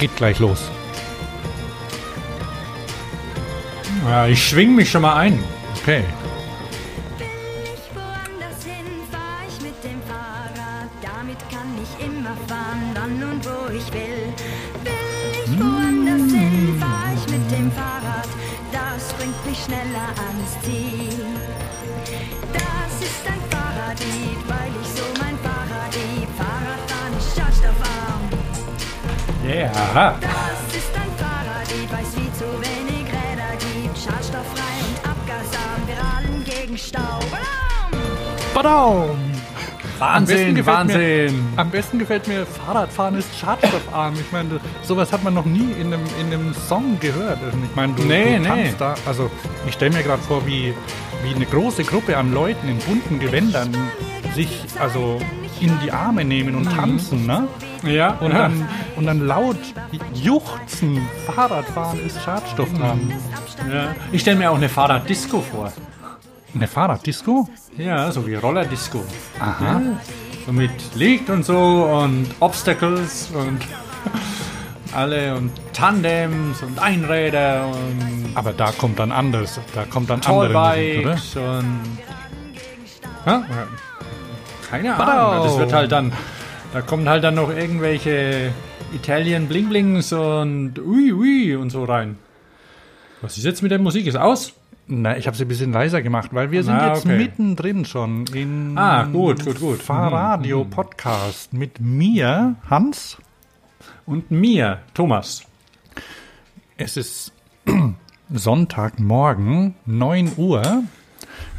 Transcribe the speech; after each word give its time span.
geht 0.00 0.16
gleich 0.16 0.38
los. 0.40 0.70
Ja, 4.04 4.26
ich 4.26 4.48
schwing 4.48 4.74
mich 4.74 4.90
schon 4.90 5.02
mal 5.02 5.14
ein. 5.14 5.38
Okay. 5.80 6.02
Wahnsinn, 40.30 40.66
Wahnsinn. 40.66 41.50
Mir, 41.54 41.58
am 41.58 41.70
besten 41.70 41.98
gefällt 41.98 42.28
mir, 42.28 42.46
Fahrradfahren 42.46 43.16
ist 43.16 43.28
schadstoffarm. 43.38 44.14
Ich 44.14 44.30
meine, 44.32 44.60
sowas 44.82 45.12
hat 45.12 45.22
man 45.24 45.34
noch 45.34 45.44
nie 45.44 45.72
in 45.80 45.88
einem, 45.92 46.02
in 46.20 46.26
einem 46.26 46.54
Song 46.54 46.98
gehört. 47.00 47.38
Ich 47.68 47.76
meine, 47.76 47.92
du, 47.94 48.02
Nee, 48.04 48.36
du 48.38 48.42
nee. 48.54 48.74
da. 48.78 48.94
Also, 49.06 49.30
ich 49.66 49.74
stelle 49.74 49.96
mir 49.96 50.02
gerade 50.02 50.22
vor, 50.22 50.46
wie, 50.46 50.72
wie 51.22 51.34
eine 51.34 51.46
große 51.46 51.84
Gruppe 51.84 52.16
an 52.16 52.32
Leuten 52.32 52.68
in 52.68 52.78
bunten 52.78 53.18
Gewändern 53.18 53.74
sich 54.34 54.60
also 54.78 55.18
in 55.60 55.76
die 55.84 55.90
Arme 55.92 56.24
nehmen 56.24 56.54
und 56.54 56.70
tanzen, 56.72 57.26
ne? 57.26 57.46
Ja, 57.82 58.12
Und 58.20 58.32
dann, 58.34 58.68
und 58.96 59.06
dann 59.06 59.26
laut 59.26 59.56
juchzen. 60.14 61.00
Fahrradfahren 61.26 61.98
ist 62.06 62.22
schadstoffarm. 62.22 63.12
ja. 63.72 63.94
Ich 64.12 64.20
stelle 64.22 64.38
mir 64.38 64.50
auch 64.50 64.56
eine 64.56 64.68
Fahrraddisco 64.68 65.40
vor. 65.40 65.72
Eine 66.54 66.66
Fahrraddisco? 66.66 67.48
Ja, 67.76 68.10
so 68.12 68.26
wie 68.26 68.34
Rollerdisco. 68.34 69.02
Aha. 69.38 69.64
Ja, 69.64 69.80
so 70.50 70.56
mit 70.56 70.70
Licht 70.94 71.30
und 71.30 71.44
so 71.44 71.56
und 71.56 72.26
Obstacles 72.40 73.30
und 73.32 73.58
alle 74.94 75.36
und 75.36 75.52
Tandems 75.72 76.62
und 76.62 76.78
Einräder 76.78 77.66
und 77.66 78.32
Aber 78.34 78.52
da 78.52 78.72
kommt 78.72 78.98
dann 78.98 79.12
anders. 79.12 79.60
Da 79.74 79.84
kommt 79.84 80.10
dann 80.10 80.20
andere 80.22 80.52
Musik, 80.52 81.36
oder? 81.36 81.56
Und. 81.56 81.98
Ja? 83.26 83.44
Keine. 84.68 84.96
Ahnung. 84.96 85.44
Das 85.44 85.58
wird 85.58 85.72
halt 85.72 85.92
dann. 85.92 86.12
Da 86.72 86.80
kommen 86.82 87.08
halt 87.08 87.24
dann 87.24 87.34
noch 87.34 87.50
irgendwelche 87.50 88.52
Italian 88.92 89.46
Bling 89.48 89.68
Blings 89.68 90.12
und 90.12 90.78
Ui 90.78 91.12
Ui 91.12 91.56
und 91.56 91.70
so 91.70 91.84
rein. 91.84 92.18
Was 93.22 93.36
ist 93.36 93.44
jetzt 93.44 93.62
mit 93.62 93.70
der 93.70 93.78
Musik? 93.78 94.06
Ist 94.06 94.16
aus? 94.16 94.52
Na, 94.92 95.16
ich 95.16 95.28
habe 95.28 95.36
sie 95.36 95.44
ein 95.44 95.48
bisschen 95.48 95.72
leiser 95.72 96.02
gemacht, 96.02 96.30
weil 96.32 96.50
wir 96.50 96.64
sind 96.64 96.74
Ah, 96.74 96.88
jetzt 96.88 97.06
okay. 97.06 97.16
mittendrin 97.16 97.84
schon 97.84 98.26
in 98.34 98.76
Ah, 98.76 99.04
gut, 99.04 99.44
gut, 99.44 99.60
gut. 99.60 99.80
Fahrradio 99.80 100.64
Podcast 100.64 101.52
mit 101.52 101.80
mir, 101.80 102.56
Hans. 102.68 103.16
Und 104.04 104.32
mir, 104.32 104.80
Thomas. 104.92 105.44
Es 106.76 106.96
ist 106.96 107.32
Sonntagmorgen, 108.32 109.76
9 109.86 110.32
Uhr. 110.36 110.82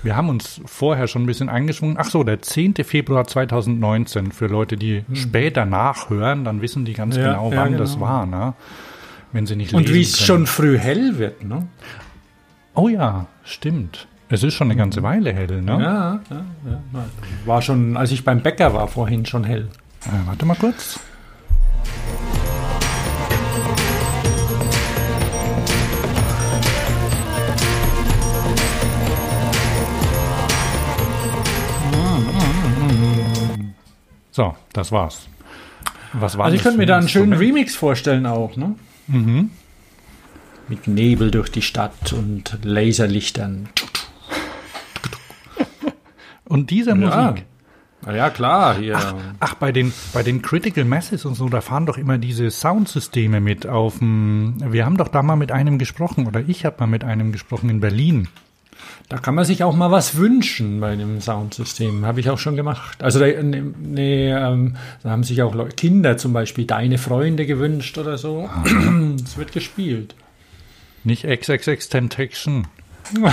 Wir 0.04 0.18
haben 0.18 0.28
uns 0.28 0.60
vorher 0.66 1.08
schon 1.08 1.24
ein 1.24 1.28
bisschen 1.28 1.48
eingeschwungen. 1.48 1.96
Ach 1.98 2.10
so, 2.10 2.26
der 2.26 2.42
10. 2.42 2.76
Februar 2.84 3.28
2019. 3.28 4.34
Für 4.34 4.48
Leute, 4.48 4.76
die 4.76 5.06
später 5.14 5.66
nachhören, 5.66 6.44
dann 6.44 6.62
wissen 6.62 6.84
die 6.84 6.94
ganz. 6.94 7.16
Ja, 7.16 7.32
genau, 7.32 7.52
ja, 7.52 7.58
wann 7.58 7.78
das 7.78 7.94
genau. 7.94 8.06
war, 8.06 8.26
ne? 8.26 8.56
Wenn 9.32 9.46
sie 9.46 9.56
nicht 9.56 9.74
Und 9.74 9.94
wie 9.94 10.02
es 10.02 10.20
schon 10.20 10.48
früh 10.48 10.78
hell 10.78 11.18
wird, 11.18 11.46
ne? 11.46 11.68
Oh 12.74 12.88
ja, 12.88 13.28
stimmt. 13.44 14.08
Es 14.30 14.44
ist 14.44 14.54
schon 14.54 14.68
eine 14.68 14.78
ganze 14.78 15.04
Weile 15.04 15.34
hell, 15.34 15.62
ne? 15.62 15.74
Ja, 15.74 16.20
ja, 16.30 16.46
ja. 16.66 17.06
War 17.46 17.62
schon, 17.62 17.98
als 17.98 18.12
ich 18.12 18.24
beim 18.24 18.42
Bäcker 18.42 18.74
war, 18.74 18.88
vorhin 18.88 19.26
schon 19.26 19.44
hell. 19.44 19.68
Äh, 20.06 20.26
warte 20.26 20.46
mal 20.46 20.56
kurz. 20.56 21.00
So, 34.34 34.56
das 34.72 34.94
war's. 34.94 35.28
Was 36.14 36.38
war 36.38 36.46
Also 36.46 36.56
ich 36.56 36.64
könnte 36.64 36.78
mir 36.78 36.86
da 36.86 36.96
ein 36.96 37.00
einen 37.02 37.10
schönen? 37.10 37.34
Remix 37.34 37.76
vorstellen 37.76 38.26
auch, 38.26 38.56
ne? 38.56 38.76
Mit 40.68 40.88
Nebel 40.88 41.32
durch 41.32 41.50
die 41.52 41.62
Stadt 41.62 42.14
und 42.14 42.58
Laserlichtern. 42.64 43.70
Und 46.46 46.70
diese 46.70 46.92
Ja. 46.92 46.96
Musik. 46.96 47.46
Na 48.04 48.16
ja, 48.16 48.30
klar, 48.32 48.78
hier. 48.78 48.98
Ach, 49.40 49.54
bei 49.56 49.72
den, 49.72 49.94
bei 50.12 50.24
den 50.24 50.42
Critical 50.42 50.86
Masses 50.86 51.24
und 51.26 51.36
so, 51.36 51.50
da 51.50 51.62
fahren 51.62 51.86
doch 51.86 51.98
immer 52.00 52.18
diese 52.18 52.50
Soundsysteme 52.50 53.40
mit 53.40 53.68
auf 53.68 54.00
dem. 54.00 54.56
Wir 54.60 54.86
haben 54.86 54.98
doch 54.98 55.08
da 55.08 55.22
mal 55.22 55.36
mit 55.36 55.52
einem 55.52 55.78
gesprochen, 55.78 56.26
oder 56.26 56.42
ich 56.48 56.66
habe 56.66 56.78
mal 56.80 56.88
mit 56.88 57.04
einem 57.04 57.32
gesprochen 57.32 57.70
in 57.70 57.80
Berlin. 57.80 58.28
Da 59.08 59.18
kann 59.18 59.36
man 59.36 59.46
sich 59.46 59.64
auch 59.64 59.76
mal 59.76 59.92
was 59.92 60.16
wünschen 60.16 60.80
bei 60.80 60.96
dem 60.96 61.22
Soundsystem. 61.22 62.06
Habe 62.06 62.22
ich 62.22 62.30
auch 62.30 62.40
schon 62.40 62.56
gemacht. 62.56 63.04
Also 63.04 63.20
da, 63.20 63.28
ne, 63.28 63.74
ne, 63.80 64.30
ähm, 64.30 64.78
da 65.04 65.12
haben 65.12 65.24
sich 65.24 65.44
auch 65.44 65.54
Leute, 65.54 65.76
Kinder 65.76 66.18
zum 66.18 66.34
Beispiel 66.34 66.66
deine 66.66 66.98
Freunde 66.98 67.46
gewünscht 67.46 67.98
oder 68.00 68.18
so. 68.18 68.50
Es 69.24 69.38
wird 69.38 69.52
gespielt. 69.52 70.16
Nicht 71.04 71.26
XXX 71.26 71.90
Tentation. 71.90 72.68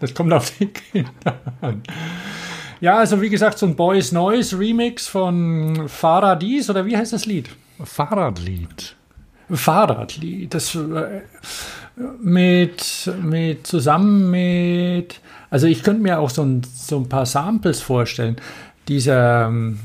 Das 0.00 0.14
kommt 0.14 0.32
auf 0.32 0.50
die 0.56 0.68
Kinder 0.68 1.38
an. 1.60 1.82
Ja, 2.80 2.98
also 2.98 3.20
wie 3.20 3.28
gesagt, 3.28 3.58
so 3.58 3.66
ein 3.66 3.76
Boys 3.76 4.12
Noise 4.12 4.58
Remix 4.58 5.06
von 5.08 5.88
Faradis 5.88 6.70
oder 6.70 6.86
wie 6.86 6.96
heißt 6.96 7.12
das 7.12 7.26
Lied? 7.26 7.50
Fahrradlied. 7.82 8.96
Fahrradlied. 9.50 10.54
Das 10.54 10.74
äh, 10.74 11.22
mit, 12.20 13.10
mit 13.20 13.66
zusammen 13.66 14.30
mit. 14.30 15.20
Also 15.50 15.66
ich 15.66 15.82
könnte 15.82 16.02
mir 16.02 16.18
auch 16.18 16.30
so 16.30 16.42
ein, 16.42 16.62
so 16.74 16.98
ein 16.98 17.08
paar 17.08 17.26
Samples 17.26 17.80
vorstellen. 17.80 18.36
Dieser 18.88 19.46
ähm, 19.46 19.80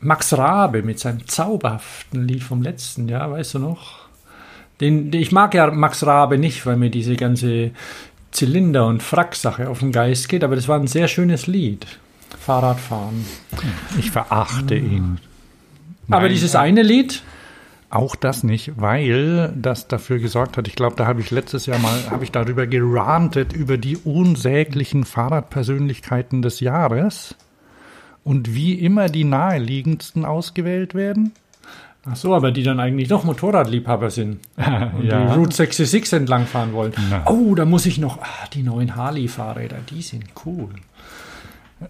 Max 0.00 0.36
Rabe 0.36 0.82
mit 0.82 0.98
seinem 0.98 1.26
zauberhaften 1.26 2.26
Lied 2.26 2.42
vom 2.42 2.62
letzten 2.62 3.08
Jahr, 3.08 3.30
weißt 3.30 3.54
du 3.54 3.58
noch? 3.58 3.99
Den, 4.80 5.12
ich 5.12 5.32
mag 5.32 5.54
ja 5.54 5.70
Max 5.70 6.06
Rabe 6.06 6.38
nicht, 6.38 6.64
weil 6.66 6.76
mir 6.76 6.90
diese 6.90 7.16
ganze 7.16 7.70
Zylinder- 8.30 8.86
und 8.86 9.02
Frack-Sache 9.02 9.68
auf 9.68 9.80
den 9.80 9.92
Geist 9.92 10.28
geht, 10.28 10.44
aber 10.44 10.56
das 10.56 10.68
war 10.68 10.78
ein 10.78 10.86
sehr 10.86 11.08
schönes 11.08 11.46
Lied. 11.46 11.86
Fahrradfahren. 12.38 13.24
Ich 13.98 14.10
verachte 14.10 14.76
ihn. 14.76 15.18
aber 16.08 16.22
Nein, 16.22 16.32
dieses 16.32 16.54
eine 16.54 16.82
Lied, 16.82 17.22
Auch 17.90 18.14
das 18.14 18.44
nicht, 18.44 18.72
weil 18.76 19.52
das 19.56 19.88
dafür 19.88 20.20
gesorgt 20.20 20.56
hat, 20.56 20.68
ich 20.68 20.76
glaube, 20.76 20.94
da 20.94 21.08
habe 21.08 21.20
ich 21.20 21.32
letztes 21.32 21.66
Jahr 21.66 21.80
mal, 21.80 22.08
habe 22.08 22.22
ich 22.22 22.30
darüber 22.30 22.68
gerantet, 22.68 23.52
über 23.52 23.78
die 23.78 23.96
unsäglichen 23.96 25.04
Fahrradpersönlichkeiten 25.04 26.40
des 26.40 26.60
Jahres 26.60 27.34
und 28.22 28.54
wie 28.54 28.74
immer 28.74 29.08
die 29.08 29.24
naheliegendsten 29.24 30.24
ausgewählt 30.24 30.94
werden. 30.94 31.32
Ach 32.08 32.16
so, 32.16 32.34
aber 32.34 32.50
die 32.52 32.62
dann 32.62 32.80
eigentlich 32.80 33.08
doch 33.08 33.24
Motorradliebhaber 33.24 34.10
sind. 34.10 34.38
und 34.56 35.04
Ja. 35.04 35.26
die 35.26 35.32
Route 35.38 35.54
66 35.54 36.12
entlangfahren 36.12 36.72
wollen. 36.72 36.92
Na. 37.10 37.22
Oh, 37.26 37.54
da 37.54 37.64
muss 37.64 37.86
ich 37.86 37.98
noch, 37.98 38.20
ah, 38.20 38.46
die 38.54 38.62
neuen 38.62 38.96
Harley-Fahrräder, 38.96 39.76
die 39.90 40.02
sind 40.02 40.24
cool. 40.44 40.70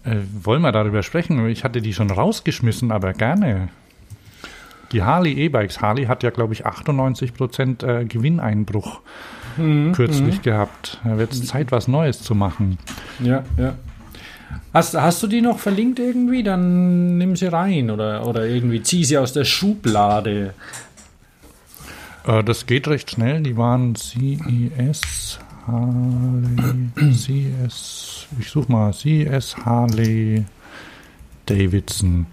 Äh, 0.03 0.17
wollen 0.43 0.61
wir 0.61 0.71
darüber 0.71 1.03
sprechen? 1.03 1.45
Ich 1.47 1.63
hatte 1.63 1.81
die 1.81 1.93
schon 1.93 2.09
rausgeschmissen, 2.09 2.91
aber 2.91 3.13
gerne. 3.13 3.69
Die 4.93 5.03
Harley 5.03 5.33
E-Bikes. 5.33 5.81
Harley 5.81 6.05
hat 6.05 6.23
ja, 6.23 6.29
glaube 6.31 6.53
ich, 6.53 6.65
98% 6.65 7.85
äh, 7.85 8.05
Gewinneinbruch 8.05 8.99
kürzlich 9.93 10.41
gehabt. 10.41 10.99
Da 11.03 11.17
wird 11.17 11.33
es 11.33 11.45
Zeit, 11.45 11.73
was 11.73 11.89
Neues 11.89 12.21
zu 12.23 12.35
machen. 12.35 12.77
Ja, 13.19 13.43
ja. 13.57 13.73
Hast, 14.73 14.95
hast 14.95 15.21
du 15.23 15.27
die 15.27 15.41
noch 15.41 15.59
verlinkt 15.59 15.99
irgendwie? 15.99 16.43
Dann 16.43 17.17
nimm 17.17 17.35
sie 17.35 17.47
rein 17.47 17.89
oder, 17.91 18.25
oder 18.25 18.45
irgendwie 18.45 18.81
zieh 18.81 19.03
sie 19.03 19.17
aus 19.17 19.33
der 19.33 19.43
Schublade. 19.45 20.53
Äh, 22.25 22.43
das 22.43 22.65
geht 22.65 22.87
recht 22.87 23.11
schnell. 23.11 23.41
Die 23.41 23.57
waren 23.57 23.95
CES 23.95 25.39
Harley, 25.67 26.89
CS, 27.11 28.27
ich 28.39 28.49
such 28.49 28.67
mal, 28.67 28.91
CS 28.91 29.55
Harley 29.57 30.45
Davidson. 31.45 32.25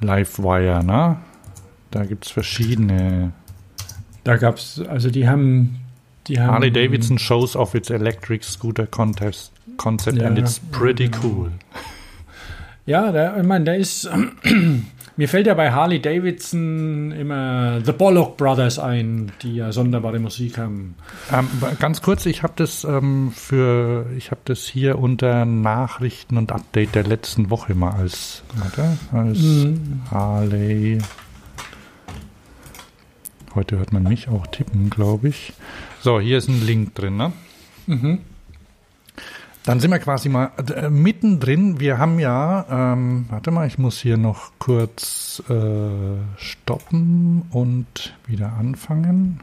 Livewire, 0.00 0.82
ne? 0.82 1.18
Da 1.90 2.04
gibt 2.04 2.24
es 2.26 2.30
verschiedene. 2.30 3.32
Da 4.24 4.36
gab's, 4.36 4.80
also 4.80 5.10
die 5.10 5.28
haben, 5.28 5.80
die 6.26 6.38
haben 6.38 6.52
Harley 6.52 6.70
Davidson 6.70 7.18
shows 7.18 7.56
off 7.56 7.74
its 7.74 7.90
electric 7.90 8.44
scooter 8.44 8.86
contest 8.86 9.52
concept 9.76 10.18
Ja, 10.18 10.28
and 10.28 10.38
it's 10.38 10.60
pretty 10.70 11.08
genau. 11.08 11.24
cool. 11.24 11.52
Ja, 12.86 13.12
der, 13.12 13.36
ich 13.36 13.46
meine, 13.46 13.64
der 13.64 13.76
ist. 13.76 14.08
mir 15.16 15.28
fällt 15.28 15.46
ja 15.46 15.54
bei 15.54 15.70
Harley 15.70 16.00
Davidson 16.00 17.12
immer 17.12 17.80
The 17.84 17.92
Bollock 17.92 18.36
Brothers 18.36 18.78
ein, 18.78 19.30
die 19.42 19.56
ja 19.56 19.72
sonderbare 19.72 20.18
Musik 20.18 20.58
haben. 20.58 20.94
Ähm, 21.32 21.48
ganz 21.78 22.02
kurz, 22.02 22.26
ich 22.26 22.42
habe 22.42 22.54
das 22.56 22.84
ähm, 22.84 23.32
für, 23.34 24.06
ich 24.16 24.30
habe 24.30 24.40
das 24.44 24.64
hier 24.64 24.98
unter 24.98 25.44
Nachrichten 25.44 26.36
und 26.38 26.50
Update 26.50 26.94
der 26.94 27.04
letzten 27.04 27.50
Woche 27.50 27.74
mal 27.74 27.92
als, 27.92 28.42
warte, 28.56 28.96
als 29.12 29.38
Harley. 30.10 30.98
Heute 33.54 33.78
hört 33.78 33.92
man 33.92 34.04
mich 34.04 34.28
auch 34.28 34.46
tippen, 34.46 34.88
glaube 34.90 35.28
ich. 35.28 35.52
So, 36.00 36.18
hier 36.20 36.38
ist 36.38 36.48
ein 36.48 36.64
Link 36.64 36.94
drin, 36.94 37.16
ne? 37.16 37.32
Dann 39.64 39.78
sind 39.80 39.90
wir 39.90 39.98
quasi 39.98 40.28
mal 40.28 40.50
äh, 40.74 40.88
mittendrin. 40.88 41.78
Wir 41.78 41.98
haben 41.98 42.18
ja, 42.18 42.92
ähm, 42.94 43.26
warte 43.28 43.50
mal, 43.50 43.66
ich 43.66 43.78
muss 43.78 43.98
hier 44.00 44.16
noch 44.16 44.52
kurz 44.58 45.42
äh, 45.48 45.52
stoppen 46.36 47.42
und 47.50 48.14
wieder 48.26 48.54
anfangen, 48.54 49.40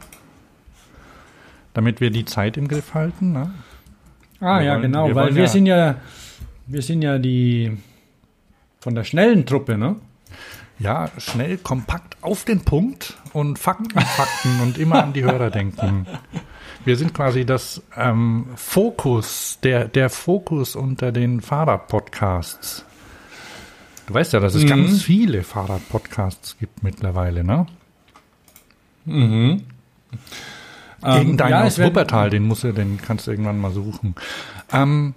damit 1.74 2.02
wir 2.02 2.10
die 2.10 2.26
Zeit 2.26 2.58
im 2.58 2.68
Griff 2.68 2.94
halten. 2.94 3.32
Ne? 3.32 3.54
Ah 4.42 4.60
Wir 4.60 4.66
ja, 4.66 4.72
wollen- 4.74 4.82
genau, 4.82 5.08
wir 5.08 5.16
weil 5.16 5.36
wir 5.36 5.44
ja- 5.44 5.48
sind 5.50 5.66
ja, 5.68 5.96
wir 6.68 6.82
sind 6.82 7.02
ja 7.02 7.18
die 7.20 7.78
von 8.80 8.96
der 8.96 9.04
schnellen 9.04 9.46
Truppe, 9.46 9.78
ne? 9.78 9.96
Ja, 10.80 11.10
schnell, 11.18 11.58
kompakt 11.58 12.16
auf 12.22 12.46
den 12.46 12.62
Punkt 12.62 13.18
und 13.34 13.60
Fakten, 13.60 14.00
Fakten 14.00 14.62
und 14.62 14.78
immer 14.78 15.04
an 15.04 15.14
die 15.14 15.24
Hörer 15.24 15.50
denken. 15.52 16.08
Wir 16.86 16.96
sind 16.96 17.14
quasi 17.14 17.46
das 17.46 17.81
ähm, 17.98 18.48
Fokus, 18.56 19.60
der, 19.62 19.90
der 19.90 20.10
Fokus 20.10 20.76
unter 20.78 21.12
den 21.12 21.42
Fahrradpodcasts. 21.42 22.86
Du 24.08 24.14
weißt 24.14 24.31
ja, 24.34 24.40
dass 24.40 24.56
es 24.56 24.66
ganz 24.66 25.04
viele 25.04 25.44
Fahrradpodcasts 25.44 26.58
gibt 26.58 26.82
mittlerweile, 26.82 27.44
ne? 27.44 27.68
Irgendeinen 29.06 29.66
ja, 31.52 31.62
aus 31.64 31.74
es 31.74 31.78
werden- 31.78 31.90
Wuppertal, 31.90 32.30
den 32.30 32.44
musst 32.44 32.64
du, 32.64 32.72
den 32.72 33.00
kannst 33.02 33.28
du 33.28 33.32
irgendwann 33.32 33.60
mal 33.60 33.72
suchen. 33.72 34.16
Ähm, 34.72 35.14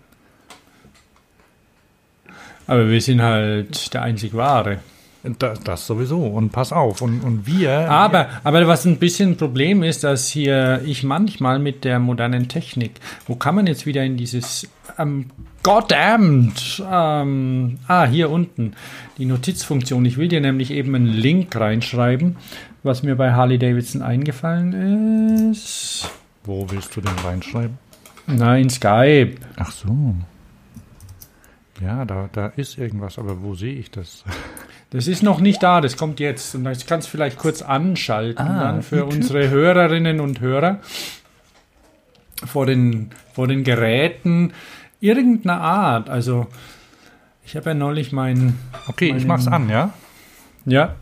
Aber 2.67 2.89
wir 2.89 3.01
sind 3.01 3.23
halt 3.23 3.95
der 3.95 4.03
einzig 4.03 4.35
wahre. 4.35 4.81
Das, 5.23 5.61
das 5.61 5.87
sowieso. 5.87 6.19
Und 6.27 6.51
pass 6.51 6.73
auf. 6.73 7.01
Und, 7.03 7.21
und 7.21 7.47
wir. 7.47 7.91
Aber, 7.91 8.29
aber 8.45 8.67
was 8.67 8.85
ein 8.85 8.99
bisschen 8.99 9.31
ein 9.31 9.37
Problem 9.37 9.83
ist, 9.83 10.05
dass 10.05 10.29
hier 10.29 10.83
ich 10.85 11.05
manchmal 11.05 11.59
mit 11.59 11.85
der 11.85 11.99
modernen 11.99 12.49
Technik, 12.49 12.93
wo 13.27 13.37
kann 13.37 13.55
man 13.55 13.67
jetzt 13.67 13.87
wieder 13.87 14.03
in 14.03 14.17
dieses 14.17 14.69
ähm, 14.99 15.27
Goddamned, 15.63 16.83
ähm, 16.91 17.79
ah, 17.87 18.05
hier 18.05 18.31
unten, 18.31 18.75
die 19.19 19.27
Notizfunktion. 19.27 20.05
Ich 20.05 20.17
will 20.17 20.29
dir 20.29 20.41
nämlich 20.41 20.73
eben 20.73 20.95
einen 20.95 21.07
Link 21.07 21.55
reinschreiben, 21.55 22.37
was 22.83 23.05
mir 23.05 23.15
bei 23.15 23.33
Harley 23.33 23.59
Davidson 23.59 24.03
eingefallen 24.03 25.53
ist. 25.53 26.11
Wo 26.45 26.69
willst 26.69 26.97
du 26.97 27.01
den 27.01 27.17
reinschreiben? 27.25 27.79
Na, 28.27 28.57
in 28.57 28.71
Skype. 28.71 29.37
Ach 29.57 29.71
so. 29.71 30.15
Ja, 31.81 32.05
da, 32.05 32.29
da 32.33 32.47
ist 32.47 32.79
irgendwas, 32.79 33.19
aber 33.19 33.43
wo 33.43 33.55
sehe 33.55 33.75
ich 33.75 33.91
das? 33.91 34.25
Das 34.95 35.07
ist 35.09 35.23
noch 35.23 35.41
nicht 35.41 35.63
da, 35.63 35.81
das 35.81 35.97
kommt 35.97 36.21
jetzt. 36.21 36.55
Und 36.55 36.65
das 36.65 36.85
kannst 36.87 37.09
du 37.09 37.11
vielleicht 37.13 37.39
kurz 37.39 37.63
anschalten 37.63 38.47
Ah, 38.47 38.65
dann 38.65 38.83
für 38.83 38.97
YouTube. 38.97 39.15
unsere 39.15 39.49
Hörerinnen 39.49 40.21
und 40.21 40.41
Hörer 40.41 40.81
vor 42.45 42.67
den, 42.67 43.11
vor 43.33 43.49
den 43.49 43.65
Geräten 43.65 44.53
irgendeiner 45.01 45.61
Art. 45.63 46.11
Also 46.11 46.47
ich 47.45 47.57
habe 47.57 47.71
ja 47.71 47.75
neulich 47.75 48.13
mein, 48.13 48.59
Okay, 48.87 49.07
ich 49.07 49.13
Meinen- 49.13 49.27
mach's 49.29 49.47
an, 49.47 49.69
ja? 49.71 49.95
ja. 50.67 50.95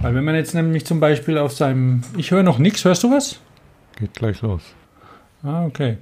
Weil 0.00 0.14
wenn 0.14 0.24
man 0.24 0.34
jetzt 0.34 0.54
nämlich 0.54 0.84
zum 0.86 1.00
Beispiel 1.00 1.38
auf 1.38 1.52
seinem, 1.52 2.02
ich 2.16 2.30
höre 2.30 2.42
noch 2.42 2.58
nichts, 2.58 2.84
hörst 2.84 3.02
du 3.02 3.10
was? 3.10 3.40
Geht 3.98 4.14
gleich 4.14 4.40
los. 4.42 4.62
Ah, 5.42 5.64
okay. 5.64 5.98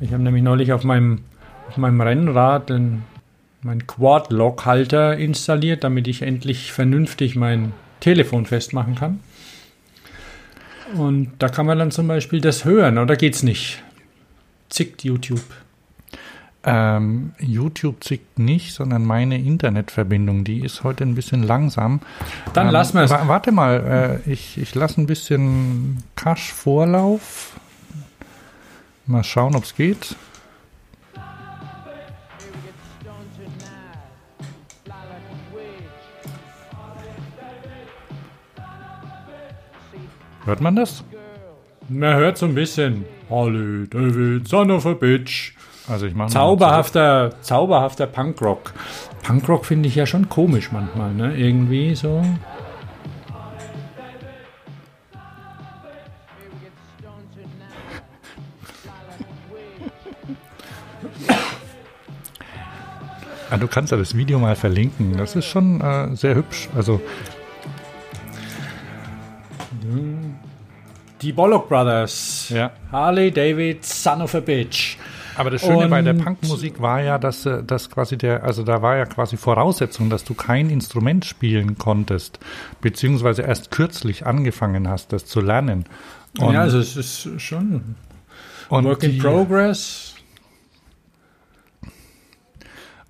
Ich 0.00 0.12
habe 0.12 0.22
nämlich 0.22 0.42
neulich 0.42 0.72
auf 0.72 0.84
meinem, 0.84 1.24
auf 1.68 1.76
meinem 1.76 2.00
Rennrad 2.00 2.70
den, 2.70 3.02
meinen 3.62 3.86
Quad-Lock-Halter 3.86 5.16
installiert, 5.16 5.84
damit 5.84 6.06
ich 6.08 6.22
endlich 6.22 6.72
vernünftig 6.72 7.36
mein 7.36 7.72
Telefon 8.00 8.46
festmachen 8.46 8.94
kann. 8.94 9.20
Und 10.94 11.32
da 11.40 11.48
kann 11.48 11.66
man 11.66 11.78
dann 11.78 11.90
zum 11.90 12.06
Beispiel 12.06 12.40
das 12.40 12.64
hören, 12.64 12.98
oder 12.98 13.16
geht's 13.16 13.42
nicht? 13.42 13.82
Zickt 14.68 15.02
YouTube. 15.04 15.42
Ähm, 16.68 17.32
YouTube 17.38 18.02
zickt 18.02 18.38
nicht, 18.40 18.72
sondern 18.74 19.04
meine 19.04 19.38
Internetverbindung, 19.38 20.42
die 20.44 20.60
ist 20.64 20.82
heute 20.82 21.04
ein 21.04 21.14
bisschen 21.14 21.42
langsam. 21.44 22.00
Dann 22.54 22.66
Ähm, 22.68 22.72
lassen 22.72 22.94
wir 22.94 23.02
es. 23.04 23.10
wa- 23.10 23.28
Warte 23.28 23.52
mal, 23.52 24.20
äh, 24.26 24.30
ich, 24.30 24.58
ich 24.58 24.74
lasse 24.74 25.00
ein 25.00 25.06
bisschen 25.06 26.02
Cache-Vorlauf. 26.16 27.52
Mal 29.06 29.22
schauen, 29.22 29.54
ob 29.54 29.62
es 29.64 29.76
geht. 29.76 30.16
Hört 40.46 40.60
man 40.60 40.76
das? 40.76 41.02
Man 41.88 42.14
hört 42.14 42.38
so 42.38 42.46
ein 42.46 42.54
bisschen. 42.54 43.04
Harley 43.28 43.88
David, 43.88 44.46
son 44.46 44.70
of 44.70 44.86
a 44.86 44.92
bitch. 44.94 45.54
Also 45.88 46.06
ich 46.06 46.14
mache 46.14 46.30
Zauberhafter, 46.30 47.32
zauberhafter 47.42 48.06
Punkrock. 48.06 48.72
Punkrock 49.24 49.66
finde 49.66 49.88
ich 49.88 49.96
ja 49.96 50.06
schon 50.06 50.28
komisch 50.28 50.70
manchmal, 50.70 51.12
ne? 51.12 51.36
Irgendwie 51.36 51.96
so. 51.96 52.22
Ah, 63.48 63.58
du 63.58 63.68
kannst 63.68 63.92
ja 63.92 63.96
das 63.96 64.16
Video 64.16 64.40
mal 64.40 64.56
verlinken. 64.56 65.16
Das 65.16 65.36
ist 65.36 65.44
schon 65.44 65.80
äh, 65.80 66.16
sehr 66.16 66.34
hübsch. 66.34 66.68
Also 66.74 67.00
Die 71.26 71.32
Bollock 71.32 71.68
Brothers. 71.68 72.50
ja. 72.50 72.70
Harley 72.92 73.32
David, 73.32 73.84
son 73.84 74.22
of 74.22 74.32
a 74.36 74.40
bitch. 74.40 74.96
Aber 75.36 75.50
das 75.50 75.60
Schöne 75.60 75.88
bei 75.88 76.00
der 76.00 76.14
Und- 76.14 76.24
Punkmusik 76.24 76.80
war 76.80 77.02
ja, 77.02 77.18
dass, 77.18 77.44
äh, 77.44 77.62
dass 77.64 77.90
quasi 77.90 78.16
der, 78.16 78.44
also 78.44 78.62
da 78.62 78.80
war 78.80 78.96
ja 78.96 79.06
quasi 79.06 79.36
Voraussetzung, 79.36 80.08
dass 80.08 80.22
du 80.24 80.34
kein 80.34 80.70
Instrument 80.70 81.24
spielen 81.24 81.76
konntest, 81.78 82.38
beziehungsweise 82.80 83.42
erst 83.42 83.72
kürzlich 83.72 84.24
angefangen 84.24 84.88
hast, 84.88 85.12
das 85.12 85.26
zu 85.26 85.40
lernen. 85.40 85.84
Und, 86.38 86.54
ja, 86.54 86.60
also 86.62 86.78
es 86.78 86.96
ist 86.96 87.28
schon 87.42 87.96
und 88.68 88.84
Work 88.84 89.02
in 89.02 89.10
die- 89.12 89.18
Progress. 89.18 90.14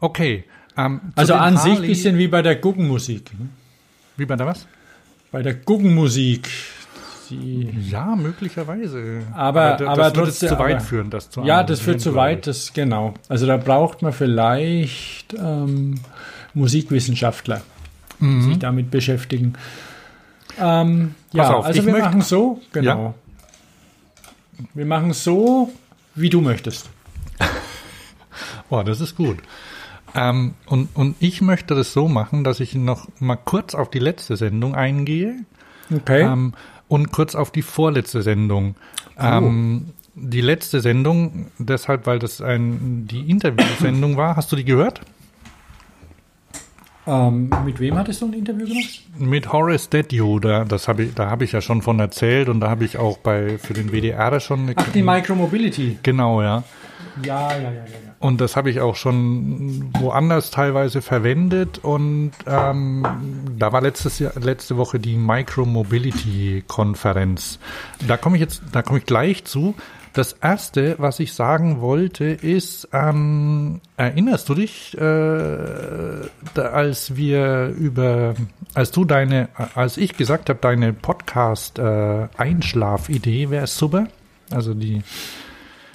Okay. 0.00 0.44
Ähm, 0.76 1.00
Also 1.14 1.34
an 1.34 1.56
sich 1.58 1.64
ein 1.72 1.76
Harley- 1.76 1.88
bisschen 1.88 2.18
wie 2.18 2.28
bei 2.28 2.40
der 2.42 2.56
Guggenmusik. 2.56 3.30
ne? 3.38 3.48
Wie 4.16 4.24
bei 4.26 4.36
der 4.36 4.46
was? 4.46 4.66
Bei 5.30 5.42
der 5.42 5.54
Guggenmusik. 5.54 6.48
Die, 7.30 7.68
Ja, 7.90 8.14
möglicherweise. 8.16 9.22
Aber- 9.34 9.76
das 9.78 9.88
aber 9.88 10.04
würde 10.04 10.20
trotzdem- 10.24 10.48
zu 10.50 10.58
weit 10.58 10.76
aber- 10.76 10.80
führen, 10.84 11.10
das 11.10 11.30
zu 11.30 11.42
ja, 11.42 11.62
das 11.62 11.80
führt 11.80 12.00
zu 12.00 12.14
weit, 12.14 12.46
das 12.46 12.72
genau. 12.72 13.14
Also 13.28 13.46
da 13.46 13.56
braucht 13.56 14.02
man 14.02 14.12
vielleicht 14.12 15.34
ähm, 15.34 15.96
Musikwissenschaftler, 16.54 17.62
die 18.20 18.42
sich 18.42 18.58
damit 18.58 18.90
beschäftigen. 18.90 19.54
Ähm, 20.58 21.14
ja, 21.32 21.42
Mhm. 21.44 21.46
Pass 21.48 21.50
auf, 21.50 21.64
also 21.66 21.84
wir 21.84 21.92
möchte- 21.92 22.08
machen 22.08 22.20
so, 22.22 22.60
genau. 22.72 23.14
Wir 24.74 24.86
machen 24.86 25.12
so, 25.12 25.70
wie 26.14 26.30
du 26.30 26.40
möchtest. 26.40 26.88
Oh, 28.70 28.82
das 28.82 29.00
ist 29.00 29.16
gut. 29.16 29.38
Ähm, 30.14 30.54
und, 30.66 30.88
und 30.94 31.14
ich 31.20 31.40
möchte 31.40 31.74
das 31.74 31.92
so 31.92 32.08
machen, 32.08 32.42
dass 32.42 32.58
ich 32.60 32.74
noch 32.74 33.06
mal 33.20 33.36
kurz 33.36 33.74
auf 33.74 33.90
die 33.90 33.98
letzte 33.98 34.36
Sendung 34.36 34.74
eingehe. 34.74 35.36
Okay. 35.94 36.22
Ähm, 36.22 36.52
und 36.88 37.12
kurz 37.12 37.34
auf 37.34 37.50
die 37.50 37.62
vorletzte 37.62 38.22
Sendung. 38.22 38.76
Ähm, 39.18 39.86
die 40.14 40.40
letzte 40.40 40.80
Sendung, 40.80 41.50
deshalb, 41.58 42.06
weil 42.06 42.18
das 42.18 42.40
ein, 42.40 43.06
die 43.06 43.30
Interviewsendung 43.30 44.16
war. 44.16 44.36
Hast 44.36 44.50
du 44.52 44.56
die 44.56 44.64
gehört? 44.64 45.00
Ähm, 47.06 47.50
mit 47.64 47.78
wem 47.78 47.96
hattest 47.96 48.20
du 48.20 48.26
ein 48.26 48.32
Interview 48.32 48.66
gemacht? 48.66 49.02
Mit 49.16 49.52
Horace 49.52 49.88
Dedio, 49.88 50.40
da, 50.40 50.64
das 50.64 50.88
hab 50.88 50.98
ich, 50.98 51.14
da 51.14 51.30
habe 51.30 51.44
ich 51.44 51.52
ja 51.52 51.60
schon 51.60 51.82
von 51.82 52.00
erzählt 52.00 52.48
und 52.48 52.60
da 52.60 52.68
habe 52.68 52.84
ich 52.84 52.98
auch 52.98 53.18
bei 53.18 53.58
für 53.58 53.74
den 53.74 53.92
WDR 53.92 54.40
schon 54.40 54.60
eine, 54.60 54.72
Ach, 54.74 54.88
die 54.92 55.02
Micromobility. 55.02 55.98
Genau, 56.02 56.42
ja. 56.42 56.64
Ja, 57.22 57.52
ja, 57.52 57.60
ja, 57.62 57.70
ja. 57.70 57.84
ja. 57.84 58.16
Und 58.18 58.40
das 58.40 58.56
habe 58.56 58.70
ich 58.70 58.80
auch 58.80 58.96
schon 58.96 59.92
woanders 60.00 60.50
teilweise 60.50 61.02
verwendet. 61.02 61.78
Und 61.82 62.32
ähm, 62.46 63.06
da 63.58 63.72
war 63.72 63.82
letztes 63.82 64.18
Jahr, 64.18 64.32
letzte 64.40 64.76
Woche 64.76 64.98
die 64.98 65.16
Micro-Mobility-Konferenz. 65.16 67.60
Da 68.06 68.16
komme 68.16 68.36
ich 68.36 68.40
jetzt, 68.40 68.62
da 68.72 68.82
komme 68.82 68.98
ich 68.98 69.06
gleich 69.06 69.44
zu. 69.44 69.76
Das 70.16 70.32
erste, 70.32 70.98
was 70.98 71.20
ich 71.20 71.32
sagen 71.34 71.80
wollte, 71.82 72.24
ist, 72.24 72.88
ähm, 72.94 73.82
erinnerst 73.98 74.48
du 74.48 74.54
dich, 74.54 74.96
äh, 74.96 75.00
da, 75.00 76.62
als 76.72 77.16
wir 77.16 77.74
über, 77.78 78.34
als 78.72 78.92
du 78.92 79.04
deine, 79.04 79.50
als 79.74 79.98
ich 79.98 80.16
gesagt 80.16 80.48
habe, 80.48 80.58
deine 80.62 80.94
Podcast-Einschlaf-Idee 80.94 83.50
wäre 83.50 83.66
super? 83.66 84.06
Also 84.50 84.72
die, 84.72 85.02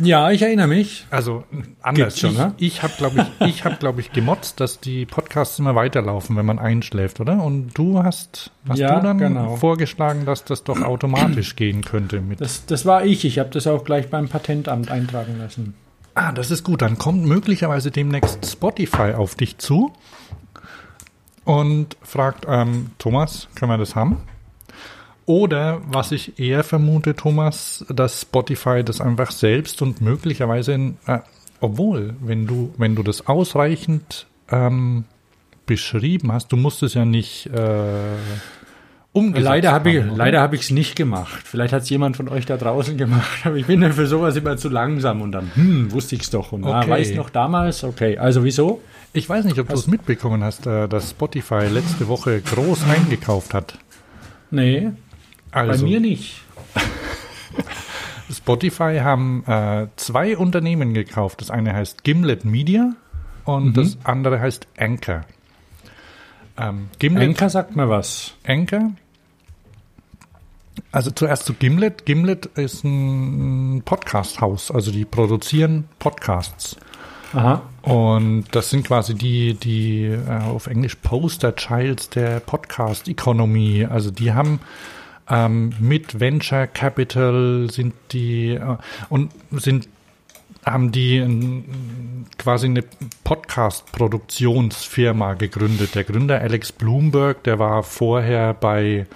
Ja, 0.03 0.31
ich 0.31 0.41
erinnere 0.41 0.67
mich. 0.67 1.05
also 1.11 1.43
anders 1.81 2.19
schon, 2.19 2.31
ich, 2.31 2.37
ne? 2.37 2.53
ich 2.57 2.83
habe, 2.83 2.93
glaube 2.97 3.27
ich, 3.39 3.47
ich 3.47 3.65
habe, 3.65 3.75
glaube 3.77 4.01
ich, 4.01 4.11
gemotzt, 4.11 4.59
dass 4.59 4.79
die 4.79 5.05
Podcasts 5.05 5.59
immer 5.59 5.75
weiterlaufen, 5.75 6.35
wenn 6.37 6.45
man 6.45 6.59
einschläft, 6.59 7.19
oder? 7.19 7.43
Und 7.43 7.77
du 7.77 8.01
hast, 8.03 8.51
hast 8.67 8.79
Ja, 8.79 8.99
du 8.99 9.03
dann 9.07 9.17
genau. 9.17 9.55
vorgeschlagen, 9.57 10.25
dass 10.25 10.43
das 10.43 10.63
doch 10.63 10.81
automatisch 10.81 11.55
gehen 11.55 11.83
könnte 11.83 12.21
mit 12.21 12.41
Das, 12.41 12.65
das 12.65 12.85
war 12.85 13.05
ich. 13.05 13.25
Ich 13.25 13.39
habe 13.39 13.49
das 13.49 13.67
auch 13.67 13.83
gleich 13.83 14.09
beim 14.09 14.27
Patentamt 14.29 14.89
eintragen 14.91 15.37
lassen. 15.37 15.73
Ah, 16.15 16.31
das 16.31 16.51
ist 16.51 16.63
gut. 16.63 16.81
Dann 16.81 16.97
kommt 16.97 17.25
möglicherweise 17.25 17.91
demnächst 17.91 18.45
Spotify 18.45 19.13
auf 19.13 19.35
dich 19.35 19.57
zu 19.59 19.93
und 21.45 21.97
fragt, 22.01 22.45
ähm, 22.47 22.91
Thomas, 22.97 23.47
können 23.55 23.71
wir 23.71 23.77
das 23.77 23.95
haben? 23.95 24.17
Oder 25.25 25.81
was 25.85 26.11
ich 26.11 26.39
eher 26.39 26.63
vermute, 26.63 27.15
Thomas, 27.15 27.85
dass 27.89 28.21
Spotify 28.21 28.83
das 28.83 29.01
einfach 29.01 29.31
selbst 29.31 29.81
und 29.81 30.01
möglicherweise, 30.01 30.73
in, 30.73 30.97
äh, 31.05 31.19
obwohl, 31.59 32.15
wenn 32.21 32.47
du, 32.47 32.73
wenn 32.77 32.95
du 32.95 33.03
das 33.03 33.27
ausreichend 33.27 34.25
ähm, 34.49 35.05
beschrieben 35.65 36.31
hast, 36.31 36.51
du 36.51 36.57
musst 36.57 36.83
es 36.83 36.95
ja 36.95 37.05
nicht 37.05 37.47
äh, 37.47 38.17
umgesetzt 39.13 39.45
Leider 39.45 39.71
habe 39.71 39.91
ich 39.91 39.99
haben, 39.99 40.09
oder? 40.09 40.17
leider 40.17 40.41
habe 40.41 40.55
ich 40.55 40.63
es 40.63 40.71
nicht 40.71 40.95
gemacht. 40.95 41.41
Vielleicht 41.45 41.73
hat 41.73 41.83
es 41.83 41.89
jemand 41.89 42.17
von 42.17 42.27
euch 42.29 42.45
da 42.45 42.57
draußen 42.57 42.97
gemacht, 42.97 43.45
aber 43.45 43.55
ich 43.55 43.67
bin 43.67 43.81
ja 43.81 43.91
für 43.91 44.07
sowas 44.07 44.35
immer 44.35 44.57
zu 44.57 44.69
langsam 44.69 45.21
und 45.21 45.31
dann 45.33 45.51
hm, 45.53 45.91
wusste 45.91 46.15
ich 46.15 46.23
es 46.23 46.29
doch 46.29 46.51
und 46.51 46.65
ah, 46.65 46.81
Okay. 46.81 46.89
weiß 46.89 47.11
noch 47.15 47.29
damals. 47.29 47.83
Okay, 47.83 48.17
also 48.17 48.43
wieso? 48.43 48.81
Ich 49.13 49.29
weiß 49.29 49.45
nicht, 49.45 49.59
ob 49.59 49.67
du 49.67 49.75
es 49.75 49.87
mitbekommen 49.87 50.43
hast, 50.43 50.65
äh, 50.65 50.87
dass 50.87 51.11
Spotify 51.11 51.67
letzte 51.67 52.07
Woche 52.07 52.41
groß 52.41 52.85
eingekauft 52.85 53.53
hat. 53.53 53.77
Nee, 54.49 54.91
Also, 55.51 55.85
bei 55.85 55.91
mir 55.91 55.99
nicht. 55.99 56.41
Spotify 58.31 58.99
haben 59.03 59.43
äh, 59.45 59.87
zwei 59.97 60.37
Unternehmen 60.37 60.93
gekauft. 60.93 61.41
Das 61.41 61.51
eine 61.51 61.73
heißt 61.73 62.03
Gimlet 62.03 62.45
Media 62.45 62.93
und 63.45 63.65
Mhm. 63.67 63.73
das 63.73 63.97
andere 64.03 64.39
heißt 64.39 64.67
Anchor. 64.77 65.21
Ähm, 66.57 66.87
Gimlet, 66.99 67.23
Enka 67.23 67.49
sagt 67.49 67.75
mir 67.75 67.89
was. 67.89 68.33
Anchor. 68.45 68.91
Also 70.91 71.11
zuerst 71.11 71.45
zu 71.45 71.53
Gimlet. 71.53 72.05
Gimlet 72.05 72.45
ist 72.45 72.83
ein 72.83 73.81
Podcast-Haus, 73.83 74.71
also 74.71 74.91
die 74.91 75.05
produzieren 75.05 75.85
Podcasts. 75.99 76.77
Aha. 77.33 77.61
Und 77.81 78.45
das 78.51 78.69
sind 78.69 78.85
quasi 78.85 79.15
die, 79.15 79.53
die 79.53 80.03
äh, 80.05 80.41
auf 80.43 80.67
Englisch 80.67 80.95
Poster 80.95 81.55
Childs 81.55 82.09
der 82.09 82.39
Podcast-Economy. 82.41 83.87
Also 83.89 84.11
die 84.11 84.33
haben 84.33 84.59
ähm, 85.29 85.73
mit 85.79 86.19
Venture 86.19 86.67
Capital 86.67 87.69
sind 87.71 87.93
die 88.11 88.51
äh, 88.51 88.77
und 89.09 89.31
sind 89.51 89.87
haben 90.65 90.91
die 90.91 91.17
ähm, 91.17 92.25
quasi 92.37 92.67
eine 92.67 92.83
Podcast-Produktionsfirma 93.23 95.33
gegründet. 95.33 95.95
Der 95.95 96.03
Gründer 96.03 96.39
Alex 96.39 96.71
Bloomberg, 96.71 97.41
der 97.43 97.57
war 97.57 97.81
vorher 97.83 98.53
bei 98.53 99.07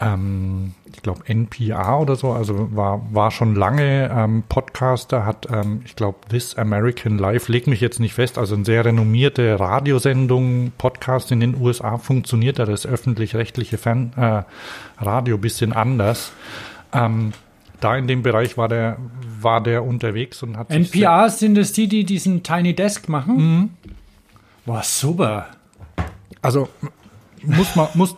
ähm, 0.00 0.74
ich 0.98 1.02
glaube 1.02 1.20
NPR 1.26 2.00
oder 2.00 2.16
so, 2.16 2.32
also 2.32 2.74
war, 2.74 3.06
war 3.12 3.30
schon 3.30 3.54
lange 3.54 4.10
ähm, 4.12 4.42
Podcaster, 4.48 5.24
hat, 5.24 5.46
ähm, 5.48 5.82
ich 5.84 5.94
glaube, 5.94 6.18
This 6.28 6.56
American 6.56 7.18
Life, 7.18 7.52
leg 7.52 7.68
mich 7.68 7.80
jetzt 7.80 8.00
nicht 8.00 8.14
fest, 8.14 8.36
also 8.36 8.56
eine 8.56 8.64
sehr 8.64 8.84
renommierte 8.84 9.60
Radiosendung, 9.60 10.72
Podcast 10.76 11.30
in 11.30 11.38
den 11.38 11.60
USA 11.60 11.98
funktioniert 11.98 12.58
da 12.58 12.64
das 12.64 12.84
öffentlich-rechtliche 12.84 13.78
Fern 13.78 14.12
äh, 14.16 14.42
Radio 15.00 15.38
bisschen 15.38 15.72
anders. 15.72 16.32
Ähm, 16.92 17.32
da 17.78 17.96
in 17.96 18.08
dem 18.08 18.24
Bereich 18.24 18.56
war 18.56 18.66
der, 18.66 18.96
war 19.40 19.62
der 19.62 19.84
unterwegs 19.84 20.42
und 20.42 20.56
hat 20.56 20.68
NPR 20.68 21.30
sind 21.30 21.56
es 21.58 21.72
die, 21.72 21.86
die 21.86 22.02
diesen 22.02 22.42
Tiny 22.42 22.74
Desk 22.74 23.08
machen? 23.08 23.36
Mhm. 23.36 23.70
Boah, 24.66 24.82
super. 24.82 25.46
Also 26.42 26.68
muss 27.44 27.76
man, 27.76 27.86
muss, 27.94 28.16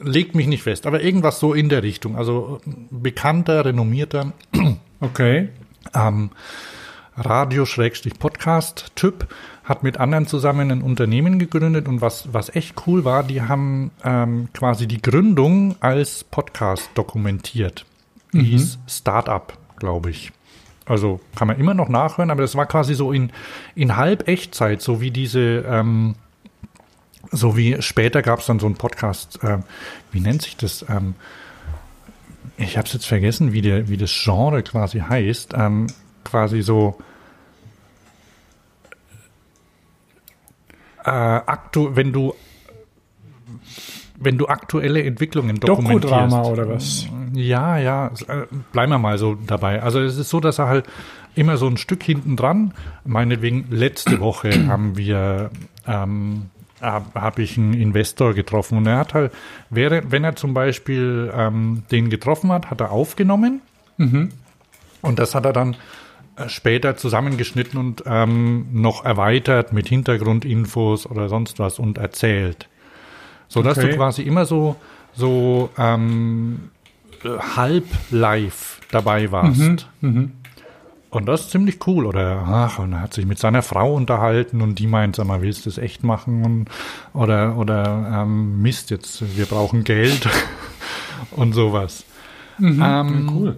legt 0.00 0.34
mich 0.34 0.46
nicht 0.46 0.62
fest, 0.62 0.86
aber 0.86 1.02
irgendwas 1.02 1.40
so 1.40 1.54
in 1.54 1.68
der 1.68 1.82
Richtung. 1.82 2.16
Also 2.16 2.60
bekannter, 2.90 3.64
renommierter 3.64 4.32
Okay. 5.00 5.48
ähm, 5.94 6.30
Radio-Podcast-Typ 7.16 9.26
hat 9.64 9.82
mit 9.82 9.98
anderen 9.98 10.26
zusammen 10.26 10.70
ein 10.70 10.82
Unternehmen 10.82 11.38
gegründet 11.38 11.88
und 11.88 12.00
was, 12.00 12.32
was 12.32 12.54
echt 12.54 12.86
cool 12.86 13.04
war, 13.04 13.22
die 13.22 13.42
haben 13.42 13.90
ähm, 14.04 14.48
quasi 14.52 14.88
die 14.88 15.00
Gründung 15.00 15.76
als 15.80 16.24
Podcast 16.24 16.90
dokumentiert. 16.94 17.86
Hieß 18.32 18.78
Startup, 18.86 19.52
glaube 19.76 20.10
ich. 20.10 20.32
Also 20.86 21.20
kann 21.36 21.48
man 21.48 21.58
immer 21.58 21.74
noch 21.74 21.88
nachhören, 21.88 22.30
aber 22.30 22.42
das 22.42 22.56
war 22.56 22.66
quasi 22.66 22.94
so 22.94 23.12
in, 23.12 23.32
in 23.74 23.96
Halb-Echtzeit, 23.96 24.82
so 24.82 25.00
wie 25.00 25.10
diese, 25.10 25.64
ähm, 25.68 26.14
so 27.30 27.56
wie 27.56 27.80
später 27.82 28.22
gab 28.22 28.40
es 28.40 28.46
dann 28.46 28.58
so 28.58 28.66
einen 28.66 28.76
Podcast, 28.76 29.38
ähm, 29.42 29.62
wie 30.12 30.20
nennt 30.20 30.42
sich 30.42 30.56
das? 30.56 30.84
Ähm, 30.88 31.14
ich 32.56 32.76
habe 32.76 32.86
es 32.86 32.92
jetzt 32.92 33.06
vergessen, 33.06 33.52
wie, 33.52 33.62
der, 33.62 33.88
wie 33.88 33.96
das 33.96 34.12
Genre 34.12 34.62
quasi 34.62 35.00
heißt. 35.00 35.54
Ähm, 35.56 35.86
quasi 36.24 36.62
so 36.62 36.98
äh, 41.04 41.10
aktu 41.10 41.96
wenn 41.96 42.12
du 42.12 42.34
wenn 44.22 44.36
du 44.36 44.48
aktuelle 44.48 45.02
Entwicklungen 45.02 45.58
dokumentierst. 45.58 46.04
Dokudrama 46.04 46.42
oder 46.44 46.68
was? 46.68 47.06
Ja, 47.32 47.78
ja, 47.78 48.08
äh, 48.28 48.46
bleiben 48.72 48.92
wir 48.92 48.98
mal 48.98 49.16
so 49.16 49.34
dabei. 49.34 49.82
Also 49.82 50.00
es 50.00 50.18
ist 50.18 50.28
so, 50.28 50.40
dass 50.40 50.58
er 50.58 50.66
halt 50.66 50.86
immer 51.34 51.56
so 51.56 51.66
ein 51.66 51.78
Stück 51.78 52.02
hinten 52.02 52.36
dran, 52.36 52.74
meinetwegen 53.04 53.66
letzte 53.70 54.20
Woche 54.20 54.68
haben 54.68 54.98
wir, 54.98 55.50
ähm, 55.86 56.50
habe 56.80 57.20
hab 57.20 57.38
ich 57.38 57.56
einen 57.58 57.74
Investor 57.74 58.34
getroffen 58.34 58.78
und 58.78 58.86
er 58.86 58.98
hat 58.98 59.14
halt, 59.14 59.32
wäre, 59.70 60.02
wenn 60.10 60.24
er 60.24 60.36
zum 60.36 60.54
Beispiel 60.54 61.30
ähm, 61.34 61.82
den 61.90 62.10
getroffen 62.10 62.50
hat, 62.52 62.70
hat 62.70 62.80
er 62.80 62.90
aufgenommen 62.90 63.60
und 65.02 65.18
das 65.18 65.34
hat 65.34 65.44
er 65.44 65.52
dann 65.52 65.76
äh, 66.36 66.48
später 66.48 66.96
zusammengeschnitten 66.96 67.78
und 67.78 68.02
ähm, 68.06 68.66
noch 68.72 69.04
erweitert 69.04 69.72
mit 69.72 69.88
Hintergrundinfos 69.88 71.06
oder 71.06 71.28
sonst 71.28 71.58
was 71.58 71.78
und 71.78 71.98
erzählt. 71.98 72.68
So 73.48 73.62
dass 73.62 73.76
Okay. 73.78 73.90
du 73.90 73.96
quasi 73.96 74.22
immer 74.22 74.46
so, 74.46 74.76
so 75.12 75.70
ähm, 75.76 76.70
äh, 77.24 77.28
halb 77.56 77.84
live 78.10 78.80
dabei 78.90 79.30
warst. 79.32 79.86
Und 81.10 81.26
das 81.26 81.42
ist 81.42 81.50
ziemlich 81.50 81.84
cool. 81.86 82.06
Oder 82.06 82.44
ach, 82.46 82.78
und 82.78 82.92
er 82.92 83.00
hat 83.02 83.14
sich 83.14 83.26
mit 83.26 83.38
seiner 83.38 83.62
Frau 83.62 83.94
unterhalten 83.94 84.62
und 84.62 84.78
die 84.78 84.86
meint, 84.86 85.16
sag 85.16 85.26
mal, 85.26 85.42
willst 85.42 85.66
du 85.66 85.70
das 85.70 85.78
echt 85.78 86.04
machen? 86.04 86.44
Und, 86.44 86.68
oder 87.12 87.56
oder 87.56 88.22
ähm, 88.22 88.62
Mist, 88.62 88.90
jetzt, 88.90 89.36
wir 89.36 89.46
brauchen 89.46 89.82
Geld 89.84 90.28
und 91.32 91.52
sowas. 91.52 92.04
Ähm, 92.60 93.30
Cool. 93.34 93.56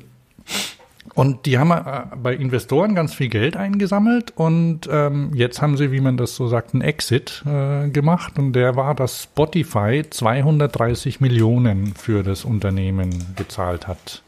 und 1.14 1.44
die 1.44 1.58
haben 1.58 1.72
äh, 1.72 2.04
bei 2.22 2.34
Investoren 2.34 2.94
ganz 2.94 3.12
viel 3.14 3.28
Geld 3.28 3.56
eingesammelt 3.56 4.32
und 4.36 4.88
ähm, 4.90 5.32
jetzt 5.34 5.60
haben 5.60 5.76
sie, 5.76 5.90
wie 5.90 6.00
man 6.00 6.16
das 6.16 6.36
so 6.36 6.46
sagt, 6.46 6.72
einen 6.72 6.82
Exit 6.82 7.42
äh, 7.44 7.88
gemacht 7.88 8.38
und 8.38 8.52
der 8.52 8.76
war, 8.76 8.94
dass 8.94 9.24
Spotify 9.24 10.04
230 10.08 11.20
Millionen 11.20 11.94
für 11.94 12.22
das 12.22 12.44
Unternehmen 12.44 13.34
gezahlt 13.36 13.88
hat. 13.88 14.22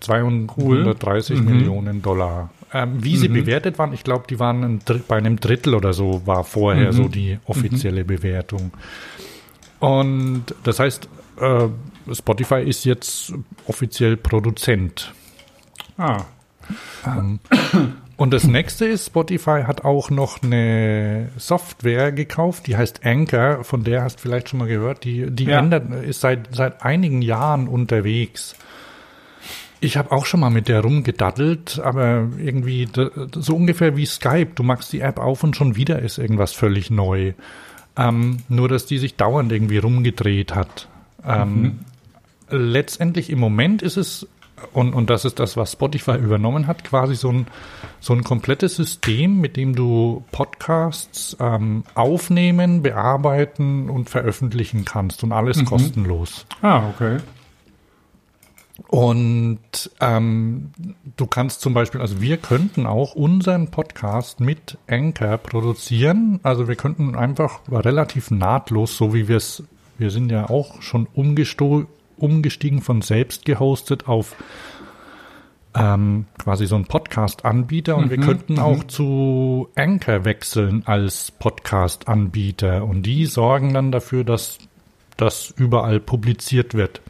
230 0.00 1.40
Millionen 1.40 2.02
Dollar. 2.02 2.50
Ähm, 2.72 3.02
wie 3.02 3.16
sie 3.16 3.28
bewertet 3.28 3.78
waren, 3.78 3.92
ich 3.92 4.04
glaube, 4.04 4.24
die 4.28 4.38
waren 4.40 4.62
ein 4.64 4.80
bei 5.08 5.16
einem 5.16 5.38
Drittel 5.38 5.74
oder 5.74 5.92
so, 5.92 6.26
war 6.26 6.44
vorher 6.44 6.92
so 6.92 7.08
die 7.08 7.38
offizielle 7.46 8.04
Bewertung. 8.04 8.72
Und 9.78 10.44
das 10.64 10.78
heißt, 10.80 11.08
äh, 11.40 11.68
Spotify 12.12 12.62
ist 12.62 12.84
jetzt 12.84 13.32
offiziell 13.66 14.16
Produzent. 14.16 15.12
Ah. 15.98 16.24
Und 18.16 18.30
das 18.32 18.44
nächste 18.44 18.86
ist, 18.86 19.06
Spotify 19.06 19.62
hat 19.66 19.84
auch 19.84 20.10
noch 20.10 20.42
eine 20.42 21.28
Software 21.36 22.12
gekauft, 22.12 22.66
die 22.66 22.76
heißt 22.76 23.04
Anchor, 23.04 23.62
von 23.62 23.84
der 23.84 24.02
hast 24.02 24.16
du 24.16 24.22
vielleicht 24.22 24.48
schon 24.48 24.58
mal 24.58 24.68
gehört, 24.68 25.04
die, 25.04 25.30
die 25.30 25.44
Ja. 25.44 25.58
ändert, 25.58 25.92
ist 26.04 26.22
seit, 26.22 26.48
seit 26.54 26.82
einigen 26.82 27.22
Jahren 27.22 27.68
unterwegs. 27.68 28.56
Ich 29.80 29.96
habe 29.96 30.12
auch 30.12 30.26
schon 30.26 30.40
mal 30.40 30.50
mit 30.50 30.68
der 30.68 30.80
rumgedaddelt, 30.80 31.80
aber 31.82 32.28
irgendwie 32.38 32.88
so 33.34 33.54
ungefähr 33.54 33.96
wie 33.96 34.06
Skype. 34.06 34.52
Du 34.54 34.62
machst 34.62 34.92
die 34.92 35.00
App 35.00 35.18
auf 35.18 35.42
und 35.44 35.54
schon 35.54 35.76
wieder 35.76 36.00
ist 36.00 36.18
irgendwas 36.18 36.52
völlig 36.52 36.90
neu. 36.90 37.34
Ähm, 37.96 38.38
nur, 38.48 38.68
dass 38.68 38.86
die 38.86 38.98
sich 38.98 39.16
dauernd 39.16 39.52
irgendwie 39.52 39.78
rumgedreht 39.78 40.54
hat. 40.54 40.88
Ähm, 41.24 41.80
Letztendlich 42.48 43.30
im 43.30 43.40
Moment 43.40 43.82
ist 43.82 43.96
es, 43.96 44.28
und, 44.72 44.94
und 44.94 45.10
das 45.10 45.24
ist 45.24 45.40
das, 45.40 45.56
was 45.56 45.72
Spotify 45.72 46.16
übernommen 46.16 46.68
hat, 46.68 46.84
quasi 46.84 47.16
so 47.16 47.30
ein, 47.30 47.46
so 47.98 48.12
ein 48.12 48.22
komplettes 48.22 48.76
System, 48.76 49.40
mit 49.40 49.56
dem 49.56 49.74
du 49.74 50.24
Podcasts 50.30 51.36
ähm, 51.40 51.82
aufnehmen, 51.94 52.82
bearbeiten 52.82 53.90
und 53.90 54.08
veröffentlichen 54.08 54.84
kannst 54.84 55.24
und 55.24 55.32
alles 55.32 55.64
kostenlos. 55.64 56.46
Ah, 56.62 56.88
okay. 56.88 57.18
Und 58.88 59.90
ähm, 60.00 60.70
du 61.16 61.26
kannst 61.26 61.60
zum 61.60 61.74
Beispiel, 61.74 62.00
also 62.00 62.20
wir 62.20 62.36
könnten 62.36 62.86
auch 62.86 63.14
unseren 63.14 63.70
Podcast 63.70 64.40
mit 64.40 64.78
Anchor 64.86 65.38
produzieren. 65.38 66.40
Also 66.42 66.68
wir 66.68 66.76
könnten 66.76 67.14
einfach 67.14 67.60
relativ 67.70 68.30
nahtlos, 68.30 68.96
so 68.96 69.14
wie 69.14 69.28
wir 69.28 69.36
es, 69.36 69.62
wir 69.98 70.10
sind 70.10 70.30
ja 70.30 70.50
auch 70.50 70.82
schon 70.82 71.08
umgesto 71.14 71.86
umgestiegen 72.18 72.80
von 72.80 73.02
selbst 73.02 73.44
gehostet 73.44 74.08
auf 74.08 74.36
ähm, 75.74 76.26
quasi 76.38 76.66
so 76.66 76.76
ein 76.76 76.86
Podcast-Anbieter 76.86 77.96
und 77.96 78.10
wir 78.10 78.16
könnten 78.16 78.58
auch 78.58 78.84
zu 78.84 79.68
Anchor 79.74 80.24
wechseln 80.24 80.82
als 80.86 81.30
Podcast-Anbieter 81.30 82.84
und 82.84 83.02
die 83.02 83.26
sorgen 83.26 83.74
dann 83.74 83.92
dafür, 83.92 84.24
dass 84.24 84.58
das 85.18 85.52
überall 85.56 86.00
publiziert 86.00 86.74
wird. 86.74 87.02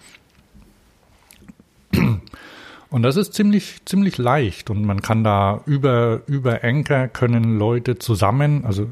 Und 2.89 3.03
das 3.03 3.17
ist 3.17 3.35
ziemlich, 3.35 3.81
ziemlich 3.85 4.17
leicht 4.17 4.71
und 4.71 4.85
man 4.85 5.03
kann 5.03 5.25
da 5.25 5.61
über, 5.67 6.21
über 6.27 6.63
Anchor 6.63 7.09
können 7.09 7.59
Leute 7.59 7.99
zusammen, 7.99 8.65
also 8.65 8.91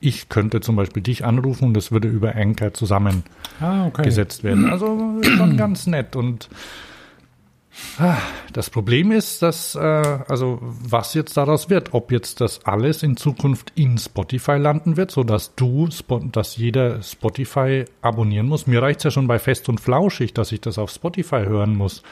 ich 0.00 0.28
könnte 0.28 0.60
zum 0.60 0.76
Beispiel 0.76 1.02
dich 1.02 1.24
anrufen 1.24 1.66
und 1.68 1.74
das 1.74 1.90
würde 1.92 2.08
über 2.08 2.34
Anchor 2.36 2.72
zusammen 2.74 3.22
Ah, 3.60 3.86
okay. 3.86 4.02
gesetzt 4.02 4.44
werden. 4.44 4.70
Also 4.70 5.20
schon 5.22 5.56
ganz 5.56 5.86
nett. 5.86 6.14
Und 6.16 6.48
das 8.52 8.70
Problem 8.70 9.12
ist, 9.12 9.42
dass, 9.42 9.74
äh, 9.74 9.78
also 9.78 10.58
was 10.60 11.14
jetzt 11.14 11.36
daraus 11.36 11.68
wird, 11.68 11.94
ob 11.94 12.12
jetzt 12.12 12.40
das 12.40 12.64
alles 12.64 13.02
in 13.02 13.16
Zukunft 13.16 13.72
in 13.74 13.98
Spotify 13.98 14.56
landen 14.56 14.96
wird, 14.96 15.10
so 15.10 15.24
dass 15.24 15.54
du, 15.54 15.88
dass 16.32 16.56
jeder 16.56 17.02
Spotify 17.02 17.84
abonnieren 18.00 18.46
muss. 18.46 18.66
Mir 18.66 18.82
reicht's 18.82 19.04
ja 19.04 19.10
schon 19.10 19.26
bei 19.26 19.38
Fest 19.38 19.68
und 19.68 19.80
Flauschig, 19.80 20.32
dass 20.34 20.52
ich 20.52 20.60
das 20.60 20.78
auf 20.78 20.90
Spotify 20.90 21.44
hören 21.44 21.76
muss. 21.76 22.02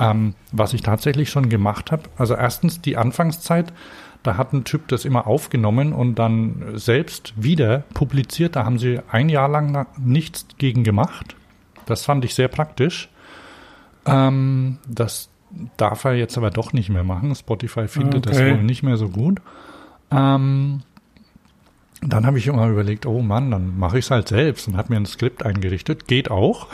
Ähm, 0.00 0.34
was 0.52 0.72
ich 0.72 0.82
tatsächlich 0.82 1.30
schon 1.30 1.48
gemacht 1.48 1.92
habe. 1.92 2.04
Also 2.16 2.34
erstens 2.34 2.80
die 2.80 2.96
Anfangszeit. 2.96 3.72
Da 4.22 4.36
hat 4.36 4.52
ein 4.52 4.64
Typ 4.64 4.88
das 4.88 5.04
immer 5.04 5.26
aufgenommen 5.26 5.92
und 5.92 6.16
dann 6.16 6.72
selbst 6.74 7.32
wieder 7.36 7.84
publiziert. 7.94 8.56
Da 8.56 8.64
haben 8.64 8.78
sie 8.78 8.98
ein 9.10 9.28
Jahr 9.28 9.48
lang 9.48 9.86
nichts 9.96 10.46
gegen 10.58 10.84
gemacht. 10.84 11.36
Das 11.86 12.04
fand 12.04 12.24
ich 12.24 12.34
sehr 12.34 12.48
praktisch. 12.48 13.08
Ähm, 14.06 14.78
das 14.88 15.28
darf 15.76 16.04
er 16.04 16.14
jetzt 16.14 16.36
aber 16.38 16.50
doch 16.50 16.72
nicht 16.72 16.88
mehr 16.90 17.04
machen. 17.04 17.34
Spotify 17.34 17.88
findet 17.88 18.26
das 18.26 18.36
Okay. 18.36 18.52
wohl 18.52 18.62
nicht 18.62 18.82
mehr 18.82 18.96
so 18.96 19.08
gut. 19.08 19.40
Ähm, 20.10 20.80
dann 22.02 22.26
habe 22.26 22.38
ich 22.38 22.46
immer 22.46 22.68
überlegt, 22.68 23.06
oh 23.06 23.20
Mann, 23.22 23.50
dann 23.50 23.78
mache 23.78 23.98
ich 23.98 24.04
es 24.04 24.10
halt 24.10 24.28
selbst 24.28 24.68
und 24.68 24.76
habe 24.76 24.92
mir 24.92 25.00
ein 25.00 25.06
Skript 25.06 25.44
eingerichtet. 25.44 26.06
Geht 26.06 26.30
auch. 26.30 26.68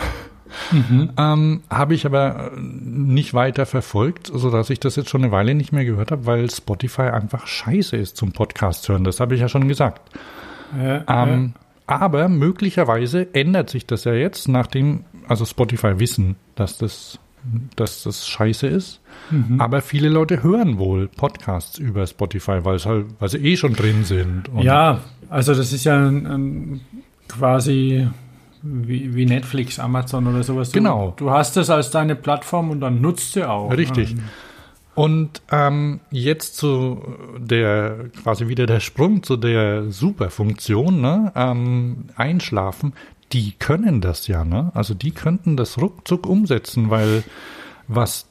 Ähm, 1.19 1.62
habe 1.69 1.95
ich 1.95 2.07
aber 2.07 2.52
äh, 2.52 2.61
nicht 2.61 3.35
weiter 3.35 3.66
verfolgt, 3.66 4.31
sodass 4.33 4.71
ich 4.71 4.78
das 4.78 4.95
jetzt 4.95 5.11
schon 5.11 5.23
eine 5.25 5.33
Weile 5.33 5.54
nicht 5.54 5.73
mehr 5.73 5.85
gehört 5.85 6.12
habe, 6.12 6.26
weil 6.26 6.49
Spotify 6.49 7.02
einfach 7.02 7.47
scheiße 7.49 7.97
ist 7.97 8.16
zum 8.16 8.31
Podcast 8.33 8.88
hören. 8.88 9.02
Das 9.02 9.19
habe 9.19 9.35
ich 9.35 9.40
ja 9.40 9.49
schon 9.49 9.66
gesagt. 9.66 10.00
Ja, 10.81 11.02
Ähm, 11.09 11.54
Aber 11.87 12.28
möglicherweise 12.28 13.35
ändert 13.35 13.69
sich 13.69 13.85
das 13.87 14.04
ja 14.04 14.12
jetzt, 14.14 14.47
nachdem, 14.49 15.04
also 15.26 15.45
Spotify 15.45 15.99
wissen, 15.99 16.37
dass 16.54 16.78
das, 16.78 17.18
dass 17.76 18.02
das 18.02 18.26
scheiße 18.26 18.67
ist. 18.67 19.00
Aber 19.58 19.80
viele 19.80 20.08
Leute 20.08 20.43
hören 20.43 20.78
wohl 20.78 21.08
Podcasts 21.08 21.78
über 21.78 22.06
Spotify, 22.06 22.64
weil 22.64 22.76
es 22.76 22.86
halt, 22.86 23.06
weil 23.19 23.28
sie 23.28 23.38
eh 23.38 23.56
schon 23.56 23.75
drin 23.75 24.04
sind. 24.04 24.45
Ja, 24.60 25.00
also 25.30 25.54
das 25.54 25.73
ist 25.73 25.84
ja 25.84 25.97
ein, 25.97 26.26
ein 26.26 26.80
quasi 27.28 28.08
wie, 28.62 29.14
wie 29.14 29.26
Netflix, 29.26 29.78
Amazon 29.78 30.26
oder 30.26 30.43
sowas. 30.43 30.71
Du, 30.71 30.78
Genau. 30.78 31.14
Du 31.17 31.30
hast 31.30 31.56
es 31.56 31.71
als 31.71 31.90
deine 31.90 32.17
Plattform 32.17 32.71
und 32.71 32.80
dann 32.80 33.00
nutzt 33.00 33.32
sie 33.32 33.45
auch. 33.49 33.71
Richtig. 33.71 34.14
Ne? 34.14 34.23
Und 34.95 35.43
ähm, 35.50 36.00
jetzt 36.10 36.56
zu 36.56 37.02
der 37.36 38.10
quasi 38.23 38.47
wieder 38.47 38.67
der 38.67 38.78
Sprung 38.78 39.23
zu 39.25 39.36
der 39.36 39.90
Superfunktion, 39.90 41.00
ne? 41.00 41.32
Ähm, 41.34 42.04
Einschlafen, 42.14 42.93
die 43.34 43.52
können 43.58 44.00
das 44.00 44.28
ja, 44.28 44.44
ne? 44.44 44.70
Also 44.75 44.94
die 44.94 45.10
könnten 45.10 45.56
das 45.56 45.78
ruckzuck 45.78 46.26
umsetzen, 46.26 46.90
weil 46.90 47.25
was 47.88 48.26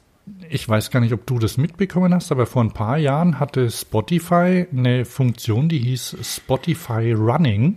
ich 0.48 0.66
weiß 0.66 0.90
gar 0.90 1.00
nicht, 1.00 1.12
ob 1.12 1.26
du 1.26 1.38
das 1.38 1.58
mitbekommen 1.58 2.14
hast, 2.14 2.32
aber 2.32 2.46
vor 2.46 2.64
ein 2.64 2.72
paar 2.72 2.96
Jahren 2.96 3.38
hatte 3.38 3.70
Spotify 3.70 4.66
eine 4.72 5.04
Funktion, 5.04 5.68
die 5.68 5.78
hieß 5.78 6.16
Spotify 6.22 7.12
Running. 7.12 7.76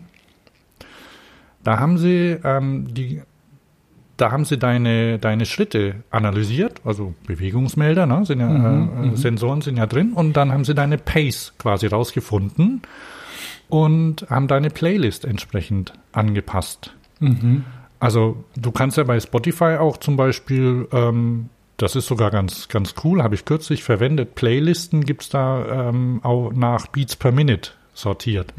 Da 1.63 1.77
haben 1.77 1.97
sie 1.97 2.37
ähm, 2.43 2.93
die 2.93 3.21
da 4.17 4.31
haben 4.31 4.45
sie 4.45 4.57
deine, 4.57 5.19
deine 5.19 5.45
Schritte 5.45 6.03
analysiert, 6.09 6.81
also 6.83 7.13
Bewegungsmelder, 7.27 8.07
ne, 8.07 8.25
sind 8.25 8.39
ja, 8.39 9.03
äh, 9.03 9.15
Sensoren 9.15 9.61
sind 9.61 9.77
ja 9.77 9.85
drin, 9.85 10.13
und 10.13 10.33
dann 10.33 10.51
haben 10.51 10.65
sie 10.65 10.73
deine 10.73 10.97
Pace 10.97 11.53
quasi 11.59 11.85
rausgefunden 11.85 12.81
und 13.69 14.25
haben 14.29 14.47
deine 14.47 14.71
Playlist 14.71 15.23
entsprechend 15.23 15.93
angepasst. 16.13 16.95
Also 17.99 18.43
du 18.56 18.71
kannst 18.71 18.97
ja 18.97 19.03
bei 19.03 19.19
Spotify 19.19 19.77
auch 19.80 19.97
zum 19.97 20.17
Beispiel, 20.17 20.88
ähm, 20.91 21.49
das 21.77 21.95
ist 21.95 22.08
sogar 22.08 22.30
ganz, 22.32 22.67
ganz 22.67 22.93
cool, 23.03 23.23
habe 23.23 23.36
ich 23.36 23.45
kürzlich 23.45 23.84
verwendet, 23.84 24.36
Playlisten 24.36 25.03
gibt's 25.03 25.30
da 25.30 25.89
ähm, 25.89 26.19
auch 26.23 26.51
nach 26.53 26.88
Beats 26.88 27.15
per 27.15 27.32
Minute 27.32 27.71
sortiert. 27.93 28.53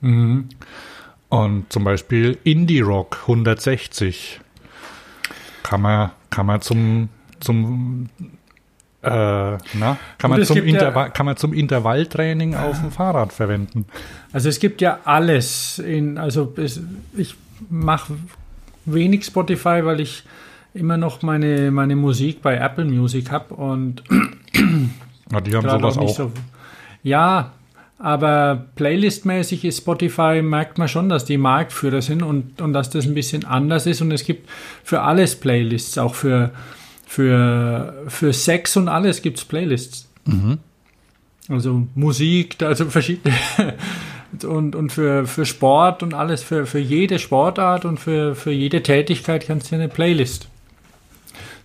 Und 0.00 1.72
zum 1.72 1.84
Beispiel 1.84 2.38
Indie 2.44 2.80
Rock 2.80 3.18
160 3.22 4.40
kann 5.62 5.82
man, 5.82 6.10
kann 6.30 6.46
man 6.46 6.60
zum, 6.62 7.08
zum 7.40 8.08
äh, 9.02 9.10
na, 9.10 9.58
kann, 10.18 10.30
man 10.30 10.40
es 10.40 10.48
zum 10.48 10.54
gibt 10.56 10.68
ja- 10.80 11.08
kann 11.10 11.26
man 11.26 11.36
zum 11.36 11.52
Intervalltraining 11.52 12.54
auf 12.54 12.80
dem 12.80 12.90
Fahrrad 12.90 13.32
verwenden. 13.32 13.84
Also 14.32 14.48
es 14.48 14.58
gibt 14.58 14.80
ja 14.80 15.00
alles 15.04 15.78
in, 15.78 16.18
also 16.18 16.52
es, 16.56 16.80
ich 17.16 17.36
mache 17.70 18.14
wenig 18.84 19.24
Spotify, 19.24 19.84
weil 19.84 20.00
ich 20.00 20.24
immer 20.74 20.96
noch 20.96 21.22
meine, 21.22 21.70
meine 21.70 21.96
Musik 21.96 22.42
bei 22.42 22.56
Apple 22.56 22.84
Music 22.84 23.30
habe 23.30 23.54
und 23.54 24.02
Ja, 25.30 25.40
die 25.40 25.54
haben 25.54 25.68
sowas 25.68 25.98
auch 25.98 26.02
auch. 26.02 26.16
so. 26.16 26.32
Ja, 27.02 27.52
aber 27.98 28.66
playlistmäßig 28.76 29.64
ist 29.64 29.78
Spotify, 29.78 30.40
merkt 30.42 30.78
man 30.78 30.88
schon, 30.88 31.08
dass 31.08 31.24
die 31.24 31.36
Marktführer 31.36 32.00
sind 32.00 32.22
und, 32.22 32.60
und 32.60 32.72
dass 32.72 32.90
das 32.90 33.06
ein 33.06 33.14
bisschen 33.14 33.44
anders 33.44 33.86
ist. 33.86 34.00
Und 34.00 34.12
es 34.12 34.24
gibt 34.24 34.48
für 34.84 35.02
alles 35.02 35.36
Playlists, 35.36 35.98
auch 35.98 36.14
für, 36.14 36.52
für, 37.06 38.04
für 38.06 38.32
Sex 38.32 38.76
und 38.76 38.88
alles 38.88 39.20
gibt 39.20 39.38
es 39.38 39.44
Playlists. 39.44 40.08
Also 41.48 41.88
Musik, 41.94 42.62
also 42.62 42.86
verschiedene. 42.86 43.34
Und, 44.44 44.74
und 44.74 44.92
für, 44.92 45.26
für 45.26 45.46
Sport 45.46 46.02
und 46.02 46.14
alles, 46.14 46.42
für, 46.42 46.66
für 46.66 46.78
jede 46.78 47.18
Sportart 47.18 47.84
und 47.84 47.98
für, 47.98 48.34
für 48.34 48.52
jede 48.52 48.82
Tätigkeit 48.82 49.46
kannst 49.46 49.70
du 49.70 49.76
eine 49.76 49.88
Playlist 49.88 50.48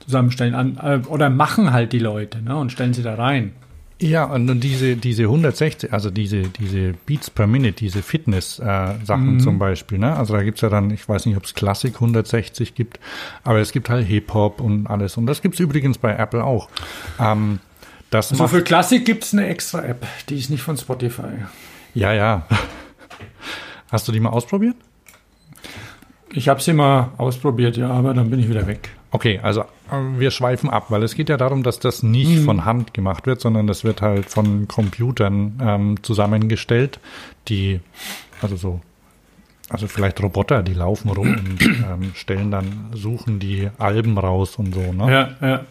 zusammenstellen. 0.04 0.56
An, 0.56 0.78
äh, 0.82 1.08
oder 1.08 1.30
machen 1.30 1.72
halt 1.72 1.94
die 1.94 2.00
Leute 2.00 2.42
ne, 2.42 2.56
und 2.56 2.72
stellen 2.72 2.94
sie 2.94 3.04
da 3.04 3.16
rein. 3.16 3.54
Ja, 4.02 4.26
und 4.26 4.60
diese, 4.60 4.98
diese 4.98 5.24
160, 5.24 5.94
also 5.94 6.10
diese, 6.10 6.42
diese 6.42 6.94
Beats 7.06 7.30
per 7.30 7.48
Minute, 7.48 7.74
diese 7.74 8.02
Fitness-Sachen 8.02 9.40
zum 9.40 9.60
Beispiel, 9.60 9.98
ne? 9.98 10.18
Also 10.18 10.34
da 10.34 10.44
gibt's 10.44 10.60
ja 10.60 10.68
dann, 10.68 10.92
ich 10.92 11.08
weiß 11.08 11.26
nicht, 11.26 11.38
ob 11.38 11.46
es 11.46 11.54
Klassik 11.54 11.96
160 11.96 12.76
gibt, 12.76 13.00
aber 13.46 13.60
es 13.60 13.72
gibt 13.72 13.90
halt 13.90 14.06
Hip-Hop 14.06 14.60
und 14.60 14.88
alles. 14.88 15.16
Und 15.16 15.26
das 15.26 15.42
gibt's 15.42 15.60
übrigens 15.60 16.00
bei 16.00 16.14
Apple 16.14 16.44
auch. 16.44 16.68
Ähm, 17.18 17.60
das 18.10 18.30
So 18.30 18.36
macht, 18.44 18.50
für 18.50 18.62
Klassik 18.62 19.06
gibt 19.06 19.24
es 19.24 19.34
eine 19.34 19.48
extra 19.48 19.84
App, 19.84 20.06
die 20.28 20.38
ist 20.38 20.50
nicht 20.50 20.64
von 20.64 20.76
Spotify. 20.76 21.46
Ja, 21.94 22.14
ja. 22.14 22.48
Hast 23.92 24.08
du 24.08 24.12
die 24.12 24.20
mal 24.20 24.30
ausprobiert? 24.30 24.76
Ich 26.32 26.50
habe 26.50 26.62
sie 26.62 26.74
mal 26.74 27.12
ausprobiert, 27.18 27.78
ja, 27.78 27.90
aber 27.90 28.14
dann 28.14 28.30
bin 28.30 28.40
ich 28.40 28.50
wieder 28.50 28.66
weg. 28.66 28.90
Okay, 29.12 29.40
also 29.44 29.62
äh, 29.62 30.18
wir 30.18 30.32
schweifen 30.32 30.72
ab, 30.72 30.86
weil 30.90 31.04
es 31.04 31.14
geht 31.14 31.30
ja 31.30 31.38
darum, 31.38 31.62
dass 31.62 31.78
das 31.80 32.02
nicht 32.02 32.40
von 32.44 32.66
Hand 32.66 32.96
gemacht 32.96 33.28
wird, 33.28 33.40
sondern 33.40 33.68
das 33.68 33.84
wird 33.84 34.02
halt 34.02 34.26
von 34.26 34.68
Computern 34.68 35.60
ähm, 35.62 36.02
zusammengestellt, 36.02 37.00
die, 37.48 37.80
also 38.42 38.56
so, 38.56 38.82
also 39.70 39.88
vielleicht 39.88 40.22
Roboter, 40.24 40.64
die 40.64 40.74
laufen 40.74 41.12
rum 41.12 41.28
und 41.28 41.62
ähm, 41.62 42.12
stellen 42.16 42.50
dann, 42.50 42.90
suchen 42.94 43.38
die 43.38 43.70
Alben 43.78 44.18
raus 44.18 44.56
und 44.56 44.74
so, 44.74 44.92
ne? 44.92 45.12
Ja, 45.40 45.48
ja. 45.48 45.66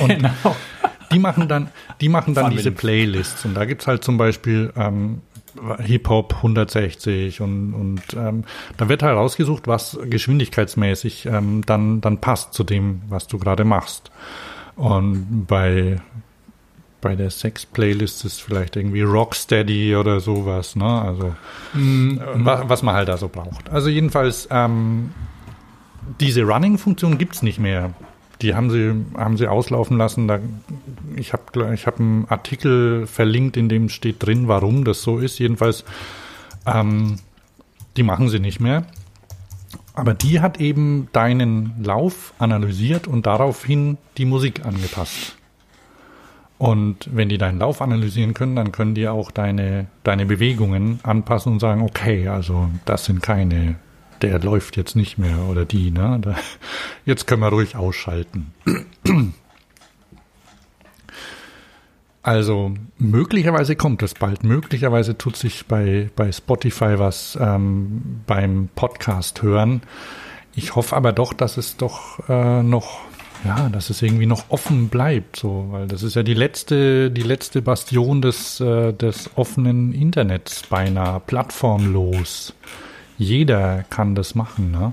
Und 0.00 0.08
Genau. 0.08 0.56
Die 1.16 1.22
machen 1.22 1.48
dann, 1.48 1.68
die 2.02 2.10
machen 2.10 2.34
dann 2.34 2.50
diese 2.50 2.70
Playlists 2.72 3.44
und 3.46 3.54
da 3.54 3.64
gibt's 3.64 3.86
halt 3.86 4.04
zum 4.04 4.18
Beispiel 4.18 4.70
ähm, 4.76 5.22
Hip-Hop 5.78 6.34
160 6.36 7.40
und, 7.40 7.72
und 7.72 8.02
ähm, 8.14 8.44
da 8.76 8.90
wird 8.90 9.02
halt 9.02 9.16
rausgesucht, 9.16 9.66
was 9.66 9.98
geschwindigkeitsmäßig 10.04 11.24
ähm, 11.24 11.62
dann, 11.64 12.02
dann 12.02 12.20
passt 12.20 12.52
zu 12.52 12.62
dem, 12.64 13.00
was 13.08 13.26
du 13.26 13.38
gerade 13.38 13.64
machst. 13.64 14.10
Und 14.76 15.46
bei, 15.46 15.96
bei 17.00 17.16
der 17.16 17.30
Sex-Playlist 17.30 18.26
ist 18.26 18.42
vielleicht 18.42 18.76
irgendwie 18.76 19.00
Rocksteady 19.00 19.96
oder 19.96 20.20
sowas, 20.20 20.76
ne? 20.76 20.84
Also 21.00 21.34
Mhm. 21.72 22.20
was, 22.44 22.68
was 22.68 22.82
man 22.82 22.94
halt 22.94 23.08
da 23.08 23.16
so 23.16 23.28
braucht. 23.28 23.70
Also 23.70 23.88
jedenfalls, 23.88 24.48
ähm, 24.50 25.10
diese 26.20 26.42
Running-Funktion 26.42 27.16
gibt's 27.16 27.40
nicht 27.42 27.58
mehr. 27.58 27.94
Die 28.42 28.54
haben 28.54 28.70
sie, 28.70 28.92
haben 29.16 29.36
sie 29.36 29.48
auslaufen 29.48 29.96
lassen. 29.96 30.28
Da, 30.28 30.40
ich 31.16 31.32
habe 31.32 31.74
ich 31.74 31.86
hab 31.86 31.98
einen 31.98 32.26
Artikel 32.28 33.06
verlinkt, 33.06 33.56
in 33.56 33.68
dem 33.68 33.88
steht 33.88 34.24
drin, 34.24 34.48
warum 34.48 34.84
das 34.84 35.02
so 35.02 35.18
ist. 35.18 35.38
Jedenfalls, 35.38 35.84
ähm, 36.66 37.16
die 37.96 38.02
machen 38.02 38.28
sie 38.28 38.40
nicht 38.40 38.60
mehr. 38.60 38.84
Aber 39.94 40.12
die 40.12 40.40
hat 40.40 40.60
eben 40.60 41.08
deinen 41.12 41.82
Lauf 41.82 42.34
analysiert 42.38 43.06
und 43.06 43.24
daraufhin 43.26 43.96
die 44.18 44.26
Musik 44.26 44.66
angepasst. 44.66 45.36
Und 46.58 47.08
wenn 47.12 47.28
die 47.28 47.38
deinen 47.38 47.58
Lauf 47.58 47.82
analysieren 47.82 48.34
können, 48.34 48.56
dann 48.56 48.72
können 48.72 48.94
die 48.94 49.08
auch 49.08 49.30
deine, 49.30 49.86
deine 50.04 50.26
Bewegungen 50.26 51.00
anpassen 51.02 51.52
und 51.52 51.60
sagen, 51.60 51.82
okay, 51.82 52.28
also 52.28 52.68
das 52.84 53.06
sind 53.06 53.22
keine, 53.22 53.76
der 54.22 54.38
läuft 54.40 54.76
jetzt 54.76 54.96
nicht 54.96 55.18
mehr 55.18 55.38
oder 55.50 55.64
die, 55.64 55.90
ne? 55.90 56.18
Da, 56.20 56.36
jetzt 57.04 57.26
können 57.26 57.42
wir 57.42 57.48
ruhig 57.48 57.76
ausschalten. 57.76 58.52
Also 62.26 62.74
möglicherweise 62.98 63.76
kommt 63.76 64.02
es 64.02 64.14
bald. 64.14 64.42
Möglicherweise 64.42 65.16
tut 65.16 65.36
sich 65.36 65.66
bei, 65.66 66.10
bei 66.16 66.32
Spotify 66.32 66.98
was 66.98 67.38
ähm, 67.40 68.22
beim 68.26 68.68
Podcast 68.74 69.42
hören. 69.42 69.82
Ich 70.56 70.74
hoffe 70.74 70.96
aber 70.96 71.12
doch, 71.12 71.32
dass 71.32 71.56
es 71.56 71.76
doch 71.76 72.28
äh, 72.28 72.64
noch, 72.64 73.02
ja, 73.44 73.68
dass 73.68 73.90
es 73.90 74.02
irgendwie 74.02 74.26
noch 74.26 74.46
offen 74.48 74.88
bleibt, 74.88 75.36
so, 75.36 75.68
weil 75.70 75.86
das 75.86 76.02
ist 76.02 76.16
ja 76.16 76.24
die 76.24 76.34
letzte, 76.34 77.12
die 77.12 77.22
letzte 77.22 77.62
Bastion 77.62 78.22
des, 78.22 78.58
äh, 78.58 78.92
des 78.92 79.30
offenen 79.36 79.92
Internets 79.92 80.64
beinahe, 80.68 81.20
plattformlos. 81.20 82.54
Jeder 83.18 83.84
kann 83.88 84.14
das 84.14 84.34
machen, 84.34 84.70
ne? 84.70 84.92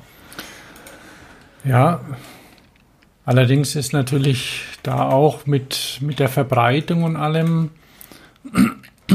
Ja, 1.66 2.02
allerdings 3.26 3.76
ist 3.76 3.94
natürlich 3.94 4.64
da 4.84 5.10
auch 5.10 5.46
mit, 5.46 6.00
mit 6.02 6.20
der 6.20 6.28
Verbreitung 6.28 7.04
und 7.04 7.16
allem 7.16 7.70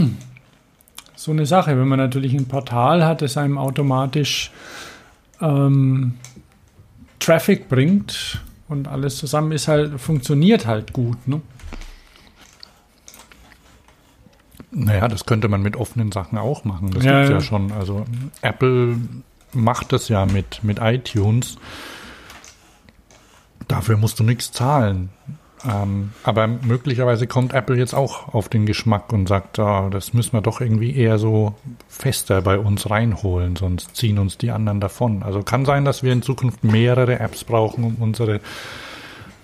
so 1.15 1.31
eine 1.31 1.45
Sache. 1.45 1.79
Wenn 1.79 1.89
man 1.89 1.99
natürlich 1.99 2.33
ein 2.33 2.49
Portal 2.49 3.05
hat, 3.05 3.21
das 3.21 3.37
einem 3.37 3.59
automatisch 3.59 4.51
ähm, 5.41 6.15
Traffic 7.19 7.69
bringt 7.69 8.41
und 8.69 8.89
alles 8.89 9.17
zusammen 9.17 9.53
ist 9.53 9.69
halt, 9.69 10.01
funktioniert 10.01 10.67
halt 10.67 10.93
gut. 10.95 11.29
Ne? 11.29 11.43
Naja, 14.71 15.09
das 15.09 15.25
könnte 15.25 15.49
man 15.49 15.63
mit 15.63 15.77
offenen 15.77 16.13
Sachen 16.13 16.39
auch 16.39 16.65
machen. 16.65 16.91
Das 16.91 17.05
Ja, 17.05 17.19
gibt's 17.19 17.31
ja. 17.31 17.37
ja. 17.37 17.41
schon. 17.41 17.73
Also 17.73 18.05
Apple 18.43 18.97
macht 19.53 19.93
das 19.93 20.09
ja 20.09 20.27
mit, 20.27 20.63
mit 20.63 20.79
iTunes. 20.81 21.59
Dafür 23.67 23.97
musst 23.97 24.19
du 24.21 24.25
nichts 24.25 24.53
zahlen. 24.53 25.11
Ähm, 25.65 26.13
aber 26.23 26.47
möglicherweise 26.47 27.27
kommt 27.27 27.53
Apple 27.53 27.77
jetzt 27.77 27.95
auch 27.95 28.33
auf 28.33 28.49
den 28.49 28.67
Geschmack 28.67 29.13
und 29.13 29.27
sagt, 29.27 29.59
ah, 29.59 29.89
das 29.91 30.15
müssen 30.15 30.33
wir 30.35 30.41
doch 30.41 30.61
irgendwie 30.61 30.97
eher 30.97 31.19
so 31.19 31.55
fester 31.89 32.43
bei 32.43 32.59
uns 32.59 32.89
reinholen, 32.89 33.57
sonst 33.57 33.97
ziehen 33.97 34.19
uns 34.19 34.39
die 34.39 34.51
anderen 34.51 34.81
davon. 34.81 35.23
Also 35.23 35.43
kann 35.43 35.65
sein, 35.65 35.85
dass 35.85 36.03
wir 36.03 36.13
in 36.13 36.23
Zukunft 36.23 36.63
mehrere 36.63 37.19
Apps 37.19 37.45
brauchen, 37.45 37.85
um 37.85 37.97
unsere 37.97 38.41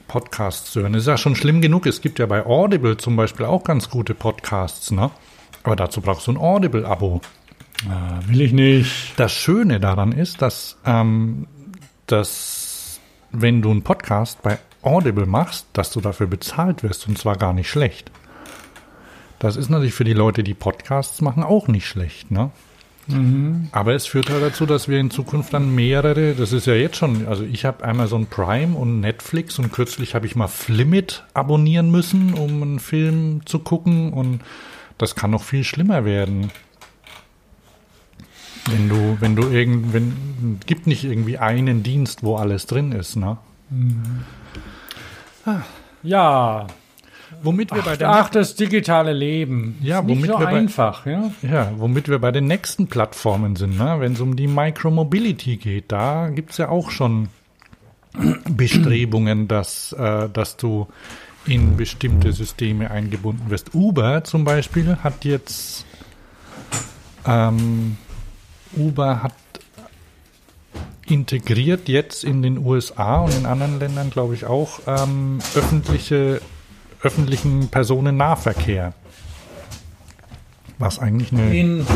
Podcasts 0.06 0.72
zu 0.72 0.82
hören. 0.82 0.92
Das 0.92 1.02
ist 1.02 1.08
ja 1.08 1.16
schon 1.16 1.36
schlimm 1.36 1.60
genug. 1.60 1.86
Es 1.86 2.00
gibt 2.00 2.18
ja 2.18 2.26
bei 2.26 2.44
Audible 2.44 2.96
zum 2.96 3.16
Beispiel 3.16 3.46
auch 3.46 3.64
ganz 3.64 3.90
gute 3.90 4.14
Podcasts, 4.14 4.90
ne? 4.90 5.10
Aber 5.62 5.76
dazu 5.76 6.00
brauchst 6.00 6.26
du 6.26 6.32
ein 6.32 6.36
Audible-Abo. 6.36 7.20
Ah, 7.88 8.20
will 8.26 8.40
ich 8.40 8.52
nicht. 8.52 9.14
Das 9.16 9.32
Schöne 9.32 9.80
daran 9.80 10.12
ist, 10.12 10.42
dass, 10.42 10.76
ähm, 10.84 11.46
dass 12.06 13.00
wenn 13.32 13.62
du 13.62 13.70
einen 13.70 13.82
Podcast 13.82 14.42
bei 14.42 14.58
Audible 14.82 15.26
machst, 15.26 15.66
dass 15.72 15.90
du 15.90 16.00
dafür 16.00 16.26
bezahlt 16.26 16.82
wirst 16.82 17.08
und 17.08 17.18
zwar 17.18 17.36
gar 17.36 17.52
nicht 17.52 17.68
schlecht. 17.68 18.10
Das 19.38 19.56
ist 19.56 19.68
natürlich 19.70 19.94
für 19.94 20.04
die 20.04 20.12
Leute, 20.12 20.42
die 20.42 20.54
Podcasts 20.54 21.20
machen, 21.20 21.42
auch 21.42 21.68
nicht 21.68 21.86
schlecht, 21.86 22.30
ne? 22.30 22.50
Aber 23.72 23.94
es 23.94 24.06
führt 24.06 24.30
halt 24.30 24.42
dazu, 24.42 24.64
dass 24.64 24.88
wir 24.88 24.98
in 24.98 25.10
Zukunft 25.10 25.52
dann 25.52 25.74
mehrere, 25.74 26.34
das 26.34 26.52
ist 26.52 26.66
ja 26.66 26.74
jetzt 26.74 26.96
schon, 26.96 27.26
also 27.26 27.44
ich 27.44 27.64
habe 27.64 27.84
Amazon 27.84 28.26
Prime 28.26 28.76
und 28.76 29.00
Netflix 29.00 29.58
und 29.58 29.72
kürzlich 29.72 30.14
habe 30.14 30.26
ich 30.26 30.36
mal 30.36 30.48
Flimit 30.48 31.24
abonnieren 31.34 31.90
müssen, 31.90 32.32
um 32.32 32.62
einen 32.62 32.80
Film 32.80 33.44
zu 33.44 33.58
gucken 33.58 34.12
und 34.12 34.40
das 34.96 35.14
kann 35.14 35.30
noch 35.30 35.42
viel 35.42 35.64
schlimmer 35.64 36.04
werden. 36.04 36.50
Wenn 38.70 38.88
du, 38.88 39.18
wenn 39.20 39.36
du 39.36 39.48
irgend, 39.50 39.92
wenn, 39.92 40.58
gibt 40.64 40.86
nicht 40.86 41.04
irgendwie 41.04 41.36
einen 41.36 41.82
Dienst, 41.82 42.22
wo 42.22 42.36
alles 42.36 42.66
drin 42.66 42.92
ist, 42.92 43.16
ne? 43.16 43.36
Ja, 46.02 46.66
Womit 47.44 47.72
wir 47.72 47.83
bei 47.83 47.92
ach, 47.92 47.96
der 47.96 48.11
ach, 48.11 48.30
das 48.30 48.57
digitale 48.57 49.12
Leben. 49.12 49.78
Ja, 49.83 50.00
ist 50.00 50.09
womit 50.09 50.26
so 50.26 50.38
wir 50.38 50.46
bei- 50.46 50.57
einfach. 50.57 51.07
Ja? 51.07 51.30
Ja, 51.42 51.72
womit 51.76 52.09
wir 52.09 52.18
bei 52.18 52.33
den 52.33 52.46
nächsten 52.46 52.88
Plattformen 52.88 53.54
sind, 53.57 53.78
ne? 53.78 53.96
wenn 54.00 54.14
es 54.14 54.20
um 54.20 54.35
die 54.35 54.46
Micromobility 54.48 55.57
geht, 55.57 55.92
da 55.92 56.28
gibt's 56.30 56.57
ja 56.59 56.68
auch 56.70 56.90
schon 56.90 57.28
Bestrebungen, 58.50 59.46
dass, 59.48 59.92
äh, 59.92 60.28
dass 60.30 60.57
du 60.57 60.88
in 61.46 61.76
bestimmte 61.76 62.33
Systeme 62.33 62.90
eingebunden 62.90 63.50
wirst. 63.50 63.74
Uber 63.74 64.24
zum 64.24 64.44
Beispiel 64.44 64.96
hat 65.02 65.24
jetzt 65.24 65.85
ähm, 67.26 67.96
Uber 68.76 69.22
hat 69.22 69.33
integriert 71.07 71.88
jetzt 71.88 72.24
in 72.24 72.40
den 72.42 72.59
USA 72.59 73.18
und 73.20 73.35
in 73.37 73.44
anderen 73.46 73.78
Ländern, 73.78 74.11
glaube 74.11 74.35
ich, 74.35 74.46
auch 74.46 74.80
ähm, 74.87 75.38
öffentliche, 75.54 76.40
öffentlichen 77.04 77.68
Personennahverkehr. 77.68 78.92
Was 80.78 80.98
eigentlich 80.98 81.32
eine 81.32 81.56
In, 81.56 81.86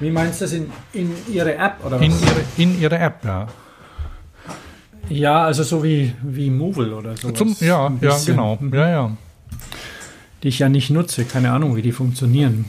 wie 0.00 0.10
meinst 0.10 0.40
du 0.40 0.44
das, 0.44 0.52
in, 0.52 0.70
in 0.92 1.12
ihre 1.32 1.54
App 1.54 1.84
oder 1.84 2.00
in 2.00 2.12
was? 2.12 2.22
ihre, 2.22 2.40
in 2.58 2.80
ihre 2.80 2.98
App, 2.98 3.24
ja. 3.24 3.46
Ja, 5.08 5.44
also 5.44 5.62
so 5.62 5.82
wie, 5.84 6.12
wie 6.22 6.50
Movil 6.50 6.92
oder 6.92 7.16
so. 7.16 7.30
Ja, 7.60 7.92
ja, 8.00 8.18
genau. 8.26 8.58
Ja, 8.72 8.88
ja. 8.88 9.16
Die 10.42 10.48
ich 10.48 10.58
ja 10.58 10.68
nicht 10.68 10.90
nutze. 10.90 11.24
Keine 11.24 11.52
Ahnung, 11.52 11.76
wie 11.76 11.82
die 11.82 11.92
funktionieren. 11.92 12.66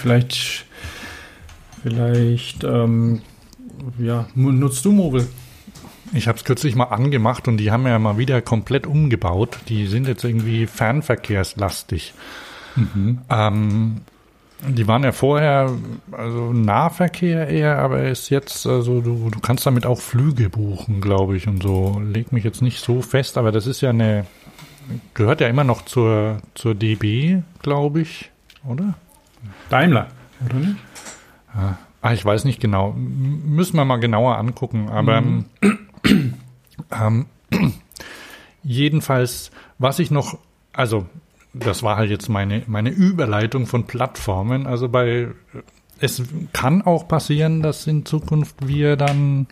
Vielleicht, 0.00 0.64
vielleicht, 1.82 2.62
ähm, 2.62 3.20
ja, 3.98 4.26
nutzt 4.34 4.84
du 4.84 4.92
Movil? 4.92 5.26
Ich 6.12 6.28
habe 6.28 6.36
es 6.36 6.44
kürzlich 6.44 6.74
mal 6.74 6.84
angemacht 6.84 7.48
und 7.48 7.56
die 7.56 7.70
haben 7.70 7.86
ja 7.86 7.98
mal 7.98 8.18
wieder 8.18 8.42
komplett 8.42 8.86
umgebaut. 8.86 9.58
Die 9.68 9.86
sind 9.86 10.06
jetzt 10.06 10.24
irgendwie 10.24 10.66
fernverkehrslastig. 10.66 12.12
Ähm, 13.30 14.00
die 14.68 14.86
waren 14.86 15.02
ja 15.02 15.12
vorher 15.12 15.72
also 16.12 16.52
Nahverkehr 16.52 17.48
eher, 17.48 17.78
aber 17.78 18.04
ist 18.04 18.30
jetzt 18.30 18.66
also 18.66 19.00
du, 19.00 19.28
du 19.30 19.40
kannst 19.40 19.66
damit 19.66 19.86
auch 19.86 20.00
Flüge 20.00 20.48
buchen, 20.48 21.00
glaube 21.00 21.36
ich 21.36 21.48
und 21.48 21.62
so. 21.62 22.00
Leg 22.04 22.32
mich 22.32 22.44
jetzt 22.44 22.62
nicht 22.62 22.80
so 22.80 23.02
fest, 23.02 23.38
aber 23.38 23.52
das 23.52 23.66
ist 23.66 23.80
ja 23.80 23.90
eine 23.90 24.26
gehört 25.14 25.40
ja 25.40 25.48
immer 25.48 25.64
noch 25.64 25.82
zur 25.82 26.38
zur 26.54 26.74
DB, 26.74 27.42
glaube 27.62 28.02
ich, 28.02 28.30
oder? 28.66 28.94
Daimler, 29.68 30.08
oder 30.44 30.54
nicht? 30.54 30.76
Ah, 32.02 32.12
ich 32.12 32.24
weiß 32.24 32.44
nicht 32.44 32.60
genau. 32.60 32.92
Müssen 32.96 33.76
wir 33.76 33.84
mal 33.84 33.98
genauer 33.98 34.36
angucken. 34.38 34.88
Aber 34.88 35.18
ähm, 35.18 35.44
ähm, 36.90 37.26
jedenfalls, 38.62 39.50
was 39.78 39.98
ich 39.98 40.10
noch, 40.10 40.38
also 40.72 41.06
das 41.52 41.82
war 41.82 41.96
halt 41.96 42.10
jetzt 42.10 42.28
meine, 42.28 42.62
meine 42.66 42.90
Überleitung 42.90 43.66
von 43.66 43.86
Plattformen. 43.86 44.66
Also 44.66 44.88
bei, 44.88 45.28
es 46.00 46.22
kann 46.52 46.82
auch 46.82 47.06
passieren, 47.08 47.62
dass 47.62 47.86
in 47.86 48.06
Zukunft 48.06 48.66
wir 48.66 48.96
dann 48.96 49.46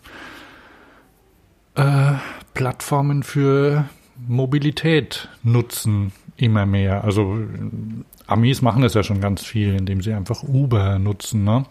äh, 1.75 2.13
Plattformen 2.53 3.23
für 3.23 3.85
Mobilität 4.27 5.29
nutzen, 5.43 6.11
immer 6.37 6.65
mehr. 6.65 7.03
Also 7.03 7.37
Amis 8.27 8.61
machen 8.61 8.81
das 8.81 8.93
ja 8.93 9.03
schon 9.03 9.21
ganz 9.21 9.43
viel, 9.43 9.75
indem 9.75 10.01
sie 10.01 10.13
einfach 10.13 10.43
Uber 10.43 10.99
nutzen, 10.99 11.43
ne? 11.43 11.65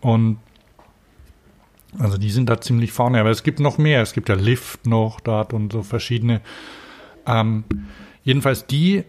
Und 0.00 0.38
also 1.98 2.16
die 2.18 2.30
sind 2.30 2.48
da 2.48 2.60
ziemlich 2.60 2.92
vorne, 2.92 3.20
aber 3.20 3.30
es 3.30 3.42
gibt 3.42 3.60
noch 3.60 3.78
mehr. 3.78 4.02
Es 4.02 4.12
gibt 4.12 4.28
ja 4.28 4.34
Lyft 4.34 4.86
noch 4.86 5.20
dort 5.20 5.52
und 5.52 5.72
so 5.72 5.82
verschiedene. 5.82 6.40
Ähm, 7.26 7.64
jedenfalls 8.24 8.66
die, 8.66 9.04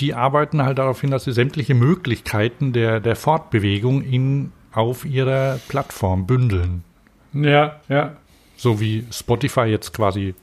die 0.00 0.14
arbeiten 0.14 0.62
halt 0.62 0.78
darauf 0.78 1.00
hin, 1.00 1.10
dass 1.10 1.24
sie 1.24 1.32
sämtliche 1.32 1.74
Möglichkeiten 1.74 2.72
der, 2.72 3.00
der 3.00 3.16
Fortbewegung 3.16 4.02
in, 4.02 4.52
auf 4.72 5.04
ihrer 5.04 5.58
Plattform 5.68 6.26
bündeln. 6.26 6.84
Ja, 7.32 7.80
ja. 7.88 8.16
So 8.56 8.80
wie 8.80 9.06
Spotify 9.10 9.64
jetzt 9.64 9.92
quasi 9.92 10.34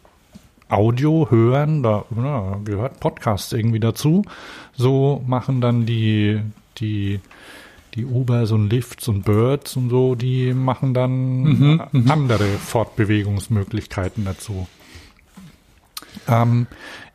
Audio 0.69 1.27
hören, 1.29 1.83
da 1.83 2.05
ja, 2.15 2.59
gehört 2.63 2.99
Podcasts 2.99 3.53
irgendwie 3.53 3.79
dazu. 3.79 4.23
So 4.73 5.23
machen 5.27 5.61
dann 5.61 5.85
die, 5.85 6.41
die, 6.77 7.19
die 7.95 8.06
Ubers 8.06 8.51
und 8.51 8.69
Lifts 8.71 9.08
und 9.08 9.23
Birds 9.23 9.75
und 9.77 9.89
so, 9.89 10.15
die 10.15 10.53
machen 10.53 10.93
dann 10.93 11.43
Mhm, 11.43 11.82
äh, 11.93 12.12
andere 12.12 12.45
Fortbewegungsmöglichkeiten 12.45 14.25
dazu. 14.25 14.67
Ähm, 16.27 16.67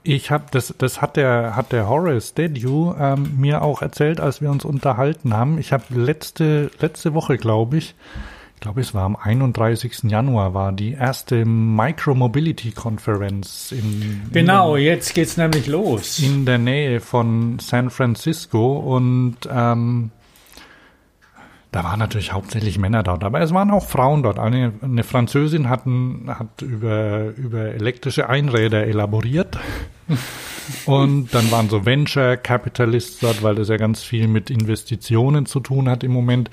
ich 0.03 0.31
habe 0.31 0.45
das, 0.51 0.75
das 0.79 1.01
hat 1.03 1.17
der 1.17 1.55
hat 1.57 1.73
der 1.73 1.89
Horace 1.89 2.35
Dedew 2.35 2.95
ähm, 2.99 3.33
mir 3.39 3.63
auch 3.63 3.83
erzählt, 3.83 4.21
als 4.21 4.41
wir 4.41 4.51
uns 4.51 4.65
unterhalten 4.65 5.35
haben. 5.35 5.59
Ich 5.59 5.73
habe 5.73 5.85
letzte 5.95 6.71
letzte 6.81 7.15
Woche, 7.15 7.37
glaube 7.37 7.77
ich, 7.79 7.95
ich 8.55 8.61
glaube, 8.61 8.81
es 8.81 8.93
war 8.93 9.05
am 9.05 9.15
31. 9.17 10.05
Januar 10.05 10.53
war 10.53 10.73
die 10.73 10.93
erste 10.93 11.45
Micromobility 11.45 12.73
Konferenz 12.73 13.71
in 13.73 14.23
Genau, 14.33 14.77
jetzt 14.77 15.15
geht's 15.15 15.37
nämlich 15.37 15.67
los. 15.69 16.19
in 16.19 16.45
der 16.45 16.59
Nähe 16.59 17.01
von 17.01 17.59
San 17.61 17.91
Francisco 17.91 18.79
und 18.79 19.37
ähm, 19.49 20.11
da 21.71 21.85
waren 21.85 21.99
natürlich 21.99 22.33
hauptsächlich 22.33 22.79
Männer 22.79 23.03
dort, 23.03 23.25
aber 23.25 23.41
es 23.41 23.53
waren 23.53 23.71
auch 23.71 23.87
Frauen 23.87 24.23
dort. 24.23 24.39
Eine, 24.39 24.73
eine 24.81 25.05
Französin 25.05 25.69
hat, 25.69 25.83
hat 26.27 26.63
über, 26.63 27.35
über 27.37 27.75
elektrische 27.75 28.29
Einräder 28.29 28.87
elaboriert. 28.87 29.59
Und 30.87 31.35
dann 31.35 31.51
waren 31.51 31.71
so 31.71 31.87
Venture 31.87 32.37
Capitalists 32.37 33.21
dort, 33.21 33.43
weil 33.43 33.55
das 33.55 33.69
ja 33.69 33.79
ganz 33.79 34.03
viel 34.03 34.29
mit 34.29 34.51
Investitionen 34.51 35.47
zu 35.47 35.61
tun 35.61 35.89
hat 35.89 36.05
im 36.05 36.13
Moment. 36.13 36.51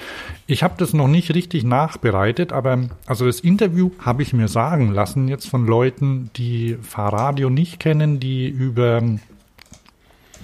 Ich 0.48 0.64
habe 0.64 0.76
das 0.78 0.94
noch 0.94 1.08
nicht 1.08 1.34
richtig 1.36 1.66
nachbereitet, 1.66 2.54
aber 2.54 2.80
also 3.06 3.26
das 3.26 3.42
Interview 3.42 3.92
habe 4.00 4.22
ich 4.22 4.32
mir 4.32 4.48
sagen 4.48 4.94
lassen 4.94 5.28
jetzt 5.28 5.50
von 5.50 5.66
Leuten, 5.66 6.30
die 6.38 6.78
Fahrradio 6.82 7.50
nicht 7.50 7.80
kennen, 7.80 8.20
die 8.22 8.48
über 8.48 9.02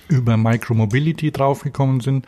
über 0.10 0.36
Micromobility 0.36 1.32
draufgekommen 1.32 2.02
sind. 2.02 2.26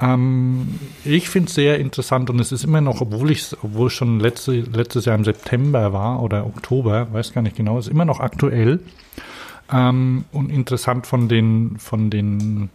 Ähm, 0.00 0.78
ich 1.04 1.28
finde 1.28 1.48
es 1.48 1.54
sehr 1.54 1.78
interessant 1.78 2.28
und 2.28 2.38
es 2.40 2.52
ist 2.52 2.64
immer 2.64 2.80
noch, 2.80 3.00
obwohl 3.00 3.30
ich 3.30 3.56
obwohl 3.62 3.86
es 3.86 3.94
schon 3.94 4.20
letzte, 4.20 4.52
letztes 4.60 5.06
Jahr 5.06 5.16
im 5.16 5.24
September 5.24 5.92
war 5.92 6.22
oder 6.22 6.46
Oktober, 6.46 7.12
weiß 7.12 7.32
gar 7.32 7.42
nicht 7.42 7.56
genau, 7.56 7.78
ist 7.78 7.88
immer 7.88 8.04
noch 8.04 8.20
aktuell 8.20 8.80
ähm, 9.72 10.24
und 10.32 10.50
interessant 10.50 11.06
von 11.06 11.28
den 11.28 11.78
von 11.78 12.10
den 12.10 12.68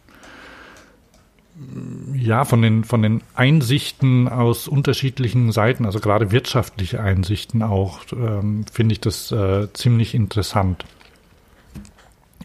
ja, 2.13 2.45
von 2.45 2.61
den, 2.61 2.83
von 2.83 3.01
den 3.01 3.21
Einsichten 3.35 4.27
aus 4.27 4.67
unterschiedlichen 4.67 5.51
Seiten, 5.51 5.85
also 5.85 5.99
gerade 5.99 6.31
wirtschaftliche 6.31 7.01
Einsichten 7.01 7.61
auch, 7.61 7.99
ähm, 8.13 8.65
finde 8.71 8.93
ich 8.93 9.01
das 9.01 9.31
äh, 9.31 9.67
ziemlich 9.73 10.15
interessant. 10.15 10.85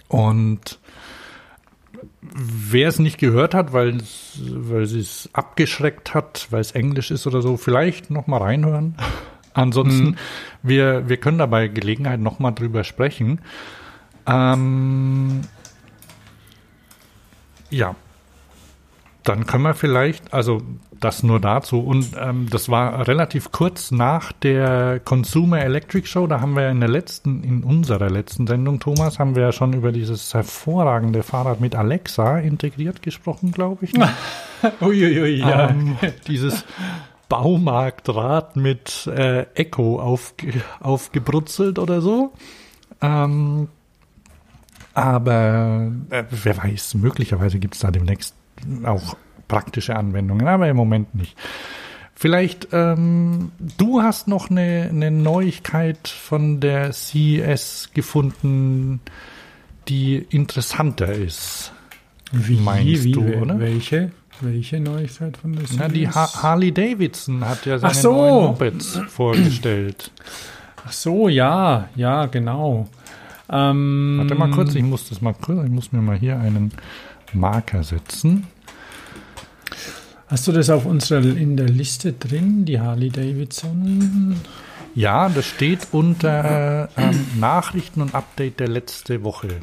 Und 0.09 0.79
wer 2.35 2.89
es 2.89 2.99
nicht 2.99 3.19
gehört 3.19 3.55
hat, 3.55 3.73
weil 3.73 4.01
sie 4.03 5.01
es 5.01 5.29
abgeschreckt 5.33 6.15
hat, 6.15 6.49
weil 6.51 6.61
es 6.61 6.73
Englisch 6.73 7.11
ist 7.11 7.27
oder 7.27 7.43
so, 7.43 7.57
vielleicht 7.57 8.11
noch 8.11 8.27
mal 8.27 8.39
reinhören. 8.39 8.97
Ansonsten, 9.55 10.17
wir, 10.62 11.09
wir 11.09 11.17
können 11.17 11.39
da 11.39 11.47
bei 11.47 11.69
Gelegenheit 11.69 12.21
noch 12.21 12.39
mal 12.39 12.51
drüber 12.51 12.85
sprechen. 12.85 13.41
Ähm, 14.27 15.41
ja, 17.71 17.95
dann 19.23 19.47
können 19.47 19.62
wir 19.65 19.75
vielleicht, 19.75 20.35
also 20.35 20.62
das 21.01 21.23
nur 21.23 21.41
dazu. 21.41 21.81
Und 21.81 22.11
ähm, 22.19 22.49
das 22.51 22.69
war 22.69 23.07
relativ 23.07 23.53
kurz 23.53 23.91
nach 23.91 24.33
der 24.33 25.01
Consumer 25.01 25.61
Electric 25.61 26.07
Show. 26.07 26.27
Da 26.27 26.41
haben 26.41 26.55
wir 26.57 26.69
in 26.69 26.81
der 26.81 26.89
letzten, 26.89 27.43
in 27.43 27.65
unserer 27.65 28.11
letzten 28.11 28.47
Sendung, 28.47 28.81
Thomas, 28.81 29.19
haben 29.19 29.35
wir 29.35 29.43
ja 29.43 29.53
schon 29.53 29.73
über 29.73 29.93
dieses 29.93 30.35
hervorragende 30.35 31.23
Fahrrad 31.23 31.61
mit 31.61 31.75
Alexa 31.75 32.39
integriert 32.39 33.03
gesprochen, 33.03 33.53
glaube 33.53 33.85
ich. 33.85 33.93
ne? 33.93 34.09
Uiuiui, 34.81 35.41
ja. 35.41 35.71
ähm, 35.71 35.97
dieses 36.27 36.65
Baumarktrad 37.29 38.57
mit 38.57 39.07
äh, 39.07 39.47
Echo 39.55 40.01
aufge 40.01 40.63
aufgebrutzelt 40.81 41.79
oder 41.79 42.01
so. 42.01 42.33
Ähm, 43.03 43.69
aber 44.95 45.93
äh, 46.11 46.25
wer 46.31 46.57
weiß, 46.57 46.95
möglicherweise 46.95 47.59
gibt 47.59 47.75
es 47.75 47.81
da 47.81 47.91
demnächst 47.91 48.35
auch 48.85 49.17
praktische 49.49 49.97
Anwendungen, 49.97 50.47
aber 50.47 50.69
im 50.69 50.77
Moment 50.77 51.15
nicht. 51.15 51.37
Vielleicht, 52.19 52.69
ähm, 52.73 53.53
du 53.77 54.01
hast 54.01 54.27
noch 54.27 54.49
eine, 54.49 54.89
eine 54.91 55.11
Neuigkeit 55.11 56.09
von 56.09 56.61
der 56.61 56.93
CES 56.93 57.91
gefunden, 57.93 59.01
die 59.89 60.17
interessanter 60.17 61.13
ist. 61.13 61.73
Wie, 62.33 62.57
meinst 62.57 63.05
wie, 63.05 63.13
du, 63.13 63.23
oder? 63.23 63.59
Welche? 63.61 64.13
Welche 64.41 64.81
Neuigkeit 64.81 65.37
von 65.37 65.53
der 65.53 65.65
Na, 65.79 65.89
die 65.89 66.07
CES? 66.07 66.15
ha 66.15 66.43
Harley 66.43 66.73
Davidson 66.73 67.45
hat 67.47 67.67
ja 67.67 67.79
seine 67.79 67.95
so. 67.95 68.13
neuen 68.13 68.45
Mopeds 68.47 69.01
vorgestellt. 69.09 70.11
Ach 70.87 70.93
so, 70.93 71.29
ja, 71.29 71.91
ja, 71.97 72.27
genau. 72.27 72.89
Ähm, 73.51 74.17
Warte 74.19 74.35
mal 74.35 74.51
kurz, 74.51 74.75
ich 74.75 74.83
muss 74.83 75.09
das 75.09 75.21
mal 75.21 75.35
kurz, 75.35 75.65
ich 75.65 75.71
muss 75.71 75.93
mir 75.93 76.01
mal 76.01 76.17
hier 76.17 76.39
einen 76.39 76.73
Marker 77.33 77.83
setzen. 77.83 78.47
Hast 80.29 80.48
du 80.48 80.52
das 80.52 80.70
auf 80.70 80.87
unserer 80.87 81.24
in 81.24 81.57
der 81.57 81.68
Liste 81.68 82.12
drin, 82.12 82.64
die 82.64 82.81
Harley 82.81 83.11
Davidson? 83.11 84.37
Ja, 84.94 85.29
das 85.29 85.46
steht 85.46 85.88
unter 85.92 86.88
ähm, 86.96 87.26
Nachrichten 87.38 88.00
und 88.00 88.14
Update 88.14 88.59
der 88.59 88.68
letzte 88.68 89.22
Woche. 89.22 89.61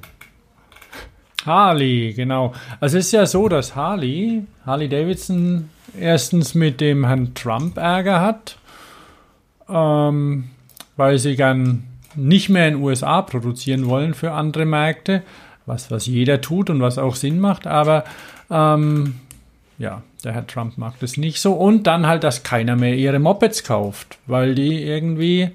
Harley, 1.46 2.14
genau. 2.14 2.54
Also 2.80 2.98
es 2.98 3.08
ist 3.08 3.12
ja 3.12 3.26
so, 3.26 3.50
dass 3.50 3.76
Harley, 3.76 4.44
Harley 4.66 4.88
Davidson 4.88 5.70
erstens 6.00 6.56
mit 6.56 6.80
dem 6.82 7.06
Herrn 7.06 7.34
Trump 7.34 7.78
Ärger 7.78 8.22
hat, 8.22 8.58
ähm, 9.70 10.46
weil 10.96 11.18
sie 11.18 11.36
gern 11.36 11.84
nicht 12.16 12.50
mehr 12.50 12.68
in 12.68 12.76
den 12.76 12.84
USA 12.84 13.22
produzieren 13.22 13.88
wollen 13.88 14.14
für 14.14 14.32
andere 14.32 14.66
Märkte, 14.66 15.24
was, 15.66 15.92
was 15.92 16.06
jeder 16.06 16.42
tut 16.42 16.70
und 16.70 16.82
was 16.82 16.98
auch 16.98 17.16
Sinn 17.16 17.40
macht, 17.40 17.68
aber 17.68 18.04
ähm, 18.50 19.16
ja, 19.78 20.04
der 20.24 20.34
Herr 20.34 20.48
Trump 20.48 20.78
mag 20.78 21.00
das 21.00 21.18
nicht 21.18 21.40
so. 21.40 21.54
Und 21.54 21.88
dann 21.88 22.06
halt, 22.08 22.24
dass 22.24 22.44
keiner 22.44 22.76
mehr 22.76 22.96
ihre 22.96 23.20
Mopeds 23.20 23.64
kauft, 23.64 24.18
weil 24.28 24.56
die 24.56 24.82
irgendwie 24.84 25.52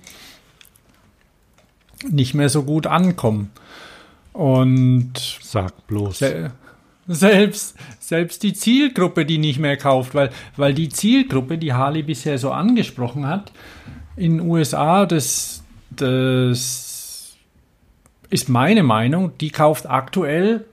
nicht 2.08 2.34
mehr 2.34 2.48
so 2.48 2.62
gut 2.62 2.86
ankommen. 2.86 3.50
Und 4.32 5.12
Sag 5.42 5.86
bloß. 5.86 6.18
Se- 6.18 6.52
Selbst, 7.10 7.74
selbst 8.00 8.42
die 8.42 8.52
Zielgruppe, 8.52 9.24
die 9.24 9.38
nicht 9.38 9.58
mehr 9.58 9.78
kauft, 9.78 10.14
weil, 10.14 10.30
weil 10.56 10.74
die 10.74 10.90
Zielgruppe, 10.90 11.56
die 11.56 11.72
Harley 11.72 12.02
bisher 12.02 12.36
so 12.38 12.50
angesprochen 12.52 13.26
hat, 13.26 13.50
in 14.14 14.36
den 14.38 14.46
USA, 14.46 15.06
das, 15.06 15.64
das 15.90 17.34
ist 18.28 18.48
meine 18.50 18.82
Meinung, 18.82 19.32
die 19.38 19.48
kauft 19.50 19.88
aktuell 19.88 20.66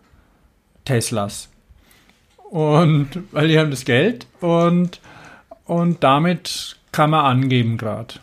Teslas. 0.83 1.47
Und 2.55 3.09
weil 3.33 3.49
die 3.49 3.59
haben 3.59 3.69
das 3.69 3.83
Geld 3.83 4.27
und, 4.39 5.01
und 5.65 6.03
damit 6.05 6.77
kann 6.93 7.09
man 7.09 7.25
angeben 7.25 7.77
gerade. 7.77 8.13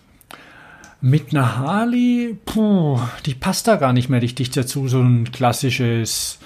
Mit 1.03 1.33
einer 1.35 1.59
Harley, 1.59 2.39
puh, 2.47 2.99
die 3.27 3.35
passt 3.35 3.69
da 3.69 3.77
gar 3.77 3.93
nicht 3.93 4.09
mehr 4.09 4.23
richtig 4.23 4.51
dazu, 4.51 4.89
so 4.89 5.01
ein 5.03 5.31
klassisches 5.33 6.39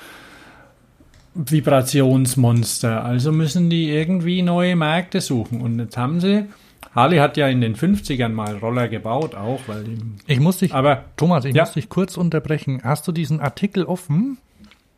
Vibrationsmonster. 1.37 3.05
Also 3.05 3.31
müssen 3.31 3.71
die 3.71 3.91
irgendwie 3.91 4.43
neue 4.43 4.75
Märkte 4.75 5.21
suchen. 5.21 5.61
Und 5.61 5.79
jetzt 5.79 5.97
haben 5.97 6.21
sie, 6.21 6.47
Harley 6.93 7.19
hat 7.19 7.37
ja 7.37 7.47
in 7.47 7.61
den 7.61 7.77
50ern 7.77 8.31
mal 8.31 8.57
Roller 8.57 8.89
gebaut, 8.89 9.37
auch, 9.37 9.61
weil 9.69 9.85
die, 9.85 9.99
Ich 10.27 10.41
muss 10.41 10.59
dich, 10.59 10.75
aber 10.75 11.05
Thomas, 11.17 11.45
ich 11.45 11.55
Ja. 11.55 11.63
muss 11.63 11.73
dich 11.75 11.89
kurz 11.89 12.17
unterbrechen. 12.17 12.81
Hast 12.83 13.07
du 13.07 13.13
diesen 13.13 13.39
Artikel 13.41 13.85
offen? 13.85 14.39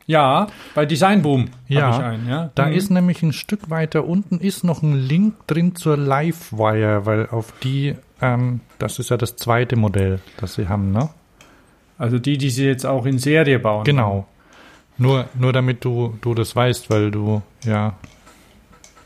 Ja, 0.09 0.49
bei 0.75 0.85
Design 0.87 1.23
Boom 1.23 1.51
Ja, 1.69 1.83
habe 1.83 1.97
ich 1.97 2.03
einen, 2.03 2.29
ja. 2.29 2.51
Da 2.57 2.67
Mhm. 2.67 2.73
ist 2.73 2.91
nämlich 2.91 3.23
ein 3.23 3.33
Stück 3.33 3.71
weiter 3.71 4.05
unten 4.07 4.39
ist 4.39 4.65
noch 4.65 4.83
ein 4.83 4.95
Link 4.99 5.47
drin 5.47 5.77
zur 5.77 5.97
Livewire, 5.97 7.07
weil 7.07 7.29
auf 7.29 7.53
die, 7.63 7.95
ähm, 8.21 8.61
das 8.81 8.99
ist 8.99 9.11
ja 9.11 9.17
das 9.17 9.37
zweite 9.37 9.77
Modell, 9.77 10.19
das 10.39 10.55
sie 10.55 10.67
haben, 10.69 10.91
ne? 10.91 11.11
also 11.99 12.19
die, 12.19 12.39
die 12.39 12.51
sie 12.51 12.65
jetzt 12.67 12.87
auch 12.87 13.07
in 13.07 13.19
Serie 13.19 13.59
bauen. 13.59 13.85
Genau. 13.85 14.27
Nur, 14.97 15.27
nur 15.35 15.53
damit 15.53 15.85
du, 15.85 16.17
du 16.23 16.35
das 16.35 16.57
weißt, 16.57 16.91
weil 16.91 17.11
du 17.13 17.43
ja 17.65 17.95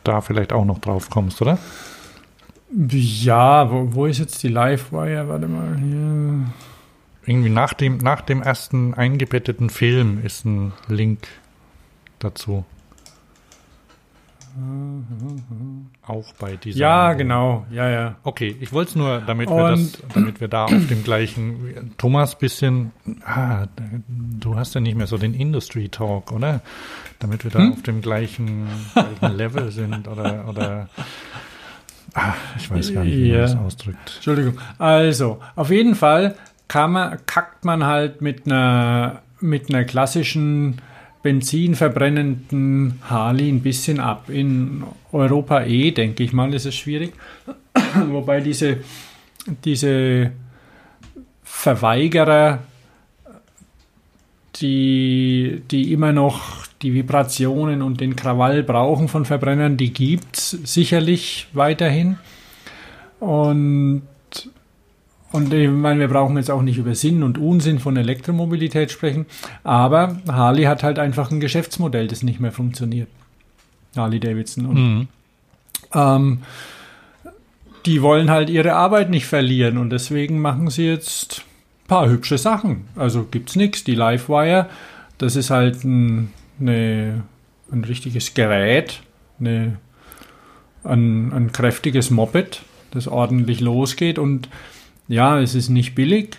da 0.05 0.21
vielleicht 0.21 0.53
auch 0.53 0.65
noch 0.65 0.79
drauf 0.79 1.11
kommst, 1.11 1.43
oder? 1.43 1.59
Ja, 2.91 3.71
wo, 3.71 3.89
wo 3.95 4.07
ist 4.07 4.19
jetzt 4.19 4.43
die 4.43 4.49
Livewire? 4.49 5.29
Warte 5.29 5.49
mal 5.49 5.77
hier. 5.77 6.47
Irgendwie 7.27 7.51
nach 7.51 7.73
dem, 7.75 7.99
nach 7.99 8.21
dem 8.21 8.43
ersten 8.43 8.95
eingebetteten 8.95 9.71
Film 9.71 10.21
ist 10.25 10.45
ein 10.45 10.73
Link 10.89 11.29
dazu. 12.19 12.65
Auch 16.07 16.33
bei 16.35 16.57
dieser. 16.57 16.79
Ja, 16.79 17.13
genau. 17.15 17.65
Ja, 17.71 17.89
ja. 17.89 18.17
Okay, 18.23 18.55
ich 18.61 18.71
wollte 18.73 18.91
es 18.91 18.97
nur, 18.97 19.23
damit 19.27 19.49
wir 19.49 19.71
das, 19.71 19.99
damit 20.13 20.41
wir 20.43 20.49
da 20.49 20.67
auf 20.67 20.87
dem 20.89 21.03
gleichen 21.05 21.95
Thomas 21.97 22.37
bisschen, 22.39 22.93
ah, 23.25 23.67
du 24.09 24.57
hast 24.57 24.75
ja 24.75 24.83
nicht 24.83 24.97
mehr 24.97 25.07
so 25.07 25.17
den 25.17 25.33
Industry 25.33 25.89
Talk, 25.89 26.33
oder? 26.33 26.61
Damit 27.19 27.45
wir 27.45 27.51
da 27.51 27.61
Hm? 27.61 27.73
auf 27.73 27.83
dem 27.83 28.03
gleichen, 28.03 28.67
gleichen 28.93 29.37
Level 29.37 29.71
sind 29.71 30.07
oder 30.07 30.47
oder 30.49 30.89
ah, 32.13 32.35
ich 32.59 32.71
weiß 32.71 32.93
gar 32.93 33.05
nicht, 33.05 33.17
wie 33.17 33.29
man 33.31 33.37
Ja. 33.37 33.41
das 33.43 33.57
ausdrückt. 33.57 34.13
Entschuldigung. 34.17 34.59
Also, 34.79 35.41
auf 35.57 35.71
jeden 35.71 35.95
Fall 35.95 36.35
man, 36.75 37.19
kackt 37.27 37.65
man 37.65 37.85
halt 37.85 38.21
mit 38.21 38.47
einer, 38.47 39.23
mit 39.41 39.69
einer 39.69 39.85
klassischen 39.85 40.81
benzinverbrennenden 41.23 43.01
Harley 43.09 43.49
ein 43.49 43.63
bisschen 43.63 44.01
ab. 44.01 44.29
In 44.29 44.85
Europa 45.13 45.63
eh, 45.65 45.93
denke 45.93 46.23
ich 46.25 46.33
mal, 46.33 46.53
ist 46.53 46.67
es 46.67 46.75
schwierig. 46.75 47.15
Wobei 48.09 48.41
diese, 48.41 48.79
diese 49.65 50.33
Verweigerer, 51.45 52.61
die, 54.57 55.63
die 55.71 55.93
immer 55.93 56.13
noch 56.13 56.67
die 56.83 56.93
Vibrationen 56.93 57.83
und 57.83 58.01
den 58.01 58.17
Krawall 58.17 58.63
brauchen 58.63 59.09
von 59.09 59.25
Verbrennern, 59.25 59.77
die 59.77 59.93
gibt 59.93 60.37
es 60.37 60.51
sicherlich 60.51 61.47
weiterhin. 61.53 62.19
Und, 63.21 64.03
und 65.33 65.53
ich 65.53 65.69
meine, 65.69 66.01
wir 66.01 66.09
brauchen 66.09 66.37
jetzt 66.37 66.51
auch 66.51 66.63
nicht 66.63 66.79
über 66.79 66.95
Sinn 66.95 67.23
und 67.23 67.39
Unsinn 67.39 67.79
von 67.79 67.97
Elektromobilität 67.97 68.91
sprechen, 68.91 69.27
aber 69.65 70.19
Harley 70.29 70.65
hat 70.65 70.83
halt 70.83 70.99
einfach 70.99 71.31
ein 71.31 71.41
Geschäftsmodell, 71.41 72.09
das 72.09 72.23
nicht 72.23 72.41
mehr 72.41 72.53
funktioniert. 72.53 73.09
Harley 73.97 74.21
Davidson. 74.21 74.67
Und 74.67 74.77
Mhm. 74.77 75.09
ähm, 75.95 76.39
die 77.87 78.01
wollen 78.03 78.31
halt 78.31 78.49
ihre 78.49 78.75
Arbeit 78.75 79.11
nicht 79.11 79.27
verlieren 79.27 79.77
und 79.79 79.91
deswegen 79.91 80.39
machen 80.41 80.71
sie 80.71 80.87
jetzt 80.87 81.41
ein 81.85 81.89
paar 81.89 82.09
hübsche 82.09 82.39
Sachen. 82.39 82.85
Also 82.97 83.25
gibt's 83.31 83.57
nichts. 83.57 83.83
Die 83.85 83.95
Livewire, 83.97 84.69
das 85.19 85.35
ist 85.37 85.51
halt 85.51 85.83
ein, 85.85 86.31
eine, 86.61 87.25
ein 87.73 87.83
richtiges 87.85 88.35
Gerät, 88.35 89.01
eine, 89.41 89.79
ein, 90.85 91.33
ein 91.33 91.53
kräftiges 91.53 92.11
Moped, 92.11 92.63
das 92.93 93.09
ordentlich 93.09 93.61
losgeht 93.61 94.19
und 94.19 94.49
ja, 95.09 95.41
es 95.41 95.55
ist 95.55 95.69
nicht 95.69 95.95
billig, 95.95 96.39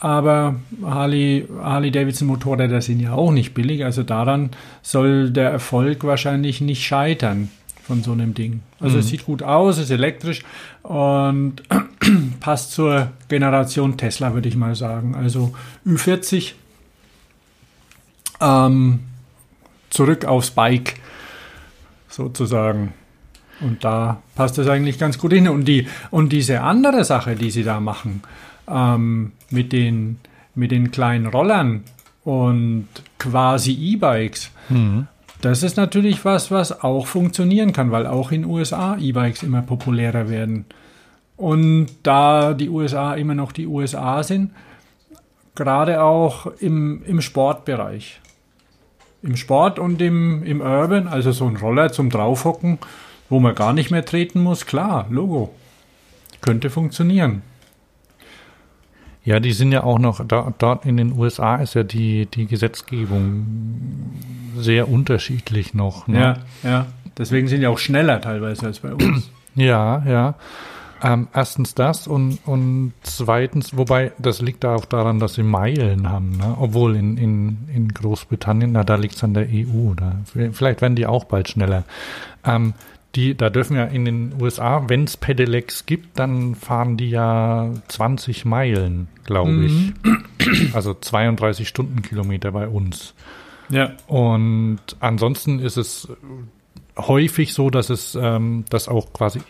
aber 0.00 0.56
Harley, 0.82 1.46
Harley 1.62 1.90
Davidson 1.90 2.28
Motorräder 2.28 2.80
sind 2.80 3.00
ja 3.00 3.12
auch 3.12 3.32
nicht 3.32 3.54
billig, 3.54 3.84
also 3.84 4.02
daran 4.02 4.50
soll 4.82 5.30
der 5.30 5.50
Erfolg 5.50 6.04
wahrscheinlich 6.04 6.60
nicht 6.60 6.84
scheitern 6.84 7.50
von 7.82 8.02
so 8.02 8.12
einem 8.12 8.34
Ding. 8.34 8.60
Also 8.78 8.98
es 8.98 9.08
sieht 9.08 9.26
gut 9.26 9.42
aus, 9.42 9.78
ist 9.78 9.90
elektrisch 9.90 10.42
und 10.82 11.62
passt 12.40 12.72
zur 12.72 13.10
Generation 13.28 13.96
Tesla, 13.96 14.32
würde 14.32 14.48
ich 14.48 14.56
mal 14.56 14.74
sagen. 14.74 15.14
Also 15.14 15.52
Ü40 15.84 16.52
ähm, 18.40 19.00
zurück 19.90 20.24
aufs 20.24 20.50
Bike 20.52 20.94
sozusagen. 22.08 22.94
Und 23.60 23.84
da 23.84 24.22
passt 24.34 24.58
das 24.58 24.68
eigentlich 24.68 24.98
ganz 24.98 25.18
gut 25.18 25.32
hin. 25.32 25.48
Und, 25.48 25.66
die, 25.66 25.86
und 26.10 26.32
diese 26.32 26.62
andere 26.62 27.04
Sache, 27.04 27.34
die 27.36 27.50
sie 27.50 27.62
da 27.62 27.80
machen, 27.80 28.22
ähm, 28.68 29.32
mit, 29.50 29.72
den, 29.72 30.18
mit 30.54 30.70
den 30.70 30.90
kleinen 30.90 31.26
Rollern 31.26 31.82
und 32.24 32.88
quasi 33.18 33.72
E-Bikes, 33.72 34.50
Mhm. 34.68 35.08
das 35.40 35.62
ist 35.64 35.76
natürlich 35.76 36.24
was, 36.24 36.50
was 36.52 36.84
auch 36.84 37.06
funktionieren 37.08 37.72
kann, 37.72 37.90
weil 37.90 38.06
auch 38.06 38.30
in 38.30 38.44
USA 38.44 38.96
E-Bikes 38.98 39.42
immer 39.42 39.62
populärer 39.62 40.28
werden. 40.28 40.64
Und 41.36 41.88
da 42.02 42.54
die 42.54 42.68
USA 42.68 43.14
immer 43.14 43.34
noch 43.34 43.50
die 43.50 43.66
USA 43.66 44.22
sind, 44.22 44.52
gerade 45.54 46.02
auch 46.02 46.46
im, 46.60 47.02
im 47.04 47.20
Sportbereich. 47.20 48.20
Im 49.22 49.36
Sport 49.36 49.78
und 49.78 50.00
im, 50.00 50.42
im 50.44 50.60
Urban, 50.60 51.08
also 51.08 51.32
so 51.32 51.46
ein 51.46 51.56
Roller 51.56 51.90
zum 51.92 52.10
Draufhocken, 52.10 52.78
wo 53.30 53.40
man 53.40 53.54
gar 53.54 53.72
nicht 53.72 53.90
mehr 53.90 54.04
treten 54.04 54.42
muss, 54.42 54.66
klar, 54.66 55.06
Logo. 55.08 55.54
Könnte 56.42 56.68
funktionieren. 56.68 57.42
Ja, 59.24 59.38
die 59.38 59.52
sind 59.52 59.72
ja 59.72 59.84
auch 59.84 59.98
noch, 59.98 60.26
da, 60.26 60.52
dort 60.58 60.86
in 60.86 60.96
den 60.96 61.12
USA 61.12 61.56
ist 61.56 61.74
ja 61.74 61.82
die, 61.82 62.26
die 62.26 62.46
Gesetzgebung 62.46 63.46
sehr 64.56 64.88
unterschiedlich 64.88 65.74
noch. 65.74 66.08
Ne? 66.08 66.20
Ja, 66.20 66.36
ja. 66.68 66.86
Deswegen 67.18 67.48
sind 67.48 67.60
die 67.60 67.66
auch 67.66 67.78
schneller 67.78 68.20
teilweise 68.20 68.66
als 68.66 68.80
bei 68.80 68.92
uns. 68.92 69.30
Ja, 69.56 70.04
ja. 70.06 70.34
Ähm, 71.02 71.26
erstens 71.34 71.74
das 71.74 72.06
und, 72.06 72.38
und 72.46 72.92
zweitens, 73.02 73.76
wobei 73.76 74.12
das 74.18 74.40
liegt 74.40 74.62
da 74.62 74.76
auch 74.76 74.84
daran, 74.84 75.18
dass 75.18 75.34
sie 75.34 75.42
Meilen 75.42 76.08
haben, 76.08 76.36
ne? 76.36 76.56
obwohl 76.60 76.94
in, 76.94 77.16
in, 77.16 77.58
in 77.74 77.88
Großbritannien, 77.88 78.70
na 78.70 78.84
da 78.84 78.94
liegt 78.94 79.16
es 79.16 79.24
an 79.24 79.34
der 79.34 79.48
EU, 79.50 79.94
da, 79.96 80.20
vielleicht 80.52 80.82
werden 80.82 80.94
die 80.94 81.06
auch 81.06 81.24
bald 81.24 81.48
schneller. 81.48 81.82
Ähm, 82.44 82.74
die, 83.14 83.36
da 83.36 83.50
dürfen 83.50 83.76
ja 83.76 83.84
in 83.84 84.04
den 84.04 84.34
USA, 84.40 84.88
wenn 84.88 85.04
es 85.04 85.16
Pedelecs 85.16 85.86
gibt, 85.86 86.18
dann 86.18 86.54
fahren 86.54 86.96
die 86.96 87.10
ja 87.10 87.70
20 87.88 88.44
Meilen, 88.44 89.08
glaube 89.24 89.66
ich. 89.66 89.92
Also 90.72 90.94
32 90.94 91.68
Stundenkilometer 91.68 92.50
bei 92.52 92.66
uns. 92.66 93.12
Ja. 93.68 93.92
Und 94.06 94.78
ansonsten 94.98 95.58
ist 95.58 95.76
es 95.76 96.08
häufig 96.96 97.52
so, 97.52 97.68
dass 97.68 97.90
es, 97.90 98.14
ähm, 98.14 98.64
dass 98.70 98.88
auch 98.88 99.12
quasi, 99.12 99.40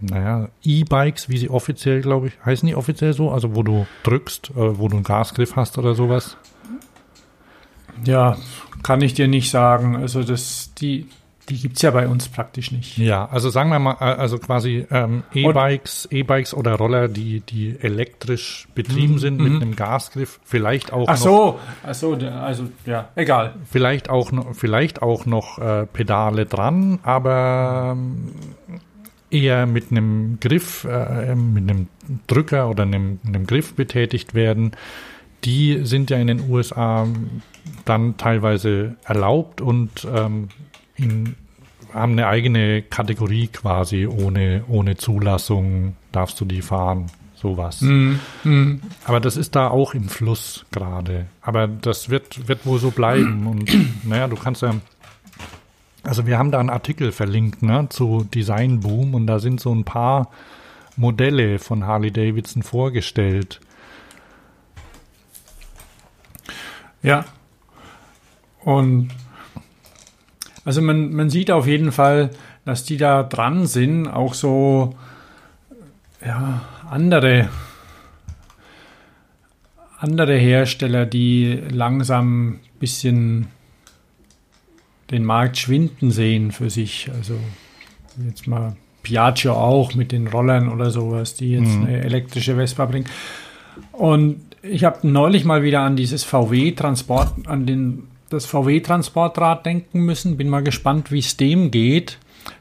naja, 0.00 0.50
E-Bikes, 0.62 1.30
wie 1.30 1.38
sie 1.38 1.48
offiziell, 1.48 2.02
glaube 2.02 2.28
ich, 2.28 2.34
heißen 2.44 2.66
die 2.66 2.74
offiziell 2.74 3.14
so, 3.14 3.30
also 3.30 3.54
wo 3.54 3.62
du 3.62 3.86
drückst, 4.02 4.50
äh, 4.50 4.78
wo 4.78 4.88
du 4.88 4.96
einen 4.96 5.04
Gasgriff 5.04 5.56
hast 5.56 5.78
oder 5.78 5.94
sowas. 5.94 6.36
Ja, 8.04 8.36
kann 8.82 9.00
ich 9.00 9.14
dir 9.14 9.28
nicht 9.28 9.50
sagen. 9.50 9.96
Also 9.96 10.22
das, 10.22 10.72
die, 10.74 11.08
die 11.48 11.58
gibt 11.58 11.76
es 11.76 11.82
ja 11.82 11.90
bei 11.90 12.06
uns 12.08 12.28
praktisch 12.28 12.72
nicht. 12.72 12.98
Ja, 12.98 13.26
also 13.26 13.50
sagen 13.50 13.70
wir 13.70 13.78
mal, 13.78 13.96
äh, 14.00 14.04
also 14.04 14.38
quasi 14.38 14.86
ähm, 14.90 15.22
E-Bikes, 15.32 16.08
E-Bikes 16.10 16.54
oder 16.54 16.74
Roller, 16.74 17.08
die, 17.08 17.40
die 17.40 17.76
elektrisch 17.80 18.68
betrieben 18.74 19.18
sind 19.18 19.38
mit 19.40 19.60
einem 19.62 19.76
Gasgriff, 19.76 20.40
vielleicht 20.44 20.92
auch 20.92 21.08
Ach 21.08 21.14
noch 21.14 21.22
so, 21.22 21.60
ach 21.86 21.94
so, 21.94 22.14
also 22.14 22.68
ja, 22.84 23.08
egal. 23.14 23.54
vielleicht 23.70 24.10
auch 24.10 24.32
noch, 24.32 24.54
vielleicht 24.54 25.02
auch 25.02 25.26
noch 25.26 25.58
äh, 25.58 25.86
Pedale 25.86 26.46
dran, 26.46 26.98
aber 27.02 27.96
ähm, 27.96 28.32
eher 29.30 29.66
mit 29.66 29.90
einem 29.90 30.38
Griff, 30.40 30.84
äh, 30.84 31.34
mit 31.34 31.70
einem 31.70 31.88
Drücker 32.26 32.68
oder 32.68 32.82
einem, 32.84 33.20
einem 33.26 33.46
Griff 33.46 33.74
betätigt 33.74 34.34
werden. 34.34 34.72
Die 35.44 35.84
sind 35.84 36.10
ja 36.10 36.16
in 36.16 36.26
den 36.26 36.50
USA 36.50 37.06
dann 37.84 38.16
teilweise 38.16 38.96
erlaubt 39.04 39.60
und 39.60 40.06
ähm, 40.12 40.48
in, 40.98 41.36
haben 41.92 42.12
eine 42.12 42.26
eigene 42.26 42.82
Kategorie 42.82 43.48
quasi 43.48 44.06
ohne, 44.06 44.64
ohne 44.68 44.96
Zulassung 44.96 45.96
darfst 46.12 46.40
du 46.40 46.44
die 46.44 46.62
fahren, 46.62 47.06
sowas. 47.34 47.80
Mhm. 47.80 48.20
Aber 49.04 49.20
das 49.20 49.36
ist 49.36 49.56
da 49.56 49.68
auch 49.68 49.94
im 49.94 50.08
Fluss 50.08 50.66
gerade. 50.70 51.26
Aber 51.40 51.66
das 51.66 52.10
wird, 52.10 52.48
wird 52.48 52.66
wohl 52.66 52.78
so 52.78 52.90
bleiben. 52.90 53.46
Und 53.46 53.70
naja, 54.04 54.28
du 54.28 54.36
kannst 54.36 54.62
ja. 54.62 54.74
Also 56.02 56.26
wir 56.26 56.38
haben 56.38 56.50
da 56.50 56.60
einen 56.60 56.70
Artikel 56.70 57.12
verlinkt, 57.12 57.62
ne, 57.62 57.86
zu 57.90 58.24
Design 58.32 58.80
Boom 58.80 59.14
und 59.14 59.26
da 59.26 59.40
sind 59.40 59.60
so 59.60 59.74
ein 59.74 59.84
paar 59.84 60.30
Modelle 60.96 61.58
von 61.58 61.86
Harley 61.86 62.10
Davidson 62.10 62.62
vorgestellt. 62.62 63.60
Ja. 67.02 67.24
Und 68.64 69.10
also 70.68 70.82
man, 70.82 71.14
man 71.14 71.30
sieht 71.30 71.50
auf 71.50 71.66
jeden 71.66 71.92
Fall, 71.92 72.28
dass 72.66 72.84
die 72.84 72.98
da 72.98 73.22
dran 73.22 73.66
sind, 73.66 74.06
auch 74.06 74.34
so 74.34 74.94
ja, 76.22 76.60
andere, 76.90 77.48
andere 79.98 80.36
Hersteller, 80.36 81.06
die 81.06 81.58
langsam 81.70 82.48
ein 82.50 82.60
bisschen 82.80 83.46
den 85.10 85.24
Markt 85.24 85.56
schwinden 85.56 86.10
sehen 86.10 86.52
für 86.52 86.68
sich. 86.68 87.10
Also 87.16 87.38
jetzt 88.26 88.46
mal 88.46 88.76
Piaggio 89.02 89.54
auch 89.54 89.94
mit 89.94 90.12
den 90.12 90.26
Rollern 90.26 90.68
oder 90.68 90.90
sowas, 90.90 91.32
die 91.32 91.52
jetzt 91.52 91.76
Mhm. 91.78 91.86
eine 91.86 92.04
elektrische 92.04 92.56
Vespa 92.56 92.84
bringen. 92.84 93.06
Und 93.92 94.40
ich 94.60 94.84
habe 94.84 95.08
neulich 95.08 95.46
mal 95.46 95.62
wieder 95.62 95.80
an 95.80 95.96
dieses 95.96 96.24
VW-Transport, 96.24 97.46
an 97.48 97.64
den, 97.64 98.08
das 98.30 98.46
VW-Transportrad 98.46 99.64
denken 99.66 100.00
müssen. 100.00 100.36
Bin 100.36 100.48
mal 100.48 100.62
gespannt, 100.62 101.10
wie 101.12 101.18
es 101.20 101.36
dem 101.36 101.70
geht. 101.70 102.18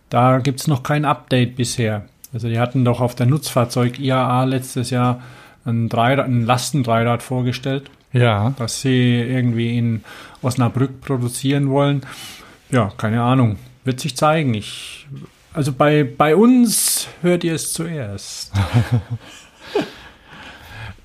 Da 0.09 0.39
gibt 0.39 0.59
es 0.61 0.67
noch 0.67 0.83
kein 0.83 1.05
Update 1.05 1.55
bisher. 1.55 2.05
Also 2.33 2.47
die 2.49 2.59
hatten 2.59 2.85
doch 2.85 3.01
auf 3.01 3.15
der 3.15 3.25
Nutzfahrzeug 3.25 3.99
IAA 3.99 4.43
letztes 4.45 4.89
Jahr 4.89 5.21
ein, 5.65 5.89
Dreirad, 5.89 6.25
ein 6.27 6.45
Lastendreirad 6.45 7.21
vorgestellt, 7.23 7.89
Ja. 8.13 8.53
das 8.57 8.81
sie 8.81 9.15
irgendwie 9.19 9.77
in 9.77 10.03
Osnabrück 10.41 11.01
produzieren 11.01 11.69
wollen. 11.69 12.01
Ja, 12.69 12.91
keine 12.97 13.21
Ahnung. 13.21 13.57
Wird 13.83 13.99
sich 13.99 14.15
zeigen. 14.15 14.53
Ich, 14.53 15.07
also 15.53 15.71
bei, 15.73 16.03
bei 16.03 16.35
uns 16.35 17.07
hört 17.21 17.43
ihr 17.43 17.55
es 17.55 17.73
zuerst. 17.73 18.51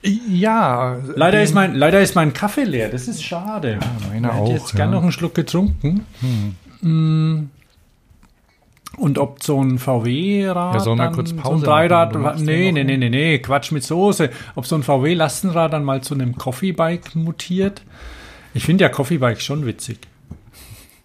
Ja. 0.03 0.97
Leider 1.15 1.43
ist, 1.43 1.55
mein, 1.55 1.75
leider 1.75 2.01
ist 2.01 2.15
mein 2.15 2.33
Kaffee 2.33 2.65
leer. 2.65 2.89
Das 2.89 3.07
ist 3.07 3.23
schade. 3.23 3.79
meiner 4.09 4.29
ich 4.29 4.35
hätte 4.35 4.43
auch, 4.43 4.53
jetzt 4.53 4.75
gern 4.75 4.91
ja. 4.91 4.97
noch 4.97 5.03
einen 5.03 5.13
Schluck 5.13 5.35
getrunken. 5.35 6.07
Mm. 6.81 7.45
Und 8.99 9.19
ob 9.19 9.43
so 9.43 9.63
ein 9.63 9.79
VW-Rad, 9.79 10.75
Ja, 10.75 10.81
sollen 10.81 10.99
wir 10.99 11.11
kurz 11.13 11.31
so 11.31 11.37
ein 11.37 11.39
Pause 11.39 11.65
Dreirad, 11.65 12.15
machen? 12.15 12.45
Nee, 12.45 12.67
ja 12.67 12.73
nee, 12.73 12.85
nee, 12.85 12.97
nee, 12.97 13.09
nee, 13.09 13.39
Quatsch 13.39 13.73
mit 13.73 13.85
Soße. 13.85 14.31
Ob 14.55 14.67
so 14.67 14.77
ein 14.77 14.83
VW-Lastenrad 14.83 15.73
dann 15.73 15.85
mal 15.85 16.03
zu 16.03 16.15
einem 16.15 16.37
Coffee-Bike 16.37 17.15
mutiert. 17.15 17.83
Ich 18.55 18.65
finde 18.65 18.83
ja 18.83 18.91
Coffee-Bikes 18.91 19.45
schon 19.45 19.67
witzig. 19.67 19.99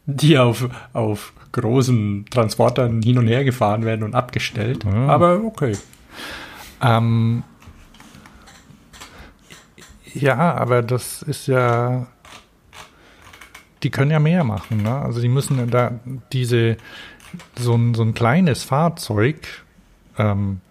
Die 0.05 0.37
auf, 0.37 0.67
auf 0.93 1.33
großen 1.53 2.25
Transportern 2.29 3.01
hin 3.01 3.17
und 3.17 3.27
her 3.27 3.43
gefahren 3.43 3.85
werden 3.85 4.03
und 4.03 4.15
abgestellt. 4.15 4.83
Ja. 4.83 5.07
Aber 5.07 5.43
okay. 5.43 5.73
Ähm, 6.81 7.43
ja, 10.21 10.55
aber 10.55 10.81
das 10.81 11.21
ist 11.21 11.47
ja. 11.47 12.07
Die 13.83 13.91
können 13.91 14.11
ja 14.11 14.19
mehr 14.19 14.43
machen, 14.43 14.81
ne? 14.83 14.95
Also 14.95 15.21
die 15.21 15.29
müssen 15.29 15.69
da 15.69 15.91
diese 16.33 16.77
so 17.59 17.75
ein, 17.75 17.93
so 17.93 18.03
ein 18.03 18.13
kleines 18.13 18.63
Fahrzeug, 18.63 19.63
ähm, 20.17 20.61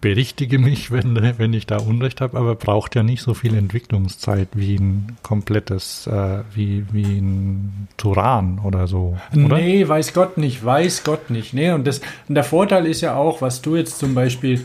berichtige 0.00 0.58
mich, 0.58 0.90
wenn, 0.92 1.16
wenn 1.38 1.52
ich 1.52 1.66
da 1.66 1.78
Unrecht 1.78 2.20
habe, 2.20 2.38
aber 2.38 2.54
braucht 2.54 2.94
ja 2.94 3.02
nicht 3.02 3.22
so 3.22 3.34
viel 3.34 3.54
Entwicklungszeit 3.54 4.48
wie 4.54 4.76
ein 4.76 5.16
komplettes, 5.22 6.06
äh, 6.06 6.42
wie, 6.54 6.84
wie 6.92 7.18
ein 7.18 7.88
Turan 7.96 8.60
oder 8.64 8.86
so. 8.86 9.16
Oder? 9.32 9.56
Nee, 9.56 9.86
weiß 9.86 10.14
Gott 10.14 10.38
nicht, 10.38 10.64
weiß 10.64 11.04
Gott 11.04 11.30
nicht. 11.30 11.54
Nee, 11.54 11.72
und, 11.72 11.86
das, 11.86 12.00
und 12.28 12.34
der 12.34 12.44
Vorteil 12.44 12.86
ist 12.86 13.00
ja 13.00 13.14
auch, 13.14 13.42
was 13.42 13.62
du 13.62 13.76
jetzt 13.76 13.98
zum 13.98 14.14
Beispiel 14.14 14.64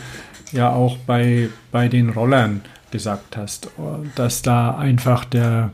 ja 0.52 0.72
auch 0.72 0.98
bei, 0.98 1.50
bei 1.72 1.88
den 1.88 2.10
Rollern 2.10 2.62
gesagt 2.94 3.36
hast, 3.36 3.70
dass 4.16 4.42
da 4.42 4.78
einfach 4.78 5.26
der, 5.26 5.74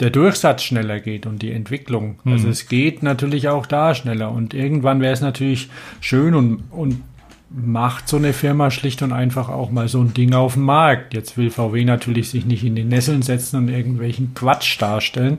der 0.00 0.10
Durchsatz 0.10 0.64
schneller 0.64 0.98
geht 0.98 1.26
und 1.26 1.42
die 1.42 1.52
Entwicklung. 1.52 2.18
Also 2.24 2.48
es 2.48 2.66
geht 2.68 3.04
natürlich 3.04 3.48
auch 3.48 3.66
da 3.66 3.94
schneller. 3.94 4.32
Und 4.32 4.54
irgendwann 4.54 5.00
wäre 5.00 5.12
es 5.12 5.20
natürlich 5.20 5.68
schön 6.00 6.34
und, 6.34 6.64
und 6.72 7.02
macht 7.50 8.08
so 8.08 8.16
eine 8.16 8.32
Firma 8.32 8.70
schlicht 8.70 9.02
und 9.02 9.12
einfach 9.12 9.48
auch 9.48 9.70
mal 9.70 9.86
so 9.86 10.00
ein 10.00 10.12
Ding 10.12 10.34
auf 10.34 10.54
den 10.54 10.64
Markt. 10.64 11.14
Jetzt 11.14 11.36
will 11.36 11.50
VW 11.50 11.84
natürlich 11.84 12.30
sich 12.30 12.44
nicht 12.44 12.64
in 12.64 12.74
die 12.74 12.82
Nesseln 12.82 13.22
setzen 13.22 13.58
und 13.58 13.68
irgendwelchen 13.68 14.34
Quatsch 14.34 14.80
darstellen. 14.80 15.38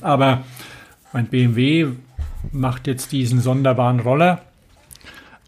Aber 0.00 0.44
mein 1.12 1.26
BMW 1.26 1.88
macht 2.52 2.86
jetzt 2.86 3.12
diesen 3.12 3.40
sonderbaren 3.40 4.00
Roller. 4.00 4.42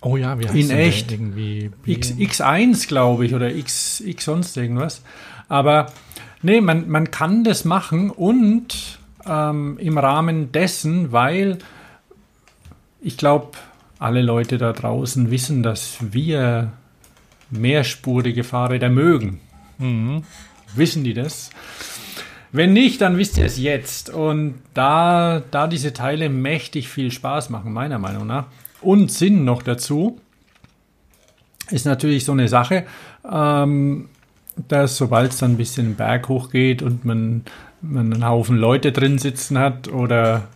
Oh 0.03 0.17
ja, 0.17 0.39
wie 0.39 0.45
heißt 0.45 0.55
In 0.55 0.69
denn 0.69 0.77
der 0.77 0.87
echt. 0.87 1.13
Irgendwie 1.13 1.71
X, 1.87 2.11
X1, 2.11 2.89
glaube 2.89 3.25
ich, 3.25 3.35
oder 3.35 3.55
X, 3.55 4.01
X 4.01 4.25
sonst 4.25 4.57
irgendwas. 4.57 5.03
Aber 5.49 5.87
nee, 6.43 6.61
man, 6.61 6.89
man 6.89 7.11
kann 7.11 7.45
das 7.45 7.65
machen 7.65 8.11
und 8.11 8.99
ähm, 9.25 9.79
im 9.79 9.99
Rahmen 9.99 10.51
dessen, 10.53 11.13
weil 11.13 11.59
ich 13.01 13.17
glaube, 13.17 13.53
alle 13.99 14.23
Leute 14.23 14.59
da 14.59 14.73
draußen 14.73 15.31
wissen, 15.31 15.63
dass 15.63 15.99
wir 16.01 16.73
mehrspurige 17.51 18.43
Fahrräder 18.43 18.89
mögen. 18.89 19.41
Mhm. 19.79 20.25
Wissen 20.75 21.05
die 21.05 21.15
das? 21.15 21.51
Wenn 22.51 22.73
nicht, 22.73 23.01
dann 23.01 23.17
wisst 23.19 23.39
ihr 23.39 23.47
es 23.47 23.59
jetzt. 23.59 24.11
Und 24.11 24.55
da, 24.75 25.43
da 25.51 25.67
diese 25.67 25.93
Teile 25.93 26.29
mächtig 26.29 26.89
viel 26.89 27.11
Spaß 27.11 27.51
machen, 27.51 27.73
meiner 27.73 27.99
Meinung 27.99 28.27
nach, 28.27 28.47
und 28.83 29.11
Sinn 29.11 29.45
noch 29.45 29.63
dazu, 29.63 30.19
ist 31.71 31.87
natürlich 31.87 32.25
so 32.25 32.33
eine 32.33 32.49
Sache, 32.49 32.85
ähm, 33.31 34.09
dass 34.69 34.97
sobald 34.97 35.33
es 35.33 35.39
dann 35.39 35.53
ein 35.53 35.57
bisschen 35.57 35.87
den 35.87 35.95
Berg 35.97 36.29
hochgeht 36.29 36.83
und 36.83 37.05
man, 37.05 37.43
man 37.81 38.13
einen 38.13 38.27
Haufen 38.27 38.57
Leute 38.57 38.93
drin 38.93 39.19
sitzen 39.19 39.59
hat 39.59 39.89
oder, 39.89 40.49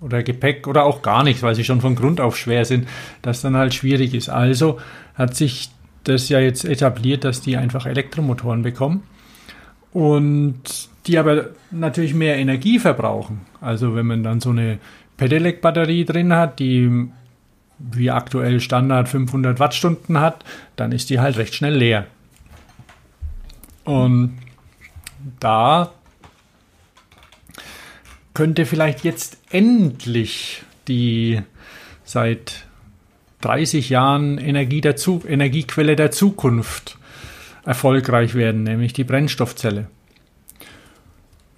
oder 0.00 0.22
Gepäck 0.22 0.66
oder 0.66 0.84
auch 0.84 1.02
gar 1.02 1.24
nichts, 1.24 1.42
weil 1.42 1.54
sie 1.54 1.64
schon 1.64 1.80
von 1.80 1.96
Grund 1.96 2.20
auf 2.20 2.36
schwer 2.36 2.64
sind, 2.64 2.88
das 3.22 3.40
dann 3.40 3.56
halt 3.56 3.74
schwierig 3.74 4.14
ist. 4.14 4.28
Also 4.28 4.78
hat 5.14 5.34
sich 5.34 5.70
das 6.04 6.28
ja 6.28 6.38
jetzt 6.40 6.64
etabliert, 6.64 7.24
dass 7.24 7.40
die 7.40 7.56
einfach 7.56 7.86
Elektromotoren 7.86 8.62
bekommen 8.62 9.02
und 9.92 10.62
die 11.06 11.18
aber 11.18 11.46
natürlich 11.70 12.14
mehr 12.14 12.36
Energie 12.36 12.78
verbrauchen. 12.78 13.40
Also 13.60 13.94
wenn 13.94 14.06
man 14.06 14.22
dann 14.22 14.40
so 14.40 14.50
eine 14.50 14.78
Pedelec-Batterie 15.16 16.04
drin 16.04 16.32
hat, 16.32 16.58
die 16.58 17.08
wie 17.90 18.10
aktuell 18.10 18.60
Standard 18.60 19.08
500 19.08 19.58
Wattstunden 19.58 20.20
hat, 20.20 20.44
dann 20.76 20.92
ist 20.92 21.10
die 21.10 21.20
halt 21.20 21.36
recht 21.36 21.54
schnell 21.54 21.74
leer. 21.74 22.06
Und 23.84 24.38
da 25.40 25.92
könnte 28.34 28.66
vielleicht 28.66 29.04
jetzt 29.04 29.38
endlich 29.50 30.62
die 30.88 31.42
seit 32.04 32.66
30 33.40 33.90
Jahren 33.90 34.38
Energie 34.38 34.80
der 34.80 34.96
Zu 34.96 35.22
Energiequelle 35.26 35.96
der 35.96 36.10
Zukunft 36.10 36.98
erfolgreich 37.64 38.34
werden, 38.34 38.62
nämlich 38.62 38.92
die 38.92 39.04
Brennstoffzelle. 39.04 39.88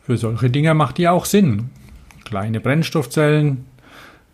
Für 0.03 0.17
solche 0.17 0.51
Dinge 0.51 0.75
macht 0.75 0.99
die 0.99 1.09
auch 1.09 1.25
Sinn. 1.25 1.71
Kleine 2.25 2.61
Brennstoffzellen, 2.61 3.65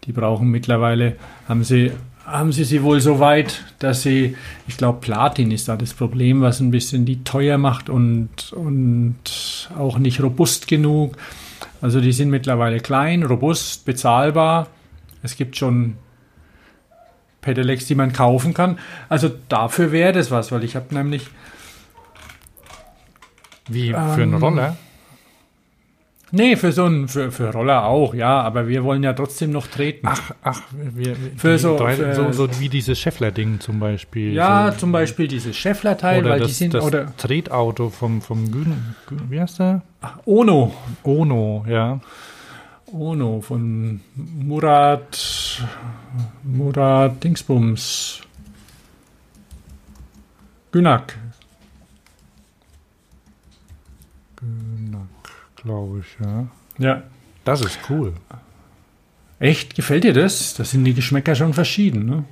die 0.04 0.12
brauchen 0.12 0.48
mittlerweile, 0.48 1.16
haben 1.48 1.64
sie, 1.64 1.92
haben 2.24 2.52
sie 2.52 2.64
sie 2.64 2.82
wohl 2.82 3.00
so 3.00 3.18
weit, 3.18 3.64
dass 3.78 4.02
sie, 4.02 4.36
ich 4.66 4.76
glaube, 4.76 5.00
Platin 5.00 5.50
ist 5.50 5.68
da 5.68 5.76
das 5.76 5.94
Problem, 5.94 6.40
was 6.40 6.60
ein 6.60 6.70
bisschen 6.70 7.04
die 7.04 7.22
teuer 7.24 7.58
macht 7.58 7.90
und, 7.90 8.52
und 8.52 9.70
auch 9.76 9.98
nicht 9.98 10.22
robust 10.22 10.68
genug. 10.68 11.16
Also 11.82 12.00
die 12.00 12.12
sind 12.12 12.30
mittlerweile 12.30 12.80
klein, 12.80 13.22
robust, 13.22 13.84
bezahlbar. 13.84 14.68
Es 15.22 15.36
gibt 15.36 15.56
schon 15.56 15.96
Pedelecs, 17.40 17.86
die 17.86 17.94
man 17.94 18.12
kaufen 18.12 18.54
kann. 18.54 18.78
Also 19.08 19.30
dafür 19.48 19.92
wäre 19.92 20.12
das 20.12 20.30
was, 20.30 20.52
weil 20.52 20.64
ich 20.64 20.76
habe 20.76 20.94
nämlich 20.94 21.26
Wie 23.68 23.90
für 23.90 23.98
einen 23.98 24.34
Ähm, 24.34 24.42
Roller? 24.42 24.76
Nee, 26.32 26.54
für 26.56 26.70
so 26.72 26.84
einen, 26.84 27.08
für, 27.08 27.32
für 27.32 27.52
Roller 27.52 27.84
auch, 27.86 28.14
ja, 28.14 28.40
aber 28.42 28.68
wir 28.68 28.84
wollen 28.84 29.02
ja 29.02 29.12
trotzdem 29.12 29.50
noch 29.50 29.66
treten. 29.66 30.06
Ach, 30.06 30.32
ach, 30.42 30.62
wir, 30.72 31.16
Für 31.36 31.58
so- 31.58 31.76
drei, 31.76 31.96
für- 31.96 32.14
so, 32.14 32.30
so 32.32 32.60
wie 32.60 32.68
dieses 32.68 32.98
Scheffler-Ding 33.00 33.58
zum 33.60 33.80
Beispiel. 33.80 34.32
ja, 34.32 34.70
so, 34.72 34.78
zum 34.78 34.92
Beispiel 34.92 35.26
dieses 35.26 35.56
Scheffler-Teil, 35.56 36.24
weil 36.24 36.38
das, 36.38 36.48
die 36.48 36.54
sind, 36.54 36.74
das 36.74 36.84
oder 36.84 37.14
Tretauto 37.16 37.90
vom, 37.90 38.22
vom 38.22 38.50
Gün, 38.52 38.94
Gün, 39.06 39.20
wie 39.30 39.40
heißt 39.40 39.58
der? 39.58 39.82
Ono, 40.24 40.72
Ono, 41.02 41.64
ja. 41.68 42.00
Ono 42.92 43.40
von 43.40 44.00
Murat, 44.16 45.62
Murat 46.44 47.22
Dingsbums, 47.22 48.20
Günak. 50.72 51.16
Glaube 55.62 56.00
ich, 56.00 56.24
ja. 56.24 56.46
Ja. 56.78 57.02
Das 57.44 57.60
ist 57.60 57.78
cool. 57.88 58.14
Echt? 59.38 59.74
Gefällt 59.74 60.04
dir 60.04 60.12
das? 60.12 60.54
Das 60.54 60.70
sind 60.70 60.84
die 60.84 60.94
Geschmäcker 60.94 61.34
schon 61.34 61.54
verschieden, 61.54 62.04
ne? 62.06 62.24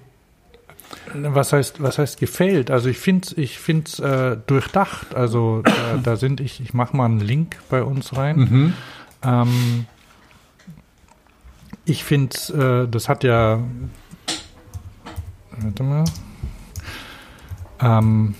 Was 1.14 1.52
heißt, 1.52 1.82
was 1.82 1.98
heißt 1.98 2.18
gefällt? 2.18 2.70
Also 2.70 2.88
ich 2.88 2.98
finde 2.98 3.26
es 3.26 3.36
ich 3.36 3.58
find's, 3.58 3.98
äh, 3.98 4.36
durchdacht. 4.46 5.14
Also 5.14 5.62
da, 5.62 5.96
da 6.02 6.16
sind 6.16 6.40
ich, 6.40 6.60
ich 6.60 6.74
mache 6.74 6.96
mal 6.96 7.06
einen 7.06 7.20
Link 7.20 7.56
bei 7.68 7.82
uns 7.82 8.16
rein. 8.16 8.38
Mhm. 8.38 8.72
Ähm, 9.22 9.86
ich 11.84 12.04
finde, 12.04 12.84
äh, 12.86 12.90
das 12.90 13.08
hat 13.08 13.24
ja. 13.24 13.60
Warte 15.50 15.82
mal. 15.82 16.04
Ähm, 17.80 18.34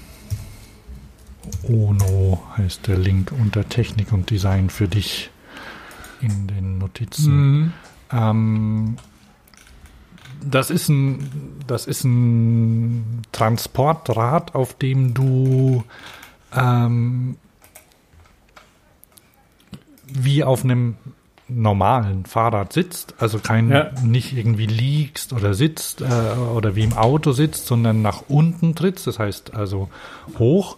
Ono 1.63 2.43
heißt 2.57 2.87
der 2.87 2.97
Link 2.97 3.33
unter 3.33 3.69
Technik 3.69 4.13
und 4.13 4.31
Design 4.31 4.71
für 4.71 4.89
dich 4.89 5.31
in 6.21 6.47
den 6.47 6.79
Notizen. 6.79 7.33
Mhm. 7.35 7.73
Ähm, 8.13 8.97
das 10.43 10.71
ist 10.71 10.89
ein, 10.89 11.61
das 11.67 11.87
ist 11.87 12.05
ein 12.05 13.23
Transportrad, 13.33 14.55
auf 14.55 14.75
dem 14.75 15.15
du 15.15 15.85
ähm, 16.57 17.37
wie 20.07 20.45
auf 20.45 20.65
einem 20.65 20.97
normalen 21.49 22.27
Fahrrad 22.27 22.73
sitzt, 22.73 23.15
also 23.19 23.39
kein 23.39 23.71
Ja. 23.71 23.91
nicht 24.03 24.37
irgendwie 24.37 24.67
liegst 24.67 25.33
oder 25.33 25.55
sitzt 25.55 26.03
äh, 26.03 26.05
oder 26.05 26.77
wie 26.77 26.85
im 26.85 26.93
Auto 26.93 27.33
sitzt, 27.33 27.67
sondern 27.67 28.03
nach 28.03 28.25
unten 28.29 28.75
trittst, 28.75 29.07
das 29.07 29.19
heißt 29.19 29.55
also 29.55 29.89
hoch. 30.39 30.77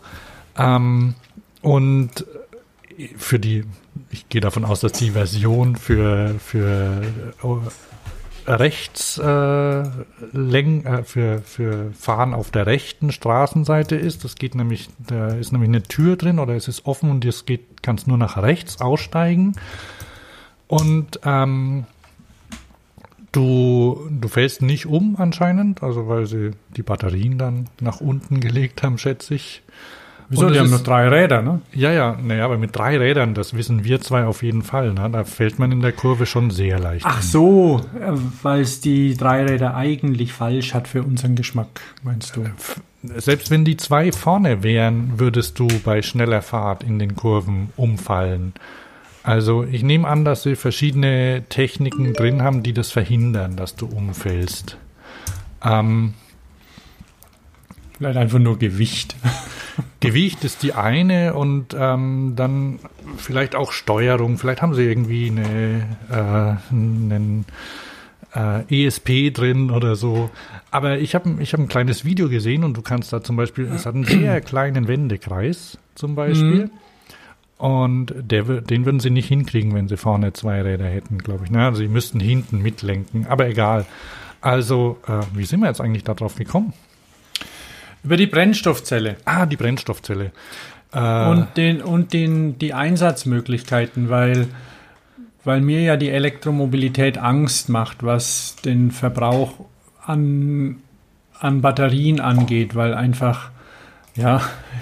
Ähm, 0.60 1.14
und 1.62 2.24
für 3.16 3.38
die, 3.38 3.64
ich 4.10 4.28
gehe 4.28 4.40
davon 4.40 4.64
aus, 4.64 4.80
dass 4.80 4.92
die 4.92 5.12
Version 5.12 5.76
für, 5.76 6.34
für 6.38 7.02
äh, 7.42 8.52
rechts 8.52 9.18
äh, 9.18 9.82
Läng, 10.32 10.84
äh, 10.84 11.04
für, 11.04 11.40
für 11.42 11.92
Fahren 11.92 12.34
auf 12.34 12.50
der 12.50 12.66
rechten 12.66 13.12
Straßenseite 13.12 13.96
ist. 13.96 14.24
Das 14.24 14.34
geht 14.34 14.54
nämlich, 14.54 14.88
da 14.98 15.28
ist 15.28 15.52
nämlich 15.52 15.68
eine 15.68 15.82
Tür 15.82 16.16
drin 16.16 16.38
oder 16.38 16.54
es 16.54 16.68
ist 16.68 16.86
offen 16.86 17.10
und 17.10 17.24
es 17.24 17.46
geht, 17.46 17.82
kannst 17.82 18.06
nur 18.06 18.18
nach 18.18 18.36
rechts 18.36 18.80
aussteigen. 18.80 19.54
Und 20.66 21.20
ähm, 21.24 21.86
du, 23.32 24.08
du 24.10 24.28
fällst 24.28 24.62
nicht 24.62 24.86
um 24.86 25.16
anscheinend, 25.16 25.82
also 25.82 26.08
weil 26.08 26.26
sie 26.26 26.52
die 26.76 26.82
Batterien 26.82 27.38
dann 27.38 27.68
nach 27.80 28.00
unten 28.00 28.40
gelegt 28.40 28.82
haben, 28.82 28.98
schätze 28.98 29.34
ich. 29.34 29.62
Wieso? 30.30 30.46
Und 30.46 30.52
Die 30.52 30.60
haben 30.60 30.70
nur 30.70 30.78
drei 30.78 31.08
Räder, 31.08 31.42
ne? 31.42 31.60
Ja, 31.74 31.90
ja, 31.90 32.16
naja, 32.22 32.44
aber 32.44 32.56
mit 32.56 32.76
drei 32.76 32.96
Rädern, 32.96 33.34
das 33.34 33.54
wissen 33.54 33.82
wir 33.82 34.00
zwei 34.00 34.24
auf 34.24 34.44
jeden 34.44 34.62
Fall. 34.62 34.92
Ne? 34.94 35.10
Da 35.10 35.24
fällt 35.24 35.58
man 35.58 35.72
in 35.72 35.80
der 35.80 35.90
Kurve 35.90 36.24
schon 36.24 36.52
sehr 36.52 36.78
leicht. 36.78 37.04
Ach 37.04 37.20
so, 37.20 37.80
weil 38.42 38.60
es 38.60 38.80
die 38.80 39.16
drei 39.16 39.44
Räder 39.44 39.74
eigentlich 39.74 40.32
falsch 40.32 40.72
hat 40.72 40.86
für 40.86 41.02
unseren 41.02 41.34
Geschmack, 41.34 41.80
meinst 42.04 42.36
du? 42.36 42.44
Selbst 43.02 43.50
wenn 43.50 43.64
die 43.64 43.76
zwei 43.76 44.12
vorne 44.12 44.62
wären, 44.62 45.18
würdest 45.18 45.58
du 45.58 45.66
bei 45.84 46.00
schneller 46.00 46.42
Fahrt 46.42 46.84
in 46.84 47.00
den 47.00 47.16
Kurven 47.16 47.70
umfallen. 47.76 48.52
Also 49.24 49.64
ich 49.64 49.82
nehme 49.82 50.06
an, 50.06 50.24
dass 50.24 50.44
sie 50.44 50.54
verschiedene 50.54 51.42
Techniken 51.48 52.12
drin 52.12 52.42
haben, 52.42 52.62
die 52.62 52.72
das 52.72 52.92
verhindern, 52.92 53.56
dass 53.56 53.74
du 53.74 53.86
umfällst. 53.86 54.76
Ähm, 55.64 56.14
Vielleicht 57.98 58.16
einfach 58.16 58.38
nur 58.38 58.58
Gewicht. 58.60 59.16
Gewicht 60.00 60.44
ist 60.44 60.62
die 60.62 60.72
eine 60.72 61.34
und 61.34 61.76
ähm, 61.78 62.32
dann 62.34 62.78
vielleicht 63.18 63.54
auch 63.54 63.72
Steuerung. 63.72 64.38
Vielleicht 64.38 64.62
haben 64.62 64.74
sie 64.74 64.84
irgendwie 64.84 65.28
eine, 65.30 65.98
äh, 66.10 66.72
einen 66.72 67.44
äh, 68.34 68.86
ESP 68.86 69.32
drin 69.32 69.70
oder 69.70 69.96
so. 69.96 70.30
Aber 70.70 70.98
ich 70.98 71.14
habe 71.14 71.36
ich 71.40 71.52
hab 71.52 71.60
ein 71.60 71.68
kleines 71.68 72.04
Video 72.04 72.28
gesehen 72.28 72.64
und 72.64 72.76
du 72.76 72.82
kannst 72.82 73.12
da 73.12 73.22
zum 73.22 73.36
Beispiel, 73.36 73.66
es 73.66 73.84
hat 73.84 73.94
einen 73.94 74.04
sehr 74.04 74.40
kleinen 74.40 74.88
Wendekreis 74.88 75.78
zum 75.94 76.14
Beispiel. 76.14 76.70
Und 77.58 78.14
der, 78.16 78.44
den 78.44 78.86
würden 78.86 79.00
sie 79.00 79.10
nicht 79.10 79.28
hinkriegen, 79.28 79.74
wenn 79.74 79.86
sie 79.86 79.98
vorne 79.98 80.32
zwei 80.32 80.62
Räder 80.62 80.86
hätten, 80.86 81.18
glaube 81.18 81.44
ich. 81.44 81.50
Na, 81.50 81.66
also 81.66 81.82
sie 81.82 81.88
müssten 81.88 82.18
hinten 82.18 82.62
mitlenken, 82.62 83.26
aber 83.26 83.48
egal. 83.48 83.84
Also, 84.40 84.96
äh, 85.06 85.20
wie 85.34 85.44
sind 85.44 85.60
wir 85.60 85.66
jetzt 85.66 85.82
eigentlich 85.82 86.04
darauf 86.04 86.36
gekommen? 86.36 86.72
Über 88.02 88.16
die 88.16 88.26
Brennstoffzelle 88.26 89.16
Ah, 89.24 89.46
die 89.46 89.56
Brennstoffzelle. 89.56 90.32
Äh, 90.92 91.26
und, 91.28 91.56
den, 91.56 91.82
und 91.82 92.12
den, 92.12 92.58
die 92.58 92.74
Einsatzmöglichkeiten, 92.74 94.08
weil, 94.08 94.48
weil 95.44 95.60
mir 95.60 95.82
ja 95.82 95.96
die 95.96 96.10
Elektromobilität 96.10 97.18
Angst 97.18 97.68
macht, 97.68 98.02
was 98.02 98.56
den 98.64 98.90
Verbrauch 98.90 99.52
an, 100.04 100.76
an 101.38 101.60
Batterien 101.60 102.20
angeht, 102.20 102.74
weil 102.74 102.94
einfach, 102.94 103.50
ja, 104.16 104.40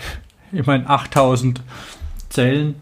ich 0.53 0.67
meine, 0.67 0.89
8000 0.89 1.61
Zellen 2.31 2.77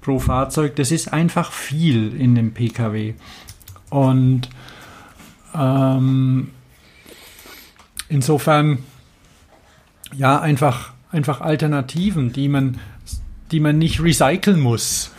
pro 0.00 0.18
Fahrzeug, 0.18 0.76
das 0.76 0.92
ist 0.92 1.12
einfach 1.12 1.52
viel 1.52 2.14
in 2.20 2.34
dem 2.34 2.52
Pkw. 2.52 3.14
Und 3.90 4.48
ähm, 5.54 6.50
insofern, 8.08 8.78
ja, 10.16 10.40
einfach, 10.40 10.92
einfach 11.10 11.40
Alternativen, 11.40 12.32
die 12.32 12.48
man, 12.48 12.78
die 13.50 13.60
man 13.60 13.78
nicht 13.78 14.02
recyceln 14.02 14.60
muss, 14.60 15.10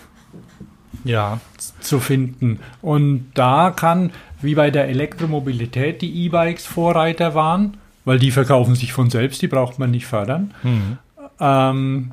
ja, 1.04 1.40
zu 1.80 2.00
finden. 2.00 2.60
Und 2.82 3.32
da 3.34 3.72
kann, 3.72 4.12
wie 4.42 4.56
bei 4.56 4.72
der 4.72 4.88
Elektromobilität, 4.90 6.02
die 6.02 6.26
E-Bikes 6.26 6.66
Vorreiter 6.66 7.36
waren, 7.36 7.78
weil 8.06 8.20
die 8.20 8.32
verkaufen 8.32 8.76
sich 8.76 8.94
von 8.94 9.10
selbst, 9.10 9.42
die 9.42 9.48
braucht 9.48 9.80
man 9.80 9.92
nicht 9.92 10.06
fördern. 10.06 10.54
hm. 10.62 10.98
Ähm, 11.40 12.12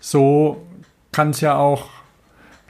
so 0.00 0.66
kann 1.12 1.30
es 1.30 1.40
ja 1.40 1.56
auch 1.56 1.86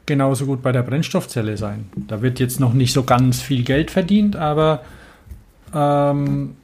genauso 0.06 0.46
gut 0.46 0.62
bei 0.62 0.72
der 0.72 0.82
Brennstoffzelle 0.82 1.56
sein. 1.56 1.88
Da 1.94 2.20
wird 2.20 2.40
jetzt 2.40 2.60
noch 2.60 2.74
nicht 2.74 2.92
so 2.92 3.04
ganz 3.04 3.40
viel 3.40 3.62
Geld 3.62 3.90
verdient, 3.90 4.36
aber 4.36 4.82
ähm, 5.74 6.56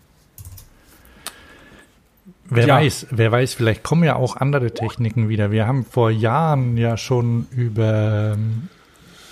Wer 2.51 2.66
Ja. 2.66 2.76
weiß, 2.76 3.07
wer 3.11 3.32
weiß, 3.32 3.55
vielleicht 3.55 3.82
kommen 3.82 4.05
ja 4.05 4.16
auch 4.16 4.36
andere 4.36 4.72
Techniken 4.72 5.28
wieder. 5.28 5.51
Wir 5.51 5.66
haben 5.66 5.84
vor 5.84 6.11
Jahren 6.11 6.76
ja 6.76 6.97
schon 6.99 7.47
über, 7.51 8.36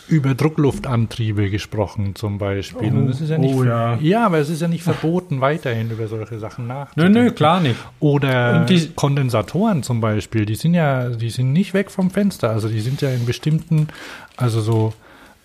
über 0.08 0.34
Druckluftantriebe 0.34 1.50
gesprochen, 1.50 2.14
zum 2.14 2.38
Beispiel. 2.38 2.90
Oh, 2.92 2.96
Und 2.96 3.08
es 3.10 3.20
ist 3.20 3.28
ja 3.30 3.38
nicht, 3.38 3.54
oh 3.54 3.64
ja. 3.64 3.96
ja, 4.00 4.26
aber 4.26 4.38
es 4.38 4.48
ist 4.48 4.62
ja 4.62 4.68
nicht 4.68 4.82
verboten, 4.82 5.40
weiterhin 5.40 5.90
über 5.90 6.08
solche 6.08 6.38
Sachen 6.38 6.66
nö, 6.66 6.72
nachzudenken. 6.74 7.12
nö, 7.24 7.30
klar 7.32 7.60
nicht. 7.60 7.76
Oder 8.00 8.64
die- 8.64 8.88
Kondensatoren 8.94 9.82
zum 9.82 10.00
Beispiel, 10.00 10.46
die 10.46 10.54
sind 10.54 10.74
ja, 10.74 11.10
die 11.10 11.30
sind 11.30 11.52
nicht 11.52 11.74
weg 11.74 11.90
vom 11.90 12.10
Fenster. 12.10 12.50
Also 12.50 12.68
die 12.68 12.80
sind 12.80 13.02
ja 13.02 13.10
in 13.10 13.26
bestimmten, 13.26 13.88
also 14.36 14.60
so, 14.62 14.92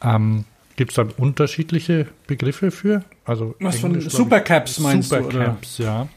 ähm, 0.03 0.45
gibt 0.77 0.91
es 0.91 0.95
da 0.95 1.05
unterschiedliche 1.17 2.07
Begriffe 2.27 2.71
für? 2.71 3.03
Also 3.25 3.55
Was 3.59 3.79
von 3.79 3.89
Englisch, 3.91 4.07
ich. 4.07 4.13
Supercaps 4.13 4.79
meinst 4.79 5.11
du, 5.11 5.17
oder? 5.17 5.23
Supercaps, 5.31 5.77
ja. 5.79 6.07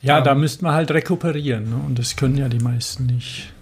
Ja, 0.00 0.18
Ähm. 0.18 0.24
da 0.24 0.34
müsste 0.34 0.64
man 0.64 0.74
halt 0.74 0.90
rekuperieren. 0.90 1.70
Ne? 1.70 1.76
Und 1.86 1.98
das 1.98 2.16
können 2.16 2.36
ja 2.36 2.48
die 2.48 2.60
meisten 2.60 3.06
nicht. 3.06 3.52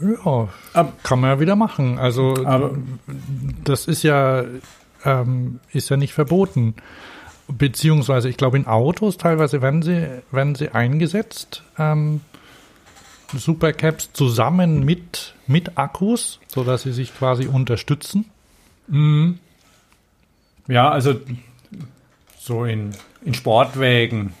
Ja, 0.00 0.48
Ab- 0.72 1.02
kann 1.02 1.20
man 1.20 1.30
ja 1.30 1.40
wieder 1.40 1.56
machen. 1.56 1.98
Also 1.98 2.34
Aber- 2.44 2.76
das 3.64 3.86
ist 3.86 4.02
ja 4.02 4.44
ähm, 5.04 5.60
ist 5.72 5.88
ja 5.90 5.96
nicht 5.96 6.12
verboten. 6.12 6.74
Beziehungsweise, 7.48 8.28
ich 8.28 8.36
glaube, 8.36 8.58
in 8.58 8.66
Autos 8.66 9.16
teilweise 9.16 9.60
werden 9.62 9.82
sie, 9.82 10.06
werden 10.30 10.54
sie 10.54 10.68
eingesetzt, 10.70 11.62
ähm, 11.78 12.20
Supercaps 13.34 14.12
zusammen 14.12 14.84
mit, 14.84 15.34
mit 15.46 15.76
Akkus, 15.78 16.38
sodass 16.48 16.82
sie 16.82 16.92
sich 16.92 17.16
quasi 17.16 17.46
unterstützen. 17.46 18.26
Mhm. 18.88 19.38
Ja, 20.68 20.90
also 20.90 21.14
so 22.38 22.64
in, 22.64 22.90
in 23.24 23.34
Sportwägen 23.34 24.32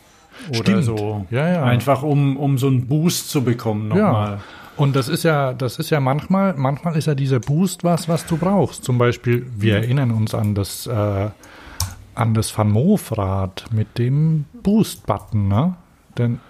oder 0.50 0.58
Stimmt. 0.58 0.84
so. 0.84 1.26
Ja, 1.30 1.48
ja. 1.48 1.62
Einfach 1.64 2.02
um, 2.02 2.36
um 2.36 2.58
so 2.58 2.66
einen 2.68 2.86
Boost 2.86 3.30
zu 3.30 3.42
bekommen 3.44 3.88
nochmal. 3.88 4.30
Ja. 4.32 4.38
Und 4.76 4.96
das 4.96 5.08
ist 5.08 5.24
ja, 5.24 5.52
das 5.52 5.78
ist 5.78 5.90
ja 5.90 6.00
manchmal, 6.00 6.54
manchmal 6.54 6.96
ist 6.96 7.06
ja 7.06 7.14
dieser 7.14 7.38
Boost 7.40 7.84
was, 7.84 8.08
was 8.08 8.24
du 8.26 8.38
brauchst. 8.38 8.82
Zum 8.84 8.96
Beispiel, 8.96 9.46
wir 9.56 9.76
erinnern 9.76 10.10
uns 10.10 10.34
an 10.34 10.54
das, 10.54 10.86
äh, 10.86 11.28
an 12.14 12.34
das 12.34 12.56
Van 12.56 12.70
Moof-Rad 12.70 13.66
mit 13.72 13.98
dem 13.98 14.46
Boost-Button, 14.62 15.48
ne? 15.48 15.74
Denn 16.16 16.40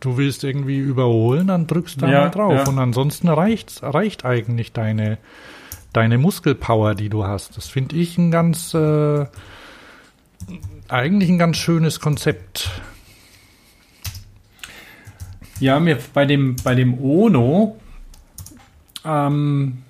du 0.00 0.16
willst 0.16 0.44
irgendwie 0.44 0.78
überholen, 0.78 1.48
dann 1.48 1.66
drückst 1.66 1.96
du 2.00 2.06
da 2.06 2.12
Ja, 2.12 2.20
mal 2.22 2.30
drauf. 2.30 2.52
ja. 2.54 2.68
Und 2.68 2.78
ansonsten 2.78 3.28
reicht's, 3.28 3.82
reicht 3.82 4.24
eigentlich 4.24 4.72
deine, 4.72 5.18
deine 5.92 6.16
Muskelpower, 6.18 6.94
die 6.94 7.08
du 7.08 7.24
hast. 7.24 7.56
Das 7.56 7.66
finde 7.68 7.96
ich 7.96 8.16
ein 8.18 8.30
ganz, 8.30 8.72
äh, 8.72 9.26
eigentlich 10.90 11.30
ein 11.30 11.38
ganz 11.38 11.56
schönes 11.56 12.00
Konzept. 12.00 12.70
Ja, 15.58 15.78
mir 15.78 15.98
bei 16.14 16.24
dem, 16.24 16.56
bei 16.64 16.74
dem 16.74 16.98
Ono 17.00 17.78
ähm, 19.04 19.82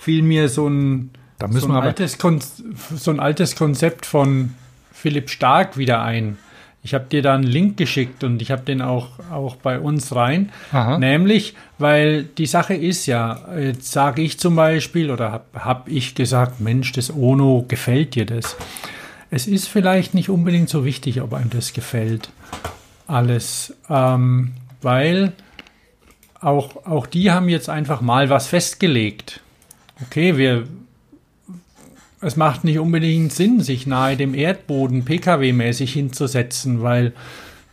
fiel 0.00 0.22
mir 0.22 0.48
so 0.48 0.68
ein, 0.68 1.10
so, 1.50 1.68
ein 1.68 1.72
altes 1.72 2.18
Kon 2.18 2.40
so 2.40 3.10
ein 3.10 3.20
altes 3.20 3.56
Konzept 3.56 4.06
von 4.06 4.54
Philipp 4.92 5.28
Stark 5.30 5.76
wieder 5.76 6.02
ein. 6.02 6.38
Ich 6.82 6.94
habe 6.94 7.06
dir 7.10 7.22
da 7.22 7.34
einen 7.34 7.44
Link 7.44 7.76
geschickt 7.76 8.24
und 8.24 8.40
ich 8.40 8.50
habe 8.50 8.62
den 8.62 8.80
auch, 8.80 9.08
auch 9.30 9.56
bei 9.56 9.78
uns 9.80 10.14
rein. 10.14 10.50
Aha. 10.72 10.98
Nämlich, 10.98 11.54
weil 11.78 12.24
die 12.24 12.46
Sache 12.46 12.74
ist 12.74 13.06
ja, 13.06 13.40
jetzt 13.58 13.92
sage 13.92 14.22
ich 14.22 14.38
zum 14.38 14.56
Beispiel 14.56 15.10
oder 15.10 15.32
habe 15.32 15.64
hab 15.64 15.88
ich 15.88 16.14
gesagt, 16.14 16.60
Mensch, 16.60 16.92
das 16.92 17.14
Ono, 17.14 17.64
gefällt 17.66 18.14
dir 18.14 18.26
das? 18.26 18.56
Es 19.30 19.46
ist 19.46 19.68
vielleicht 19.68 20.14
nicht 20.14 20.30
unbedingt 20.30 20.68
so 20.68 20.84
wichtig, 20.84 21.20
ob 21.20 21.34
einem 21.34 21.50
das 21.50 21.72
gefällt. 21.72 22.30
Alles. 23.06 23.74
Ähm, 23.90 24.52
weil 24.80 25.32
auch, 26.40 26.86
auch 26.86 27.06
die 27.06 27.30
haben 27.30 27.48
jetzt 27.48 27.68
einfach 27.68 28.00
mal 28.00 28.30
was 28.30 28.46
festgelegt. 28.46 29.40
Okay, 30.06 30.36
wir. 30.36 30.66
Es 32.20 32.36
macht 32.36 32.64
nicht 32.64 32.78
unbedingt 32.78 33.32
Sinn, 33.32 33.60
sich 33.60 33.86
nahe 33.86 34.16
dem 34.16 34.34
Erdboden 34.34 35.04
Pkw-mäßig 35.04 35.92
hinzusetzen, 35.92 36.82
weil 36.82 37.12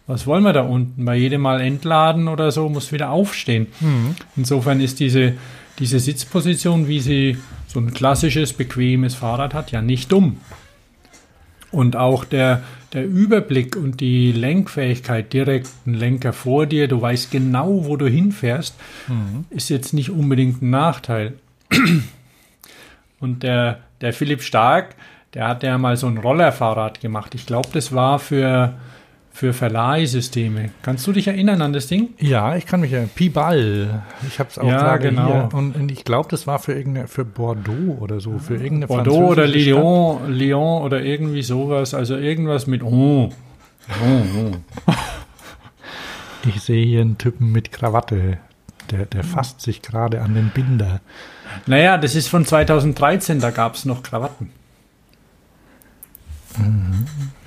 was 0.07 0.27
wollen 0.27 0.43
wir 0.43 0.53
da 0.53 0.61
unten? 0.61 1.03
Bei 1.03 1.15
jedem 1.15 1.41
Mal 1.41 1.61
entladen 1.61 2.27
oder 2.27 2.51
so 2.51 2.69
muss 2.69 2.91
wieder 2.91 3.09
aufstehen. 3.09 3.67
Mhm. 3.79 4.15
Insofern 4.35 4.79
ist 4.79 4.99
diese, 4.99 5.33
diese 5.79 5.99
Sitzposition, 5.99 6.87
wie 6.87 6.99
sie 6.99 7.37
so 7.67 7.79
ein 7.79 7.91
klassisches, 7.91 8.53
bequemes 8.53 9.15
Fahrrad 9.15 9.55
hat, 9.55 9.71
ja 9.71 9.81
nicht 9.81 10.11
dumm. 10.11 10.37
Und 11.71 11.95
auch 11.95 12.23
der, 12.23 12.61
der 12.93 13.05
Überblick 13.05 13.75
und 13.75 13.99
die 13.99 14.31
Lenkfähigkeit, 14.31 15.33
direkt 15.33 15.69
ein 15.85 15.95
Lenker 15.95 16.31
vor 16.31 16.67
dir, 16.67 16.87
du 16.87 17.01
weißt 17.01 17.31
genau, 17.31 17.85
wo 17.85 17.97
du 17.97 18.07
hinfährst, 18.07 18.75
ist 19.49 19.69
jetzt 19.69 19.93
nicht 19.93 20.11
unbedingt 20.11 20.61
ein 20.61 20.69
Nachteil. 20.69 21.33
Und 23.19 23.43
der, 23.43 23.79
der 24.01 24.13
Philipp 24.13 24.41
Stark, 24.41 24.95
der 25.33 25.47
hat 25.47 25.63
ja 25.63 25.77
mal 25.77 25.97
so 25.97 26.07
ein 26.07 26.17
Rollerfahrrad 26.17 27.01
gemacht. 27.01 27.35
Ich 27.35 27.45
glaube, 27.45 27.69
das 27.73 27.93
war 27.93 28.19
für, 28.19 28.73
für 29.31 29.53
Verleihsysteme. 29.53 30.69
Kannst 30.81 31.05
du 31.07 31.11
dich 31.11 31.27
erinnern 31.27 31.61
an 31.61 31.73
das 31.73 31.87
Ding? 31.87 32.13
Ja, 32.19 32.55
ich 32.55 32.65
kann 32.65 32.79
mich 32.81 32.91
ja. 32.91 33.03
Pi-Ball. 33.13 34.03
Ich 34.27 34.39
habe 34.39 34.49
es 34.49 34.57
auch 34.57 34.67
Ja, 34.67 34.77
gerade 34.79 35.09
genau. 35.09 35.49
hier. 35.49 35.49
Und, 35.53 35.91
ich 35.91 36.05
glaube, 36.05 36.29
das 36.29 36.47
war 36.47 36.59
für 36.59 36.73
irgendeine, 36.73 37.07
für 37.07 37.25
Bordeaux 37.25 37.97
oder 37.99 38.19
so, 38.21 38.39
für 38.39 38.53
irgendeine 38.55 38.87
Bordeaux 38.87 39.31
oder 39.31 39.43
französische 39.43 39.71
Stadt. 39.71 39.83
Lyon, 39.83 40.33
Lyon 40.33 40.81
oder 40.83 41.01
irgendwie 41.01 41.43
sowas. 41.43 41.93
Also 41.93 42.15
irgendwas 42.15 42.65
mit 42.67 42.81
oh. 42.81 43.29
Oh, 43.89 44.51
oh. 44.87 44.91
Ich 46.47 46.61
sehe 46.61 46.85
hier 46.85 47.01
einen 47.01 47.17
Typen 47.17 47.51
mit 47.51 47.71
Krawatte. 47.71 48.37
Der, 48.91 49.05
der 49.05 49.23
fasst 49.23 49.61
sich 49.61 49.81
gerade 49.81 50.21
an 50.21 50.33
den 50.33 50.49
Binder. 50.49 51.01
Naja, 51.65 51.97
das 51.97 52.15
ist 52.15 52.27
von 52.27 52.45
2013, 52.45 53.39
da 53.39 53.51
gab 53.51 53.75
es 53.75 53.86
noch 53.86 54.03
Krawatten. 54.03 54.51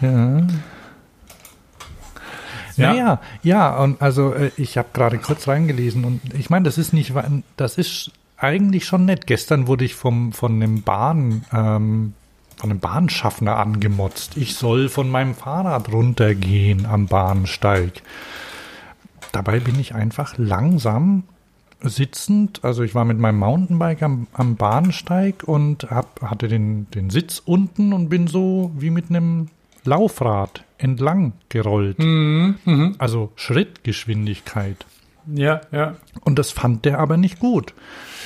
Ja. 0.01 0.47
Ja. 2.76 2.93
Naja, 2.93 3.20
ja, 3.43 3.76
und 3.76 4.01
also 4.01 4.32
äh, 4.32 4.53
ich 4.57 4.78
habe 4.78 4.89
gerade 4.93 5.18
kurz 5.18 5.49
reingelesen 5.49 6.05
und 6.05 6.20
ich 6.34 6.49
meine, 6.49 6.64
das 6.64 6.78
ist 6.78 6.93
nicht, 6.93 7.12
das 7.57 7.76
ist 7.76 8.12
eigentlich 8.36 8.84
schon 8.84 9.05
nett. 9.05 9.26
Gestern 9.26 9.66
wurde 9.66 9.84
ich 9.84 9.97
vom, 9.97 10.32
von 10.32 10.55
einem 10.55 10.82
Bahn, 10.82 11.45
ähm, 11.53 12.14
von 12.57 12.70
einem 12.70 12.78
Bahnschaffner 12.78 13.57
angemotzt. 13.57 14.36
Ich 14.36 14.55
soll 14.55 14.89
von 14.89 15.11
meinem 15.11 15.34
Fahrrad 15.34 15.91
runtergehen 15.93 16.86
am 16.86 17.07
Bahnsteig. 17.07 18.03
Dabei 19.33 19.61
bin 19.61 19.79
ich 19.79 19.95
einfach 19.95 20.37
langsam 20.39 21.24
sitzend, 21.81 22.64
also 22.64 22.83
ich 22.83 22.95
war 22.95 23.05
mit 23.05 23.18
meinem 23.18 23.39
Mountainbike 23.39 24.03
am, 24.03 24.26
am 24.33 24.57
Bahnsteig 24.57 25.45
und 25.45 25.91
hab, 25.91 26.20
hatte 26.22 26.49
den, 26.49 26.91
den 26.91 27.11
Sitz 27.11 27.41
unten 27.45 27.93
und 27.93 28.09
bin 28.09 28.26
so 28.26 28.72
wie 28.76 28.91
mit 28.91 29.11
einem 29.11 29.49
Laufrad 29.85 30.64
entlang 30.79 31.33
gerollt. 31.49 31.99
Also 32.99 33.33
Schrittgeschwindigkeit. 33.37 34.87
Ja, 35.33 35.61
ja. 35.70 35.97
Und 36.22 36.39
das 36.39 36.51
fand 36.51 36.85
der 36.85 36.99
aber 36.99 37.16
nicht 37.16 37.39
gut, 37.39 37.74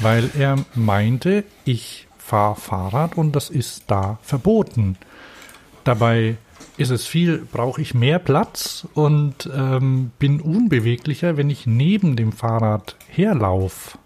weil 0.01 0.31
er 0.39 0.57
meinte, 0.75 1.45
ich 1.65 2.07
fahre 2.17 2.57
Fahrrad 2.57 3.17
und 3.17 3.35
das 3.37 3.51
ist 3.51 3.85
da 3.89 4.19
verboten. 4.23 4.97
Dabei 5.85 6.37
ist 6.83 6.91
es 6.91 7.07
viel, 7.07 7.47
brauche 7.51 7.81
ich 7.81 7.95
mehr 7.95 8.19
Platz 8.19 8.87
und 8.95 9.49
ähm, 9.55 10.11
bin 10.19 10.41
unbeweglicher, 10.41 11.37
wenn 11.37 11.49
ich 11.51 11.67
neben 11.67 12.17
dem 12.17 12.33
Fahrrad 12.33 12.97
herlaufe. 13.09 13.97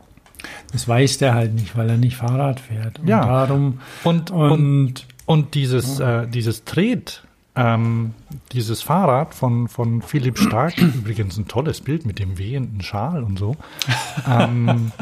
Das 0.72 0.86
weiß 0.86 1.18
der 1.18 1.34
halt 1.34 1.54
nicht, 1.54 1.76
weil 1.76 1.90
er 1.90 1.96
nicht 1.96 2.16
Fahrrad 2.16 2.60
fährt. 2.60 3.00
Und 3.00 3.08
Ja. 3.08 3.24
darum. 3.26 3.80
Und, 4.04 4.30
und, 4.30 4.50
Und 4.52 5.06
und 5.26 5.54
dieses, 5.54 5.98
äh, 5.98 6.28
dieses 6.28 6.64
Tret, 6.64 7.24
ähm, 7.56 8.14
dieses 8.52 8.82
Fahrrad 8.82 9.34
von, 9.34 9.66
von 9.66 10.02
Philipp 10.02 10.38
Stark, 10.38 10.78
übrigens 10.94 11.36
ein 11.36 11.48
tolles 11.48 11.80
Bild 11.80 12.06
mit 12.06 12.18
dem 12.20 12.38
wehenden 12.38 12.82
Schal 12.82 13.24
und 13.24 13.38
so, 13.38 13.56
ähm, 14.30 14.92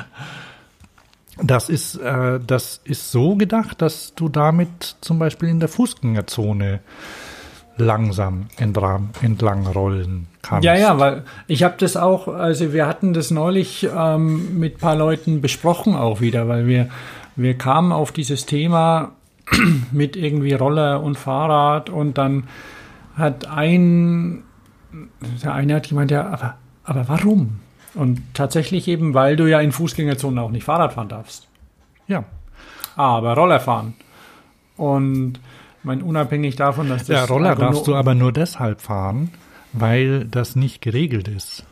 das 1.43 1.69
ist, 1.69 1.97
äh, 1.97 2.39
das 2.47 2.81
ist 2.85 3.11
so 3.11 3.35
gedacht, 3.35 3.83
dass 3.83 4.15
du 4.15 4.29
damit 4.29 4.97
zum 5.01 5.19
Beispiel 5.19 5.49
in 5.49 5.59
der 5.61 5.69
Fußgängerzone 5.69 6.81
langsam 7.77 8.47
entlang, 8.59 9.67
rollen 9.67 10.29
kannst. 10.43 10.65
Ja, 10.65 10.75
ja, 10.75 10.99
weil 10.99 11.25
ich 11.47 11.63
habe 11.63 11.75
das 11.79 11.97
auch, 11.97 12.29
also 12.29 12.73
wir 12.73 12.87
hatten 12.87 13.15
das 13.15 13.31
neulich 13.31 13.89
ähm, 13.95 14.59
mit 14.59 14.77
ein 14.77 14.81
paar 14.81 14.97
Leuten 14.97 15.41
besprochen 15.41 15.97
auch 15.97 16.21
wieder, 16.21 16.49
weil 16.49 16.67
wir, 16.67 16.89
wir 17.37 17.59
kamen 17.59 17.93
auf 17.93 18.13
dieses 18.13 18.47
Thema 18.47 19.13
mit 19.93 20.17
irgendwie 20.17 20.55
Roller 20.55 21.03
und 21.03 21.19
Fahrrad 21.19 21.91
und 21.91 22.19
dann 22.19 22.49
hat 23.17 23.47
ein, 23.49 24.45
der 25.43 25.55
eine 25.55 25.77
hat 25.77 25.89
gemeint, 25.89 26.11
ja, 26.11 26.29
aber, 26.29 26.57
aber 26.85 27.09
warum? 27.09 27.61
Und 27.95 28.23
tatsächlich 28.35 28.89
eben, 28.89 29.15
weil 29.15 29.37
du 29.37 29.49
ja 29.49 29.61
in 29.61 29.73
Fußgängerzonen 29.73 30.39
auch 30.39 30.51
nicht 30.51 30.65
Fahrrad 30.65 30.95
fahren 30.95 31.09
darfst, 31.09 31.49
Ja, 32.07 32.25
aber 32.97 33.35
Roller 33.35 33.61
fahren. 33.61 33.95
Und 34.77 35.39
mein 35.85 36.03
unabhängig 36.03 36.57
davon, 36.57 36.89
dass 36.89 37.03
das 37.05 37.09
ja 37.09 37.25
Roller 37.27 37.55
darfst 37.55 37.87
du 37.87 37.95
aber 37.95 38.15
nur 38.15 38.33
deshalb 38.33 38.81
fahren, 38.81 39.31
weil 39.73 40.25
das 40.25 40.57
nicht 40.57 40.81
geregelt 40.83 41.29
ist. 41.29 41.65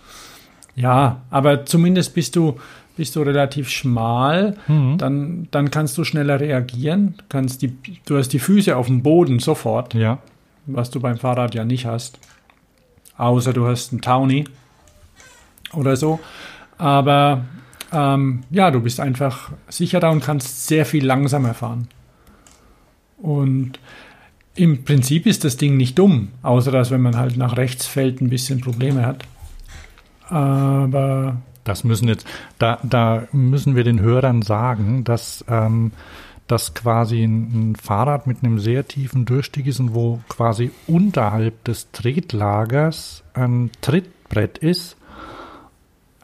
Ja, 0.75 1.23
aber 1.31 1.65
zumindest 1.67 2.15
bist 2.15 2.37
du, 2.37 2.59
bist 2.97 3.17
du 3.17 3.23
relativ 3.23 3.69
schmal, 3.69 4.57
Mhm. 4.69 4.99
dann, 4.99 5.49
dann 5.51 5.71
kannst 5.71 5.97
du 5.99 6.05
schneller 6.05 6.41
reagieren, 6.41 7.15
kannst 7.29 7.63
die, 7.63 7.77
du 8.07 8.17
hast 8.17 8.29
die 8.29 8.39
Füße 8.39 8.77
auf 8.77 8.87
dem 8.87 9.03
Boden 9.03 9.39
sofort, 9.39 9.95
Ja. 9.95 10.19
was 10.67 10.91
du 10.91 11.01
beim 11.01 11.19
Fahrrad 11.19 11.55
ja 11.55 11.65
nicht 11.65 11.87
hast. 11.87 12.19
Außer 13.19 13.53
du 13.53 13.67
hast 13.67 13.93
einen 13.93 14.01
Townie 14.01 14.45
oder 15.75 15.97
so. 15.97 16.21
Aber 16.79 17.45
ähm, 17.93 18.43
ja, 18.51 18.71
du 18.71 18.81
bist 18.81 18.99
einfach 19.01 19.53
sicherer 19.69 20.11
und 20.11 20.25
kannst 20.25 20.67
sehr 20.67 20.87
viel 20.87 21.05
langsamer 21.05 21.53
fahren. 21.55 21.89
Und 23.19 23.79
im 24.55 24.85
Prinzip 24.85 25.27
ist 25.27 25.45
das 25.45 25.57
Ding 25.57 25.77
nicht 25.77 25.99
dumm, 25.99 26.29
außer 26.43 26.71
dass 26.71 26.91
wenn 26.91 27.01
man 27.01 27.17
halt 27.17 27.37
nach 27.37 27.57
rechts 27.57 27.87
fällt, 27.87 28.21
ein 28.21 28.31
bisschen 28.31 28.61
Probleme 28.61 29.07
hat. 29.07 29.25
Aber 30.29 31.37
Das 31.65 31.85
müssen 31.85 32.09
jetzt, 32.09 32.27
da, 32.59 32.79
da 32.83 33.29
müssen 33.33 33.77
wir 33.77 33.85
den 33.85 34.01
Hörern 34.01 34.43
sagen, 34.43 35.05
dass 35.05 35.45
ähm, 35.49 35.93
das 36.49 36.75
quasi 36.75 37.23
ein, 37.23 37.71
ein 37.71 37.77
Fahrrad 37.77 38.27
mit 38.27 38.43
einem 38.43 38.59
sehr 38.59 38.87
tiefen 38.87 39.25
Durchstieg 39.25 39.67
ist 39.67 39.81
und 39.81 39.95
wo 39.95 40.21
quasi 40.29 40.71
unterhalb 40.87 41.65
des 41.65 41.91
Tretlagers 41.93 43.23
ein 43.35 43.71
Trittbrett 43.81 44.59
ist. 44.59 44.97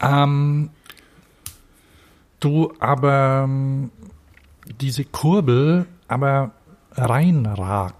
Ähm, 0.00 0.70
du 2.40 2.72
aber 2.78 3.44
ähm, 3.44 3.90
diese 4.80 5.04
Kurbel 5.04 5.86
aber 6.08 6.50
reinragt 6.92 7.97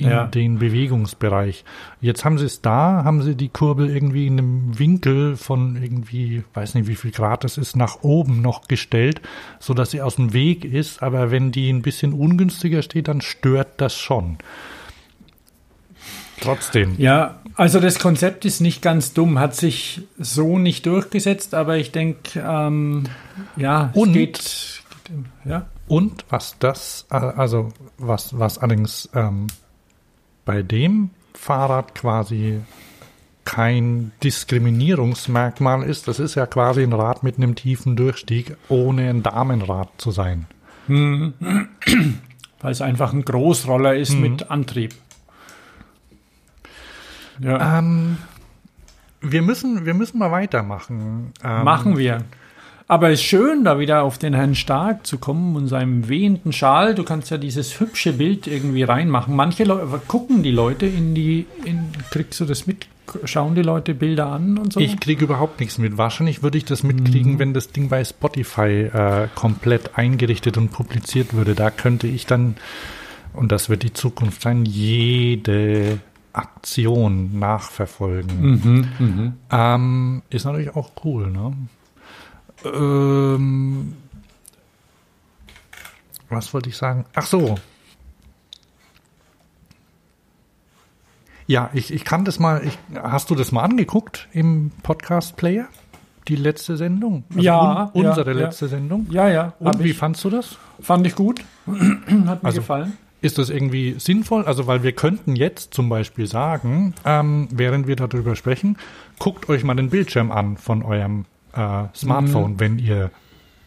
in 0.00 0.08
Ja. 0.08 0.26
den 0.26 0.58
Bewegungsbereich. 0.58 1.64
Jetzt 2.00 2.24
haben 2.24 2.38
sie 2.38 2.46
es 2.46 2.60
da, 2.62 3.02
haben 3.04 3.22
sie 3.22 3.34
die 3.34 3.48
Kurbel 3.48 3.90
irgendwie 3.90 4.26
in 4.26 4.38
einem 4.38 4.78
Winkel 4.78 5.36
von 5.36 5.76
irgendwie, 5.82 6.42
weiß 6.54 6.74
nicht 6.74 6.86
wie 6.88 6.96
viel 6.96 7.10
Grad 7.10 7.44
das 7.44 7.58
ist, 7.58 7.76
nach 7.76 8.02
oben 8.02 8.40
noch 8.42 8.68
gestellt, 8.68 9.20
so 9.58 9.74
dass 9.74 9.90
sie 9.90 10.02
aus 10.02 10.16
dem 10.16 10.32
Weg 10.32 10.64
ist. 10.64 11.02
Aber 11.02 11.30
wenn 11.30 11.52
die 11.52 11.70
ein 11.70 11.82
bisschen 11.82 12.12
ungünstiger 12.12 12.82
steht, 12.82 13.08
dann 13.08 13.20
stört 13.20 13.80
das 13.80 13.94
schon. 13.96 14.38
Trotzdem. 16.40 16.94
Ja, 16.96 17.40
also 17.56 17.80
das 17.80 17.98
Konzept 17.98 18.46
ist 18.46 18.60
nicht 18.60 18.80
ganz 18.80 19.12
dumm, 19.12 19.38
hat 19.38 19.54
sich 19.54 20.02
so 20.18 20.58
nicht 20.58 20.86
durchgesetzt, 20.86 21.54
aber 21.54 21.76
ich 21.76 21.92
denke, 21.92 22.40
ähm, 22.42 23.04
ja, 23.56 23.90
Und? 23.92 24.08
es 24.08 24.14
geht, 24.14 24.82
geht, 25.04 25.16
ja, 25.44 25.66
Und 25.86 26.24
was 26.30 26.56
das, 26.58 27.06
äh, 27.10 27.16
also 27.16 27.68
was, 27.98 28.38
was 28.38 28.56
allerdings 28.56 29.10
ähm, 29.14 29.48
bei 30.50 30.62
dem 30.64 31.10
Fahrrad 31.32 31.94
quasi 31.94 32.60
kein 33.44 34.10
Diskriminierungsmerkmal 34.24 35.84
ist, 35.84 36.08
das 36.08 36.18
ist 36.18 36.34
ja 36.34 36.44
quasi 36.46 36.82
ein 36.82 36.92
Rad 36.92 37.22
mit 37.22 37.36
einem 37.36 37.54
tiefen 37.54 37.94
Durchstieg, 37.94 38.56
ohne 38.68 39.08
ein 39.08 39.22
Damenrad 39.22 39.88
zu 39.98 40.10
sein. 40.10 40.46
weil 40.88 42.72
es 42.72 42.82
einfach 42.82 43.12
ein 43.12 43.24
Großroller 43.24 43.94
ist 43.94 44.14
Mhm. 44.14 44.20
mit 44.20 44.50
Antrieb. 44.50 44.92
Ja, 47.38 47.78
Ähm, 47.78 48.18
wir 49.20 49.42
müssen, 49.42 49.86
wir 49.86 49.94
müssen 49.94 50.18
mal 50.18 50.32
weitermachen. 50.32 51.32
Ähm, 51.44 51.64
machen 51.64 51.96
wir. 51.96 52.24
Aber 52.90 53.10
es 53.10 53.20
ist 53.20 53.26
schön, 53.26 53.62
da 53.62 53.78
wieder 53.78 54.02
auf 54.02 54.18
den 54.18 54.34
Herrn 54.34 54.56
Stark 54.56 55.06
zu 55.06 55.18
kommen 55.18 55.54
und 55.54 55.68
seinem 55.68 56.08
wehenden 56.08 56.52
Schal. 56.52 56.96
Du 56.96 57.04
kannst 57.04 57.30
ja 57.30 57.38
dieses 57.38 57.78
hübsche 57.78 58.14
Bild 58.14 58.48
irgendwie 58.48 58.82
reinmachen. 58.82 59.36
Manche 59.36 59.62
Leute 59.62 59.86
gucken 60.08 60.42
die 60.42 60.50
Leute 60.50 60.86
in 60.86 61.14
die, 61.14 61.46
in, 61.64 61.92
kriegst 62.10 62.40
du 62.40 62.46
das 62.46 62.66
mit? 62.66 62.88
Schauen 63.26 63.54
die 63.54 63.62
Leute 63.62 63.94
Bilder 63.94 64.26
an 64.26 64.58
und 64.58 64.72
so? 64.72 64.80
Ich 64.80 64.98
kriege 64.98 65.24
überhaupt 65.24 65.60
nichts 65.60 65.78
mit. 65.78 65.98
Wahrscheinlich 65.98 66.42
würde 66.42 66.58
ich 66.58 66.64
das 66.64 66.82
mitkriegen, 66.82 67.38
wenn 67.38 67.54
das 67.54 67.70
Ding 67.70 67.90
bei 67.90 68.04
Spotify 68.04 68.90
äh, 68.92 69.28
komplett 69.36 69.96
eingerichtet 69.96 70.58
und 70.58 70.72
publiziert 70.72 71.32
würde. 71.32 71.54
Da 71.54 71.70
könnte 71.70 72.08
ich 72.08 72.26
dann, 72.26 72.56
und 73.34 73.52
das 73.52 73.68
wird 73.68 73.84
die 73.84 73.92
Zukunft 73.92 74.42
sein, 74.42 74.64
jede 74.64 76.00
Aktion 76.32 77.38
nachverfolgen. 77.38 78.40
Mhm, 78.40 78.88
mhm. 78.98 79.32
Ähm, 79.48 80.22
ist 80.28 80.44
natürlich 80.44 80.74
auch 80.74 80.90
cool, 81.04 81.30
ne? 81.30 81.52
Ähm, 82.64 83.94
was 86.28 86.52
wollte 86.54 86.68
ich 86.68 86.76
sagen? 86.76 87.04
Ach 87.14 87.26
so. 87.26 87.56
Ja, 91.46 91.70
ich, 91.72 91.92
ich 91.92 92.04
kann 92.04 92.24
das 92.24 92.38
mal. 92.38 92.62
Ich, 92.64 92.78
hast 92.94 93.30
du 93.30 93.34
das 93.34 93.50
mal 93.52 93.62
angeguckt 93.62 94.28
im 94.32 94.70
Podcast-Player? 94.82 95.66
Die 96.28 96.36
letzte 96.36 96.76
Sendung? 96.76 97.24
Also 97.30 97.40
Ja, 97.40 97.90
un, 97.92 98.02
ja, 98.04 98.10
unsere 98.10 98.32
ja. 98.32 98.38
letzte 98.46 98.68
Sendung? 98.68 99.06
Ja, 99.10 99.28
ja. 99.28 99.54
Und 99.58 99.82
wie 99.82 99.90
ich. 99.90 99.96
fandst 99.96 100.22
du 100.22 100.30
das? 100.30 100.56
Fand 100.80 101.06
ich 101.06 101.16
gut. 101.16 101.40
Hat 101.66 102.42
mir 102.42 102.44
Also- 102.44 102.60
gefallen. 102.60 102.96
Ist 103.22 103.36
das 103.36 103.50
irgendwie 103.50 103.96
sinnvoll? 103.98 104.46
Also, 104.46 104.66
weil 104.66 104.82
wir 104.82 104.92
könnten 104.92 105.36
jetzt 105.36 105.74
zum 105.74 105.90
Beispiel 105.90 106.26
sagen, 106.26 106.94
ähm, 107.04 107.48
während 107.50 107.86
wir 107.86 107.94
darüber 107.96 108.34
sprechen, 108.34 108.78
guckt 109.18 109.46
euch 109.50 109.62
mal 109.62 109.74
den 109.74 109.90
Bildschirm 109.90 110.32
an 110.32 110.56
von 110.56 110.82
eurem 110.82 111.26
äh, 111.54 111.84
Smartphone, 111.94 112.58
wenn 112.60 112.78
ihr 112.78 113.10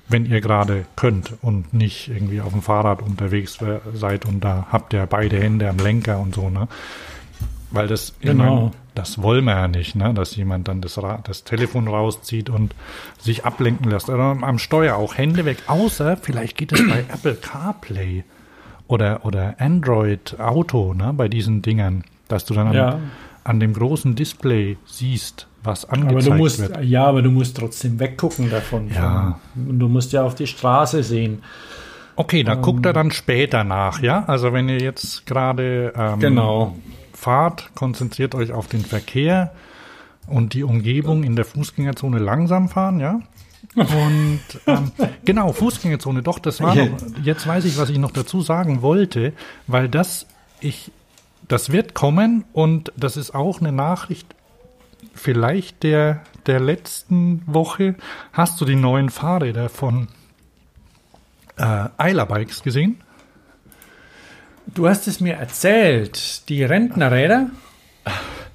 wenn 0.09 0.25
ihr 0.25 0.41
gerade 0.41 0.85
könnt 0.97 1.33
und 1.41 1.73
nicht 1.73 2.09
irgendwie 2.09 2.41
auf 2.41 2.51
dem 2.51 2.61
Fahrrad 2.61 3.01
unterwegs 3.01 3.61
we- 3.61 3.81
seid 3.93 4.25
und 4.25 4.43
da 4.43 4.67
habt 4.69 4.93
ihr 4.93 5.05
beide 5.05 5.39
Hände 5.39 5.67
am 5.69 5.77
Lenker 5.77 6.19
und 6.19 6.35
so, 6.35 6.49
ne? 6.49 6.67
Weil 7.71 7.87
das, 7.87 8.13
Genau. 8.19 8.65
mein, 8.65 8.71
das 8.93 9.21
wollen 9.21 9.45
wir 9.45 9.53
ja 9.55 9.67
nicht, 9.67 9.95
ne? 9.95 10.13
Dass 10.13 10.35
jemand 10.35 10.67
dann 10.67 10.81
das, 10.81 11.01
Ra 11.01 11.19
das 11.23 11.45
Telefon 11.45 11.87
rauszieht 11.87 12.49
und 12.49 12.75
sich 13.17 13.45
ablenken 13.45 13.89
lässt. 13.89 14.09
Oder 14.09 14.37
am 14.41 14.59
Steuer 14.59 14.97
auch 14.97 15.17
Hände 15.17 15.45
weg, 15.45 15.57
außer 15.67 16.17
vielleicht 16.17 16.57
geht 16.57 16.73
es 16.73 16.85
bei 16.87 16.99
Apple 17.11 17.35
CarPlay 17.35 18.23
oder, 18.87 19.25
oder 19.25 19.55
Android 19.57 20.37
Auto, 20.39 20.93
ne? 20.93 21.13
Bei 21.13 21.29
diesen 21.29 21.61
Dingern, 21.61 22.03
dass 22.27 22.43
du 22.45 22.53
dann 22.53 22.73
Ja. 22.73 22.99
an 23.45 23.59
dem 23.61 23.73
großen 23.73 24.15
Display 24.15 24.77
siehst, 24.85 25.47
was 25.63 25.85
angezeigt 25.85 26.27
Aber 26.27 26.35
musst, 26.37 26.59
wird. 26.59 26.83
ja, 26.83 27.05
aber 27.05 27.21
du 27.21 27.31
musst 27.31 27.57
trotzdem 27.57 27.99
weggucken 27.99 28.49
davon. 28.49 28.89
Ja. 28.93 29.39
Und 29.55 29.79
du 29.79 29.87
musst 29.87 30.11
ja 30.13 30.23
auf 30.23 30.35
die 30.35 30.47
Straße 30.47 31.03
sehen. 31.03 31.41
Okay, 32.15 32.43
da 32.43 32.55
guckt 32.55 32.85
er 32.85 32.93
dann 32.93 33.11
später 33.11 33.63
nach, 33.63 34.01
ja? 34.01 34.23
Also 34.27 34.53
wenn 34.53 34.69
ihr 34.69 34.77
jetzt 34.79 35.25
gerade 35.25 35.93
ähm, 35.95 36.19
Genau. 36.19 36.75
fahrt, 37.13 37.71
konzentriert 37.75 38.35
euch 38.35 38.51
auf 38.51 38.67
den 38.67 38.85
Verkehr 38.85 39.51
und 40.27 40.53
die 40.53 40.63
Umgebung 40.63 41.23
in 41.23 41.35
der 41.35 41.45
Fußgängerzone 41.45 42.19
langsam 42.19 42.69
fahren, 42.69 42.99
ja? 42.99 43.19
Und 43.75 44.41
ähm, 44.67 44.91
genau, 45.25 45.53
Fußgängerzone, 45.53 46.21
doch, 46.21 46.37
das 46.37 46.61
war 46.61 46.75
noch, 46.75 46.89
jetzt 47.23 47.47
weiß 47.47 47.65
ich, 47.65 47.77
was 47.79 47.89
ich 47.89 47.97
noch 47.97 48.11
dazu 48.11 48.41
sagen 48.41 48.81
wollte, 48.81 49.33
weil 49.65 49.89
das, 49.89 50.27
ich, 50.59 50.91
das 51.47 51.71
wird 51.71 51.93
kommen 51.95 52.43
und 52.53 52.91
das 52.95 53.17
ist 53.17 53.33
auch 53.33 53.59
eine 53.59 53.71
Nachricht 53.71 54.27
vielleicht 55.23 55.83
der, 55.83 56.21
der 56.45 56.59
letzten 56.59 57.41
Woche. 57.45 57.95
Hast 58.33 58.59
du 58.61 58.65
die 58.65 58.75
neuen 58.75 59.09
Fahrräder 59.09 59.69
von 59.69 60.07
äh, 61.57 61.85
Eiler 61.97 62.25
Bikes 62.25 62.61
gesehen? 62.63 63.01
Du 64.67 64.87
hast 64.87 65.07
es 65.07 65.19
mir 65.19 65.35
erzählt. 65.35 66.47
Die 66.49 66.63
Rentnerräder? 66.63 67.49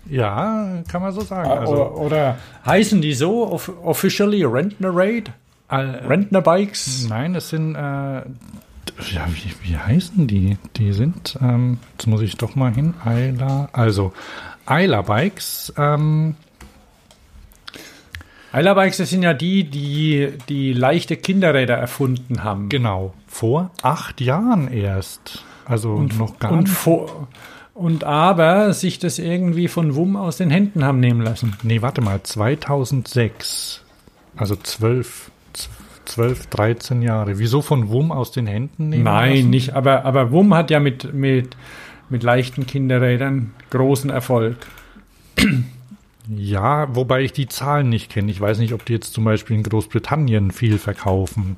Ja, 0.08 0.82
kann 0.90 1.02
man 1.02 1.12
so 1.12 1.20
sagen. 1.20 1.50
oder, 1.50 1.60
Also, 1.60 1.84
oder 1.92 2.36
heißen 2.64 3.00
die 3.02 3.14
so 3.14 3.50
off 3.50 3.70
officially 3.82 4.44
Rentnerraid? 4.44 5.30
äh, 5.70 5.74
Rentnerbikes? 5.76 7.06
nein, 7.08 7.34
es 7.34 7.50
sind, 7.50 7.74
äh, 7.74 7.78
ja, 7.78 9.26
wie, 9.28 9.52
wie 9.68 9.76
heißen 9.76 10.26
die? 10.26 10.56
Die 10.76 10.92
sind, 10.92 11.38
ähm, 11.42 11.78
jetzt 11.92 12.06
muss 12.06 12.22
ich 12.22 12.36
doch 12.36 12.54
mal 12.56 12.72
hin, 12.72 12.94
Eiler, 13.04 13.68
also 13.72 14.12
Eiler 14.64 15.02
Bikes, 15.02 15.72
ähm, 15.76 16.36
Eilerbikes, 18.53 18.96
das 18.96 19.11
sind 19.11 19.22
ja 19.22 19.34
die, 19.34 19.64
die 19.64 20.32
die 20.49 20.72
leichte 20.72 21.16
Kinderräder 21.16 21.74
erfunden 21.74 22.44
haben. 22.44 22.68
genau, 22.68 23.12
vor 23.26 23.70
acht 23.82 24.20
Jahren 24.20 24.68
erst. 24.68 25.44
Also 25.66 25.99
noch 26.18 26.38
gar 26.38 26.53
und, 26.53 26.61
nicht. 26.61 26.72
vor, 26.72 27.28
und 27.74 28.05
aber 28.05 28.72
sich 28.72 28.99
das 28.99 29.18
irgendwie 29.18 29.68
von 29.68 29.94
WUM 29.94 30.16
aus 30.16 30.38
den 30.38 30.51
Händen 30.51 30.82
haben 30.82 30.99
nehmen 30.99 31.20
lassen. 31.20 31.57
Nee, 31.62 31.82
warte 31.82 32.01
mal, 32.01 32.22
2006. 32.22 33.84
Also 34.36 34.57
zwölf, 34.57 35.30
zwölf, 36.07 36.46
13 36.46 37.03
Jahre. 37.03 37.38
Wieso 37.38 37.61
von 37.61 37.90
WUM 37.90 38.12
aus 38.12 38.32
den 38.32 38.46
Händen 38.46 38.88
nehmen 38.88 39.05
Nein, 39.05 39.36
lassen? 39.36 39.51
nicht. 39.51 39.74
Aber, 39.74 40.07
aber 40.07 40.32
WUM 40.32 40.55
hat 40.55 40.70
ja 40.70 40.80
mit, 40.80 41.12
mit, 41.12 41.57
mit 42.09 42.22
leichten 42.22 42.66
Kinderrädern 42.66 43.53
großen 43.70 44.09
Erfolg. 44.09 44.57
Ja, 46.28 46.94
wobei 46.94 47.22
ich 47.22 47.32
die 47.32 47.48
Zahlen 47.48 47.88
nicht 47.88 48.10
kenne. 48.10 48.30
Ich 48.30 48.40
weiß 48.40 48.58
nicht, 48.58 48.74
ob 48.74 48.84
die 48.84 48.92
jetzt 48.92 49.14
zum 49.14 49.24
Beispiel 49.24 49.56
in 49.56 49.62
Großbritannien 49.62 50.50
viel 50.50 50.78
verkaufen. 50.78 51.56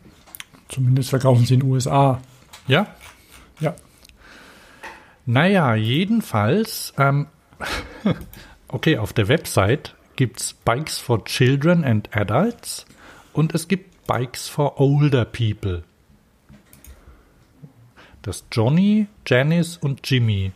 Zumindest 0.68 1.10
verkaufen 1.10 1.44
sie 1.44 1.54
in 1.54 1.60
den 1.60 1.70
USA. 1.70 2.20
Ja? 2.68 2.94
Ja. 3.58 3.74
Naja, 5.26 5.74
jedenfalls, 5.74 6.94
ähm, 6.98 7.26
okay, 8.68 8.98
auf 8.98 9.12
der 9.12 9.28
Website 9.28 9.96
gibt's 10.14 10.54
Bikes 10.54 10.98
for 10.98 11.24
Children 11.24 11.84
and 11.84 12.14
Adults 12.14 12.86
und 13.32 13.54
es 13.54 13.66
gibt 13.66 14.06
Bikes 14.06 14.48
for 14.48 14.80
Older 14.80 15.24
People. 15.24 15.82
Das 18.22 18.44
Johnny, 18.52 19.08
Janice 19.26 19.78
und 19.78 20.08
Jimmy. 20.08 20.52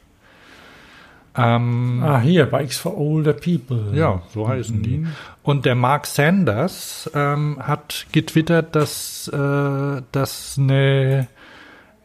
Ähm, 1.37 2.01
Ah, 2.03 2.21
hier, 2.21 2.47
Bikes 2.47 2.79
for 2.79 2.97
Older 2.97 3.33
People. 3.33 3.93
Ja, 3.93 4.23
so 4.33 4.49
heißen 4.49 4.83
die. 4.83 5.07
Und 5.43 5.65
der 5.67 5.75
Mark 5.75 6.07
Sanders 6.07 7.11
ähm, 7.15 7.59
hat 7.61 8.07
getwittert, 8.13 8.77
dass 8.77 9.29
äh, 9.29 10.03
das 10.13 10.57
eine, 10.59 11.27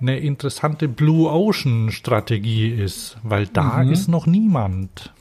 eine 0.02 0.20
interessante 0.20 0.88
Blue 0.88 1.30
Ocean 1.30 1.92
Strategie 1.92 2.70
ist, 2.70 3.18
weil 3.24 3.46
da 3.48 3.84
ist 3.84 4.08
noch 4.08 4.26
niemand. 4.26 5.14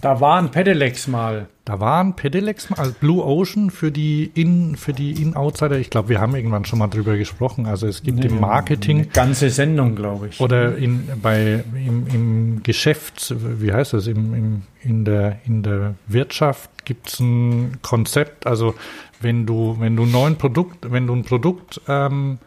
Da 0.00 0.20
waren 0.20 0.50
Pedelecs 0.50 1.08
mal. 1.08 1.48
Da 1.70 1.78
waren 1.78 2.16
Pedelecs, 2.16 2.66
also 2.72 2.92
Blue 2.98 3.24
Ocean 3.24 3.70
für 3.70 3.92
die 3.92 4.28
In, 4.34 4.74
für 4.74 4.92
die 4.92 5.22
In-Outsider. 5.22 5.78
Ich 5.78 5.88
glaube, 5.88 6.08
wir 6.08 6.20
haben 6.20 6.34
irgendwann 6.34 6.64
schon 6.64 6.80
mal 6.80 6.88
drüber 6.88 7.16
gesprochen. 7.16 7.66
Also 7.66 7.86
es 7.86 8.02
gibt 8.02 8.24
im 8.24 8.40
Marketing 8.40 9.10
ganze 9.12 9.50
Sendung, 9.50 9.94
glaube 9.94 10.26
ich. 10.26 10.40
Oder 10.40 10.76
in, 10.76 11.08
bei, 11.22 11.62
im, 11.76 12.08
im 12.12 12.62
Geschäft, 12.64 13.32
wie 13.38 13.72
heißt 13.72 13.92
das, 13.92 14.08
im, 14.08 14.34
im, 14.34 14.62
in, 14.82 15.04
der, 15.04 15.38
in 15.46 15.62
der 15.62 15.94
Wirtschaft 16.08 16.70
gibt 16.84 17.06
es 17.06 17.20
ein 17.20 17.78
Konzept, 17.82 18.48
also 18.48 18.74
wenn 19.20 19.46
du, 19.46 19.76
wenn 19.78 19.94
du 19.94 20.02
ein 20.02 20.10
neuen 20.10 20.36
Produkt, 20.38 20.90
wenn 20.90 21.06
du 21.06 21.14
ein 21.14 21.22
Produkt 21.22 21.80
ähm, 21.86 22.38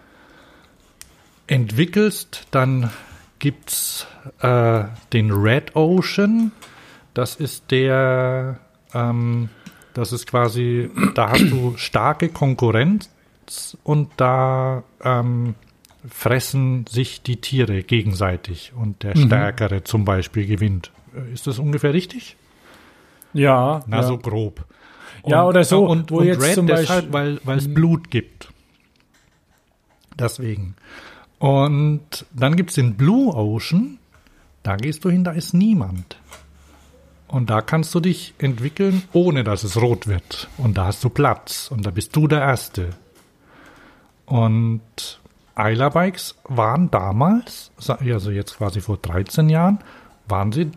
entwickelst, 1.48 2.46
dann 2.52 2.90
gibt's 3.40 4.06
äh, 4.42 4.84
den 5.14 5.32
Red 5.32 5.78
Ocean, 5.78 6.52
das 7.14 7.38
ist 7.38 7.72
der, 7.72 8.60
ähm, 8.94 9.50
das 9.94 10.12
ist 10.12 10.26
quasi, 10.28 10.90
da 11.16 11.30
hast 11.32 11.50
du 11.52 11.74
starke 11.78 12.30
Konkurrenz 12.30 13.10
und 13.84 14.10
da 14.18 14.84
ähm, 15.04 15.56
fressen 16.10 16.86
sich 16.88 17.22
die 17.22 17.38
Tiere 17.42 17.84
gegenseitig 17.84 18.74
und 18.76 19.04
der 19.04 19.16
Stärkere 19.16 19.84
zum 19.84 20.04
Beispiel 20.06 20.48
gewinnt. 20.48 20.92
Äh, 21.16 21.32
Ist 21.34 21.46
das 21.48 21.60
ungefähr 21.60 21.94
richtig? 21.94 22.36
ja, 23.34 23.84
Na, 23.88 23.98
ja. 23.98 24.04
so 24.04 24.18
grob. 24.18 24.66
Ja, 25.26 25.46
oder 25.46 25.64
so, 25.64 25.86
Und, 25.86 26.12
wo 26.12 26.18
und 26.20 26.26
jetzt 26.26 26.42
Red 26.42 26.56
zum 26.56 26.68
deshalb, 26.68 27.10
Beispiel- 27.12 27.40
weil 27.46 27.58
es 27.58 27.74
Blut 27.74 28.10
gibt. 28.12 28.50
Deswegen. 30.20 30.76
Und 31.40 32.26
dann 32.34 32.56
gibt's 32.56 32.76
den 32.76 32.96
Blue 32.96 33.34
Ocean. 33.34 34.00
Da 34.64 34.76
gehst 34.76 35.04
du 35.06 35.10
hin, 35.10 35.24
da 35.24 35.32
ist 35.32 35.54
niemand. 35.54 36.18
Und 37.34 37.50
da 37.50 37.62
kannst 37.62 37.96
du 37.96 38.00
dich 38.00 38.36
entwickeln, 38.38 39.02
ohne 39.12 39.44
dass 39.44 39.64
es 39.64 39.82
rot 39.82 40.06
wird. 40.06 40.50
Und 40.60 40.78
da 40.78 40.86
hast 40.86 41.04
du 41.04 41.10
Platz. 41.10 41.72
Und 41.72 41.84
da 41.84 41.90
bist 41.90 42.16
du 42.16 42.28
der 42.28 42.42
Erste. 42.42 42.92
Und 44.28 45.20
Eiler 45.56 45.90
Bikes 45.90 46.36
waren 46.44 46.92
damals, 46.92 47.72
also 47.88 48.30
jetzt 48.30 48.58
quasi 48.58 48.82
vor 48.82 48.98
13 48.98 49.50
Jahren, 49.50 49.80
waren 50.28 50.52
sie, 50.52 50.70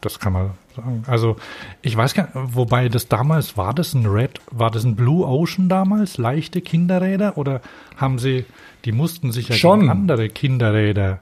das 0.00 0.18
kann 0.18 0.32
man 0.32 0.52
sagen. 0.74 1.04
Also 1.06 1.36
ich 1.82 1.94
weiß 1.94 2.14
gar 2.14 2.28
nicht, 2.28 2.56
wobei 2.56 2.88
das 2.88 3.08
damals, 3.08 3.58
war 3.58 3.74
das 3.74 3.92
ein 3.92 4.06
Red, 4.06 4.40
war 4.50 4.70
das 4.70 4.84
ein 4.84 4.96
Blue 4.96 5.26
Ocean 5.26 5.68
damals, 5.68 6.16
leichte 6.16 6.62
Kinderräder? 6.62 7.36
Oder 7.36 7.60
haben 7.98 8.18
sie, 8.18 8.46
die 8.86 8.92
mussten 8.92 9.32
sich 9.32 9.50
ja 9.50 9.54
Schon. 9.54 9.80
gegen 9.80 9.90
andere 9.92 10.30
Kinderräder 10.30 11.20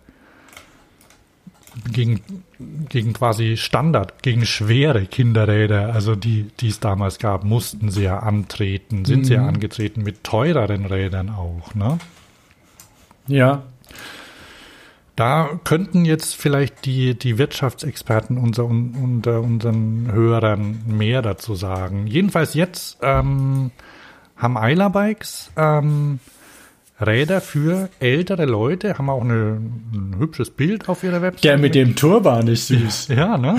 gegen, 1.92 2.20
gegen 2.88 3.12
quasi 3.12 3.56
Standard, 3.56 4.22
gegen 4.22 4.46
schwere 4.46 5.06
Kinderräder, 5.06 5.92
also 5.92 6.14
die, 6.14 6.50
die 6.60 6.68
es 6.68 6.80
damals 6.80 7.18
gab, 7.18 7.44
mussten 7.44 7.90
sie 7.90 8.04
ja 8.04 8.18
antreten, 8.18 9.04
sind 9.04 9.26
sie 9.26 9.34
ja 9.34 9.46
angetreten 9.46 10.02
mit 10.02 10.24
teureren 10.24 10.86
Rädern 10.86 11.30
auch, 11.30 11.74
ne? 11.74 11.98
Ja. 13.26 13.62
Da 15.14 15.60
könnten 15.64 16.04
jetzt 16.04 16.34
vielleicht 16.36 16.86
die, 16.86 17.18
die 17.18 17.36
Wirtschaftsexperten 17.36 18.38
unser, 18.38 18.64
unter 18.64 19.40
unseren 19.40 20.10
Hörern 20.10 20.82
mehr 20.86 21.20
dazu 21.20 21.54
sagen. 21.54 22.06
Jedenfalls 22.06 22.54
jetzt 22.54 22.98
ähm, 23.02 23.70
haben 24.36 24.56
Eiler 24.56 24.90
Bikes 24.90 25.52
ähm, 25.56 26.18
Räder 27.06 27.40
für 27.40 27.88
ältere 28.00 28.44
Leute, 28.44 28.96
haben 28.98 29.10
auch 29.10 29.22
eine, 29.22 29.60
ein 29.92 30.16
hübsches 30.18 30.50
Bild 30.50 30.88
auf 30.88 31.02
ihrer 31.02 31.22
Website. 31.22 31.44
Der 31.44 31.58
mit 31.58 31.74
dem 31.74 31.96
Turban 31.96 32.46
ist 32.48 32.68
süß. 32.68 33.08
Ja, 33.08 33.36
ne? 33.38 33.56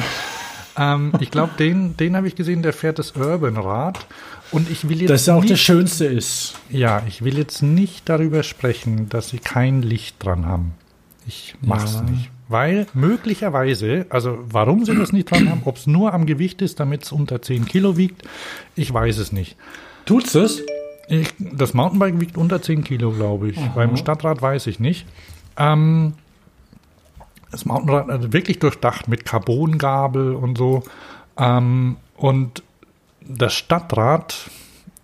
ähm, 0.78 1.12
ich 1.20 1.30
glaube, 1.32 1.52
den, 1.60 1.98
den 1.98 2.16
habe 2.16 2.28
ich 2.28 2.36
gesehen, 2.36 2.62
der 2.62 2.74
fährt 2.74 3.00
das 3.00 3.12
Urban 3.12 3.58
Rad. 3.58 4.06
Und 4.52 4.70
ich 4.70 4.88
will 4.88 5.02
jetzt 5.02 5.10
Das 5.10 5.30
auch 5.30 5.42
nicht, 5.42 5.54
das 5.54 5.60
Schönste 5.60 6.06
ist. 6.06 6.56
ja, 6.70 7.02
ich 7.08 7.24
will 7.24 7.38
jetzt 7.38 7.62
nicht 7.64 8.08
darüber 8.08 8.44
sprechen, 8.44 9.10
dass 9.10 9.30
sie 9.30 9.40
kein 9.40 9.82
Licht 9.82 10.24
dran 10.24 10.46
haben. 10.46 10.74
Ich 11.28 11.56
mach's 11.62 11.96
Ja. 11.96 12.02
nicht. 12.04 12.30
Weil 12.50 12.86
möglicherweise, 12.94 14.06
also 14.10 14.38
warum 14.50 14.86
sie 14.86 14.94
das 14.94 15.12
nicht 15.12 15.32
dran 15.32 15.50
haben, 15.50 15.62
ob 15.66 15.78
es 15.78 15.88
nur 15.88 16.14
am 16.14 16.26
Gewicht 16.28 16.62
ist, 16.62 16.80
damit 16.80 17.04
es 17.04 17.12
unter 17.12 17.42
10 17.42 17.66
Kilo 17.66 17.98
wiegt, 17.98 18.22
ich 18.76 18.94
weiß 18.94 19.18
es 19.18 19.32
nicht. 19.32 19.56
Tut's 20.06 20.36
es? 20.36 20.62
Ich, 21.08 21.34
das 21.40 21.74
Mountainbike 21.74 22.20
wiegt 22.20 22.38
unter 22.38 22.62
10 22.62 22.84
Kilo, 22.84 23.12
glaube 23.12 23.50
ich. 23.50 23.60
Beim 23.76 23.98
Stadtrad 23.98 24.42
weiß 24.42 24.68
ich 24.68 24.80
nicht. 24.80 25.06
Ähm, 25.58 26.14
das 27.52 27.66
Mountainrad 27.66 28.10
also 28.10 28.34
wirklich 28.34 28.60
durchdacht 28.60 29.08
mit 29.08 29.26
Carbongabel 29.26 30.34
und 30.34 30.58
so. 30.58 30.84
Ähm, 31.38 31.98
und 32.16 32.64
das 33.22 33.54
Stadtrad 33.54 34.50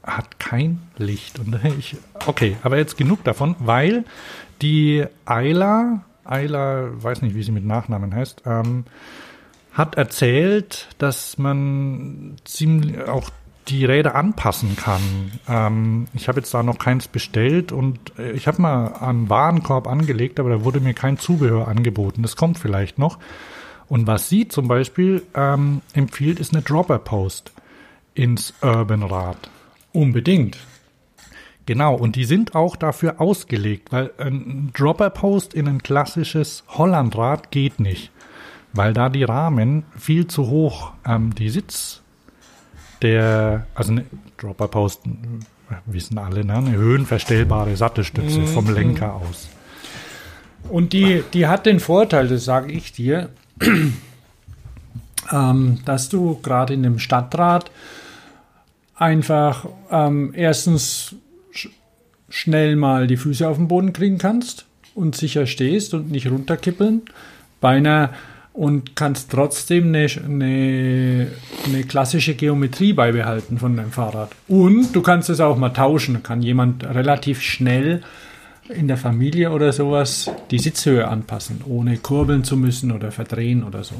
hat 0.03 0.39
kein 0.39 0.81
Licht. 0.97 1.39
Und 1.39 1.59
ich, 1.77 1.97
okay, 2.25 2.57
aber 2.63 2.77
jetzt 2.77 2.97
genug 2.97 3.23
davon, 3.23 3.55
weil 3.59 4.05
die 4.61 5.05
Ayla, 5.25 6.01
Ayla, 6.23 6.89
weiß 6.91 7.21
nicht, 7.21 7.35
wie 7.35 7.43
sie 7.43 7.51
mit 7.51 7.65
Nachnamen 7.65 8.13
heißt, 8.13 8.43
ähm, 8.45 8.85
hat 9.73 9.95
erzählt, 9.95 10.87
dass 10.97 11.37
man 11.37 12.35
ziemlich 12.43 13.07
auch 13.07 13.29
die 13.69 13.85
Räder 13.85 14.15
anpassen 14.15 14.75
kann. 14.75 15.31
Ähm, 15.47 16.07
ich 16.13 16.27
habe 16.27 16.39
jetzt 16.39 16.53
da 16.53 16.63
noch 16.63 16.79
keins 16.79 17.07
bestellt 17.07 17.71
und 17.71 18.17
äh, 18.17 18.31
ich 18.31 18.47
habe 18.47 18.61
mal 18.61 18.93
einen 18.95 19.29
Warenkorb 19.29 19.87
angelegt, 19.87 20.39
aber 20.39 20.49
da 20.49 20.63
wurde 20.63 20.79
mir 20.79 20.93
kein 20.93 21.17
Zubehör 21.17 21.67
angeboten. 21.67 22.21
Das 22.21 22.35
kommt 22.35 22.57
vielleicht 22.57 22.97
noch. 22.97 23.19
Und 23.87 24.07
was 24.07 24.29
sie 24.29 24.47
zum 24.47 24.67
Beispiel 24.67 25.23
ähm, 25.33 25.81
empfiehlt, 25.93 26.39
ist 26.39 26.53
eine 26.53 26.61
Dropper-Post 26.61 27.51
ins 28.13 28.53
Urban 28.61 29.03
Rad. 29.03 29.49
Unbedingt. 29.91 30.57
Genau, 31.65 31.95
und 31.95 32.15
die 32.15 32.25
sind 32.25 32.55
auch 32.55 32.75
dafür 32.75 33.21
ausgelegt, 33.21 33.91
weil 33.91 34.11
ein 34.17 34.71
Dropper-Post 34.73 35.53
in 35.53 35.67
ein 35.67 35.83
klassisches 35.83 36.63
Hollandrad 36.67 37.51
geht 37.51 37.79
nicht, 37.79 38.11
weil 38.73 38.93
da 38.93 39.09
die 39.09 39.23
Rahmen 39.23 39.83
viel 39.95 40.25
zu 40.25 40.47
hoch, 40.47 40.93
ähm, 41.05 41.35
die 41.35 41.49
Sitz 41.49 42.01
der, 43.01 43.67
also 43.75 43.91
eine 43.91 44.05
Dropper-Post, 44.37 45.01
wissen 45.85 46.17
alle, 46.17 46.43
ne? 46.43 46.55
eine 46.55 46.71
höhenverstellbare 46.71 47.75
Sattelstütze 47.75 48.45
vom 48.47 48.73
Lenker 48.73 49.13
aus. 49.15 49.49
Und 50.67 50.93
die, 50.93 51.23
die 51.33 51.47
hat 51.47 51.65
den 51.65 51.79
Vorteil, 51.79 52.27
das 52.27 52.45
sage 52.45 52.71
ich 52.71 52.91
dir, 52.91 53.29
ähm, 55.31 55.79
dass 55.85 56.09
du 56.09 56.39
gerade 56.41 56.73
in 56.73 56.83
dem 56.83 56.99
Stadtrat 56.99 57.71
einfach 58.95 59.65
ähm, 59.89 60.33
erstens 60.35 61.15
sch 61.51 61.69
schnell 62.29 62.75
mal 62.75 63.07
die 63.07 63.17
Füße 63.17 63.47
auf 63.47 63.57
den 63.57 63.67
Boden 63.67 63.93
kriegen 63.93 64.19
kannst 64.19 64.65
und 64.93 65.15
sicher 65.15 65.47
stehst 65.47 65.93
und 65.93 66.11
nicht 66.11 66.29
runterkippeln. 66.29 67.03
Bei 67.61 67.77
einer 67.77 68.13
und 68.59 68.93
kannst 68.97 69.31
trotzdem 69.31 69.87
eine, 69.87 70.05
eine, 70.25 71.27
eine 71.65 71.83
klassische 71.85 72.33
Geometrie 72.35 72.91
beibehalten 72.91 73.57
von 73.57 73.77
deinem 73.77 73.91
Fahrrad. 73.93 74.31
Und 74.49 74.93
du 74.93 75.01
kannst 75.01 75.29
es 75.29 75.39
auch 75.39 75.55
mal 75.57 75.69
tauschen. 75.69 76.15
Da 76.15 76.19
kann 76.19 76.41
jemand 76.41 76.83
relativ 76.83 77.41
schnell 77.41 78.01
in 78.67 78.89
der 78.89 78.97
Familie 78.97 79.51
oder 79.51 79.71
sowas 79.71 80.29
die 80.51 80.59
Sitzhöhe 80.59 81.07
anpassen, 81.07 81.61
ohne 81.65 81.97
kurbeln 81.99 82.43
zu 82.43 82.57
müssen 82.57 82.91
oder 82.91 83.13
verdrehen 83.13 83.63
oder 83.63 83.85
so. 83.85 83.95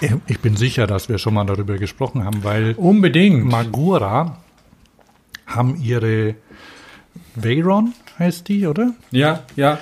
Ich- 0.00 0.10
Ich 0.26 0.40
bin 0.40 0.56
sicher, 0.56 0.88
dass 0.88 1.08
wir 1.08 1.18
schon 1.18 1.34
mal 1.34 1.44
darüber 1.46 1.78
gesprochen 1.78 2.24
haben, 2.24 2.42
weil 2.42 2.74
Unbedingt. 2.76 3.44
Magura 3.44 4.38
haben 5.46 5.80
ihre 5.80 6.34
Veyron, 7.36 7.92
heißt 8.18 8.48
die, 8.48 8.66
oder? 8.66 8.92
Ja, 9.12 9.44
ja. 9.54 9.78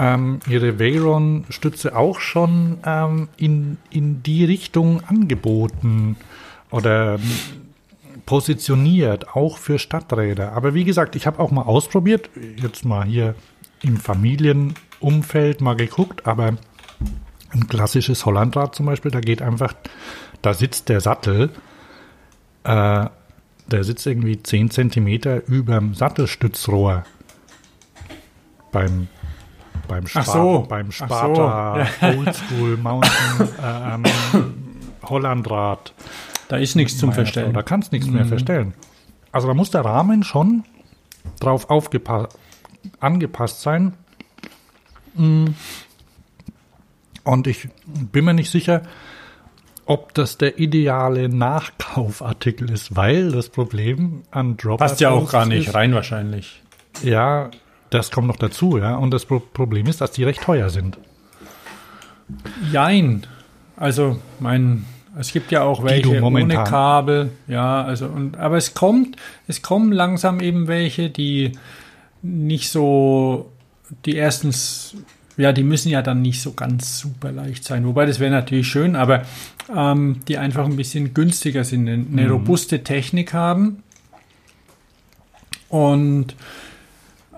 Ähm, 0.00 0.40
ihre 0.48 0.78
Veyron-Stütze 0.78 1.94
auch 1.94 2.20
schon 2.20 2.78
ähm, 2.84 3.28
in, 3.36 3.76
in 3.90 4.22
die 4.22 4.46
Richtung 4.46 5.02
angeboten 5.04 6.16
oder 6.70 7.16
ähm, 7.16 7.20
positioniert, 8.24 9.36
auch 9.36 9.58
für 9.58 9.78
Stadträder. 9.78 10.52
Aber 10.52 10.72
wie 10.72 10.84
gesagt, 10.84 11.16
ich 11.16 11.26
habe 11.26 11.38
auch 11.38 11.50
mal 11.50 11.62
ausprobiert, 11.62 12.30
jetzt 12.56 12.84
mal 12.84 13.04
hier 13.04 13.34
im 13.82 13.98
Familienumfeld 13.98 15.60
mal 15.60 15.76
geguckt, 15.76 16.26
aber 16.26 16.56
ein 17.50 17.68
klassisches 17.68 18.24
Hollandrad 18.24 18.74
zum 18.74 18.86
Beispiel, 18.86 19.10
da 19.10 19.20
geht 19.20 19.42
einfach, 19.42 19.74
da 20.40 20.54
sitzt 20.54 20.88
der 20.88 21.00
Sattel, 21.00 21.50
äh, 22.64 23.06
der 23.66 23.84
sitzt 23.84 24.06
irgendwie 24.06 24.42
10 24.42 24.70
Zentimeter 24.70 25.46
überm 25.46 25.94
Sattelstützrohr 25.94 27.04
beim 28.72 29.08
beim, 29.90 30.06
Spa 30.06 30.20
Ach 30.20 30.26
so. 30.26 30.66
beim 30.68 30.88
Ach 30.88 30.92
so. 30.92 31.04
Sparta 31.04 31.86
Oldschool 32.02 32.76
Mountain 32.76 33.48
ähm, 33.64 34.02
Hollandrad. 35.02 35.92
Da 36.48 36.56
ist 36.56 36.76
nichts 36.76 36.98
zum 36.98 37.12
Verstellen. 37.12 37.48
Mhm. 37.48 37.52
Frau, 37.52 37.60
Da 37.60 37.62
kannst 37.62 37.92
nichts 37.92 38.08
mehr 38.08 38.24
verstellen. 38.24 38.74
Also 39.32 39.48
da 39.48 39.54
muss 39.54 39.70
der 39.70 39.84
Rahmen 39.84 40.22
schon 40.22 40.64
drauf 41.38 41.68
angepasst 43.00 43.62
sein. 43.62 43.94
Mm. 45.14 45.48
Und 47.24 47.46
ich 47.46 47.68
bin 47.84 48.24
mir 48.24 48.34
nicht 48.34 48.50
sicher, 48.50 48.82
ob 49.86 50.14
das 50.14 50.38
der 50.38 50.58
ideale 50.58 51.28
Nachkaufartikel 51.28 52.70
ist, 52.70 52.96
weil 52.96 53.30
das 53.32 53.48
Problem 53.48 54.22
an 54.30 54.56
Dropper 54.56 54.84
Passt 54.84 55.00
ja 55.00 55.10
auch 55.10 55.30
gar 55.30 55.46
nicht 55.46 55.68
ist, 55.68 55.74
rein 55.74 55.94
wahrscheinlich. 55.94 56.62
Ja, 57.02 57.50
das 57.90 58.10
kommt 58.10 58.28
noch 58.28 58.36
dazu, 58.36 58.78
ja. 58.78 58.96
Und 58.96 59.10
das 59.12 59.24
Pro 59.26 59.40
Problem 59.40 59.86
ist, 59.86 60.00
dass 60.00 60.12
die 60.12 60.24
recht 60.24 60.42
teuer 60.42 60.70
sind. 60.70 60.98
Jein. 62.72 63.26
Also, 63.76 64.20
mein, 64.38 64.84
es 65.18 65.32
gibt 65.32 65.50
ja 65.50 65.62
auch 65.62 65.82
welche 65.82 66.22
ohne 66.22 66.54
Kabel. 66.64 67.30
Ja, 67.48 67.82
also, 67.82 68.06
und, 68.06 68.36
aber 68.36 68.56
es 68.56 68.74
kommt, 68.74 69.16
es 69.48 69.62
kommen 69.62 69.92
langsam 69.92 70.40
eben 70.40 70.68
welche, 70.68 71.10
die 71.10 71.52
nicht 72.22 72.70
so, 72.70 73.50
die 74.04 74.14
erstens, 74.14 74.94
ja, 75.36 75.52
die 75.52 75.64
müssen 75.64 75.88
ja 75.88 76.02
dann 76.02 76.22
nicht 76.22 76.42
so 76.42 76.52
ganz 76.52 76.98
super 76.98 77.32
leicht 77.32 77.64
sein. 77.64 77.86
Wobei, 77.86 78.06
das 78.06 78.20
wäre 78.20 78.30
natürlich 78.30 78.68
schön, 78.68 78.94
aber 78.94 79.22
ähm, 79.74 80.20
die 80.28 80.38
einfach 80.38 80.64
ein 80.64 80.76
bisschen 80.76 81.14
günstiger 81.14 81.64
sind, 81.64 81.88
eine, 81.88 82.04
eine 82.10 82.30
robuste 82.30 82.84
Technik 82.84 83.32
haben. 83.32 83.82
Und 85.68 86.34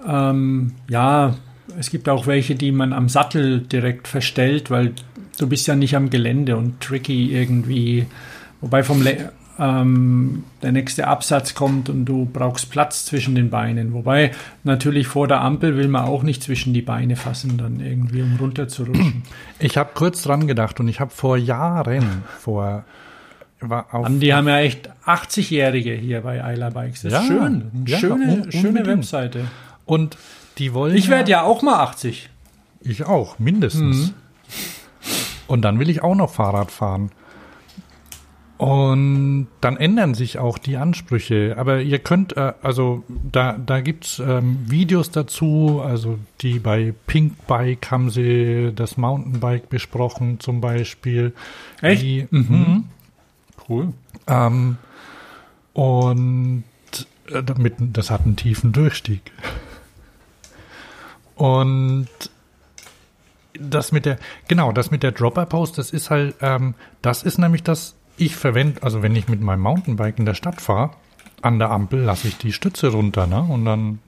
ähm, 0.06 0.72
ja, 0.88 1.34
es 1.78 1.90
gibt 1.90 2.08
auch 2.08 2.26
welche, 2.26 2.54
die 2.54 2.72
man 2.72 2.92
am 2.92 3.08
Sattel 3.08 3.60
direkt 3.60 4.08
verstellt, 4.08 4.70
weil 4.70 4.92
du 5.38 5.48
bist 5.48 5.66
ja 5.66 5.74
nicht 5.74 5.96
am 5.96 6.10
Gelände 6.10 6.56
und 6.56 6.80
tricky 6.80 7.32
irgendwie. 7.32 8.06
Wobei 8.60 8.82
vom 8.82 9.02
Le 9.02 9.32
ähm, 9.58 10.44
der 10.62 10.72
nächste 10.72 11.06
Absatz 11.06 11.54
kommt 11.54 11.88
und 11.90 12.06
du 12.06 12.24
brauchst 12.24 12.70
Platz 12.70 13.04
zwischen 13.04 13.34
den 13.34 13.50
Beinen. 13.50 13.92
Wobei 13.92 14.32
natürlich 14.64 15.06
vor 15.06 15.28
der 15.28 15.42
Ampel 15.42 15.76
will 15.76 15.88
man 15.88 16.04
auch 16.06 16.22
nicht 16.22 16.42
zwischen 16.42 16.72
die 16.72 16.80
Beine 16.82 17.16
fassen, 17.16 17.58
dann 17.58 17.78
irgendwie, 17.80 18.22
um 18.22 18.36
runterzurutschen. 18.36 19.22
Ich 19.58 19.76
habe 19.76 19.90
kurz 19.94 20.22
dran 20.22 20.46
gedacht 20.46 20.80
und 20.80 20.88
ich 20.88 21.00
habe 21.00 21.10
vor 21.10 21.36
Jahren, 21.36 22.24
vor 22.40 22.84
war 23.60 23.94
auf, 23.94 24.08
die 24.10 24.34
haben 24.34 24.48
ja 24.48 24.58
echt 24.58 24.90
80-Jährige 25.06 25.92
hier 25.94 26.22
bei 26.22 26.38
Isla 26.52 26.70
Bikes. 26.70 27.02
Das 27.02 27.12
ist 27.12 27.18
Ja, 27.20 27.24
schön. 27.24 27.70
ja, 27.86 27.98
schöne, 27.98 28.50
schöne. 28.50 28.86
Webseite. 28.86 29.44
Und 29.92 30.16
die 30.56 30.72
wollen 30.72 30.96
Ich 30.96 31.08
werde 31.10 31.30
ja 31.30 31.42
auch 31.42 31.60
mal 31.60 31.80
80. 31.80 32.30
Ich 32.80 33.04
auch, 33.04 33.38
mindestens. 33.38 34.14
Und 35.46 35.62
dann 35.62 35.78
will 35.78 35.90
ich 35.90 36.02
auch 36.02 36.14
noch 36.14 36.30
Fahrrad 36.30 36.70
fahren. 36.70 37.10
Und 38.56 39.48
dann 39.60 39.76
ändern 39.76 40.14
sich 40.14 40.38
auch 40.38 40.56
die 40.56 40.76
Ansprüche. 40.76 41.56
Aber 41.58 41.82
ihr 41.82 41.98
könnt, 41.98 42.36
äh, 42.36 42.54
also 42.62 43.02
da, 43.08 43.58
da 43.58 43.80
gibt's 43.80 44.18
ähm, 44.18 44.60
Videos 44.66 45.10
dazu, 45.10 45.82
also 45.84 46.18
die 46.40 46.58
bei 46.58 46.94
Pink 47.06 47.46
Bike 47.46 47.90
haben 47.90 48.08
sie 48.08 48.72
das 48.74 48.96
Mountainbike 48.96 49.68
besprochen 49.68 50.40
zum 50.40 50.60
Beispiel. 50.60 51.34
Echt? 51.82 52.02
Die, 52.02 52.28
mhm. 52.30 52.84
Cool. 53.68 53.92
Ähm, 54.26 54.78
und 55.74 56.64
äh, 57.26 57.42
damit, 57.42 57.74
das 57.78 58.10
hat 58.10 58.24
einen 58.24 58.36
tiefen 58.36 58.72
Durchstieg. 58.72 59.32
Und 61.36 62.08
das 63.54 63.92
mit 63.92 64.06
der, 64.06 64.18
genau, 64.48 64.72
das 64.72 64.90
mit 64.90 65.02
der 65.02 65.12
Dropper 65.12 65.46
Post, 65.46 65.78
das 65.78 65.90
ist 65.90 66.10
halt, 66.10 66.36
ähm, 66.40 66.74
das 67.02 67.22
ist 67.22 67.38
nämlich 67.38 67.62
das, 67.62 67.94
ich 68.16 68.36
verwende, 68.36 68.82
also 68.82 69.02
wenn 69.02 69.14
ich 69.16 69.28
mit 69.28 69.40
meinem 69.40 69.60
Mountainbike 69.60 70.18
in 70.18 70.26
der 70.26 70.34
Stadt 70.34 70.60
fahre, 70.60 70.90
an 71.42 71.58
der 71.58 71.70
Ampel 71.70 72.00
lasse 72.00 72.28
ich 72.28 72.38
die 72.38 72.52
Stütze 72.52 72.88
runter, 72.88 73.26
ne? 73.26 73.42
Und 73.42 73.64
dann 73.64 73.98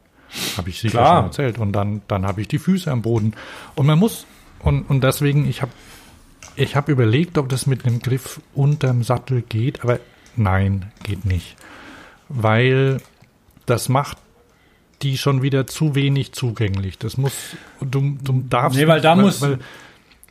habe 0.56 0.70
ich 0.70 0.80
sicher 0.80 0.98
Klar. 0.98 1.16
schon 1.16 1.24
erzählt. 1.26 1.58
Und 1.58 1.72
dann, 1.72 2.02
dann 2.08 2.26
habe 2.26 2.40
ich 2.40 2.48
die 2.48 2.58
Füße 2.58 2.90
am 2.90 3.02
Boden. 3.02 3.34
Und 3.74 3.86
man 3.86 3.98
muss, 3.98 4.26
und, 4.60 4.82
und 4.82 5.02
deswegen, 5.02 5.48
ich 5.48 5.62
habe 5.62 5.72
ich 6.56 6.76
hab 6.76 6.88
überlegt, 6.88 7.38
ob 7.38 7.48
das 7.48 7.66
mit 7.66 7.84
einem 7.84 8.00
Griff 8.00 8.40
unterm 8.54 9.02
Sattel 9.02 9.42
geht, 9.42 9.82
aber 9.82 9.98
nein, 10.36 10.92
geht 11.02 11.24
nicht. 11.24 11.56
Weil 12.28 12.98
das 13.66 13.88
macht 13.88 14.18
die 15.04 15.16
schon 15.18 15.42
wieder 15.42 15.66
zu 15.66 15.94
wenig 15.94 16.32
zugänglich. 16.32 16.98
Das 16.98 17.16
muss, 17.16 17.32
du, 17.80 18.16
du 18.22 18.42
darfst. 18.48 18.78
Nee, 18.78 18.88
weil 18.88 19.00
da 19.00 19.14
muss- 19.14 19.40
Weil, 19.42 19.58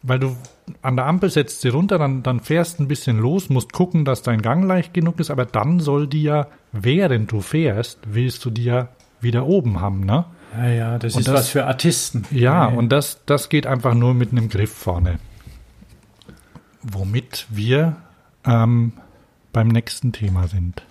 weil 0.01 0.19
du 0.19 0.35
an 0.81 0.95
der 0.97 1.05
Ampel 1.05 1.29
setzt 1.29 1.61
sie 1.61 1.69
runter, 1.69 1.97
dann, 1.97 2.23
dann 2.23 2.39
fährst 2.41 2.79
ein 2.79 2.87
bisschen 2.89 3.19
los, 3.19 3.49
musst 3.49 3.71
gucken, 3.71 4.03
dass 4.03 4.21
dein 4.21 4.41
Gang 4.41 4.65
leicht 4.65 4.93
genug 4.93 5.19
ist, 5.21 5.29
aber 5.31 5.45
dann 5.45 5.79
soll 5.79 6.07
die 6.07 6.23
ja, 6.23 6.47
während 6.73 7.31
du 7.31 7.39
fährst, 7.41 7.99
willst 8.05 8.43
du 8.43 8.49
die 8.49 8.65
ja 8.65 8.89
wieder 9.21 9.45
oben 9.45 9.79
haben, 9.79 10.01
ne? 10.01 10.25
Ja, 10.57 10.67
ja, 10.69 10.99
das 10.99 11.13
Und 11.15 11.21
ist 11.21 11.27
das- 11.29 11.35
was 11.35 11.49
für 11.49 11.65
Artisten. 11.65 12.25
Ja, 12.31 12.69
Nee. 12.69 12.77
und 12.77 12.89
das, 12.89 13.21
das 13.25 13.47
geht 13.49 13.65
einfach 13.65 13.93
nur 13.93 14.13
mit 14.13 14.31
einem 14.31 14.49
Griff 14.49 14.73
vorne. 14.73 15.19
Womit 16.81 17.47
wir 17.49 17.95
ähm, 18.45 18.93
beim 19.53 19.67
nächsten 19.69 20.11
Thema 20.11 20.47
sind. 20.47 20.83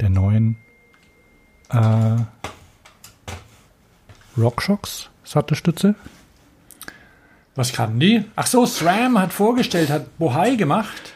Der 0.00 0.10
neuen 0.10 0.56
äh, 1.70 2.16
RockShox 4.36 5.10
Sattelstütze. 5.24 5.94
Was 7.54 7.72
kann 7.72 7.98
die? 7.98 8.24
Ach 8.36 8.46
so, 8.46 8.66
SRAM 8.66 9.18
hat 9.18 9.32
vorgestellt, 9.32 9.90
hat 9.90 10.18
Bohai 10.18 10.56
gemacht. 10.56 11.14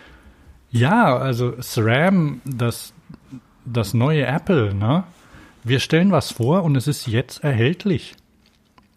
Ja, 0.70 1.16
also 1.16 1.61
SRAM, 1.61 2.40
das, 2.44 2.92
das 3.64 3.94
neue 3.94 4.24
Apple, 4.26 4.74
ne? 4.74 5.05
Wir 5.62 5.80
stellen 5.80 6.11
was 6.11 6.32
vor 6.32 6.62
und 6.62 6.76
es 6.76 6.86
ist 6.86 7.07
jetzt 7.07 7.44
erhältlich. 7.44 8.14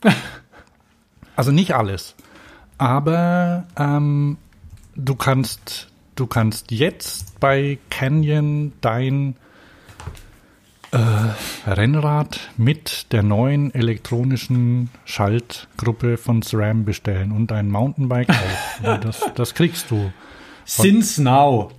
also 1.36 1.51
nicht 1.51 1.76
alles. 1.76 2.16
Aber 2.78 3.66
ähm, 3.78 4.38
du 4.95 5.16
kannst, 5.16 5.89
du 6.16 6.26
kannst 6.26 6.72
jetzt 6.72 7.39
bei 7.41 7.78
Canyon 7.89 8.72
dein 8.80 9.36
äh, 10.94 11.70
Rennrad 11.70 12.39
mit 12.58 13.12
der 13.12 13.24
neuen 13.24 13.74
elektronischen 13.74 14.89
Schaltgruppe 15.06 16.18
von 16.18 16.41
SRAM 16.41 16.86
bestellen 16.86 17.32
und 17.32 17.52
dein 17.52 17.70
Mountainbike 17.70 18.30
auch. 18.30 19.00
Das, 19.02 19.22
das 19.36 19.54
kriegst 19.54 19.91
du. 19.91 20.12
Since 20.66 21.22
Now 21.22 21.72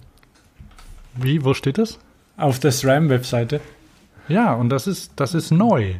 Wie, 1.14 1.44
wo 1.44 1.54
steht 1.54 1.78
das? 1.78 1.98
auf 2.36 2.58
der 2.58 2.72
SRAM-Webseite. 2.72 3.60
Ja, 4.28 4.54
und 4.54 4.70
das 4.70 4.86
ist, 4.86 5.12
das 5.16 5.34
ist 5.34 5.50
neu. 5.50 5.94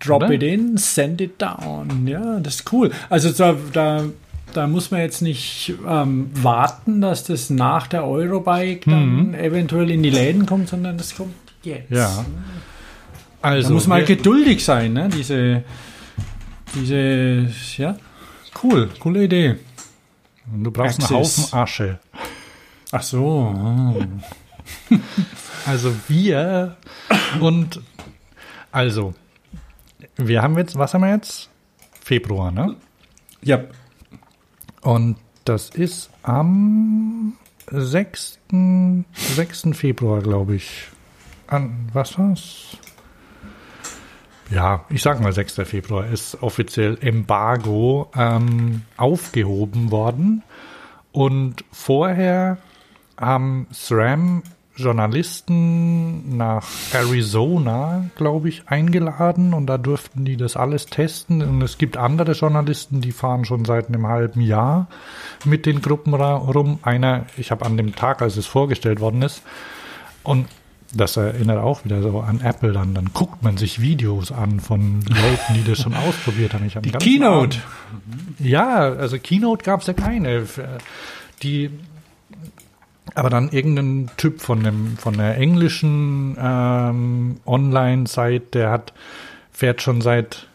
Drop 0.00 0.22
Oder? 0.22 0.32
it 0.32 0.42
in, 0.42 0.76
send 0.76 1.20
it 1.20 1.40
down. 1.40 2.06
Ja, 2.06 2.40
das 2.40 2.56
ist 2.56 2.72
cool. 2.72 2.90
Also 3.08 3.30
da, 3.30 3.54
da, 3.72 4.04
da 4.52 4.66
muss 4.66 4.90
man 4.90 5.00
jetzt 5.00 5.22
nicht 5.22 5.74
ähm, 5.86 6.30
warten, 6.34 7.00
dass 7.00 7.24
das 7.24 7.50
nach 7.50 7.86
der 7.86 8.04
Eurobike 8.04 8.90
dann 8.90 9.34
eventuell 9.34 9.90
in 9.90 10.02
die 10.02 10.10
Läden 10.10 10.46
kommt, 10.46 10.68
sondern 10.68 10.98
das 10.98 11.14
kommt 11.14 11.34
jetzt. 11.62 11.90
Ja. 11.90 12.24
Also, 13.42 13.68
Da 13.68 13.74
muss 13.74 13.86
man 13.86 13.98
halt 13.98 14.06
geduldig 14.08 14.64
sein, 14.64 14.92
ne? 14.92 15.08
Diese, 15.08 15.62
diese, 16.74 17.48
ja, 17.76 17.96
cool, 18.62 18.88
coole 18.98 19.24
Idee. 19.24 19.56
du 20.46 20.70
brauchst 20.70 21.00
einen 21.00 21.20
Axis. 21.20 21.38
Haufen 21.52 21.58
Asche. 21.58 21.98
Ach 22.92 23.02
so. 23.02 23.96
Also 25.66 25.94
wir 26.08 26.76
und 27.40 27.80
also 28.72 29.14
wir 30.16 30.42
haben 30.42 30.56
jetzt, 30.56 30.78
was 30.78 30.94
haben 30.94 31.02
wir 31.02 31.10
jetzt? 31.10 31.50
Februar, 32.00 32.50
ne? 32.50 32.76
Ja, 33.42 33.64
Und 34.82 35.16
das 35.44 35.70
ist 35.70 36.10
am 36.22 37.34
6. 37.70 38.38
6. 39.14 39.68
Februar, 39.72 40.20
glaube 40.22 40.56
ich. 40.56 40.88
An, 41.48 41.88
was 41.94 42.18
war's? 42.18 42.76
Ja, 44.50 44.84
ich 44.90 45.02
sag 45.02 45.20
mal 45.20 45.32
6. 45.32 45.54
Februar 45.64 46.06
ist 46.06 46.42
offiziell 46.42 46.98
Embargo 47.00 48.10
ähm, 48.14 48.82
aufgehoben 48.96 49.90
worden. 49.90 50.42
Und 51.10 51.64
vorher 51.72 52.58
haben 53.18 53.66
SRAM 53.72 54.42
Journalisten 54.76 56.36
nach 56.36 56.66
Arizona, 56.92 58.04
glaube 58.16 58.50
ich, 58.50 58.68
eingeladen 58.68 59.52
und 59.54 59.66
da 59.66 59.76
durften 59.76 60.24
die 60.24 60.36
das 60.36 60.56
alles 60.56 60.86
testen. 60.86 61.42
Und 61.42 61.62
es 61.62 61.78
gibt 61.78 61.96
andere 61.96 62.32
Journalisten, 62.32 63.00
die 63.00 63.12
fahren 63.12 63.44
schon 63.44 63.64
seit 63.64 63.88
einem 63.88 64.06
halben 64.06 64.40
Jahr 64.40 64.86
mit 65.44 65.66
den 65.66 65.80
Gruppen 65.80 66.14
rum. 66.14 66.78
Einer, 66.82 67.24
ich 67.38 67.50
habe 67.50 67.64
an 67.64 67.76
dem 67.76 67.96
Tag, 67.96 68.22
als 68.22 68.36
es 68.36 68.46
vorgestellt 68.46 69.00
worden 69.00 69.22
ist, 69.22 69.42
und 70.22 70.46
das 70.94 71.16
erinnert 71.16 71.58
auch 71.58 71.84
wieder 71.84 72.02
so 72.02 72.20
an 72.20 72.40
Apple 72.40 72.72
dann. 72.72 72.94
Dann 72.94 73.10
guckt 73.12 73.42
man 73.42 73.56
sich 73.56 73.80
Videos 73.80 74.32
an 74.32 74.60
von 74.60 75.00
Leuten, 75.02 75.54
die 75.54 75.64
das 75.64 75.80
schon 75.80 75.94
ausprobiert 76.08 76.54
haben. 76.54 76.66
Ich 76.66 76.76
hab 76.76 76.82
die 76.82 76.92
Keynote. 76.92 77.58
ja, 78.38 78.78
also 78.78 79.18
Keynote 79.18 79.64
gab 79.64 79.80
es 79.80 79.86
ja 79.86 79.92
keine. 79.92 80.46
Die, 81.42 81.70
aber 83.14 83.30
dann 83.30 83.50
irgendein 83.50 84.10
Typ 84.16 84.40
von 84.40 84.62
dem 84.62 84.96
von 84.96 85.16
der 85.16 85.36
englischen 85.36 86.36
ähm, 86.40 87.36
Online-Seite, 87.46 88.46
der 88.52 88.70
hat 88.70 88.92
fährt 89.52 89.82
schon 89.82 90.00
seit 90.00 90.46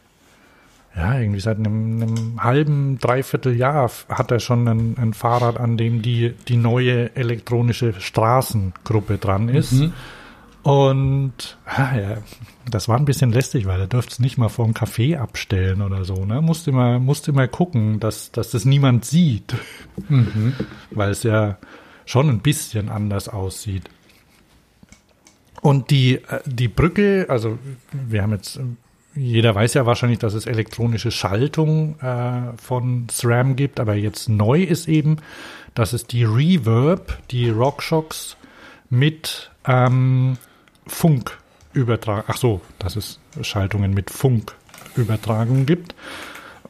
ja 0.96 1.20
irgendwie 1.20 1.40
seit 1.40 1.58
einem, 1.58 2.02
einem 2.02 2.44
halben 2.44 3.00
dreiviertel 3.00 3.56
Jahr 3.56 3.90
hat 4.10 4.32
er 4.32 4.40
schon 4.40 4.68
ein, 4.68 4.96
ein 4.98 5.14
Fahrrad, 5.14 5.60
an 5.60 5.78
dem 5.78 6.02
die 6.02 6.34
die 6.48 6.58
neue 6.58 7.16
elektronische 7.16 7.94
Straßengruppe 8.00 9.18
dran 9.18 9.50
ist. 9.50 9.74
Und 10.64 11.58
ah, 11.66 11.96
ja, 11.96 12.18
das 12.70 12.88
war 12.88 12.98
ein 12.98 13.04
bisschen 13.04 13.34
lästig, 13.34 13.66
weil 13.66 13.82
er 13.82 13.88
dürfte 13.88 14.14
es 14.14 14.20
nicht 14.20 14.38
mal 14.38 14.48
vor 14.48 14.66
dem 14.66 14.74
Café 14.74 15.18
abstellen 15.18 15.82
oder 15.82 16.06
so. 16.06 16.26
Ne? 16.26 16.42
Musste 16.42 16.72
immer, 16.72 17.00
musste 17.00 17.32
immer 17.32 17.50
gucken, 17.50 18.00
dass, 18.00 18.32
dass 18.32 18.52
das 18.52 18.64
niemand 18.64 19.04
sieht. 19.04 19.56
Weil 20.92 21.12
es 21.12 21.24
ja 21.24 21.58
schon 22.06 22.30
ein 22.30 22.40
bisschen 22.40 22.90
anders 22.90 23.28
aussieht. 23.28 23.90
Und 25.62 25.92
die, 25.92 26.16
äh, 26.16 26.42
die 26.46 26.70
Brücke, 26.70 27.26
also 27.30 27.58
wir 27.92 28.22
haben 28.22 28.32
jetzt, 28.32 28.60
jeder 29.16 29.56
weiß 29.56 29.74
ja 29.74 29.86
wahrscheinlich, 29.86 30.20
dass 30.20 30.34
es 30.34 30.46
elektronische 30.46 31.12
Schaltung 31.12 32.00
äh, 32.00 32.56
von 32.58 33.08
SRAM 33.10 33.56
gibt, 33.58 33.80
aber 33.82 33.96
jetzt 33.96 34.30
neu 34.30 34.64
ist 34.64 34.88
eben, 34.88 35.18
dass 35.74 35.92
es 35.92 36.06
die 36.06 36.24
Reverb, 36.24 37.20
die 37.32 37.50
RockShox 37.50 38.38
mit 38.90 39.52
ähm, 39.66 40.38
Funk 40.88 41.38
übertragen, 41.74 42.26
ach 42.28 42.38
so, 42.38 42.62
dass 42.80 42.96
es 42.96 43.20
Schaltungen 43.42 43.94
mit 43.94 44.10
Funkübertragung 44.10 45.66
gibt. 45.66 45.96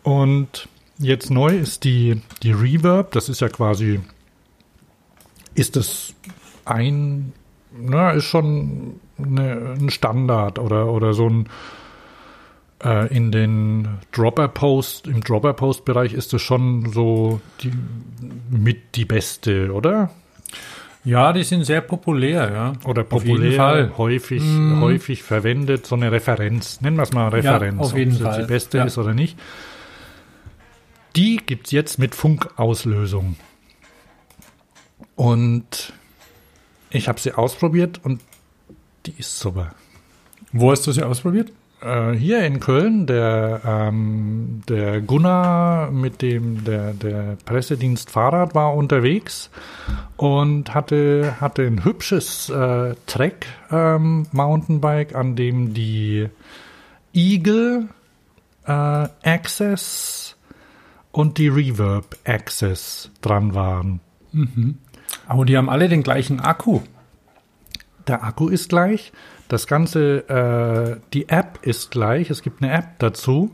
Und 0.04 0.68
jetzt 0.98 1.30
neu 1.30 1.56
ist 1.56 1.84
die, 1.84 2.22
die 2.42 2.52
Reverb, 2.52 3.12
das 3.12 3.30
ist 3.30 3.42
ja 3.42 3.50
quasi, 3.50 4.00
ist 5.56 5.76
das 5.76 6.14
ein, 6.66 7.34
na, 7.78 8.12
ist 8.12 8.26
schon 8.26 9.00
eine, 9.18 9.76
ein 9.80 9.90
Standard 9.90 10.60
oder, 10.60 10.92
oder 10.92 11.14
so 11.14 11.28
ein, 11.30 11.50
äh, 12.84 13.14
in 13.16 13.32
den 13.32 13.88
Dropper-Post, 14.12 15.08
im 15.08 15.22
Dropper-Post-Bereich 15.22 16.14
ist 16.14 16.34
das 16.34 16.42
schon 16.42 16.92
so 16.92 17.42
die, 17.62 17.72
mit 18.50 18.96
die 18.96 19.06
beste, 19.06 19.72
oder? 19.72 20.12
Ja, 21.06 21.34
die 21.34 21.44
sind 21.44 21.66
sehr 21.66 21.82
populär, 21.82 22.52
ja. 22.54 22.74
Oder 22.90 23.04
populär, 23.04 23.92
häufig, 23.98 24.42
häufig 24.80 25.22
verwendet, 25.22 25.86
so 25.86 25.96
eine 25.96 26.12
Referenz. 26.12 26.80
Nennen 26.80 26.96
wir 26.96 27.04
es 27.04 27.12
mal 27.12 27.28
Referenz, 27.28 27.82
auf 27.82 27.98
jeden 27.98 28.12
ob 28.14 28.18
es 28.22 28.24
Fall. 28.24 28.42
die 28.42 28.48
beste 28.48 28.78
Ja. 28.78 28.86
ist 28.86 28.98
oder 28.98 29.14
nicht. 29.14 29.38
Die 31.18 31.38
gibt's 31.38 31.72
jetzt 31.72 32.00
mit 32.00 32.16
Funkauslösung. 32.16 33.36
Und 35.16 35.94
ich 36.90 37.08
habe 37.08 37.20
sie 37.20 37.34
ausprobiert 37.34 38.00
und 38.04 38.22
die 39.06 39.14
ist 39.18 39.38
super. 39.40 39.76
Wo 40.54 40.72
hast 40.72 40.88
du 40.88 40.92
sie 40.92 41.04
ausprobiert? 41.04 41.52
Äh, 41.84 42.14
hier 42.14 42.46
in 42.46 42.60
Köln, 42.60 43.08
der, 43.08 43.62
ähm, 43.66 44.62
der 44.70 45.02
Gunnar 45.02 45.92
mit 45.92 46.22
dem 46.22 46.64
der, 46.64 46.94
der 46.94 47.36
Pressedienst 47.44 48.10
Fahrrad 48.10 48.56
war 48.56 48.74
unterwegs 48.74 49.50
und 50.16 50.74
hatte, 50.74 51.42
hatte 51.42 51.64
ein 51.64 51.84
hübsches 51.84 52.50
äh, 52.50 52.96
Trek 53.06 53.48
ähm, 53.70 54.28
Mountainbike, 54.32 55.14
an 55.14 55.36
dem 55.36 55.74
die 55.74 56.30
Eagle 57.14 57.90
äh, 58.66 58.72
Access 58.72 60.38
und 61.12 61.38
die 61.38 61.50
Reverb 61.50 62.16
Access 62.24 63.12
dran 63.22 63.54
waren. 63.56 64.00
Aber 65.28 65.46
die 65.46 65.58
haben 65.58 65.70
alle 65.70 65.90
den 65.90 66.04
gleichen 66.04 66.40
Akku. 66.40 66.80
Der 68.08 68.24
Akku 68.24 68.48
ist 68.48 68.70
gleich, 68.70 69.12
das 69.48 69.68
Ganze, 69.68 70.28
äh, 70.30 71.00
die 71.14 71.30
App 71.30 71.60
ist 71.64 71.92
gleich, 71.92 72.30
es 72.30 72.42
gibt 72.42 72.62
eine 72.64 72.72
App 72.74 73.00
dazu 73.00 73.52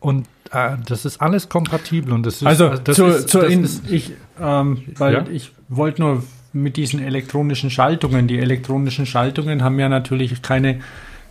und 0.00 0.26
äh, 0.52 0.76
das 0.86 1.04
ist 1.04 1.20
alles 1.20 1.48
kompatibel 1.48 2.12
und 2.12 2.24
das 2.26 2.36
ist 2.36 2.46
Also 2.46 2.68
das 2.76 2.96
zur, 2.96 3.16
ist, 3.16 3.28
zur 3.28 3.42
das 3.42 3.52
in, 3.52 3.64
ist, 3.64 3.90
ich, 3.90 4.12
ähm, 4.40 4.82
weil 4.96 5.12
Ja? 5.14 5.24
ich 5.30 5.52
wollte 5.68 6.02
nur 6.02 6.22
mit 6.52 6.76
diesen 6.76 7.00
elektronischen 7.00 7.70
Schaltungen, 7.70 8.26
die 8.26 8.38
elektronischen 8.38 9.06
Schaltungen 9.06 9.62
haben 9.62 9.78
ja 9.78 9.88
natürlich 9.88 10.42
keine, 10.42 10.80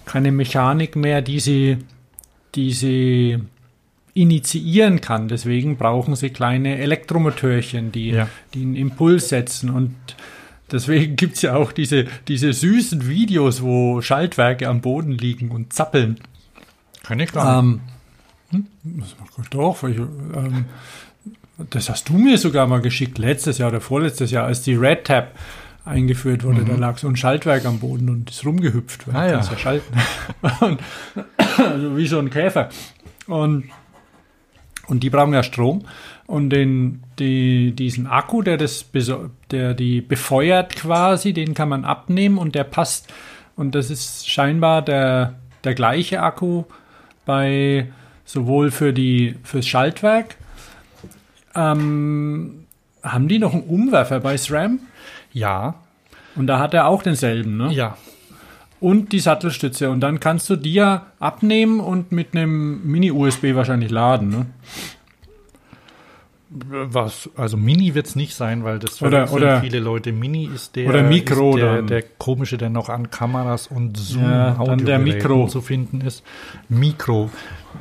keine 0.05 0.32
Mechanik 0.32 0.95
mehr, 0.95 1.22
die 1.22 1.39
sie, 1.41 1.78
die 2.55 2.72
sie 2.72 3.39
initiieren 4.14 5.01
kann. 5.01 5.28
Deswegen 5.28 5.78
brauchen 5.78 6.16
sie 6.16 6.30
kleine 6.30 6.78
Elektromotörchen, 6.80 7.91
die, 7.91 8.12
Ja. 8.12 8.28
die 8.53 8.62
einen 8.62 8.76
Impuls 8.76 9.30
setzen 9.30 9.70
und 9.70 9.95
Deswegen 10.72 11.15
gibt 11.15 11.36
es 11.36 11.41
ja 11.41 11.55
auch 11.55 11.72
diese, 11.72 12.05
diese 12.28 12.53
süßen 12.53 13.07
Videos, 13.07 13.61
wo 13.61 14.01
Schaltwerke 14.01 14.67
am 14.67 14.82
Boden 14.82 15.11
liegen 15.11 15.51
und 15.51 15.74
zappeln. 15.74 16.20
kann 17.03 17.20
ich 17.20 17.32
gar 17.32 17.61
nicht. 17.61 17.82
Ähm, 18.53 18.67
hm, 18.84 19.03
doch, 19.51 19.84
weil 19.84 19.91
ich, 19.91 19.97
ähm, 19.99 20.65
das 21.70 21.89
hast 21.89 22.09
du 22.09 22.13
mir 22.13 22.38
sogar 22.38 22.67
mal 22.67 22.82
geschickt, 22.82 23.17
letztes 23.17 23.57
Jahr 23.57 23.70
oder 23.70 23.82
vorletztes 23.82 24.32
Jahr, 24.32 24.45
als 24.45 24.61
die 24.61 24.76
Red 24.76 25.05
Tab 25.05 25.36
eingeführt 25.86 26.43
wurde. 26.43 26.63
Da 26.65 26.76
lag 26.76 26.97
so 26.97 27.07
ein 27.07 27.15
Schaltwerk 27.15 27.65
am 27.65 27.80
Boden 27.80 28.09
und 28.09 28.30
ist 28.30 28.45
rumgehüpft. 28.45 29.07
weil 29.07 29.15
Ah, 29.15 29.26
ja. 29.28 29.32
kannst 29.39 29.59
schalten. 29.59 29.97
und, 30.61 30.80
also 31.57 31.97
wie 31.97 32.07
so 32.07 32.20
ein 32.20 32.30
Käfer. 32.30 32.70
Und, 33.28 33.65
und 34.89 35.03
die 35.03 35.09
brauchen 35.09 35.33
ja 35.33 35.43
Strom. 35.43 35.85
Und 36.25 36.49
den, 36.49 37.03
die, 37.17 37.71
diesen 37.71 38.07
Akku, 38.07 38.41
der, 38.41 38.57
das, 38.57 38.85
der 39.51 39.73
die 39.73 40.01
befeuert 40.01 40.75
quasi, 40.75 41.33
den 41.33 41.53
kann 41.53 41.69
man 41.69 41.85
abnehmen 41.85 42.37
und 42.37 42.55
der 42.55 42.63
passt. 42.63 43.11
Und 43.55 43.75
das 43.75 43.89
ist 43.89 44.29
scheinbar 44.29 44.81
der, 44.81 45.35
der 45.63 45.75
gleiche 45.75 46.21
Akku 46.21 46.63
bei 47.25 47.87
sowohl 48.25 48.71
für 48.71 48.93
die 48.93 49.35
fürs 49.43 49.67
Schaltwerk. 49.67 50.35
Ähm, 51.55 52.65
haben 53.03 53.27
die 53.27 53.39
noch 53.39 53.53
einen 53.53 53.63
Umwerfer 53.63 54.19
bei 54.19 54.37
SRAM? 54.37 54.79
Ja, 55.31 55.75
Und 56.35 56.47
da 56.47 56.59
hat 56.59 56.73
er 56.73 56.87
auch 56.87 57.03
denselben, 57.03 57.57
ne? 57.57 57.71
ja. 57.71 57.97
Und 58.80 59.11
die 59.11 59.19
Sattelstütze. 59.19 59.89
Und 59.89 59.99
dann 60.01 60.19
kannst 60.19 60.49
du 60.49 60.55
die 60.55 60.73
ja 60.73 61.07
abnehmen 61.19 61.80
und 61.82 62.11
mit 62.11 62.34
einem 62.36 62.82
Mini-USB 62.89 63.53
wahrscheinlich 63.55 63.91
laden, 63.91 64.30
ne? 64.30 64.45
Was, 66.51 67.30
also 67.36 67.57
Mini 67.57 67.93
wird 67.93 68.07
es 68.07 68.15
nicht 68.15 68.34
sein, 68.34 68.63
weil 68.63 68.80
das 68.80 69.03
Oder- 69.03 69.32
oder- 69.32 69.61
viele 69.61 69.80
Leute. 69.80 70.11
Mini 70.11 70.45
ist 70.51 70.75
der, 70.75 70.89
Oder 70.89 71.03
Mikro 71.03 71.55
der, 71.55 71.84
der 71.84 72.01
komische, 72.01 72.57
der 72.57 72.71
noch 72.71 72.89
an 72.89 73.11
Kameras 73.11 73.67
und 73.67 73.95
Zoom 73.97 74.23
Ja, 74.23 74.53
dann 74.65 74.84
der 74.84 74.97
Mikro. 74.97 75.47
zu 75.47 75.61
finden 75.61 76.01
ist. 76.01 76.23
Mikro. 76.67 77.30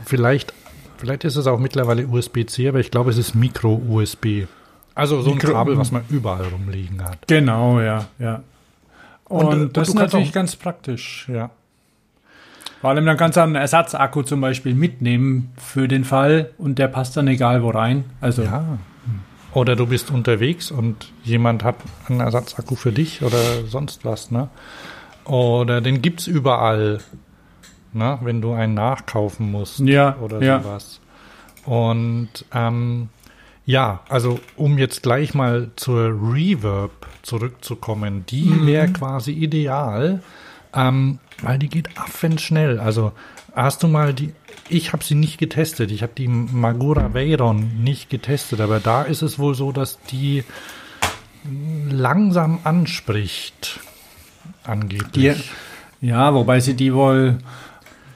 Vielleicht, 0.05 0.53
vielleicht 0.99 1.25
ist 1.25 1.37
es 1.37 1.47
auch 1.47 1.59
mittlerweile 1.59 2.07
USB-C, 2.07 2.69
aber 2.69 2.81
ich 2.81 2.91
glaube, 2.91 3.09
es 3.11 3.17
ist 3.17 3.35
Micro-USB. 3.35 4.47
Also 4.95 5.23
so 5.23 5.31
Mikro- 5.31 5.47
ein 5.49 5.53
Kabel, 5.55 5.79
was 5.79 5.91
man 5.91 6.03
überall 6.11 6.45
rumliegen 6.49 7.03
hat. 7.03 7.27
Genau, 7.27 7.81
ja, 7.81 8.07
ja. 8.19 8.43
Und, 9.29 9.47
Und, 9.47 9.53
äh, 9.53 9.63
und 9.63 9.77
das 9.77 9.89
ist 9.89 9.95
natürlich 9.95 10.33
ganz 10.33 10.57
praktisch. 10.57 11.29
Ja. 11.33 11.51
Vor 12.81 12.91
allem 12.91 13.07
dann 13.07 13.17
kannst 13.17 13.37
du 13.37 13.43
einen 13.43 13.57
Ersatzakku 13.57 14.23
zum 14.23 14.41
Beispiel 14.41 14.75
mitnehmen 14.75 15.51
für 15.57 15.89
den 15.89 16.05
Fall 16.05 16.51
und 16.59 16.79
der 16.79 16.89
passt 16.89 17.17
dann 17.17 17.27
egal 17.27 17.63
wo 17.63 17.71
rein. 17.71 18.05
Also 18.21 18.43
Ja. 18.43 18.79
Oder 19.55 19.77
du 19.77 19.87
bist 19.87 20.11
unterwegs 20.11 20.71
und 20.71 21.11
jemand 21.25 21.65
hat 21.65 21.77
einen 22.09 22.21
Ersatzakku 22.21 22.77
für 22.77 22.93
dich 22.93 23.23
oder 23.23 23.65
sonst 23.67 24.05
was, 24.05 24.31
ne? 24.31 24.49
Oder 25.25 25.81
den 25.81 26.03
gibt's 26.03 26.27
überall, 26.27 26.99
ne? 27.93 28.19
Wenn 28.23 28.41
du 28.43 28.53
einen 28.53 28.75
nachkaufen 28.75 29.51
musst 29.51 29.81
Ja, 29.81 30.17
oder 30.21 30.43
ja. 30.43 30.61
sowas. 30.61 31.01
Und 31.65 32.29
ähm, 32.55 33.09
ja, 33.65 34.01
also 34.09 34.39
um 34.57 34.79
jetzt 34.79 35.03
gleich 35.03 35.35
mal 35.35 35.71
zur 35.77 36.11
Reverb 36.11 37.07
zurückzukommen, 37.29 38.25
die 38.27 38.43
Mhm. 38.47 38.67
wäre 38.67 38.89
quasi 38.89 39.33
ideal, 39.33 40.23
ähm, 40.75 41.19
weil 41.43 41.59
die 41.59 41.69
geht 41.69 41.97
affenschnell. 41.99 42.81
Also 42.81 43.13
hast 43.55 43.83
du 43.83 43.89
mal 43.89 44.13
die, 44.15 44.33
ich 44.69 44.93
habe 44.93 45.05
sie 45.05 45.15
nicht 45.15 45.39
getestet, 45.39 45.91
ich 45.91 46.03
habe 46.03 46.13
die 46.17 46.29
Magura 46.29 47.15
Veyron 47.15 47.83
nicht 47.85 48.11
getestet, 48.11 48.61
aber 48.61 48.81
da 48.81 49.03
ist 49.03 49.23
es 49.23 49.39
wohl 49.39 49.55
so, 49.55 49.73
dass 49.73 49.99
die 50.11 50.45
langsam 51.91 52.59
anspricht, 52.65 53.81
angeblich. 54.65 55.51
ja, 56.01 56.35
wobei 56.35 56.61
sie 56.61 56.75
die 56.75 56.93
wohl, 56.95 57.39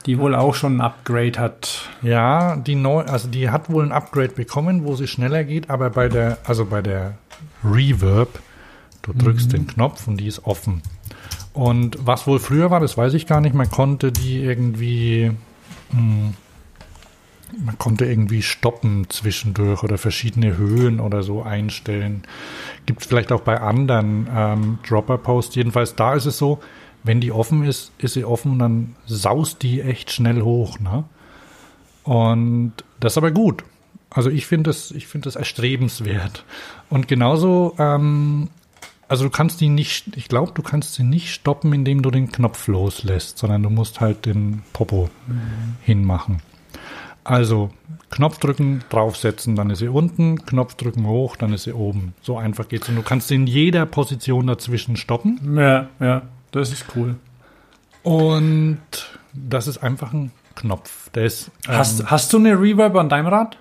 die 0.06 0.18
wohl 0.18 0.34
auch 0.34 0.54
schon 0.54 0.76
ein 0.76 0.80
Upgrade 0.80 1.38
hat. 1.38 1.88
Ja, 2.02 2.56
die 2.56 2.74
neu, 2.74 3.02
also 3.02 3.28
die 3.28 3.50
hat 3.50 3.70
wohl 3.70 3.84
ein 3.84 3.92
Upgrade 3.92 4.32
bekommen, 4.34 4.84
wo 4.84 4.96
sie 4.96 5.06
schneller 5.06 5.44
geht, 5.44 5.70
aber 5.70 5.90
bei 5.90 6.08
der, 6.08 6.38
also 6.44 6.64
bei 6.66 6.82
der 6.82 7.14
Reverb, 7.64 8.40
du 9.02 9.12
drückst 9.12 9.52
den 9.52 9.66
Knopf 9.66 10.06
und 10.06 10.18
die 10.18 10.26
ist 10.26 10.44
offen. 10.44 10.82
Und 11.52 11.98
was 12.00 12.26
wohl 12.26 12.38
früher 12.38 12.70
war, 12.70 12.80
das 12.80 12.96
weiß 12.96 13.14
ich 13.14 13.26
gar 13.26 13.40
nicht, 13.40 13.54
man 13.54 13.70
konnte 13.70 14.10
die 14.10 14.42
irgendwie, 14.42 15.32
hm, 15.90 16.34
man 17.64 17.78
konnte 17.78 18.06
irgendwie 18.06 18.42
stoppen 18.42 19.06
zwischendurch 19.10 19.82
oder 19.82 19.98
verschiedene 19.98 20.56
Höhen 20.56 21.00
oder 21.00 21.22
so 21.22 21.42
einstellen. 21.42 22.22
Gibt 22.86 23.02
es 23.02 23.06
vielleicht 23.06 23.32
auch 23.32 23.42
bei 23.42 23.60
anderen 23.60 24.26
ähm, 24.34 24.78
Dropper-Posts. 24.88 25.54
Jedenfalls 25.56 25.94
da 25.94 26.14
ist 26.14 26.24
es 26.26 26.38
so, 26.38 26.60
wenn 27.04 27.20
die 27.20 27.32
offen 27.32 27.64
ist, 27.64 27.92
ist 27.98 28.14
sie 28.14 28.24
offen 28.24 28.52
und 28.52 28.58
dann 28.60 28.96
saust 29.06 29.62
die 29.62 29.82
echt 29.82 30.10
schnell 30.10 30.40
hoch. 30.42 30.78
Ne? 30.78 31.04
Und 32.04 32.72
das 33.00 33.14
ist 33.14 33.18
aber 33.18 33.30
gut. 33.30 33.64
Also 34.08 34.30
ich 34.30 34.46
finde 34.46 34.70
das, 34.70 34.90
ich 34.90 35.06
finde 35.06 35.26
das 35.26 35.36
erstrebenswert. 35.36 36.44
Und 36.90 37.08
genauso, 37.08 37.74
ähm, 37.78 38.48
also 39.12 39.24
du 39.24 39.30
kannst 39.30 39.60
die 39.60 39.68
nicht, 39.68 40.16
ich 40.16 40.26
glaube, 40.26 40.52
du 40.54 40.62
kannst 40.62 40.94
sie 40.94 41.02
nicht 41.02 41.34
stoppen, 41.34 41.74
indem 41.74 42.00
du 42.00 42.10
den 42.10 42.32
Knopf 42.32 42.66
loslässt, 42.66 43.36
sondern 43.36 43.62
du 43.62 43.68
musst 43.68 44.00
halt 44.00 44.24
den 44.24 44.62
Popo 44.72 45.10
hinmachen. 45.82 46.40
Also 47.22 47.68
Knopf 48.08 48.38
drücken, 48.38 48.82
draufsetzen, 48.88 49.54
dann 49.54 49.68
ist 49.68 49.80
sie 49.80 49.88
unten, 49.88 50.46
Knopf 50.46 50.76
drücken 50.76 51.06
hoch, 51.06 51.36
dann 51.36 51.52
ist 51.52 51.64
sie 51.64 51.74
oben. 51.74 52.14
So 52.22 52.38
einfach 52.38 52.68
geht's. 52.68 52.88
Und 52.88 52.96
du 52.96 53.02
kannst 53.02 53.28
sie 53.28 53.34
in 53.34 53.46
jeder 53.46 53.84
Position 53.84 54.46
dazwischen 54.46 54.96
stoppen. 54.96 55.58
Ja, 55.58 55.88
ja, 56.00 56.22
das 56.52 56.72
ist 56.72 56.86
cool. 56.96 57.16
Und 58.02 58.80
das 59.34 59.66
ist 59.66 59.76
einfach 59.76 60.14
ein 60.14 60.32
Knopf. 60.54 61.10
Der 61.10 61.26
ist, 61.26 61.50
ähm, 61.68 61.74
Hast, 61.76 62.10
hast 62.10 62.32
du 62.32 62.38
eine 62.38 62.58
Reverb 62.58 62.96
an 62.96 63.10
deinem 63.10 63.26
Rad? 63.26 63.58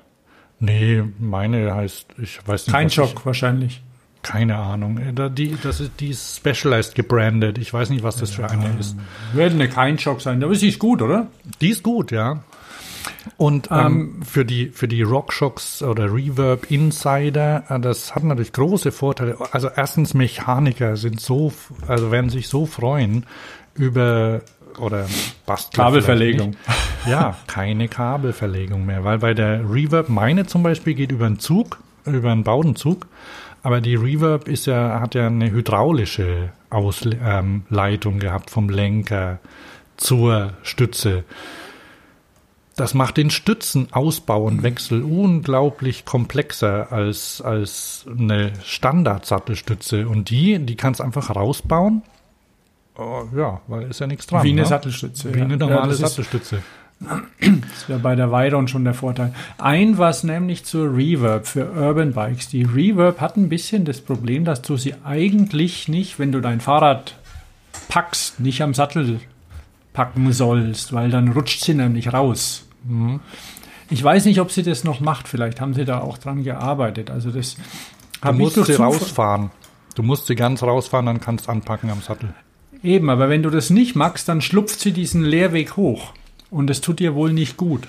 Nee, 0.61 1.03
meine 1.19 1.75
heißt, 1.75 2.05
ich 2.21 2.39
weiß 2.47 2.67
nicht. 2.67 2.73
Kein 2.73 2.89
Schock 2.89 3.25
wahrscheinlich. 3.25 3.81
Keine 4.23 4.57
Ahnung. 4.57 4.97
Äh, 4.97 5.29
Die, 5.31 5.57
das 5.61 5.79
ist, 5.79 5.91
die 5.99 6.09
ist 6.09 6.37
Specialized 6.37 6.95
gebrandet. 6.95 7.57
Ich 7.57 7.73
weiß 7.73 7.89
nicht, 7.89 8.03
was 8.03 8.17
das 8.17 8.31
für 8.31 8.49
eine 8.49 8.69
ist. 8.79 8.95
Wird 9.33 9.53
eine 9.53 9.67
kein 9.67 9.97
Schock 9.97 10.21
sein, 10.21 10.43
aber 10.43 10.55
sie 10.55 10.69
ist 10.69 10.79
gut, 10.79 11.01
oder? 11.01 11.27
Die 11.59 11.69
ist 11.69 11.83
gut, 11.83 12.11
ja. 12.11 12.43
Und 13.37 13.69
ähm, 13.71 14.21
für 14.23 14.45
die 14.45 14.67
für 14.67 14.87
die 14.87 15.01
RockShox 15.01 15.81
oder 15.81 16.13
Reverb 16.13 16.69
Insider, 16.69 17.63
äh, 17.69 17.79
das 17.79 18.13
hat 18.15 18.23
natürlich 18.23 18.53
große 18.53 18.91
Vorteile. 18.91 19.37
Also 19.51 19.69
erstens 19.75 20.13
Mechaniker 20.13 20.97
sind 20.97 21.19
so, 21.19 21.51
also 21.87 22.11
werden 22.11 22.29
sich 22.29 22.47
so 22.47 22.65
freuen 22.65 23.25
über 23.73 24.41
oder 24.79 25.07
Bastler 25.45 25.85
Kabelverlegung. 25.85 26.55
Ja, 27.07 27.37
keine 27.47 27.87
Kabelverlegung 27.87 28.85
mehr, 28.85 29.03
weil 29.03 29.17
bei 29.17 29.33
der 29.33 29.61
Reverb 29.69 30.09
meine 30.09 30.45
zum 30.45 30.63
Beispiel 30.63 30.93
geht 30.93 31.11
über 31.11 31.25
einen 31.25 31.39
Zug, 31.39 31.79
über 32.05 32.31
einen 32.31 32.43
Baudenzug, 32.43 33.07
aber 33.63 33.81
die 33.81 33.95
Reverb 33.95 34.47
ist 34.47 34.65
ja 34.65 34.99
hat 34.99 35.15
ja 35.15 35.27
eine 35.27 35.51
hydraulische 35.51 36.49
Ausleitung 36.69 38.13
ähm, 38.13 38.19
gehabt 38.19 38.49
vom 38.49 38.69
Lenker 38.69 39.39
zur 39.97 40.53
Stütze. 40.63 41.23
Das 42.75 42.93
macht 42.93 43.17
den 43.17 43.29
Stützenausbau 43.29 44.45
und 44.45 44.63
Wechsel 44.63 45.03
unglaublich 45.03 46.05
komplexer 46.05 46.91
als, 46.91 47.41
als 47.41 48.05
eine 48.09 48.53
Standard-Sattelstütze. 48.63 50.07
Und 50.07 50.29
die, 50.29 50.57
die 50.57 50.75
kannst 50.77 51.01
einfach 51.01 51.35
rausbauen. 51.35 52.01
Oh, 52.97 53.23
ja, 53.35 53.61
weil 53.67 53.83
ist 53.83 53.99
ja 53.99 54.07
nichts 54.07 54.25
dran. 54.27 54.43
Wie 54.43 54.51
eine 54.51 54.61
ne? 54.61 54.67
Sattelstütze. 54.67 55.33
Wie 55.33 55.39
ja. 55.39 55.45
eine 55.45 55.53
Ja, 55.55 55.59
normale 55.59 55.91
ist- 55.93 55.99
Sattelstütze. 55.99 56.63
Das 57.01 57.89
wäre 57.89 57.99
bei 57.99 58.15
der 58.15 58.31
Veyron 58.31 58.67
schon 58.67 58.83
der 58.83 58.93
Vorteil. 58.93 59.33
Ein 59.57 59.97
was 59.97 60.23
nämlich 60.23 60.65
zur 60.65 60.95
Reverb 60.95 61.47
für 61.47 61.71
Urban 61.71 62.13
Bikes. 62.13 62.49
Die 62.49 62.63
Reverb 62.63 63.19
hat 63.19 63.37
ein 63.37 63.49
bisschen 63.49 63.85
das 63.85 64.01
Problem, 64.01 64.45
dass 64.45 64.61
du 64.61 64.77
sie 64.77 64.93
eigentlich 65.03 65.87
nicht, 65.87 66.19
wenn 66.19 66.31
du 66.31 66.41
dein 66.41 66.61
Fahrrad 66.61 67.15
packst, 67.89 68.39
nicht 68.39 68.61
am 68.61 68.73
Sattel 68.73 69.19
packen 69.93 70.31
sollst, 70.31 70.93
weil 70.93 71.09
dann 71.09 71.29
rutscht 71.29 71.63
sie 71.63 71.73
nämlich 71.73 72.13
raus. 72.13 72.67
Ich 73.89 74.03
weiß 74.03 74.25
nicht, 74.25 74.39
ob 74.39 74.51
sie 74.51 74.63
das 74.63 74.83
noch 74.83 74.99
macht. 74.99 75.27
Vielleicht 75.27 75.59
haben 75.59 75.73
sie 75.73 75.85
da 75.85 75.99
auch 75.99 76.17
dran 76.17 76.43
gearbeitet. 76.43 77.09
Also 77.09 77.31
das 77.31 77.57
Du 78.21 78.31
musst 78.33 78.63
sie 78.63 78.73
rausfahren. 78.73 79.49
Du 79.95 80.03
musst 80.03 80.27
sie 80.27 80.35
ganz 80.35 80.61
rausfahren, 80.63 81.07
dann 81.07 81.19
kannst 81.19 81.47
du 81.47 81.51
anpacken 81.51 81.89
am 81.89 82.01
Sattel. 82.01 82.33
Eben, 82.83 83.09
aber 83.09 83.29
wenn 83.29 83.43
du 83.43 83.49
das 83.49 83.69
nicht 83.69 83.95
magst, 83.95 84.29
dann 84.29 84.41
schlupft 84.41 84.79
sie 84.79 84.91
diesen 84.91 85.23
Leerweg 85.23 85.75
hoch. 85.75 86.13
Und 86.51 86.67
das 86.67 86.81
tut 86.81 86.99
dir 86.99 87.15
wohl 87.15 87.33
nicht 87.33 87.57
gut. 87.57 87.87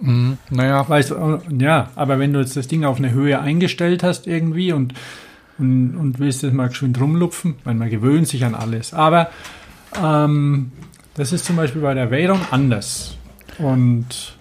Naja, 0.00 0.88
Weißt 0.88 1.12
ja, 1.58 1.90
aber 1.96 2.18
wenn 2.18 2.32
du 2.32 2.38
jetzt 2.40 2.56
das 2.56 2.68
Ding 2.68 2.84
auf 2.84 2.98
eine 2.98 3.10
Höhe 3.10 3.40
eingestellt 3.40 4.02
hast 4.04 4.26
irgendwie 4.28 4.72
und, 4.72 4.94
und, 5.58 5.96
und 5.96 6.20
willst 6.20 6.44
das 6.44 6.52
mal 6.52 6.68
geschwind 6.68 7.00
rumlupfen, 7.00 7.56
weil 7.64 7.74
man 7.74 7.90
gewöhnt 7.90 8.28
sich 8.28 8.44
an 8.44 8.54
alles. 8.54 8.94
Aber 8.94 9.28
ähm, 10.00 10.70
das 11.14 11.32
ist 11.32 11.44
zum 11.44 11.56
Beispiel 11.56 11.82
bei 11.82 11.94
der 11.94 12.12
Veyron 12.12 12.40
anders. 12.52 13.16
Und 13.58 14.36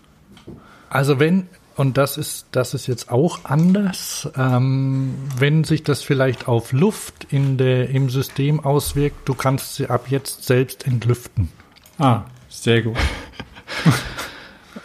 Also 0.89 1.19
wenn, 1.19 1.48
und 1.76 1.98
das 1.98 2.18
ist, 2.18 2.45
das 2.52 2.76
ist 2.76 2.85
jetzt 2.85 3.10
auch 3.10 3.39
anders, 3.45 4.30
ähm, 4.38 5.15
wenn 5.39 5.64
sich 5.64 5.84
das 5.84 6.03
vielleicht 6.03 6.48
auf 6.48 6.72
Luft 6.72 7.26
in 7.31 7.57
der, 7.57 7.89
im 7.89 8.11
System 8.11 8.60
auswirkt, 8.60 9.27
du 9.27 9.34
kannst 9.34 9.76
sie 9.76 9.89
ab 9.89 10.06
jetzt 10.10 10.44
selbst 10.45 10.85
entlüften. 10.85 11.49
ah, 11.98 12.22
sehr 12.63 12.81
gut. 12.81 12.97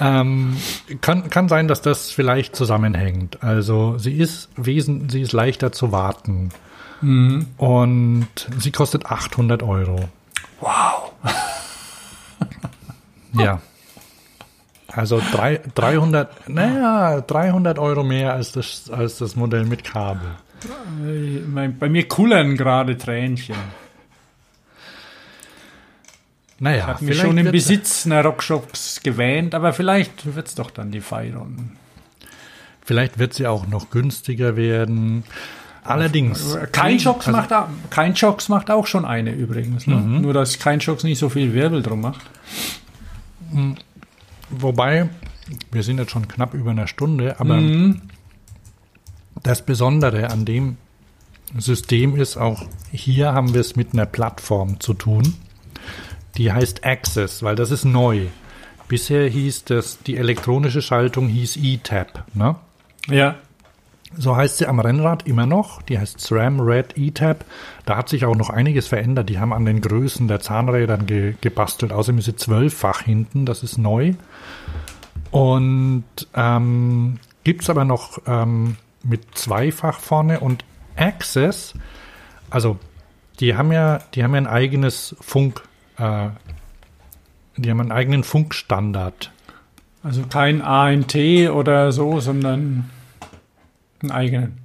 Ähm, 0.00 0.56
kann, 1.00 1.30
kann 1.30 1.48
sein, 1.48 1.68
dass 1.68 1.80
das 1.82 2.10
vielleicht 2.10 2.56
zusammenhängt. 2.56 3.42
Also 3.42 3.98
sie 3.98 4.16
ist 4.18 4.48
wesen, 4.56 5.08
sie 5.08 5.20
ist 5.20 5.32
leichter 5.32 5.70
zu 5.72 5.92
warten. 5.92 6.50
Und 7.02 8.28
sie 8.58 8.70
kostet 8.70 9.06
800 9.06 9.62
Euro. 9.62 10.08
Wow. 10.60 11.12
Ja. 13.34 13.62
Also 14.88 15.22
drei, 15.32 15.60
300, 15.74 16.50
naja, 16.50 17.22
300 17.22 17.78
Euro 17.78 18.04
mehr 18.04 18.34
als 18.34 18.52
das, 18.52 18.90
als 18.90 19.16
das 19.16 19.36
Modell 19.36 19.64
mit 19.64 19.84
Kabel. 19.84 20.28
Äh, 21.02 21.68
Bei 21.68 21.88
mir 21.88 22.06
kullern 22.08 22.58
gerade 22.58 22.98
Tränchen. 22.98 23.56
Naja, 26.62 26.86
Hat 26.86 27.02
mich 27.02 27.18
schon 27.18 27.36
im 27.38 27.50
Besitz 27.50 28.06
einer 28.06 28.22
Rockshops 28.24 29.00
gewähnt, 29.02 29.52
aber 29.52 29.72
vielleicht 29.72 30.36
wird 30.36 30.46
es 30.46 30.54
doch 30.54 30.70
dann 30.70 30.92
die 30.92 31.02
Veyron. 31.02 31.72
Vielleicht 32.84 33.18
wird 33.18 33.34
sie 33.34 33.48
auch 33.48 33.66
noch 33.66 33.90
günstiger 33.90 34.54
werden. 34.54 35.24
Allerdings. 35.82 36.56
Kein 36.70 37.00
Shocks, 37.00 37.26
also- 37.26 37.36
macht, 37.36 37.50
kein 37.90 38.14
macht 38.48 38.70
auch 38.70 38.86
schon 38.86 39.04
eine 39.04 39.32
übrigens. 39.32 39.88
Ne? 39.88 39.96
Nur, 39.96 40.32
dass 40.34 40.60
kein 40.60 40.80
Shocks 40.80 41.02
nicht 41.02 41.18
so 41.18 41.28
viel 41.28 41.52
Wirbel 41.52 41.82
drum 41.82 42.00
macht. 42.00 42.20
Wobei, 44.50 45.08
wir 45.72 45.82
sind 45.82 45.98
jetzt 45.98 46.12
schon 46.12 46.28
knapp 46.28 46.54
über 46.54 46.70
einer 46.70 46.86
Stunde, 46.86 47.40
aber 47.40 47.56
Mhm. 47.56 48.02
das 49.42 49.62
Besondere 49.66 50.30
an 50.30 50.44
dem 50.44 50.76
System 51.58 52.14
ist 52.14 52.36
auch, 52.36 52.66
hier 52.92 53.32
haben 53.32 53.52
wir 53.52 53.60
es 53.62 53.74
mit 53.74 53.94
einer 53.94 54.06
Plattform 54.06 54.78
zu 54.78 54.94
tun. 54.94 55.34
Die 56.36 56.52
heißt 56.52 56.84
Access, 56.84 57.42
weil 57.42 57.56
das 57.56 57.70
ist 57.70 57.84
neu. 57.84 58.26
Bisher 58.88 59.28
hieß 59.28 59.64
das, 59.64 60.02
die 60.02 60.16
elektronische 60.16 60.82
Schaltung 60.82 61.28
hieß 61.28 61.56
E-Tab. 61.56 62.24
Ne? 62.34 62.56
Ja. 63.08 63.36
So 64.16 64.36
heißt 64.36 64.58
sie 64.58 64.66
am 64.66 64.80
Rennrad 64.80 65.26
immer 65.26 65.46
noch. 65.46 65.80
Die 65.82 65.98
heißt 65.98 66.20
SRAM 66.20 66.60
Red 66.60 66.98
E-Tab. 66.98 67.44
Da 67.86 67.96
hat 67.96 68.08
sich 68.08 68.26
auch 68.26 68.36
noch 68.36 68.50
einiges 68.50 68.86
verändert. 68.88 69.30
Die 69.30 69.38
haben 69.38 69.52
an 69.52 69.64
den 69.64 69.80
Größen 69.80 70.28
der 70.28 70.40
Zahnrädern 70.40 71.06
ge 71.06 71.34
gebastelt. 71.40 71.92
Außerdem 71.92 72.18
ist 72.18 72.26
sie 72.26 72.36
zwölffach 72.36 73.00
hinten. 73.00 73.46
Das 73.46 73.62
ist 73.62 73.78
neu. 73.78 74.12
Und 75.30 76.04
ähm, 76.34 77.18
gibt 77.44 77.62
es 77.62 77.70
aber 77.70 77.86
noch 77.86 78.20
ähm, 78.26 78.76
mit 79.02 79.38
zweifach 79.38 79.98
vorne 79.98 80.40
und 80.40 80.64
Access. 80.96 81.74
Also 82.50 82.78
die 83.40 83.56
haben 83.56 83.72
ja, 83.72 84.00
die 84.14 84.22
haben 84.22 84.34
ja 84.34 84.42
ein 84.42 84.46
eigenes 84.46 85.16
Funk. 85.20 85.62
Äh, 86.02 86.30
die 87.56 87.70
haben 87.70 87.80
einen 87.80 87.92
eigenen 87.92 88.24
Funkstandard. 88.24 89.30
Also 90.02 90.22
kein 90.28 90.62
ANT 90.62 91.14
oder 91.14 91.92
so, 91.92 92.18
sondern 92.20 92.90
einen 94.02 94.10
eigenen. 94.10 94.58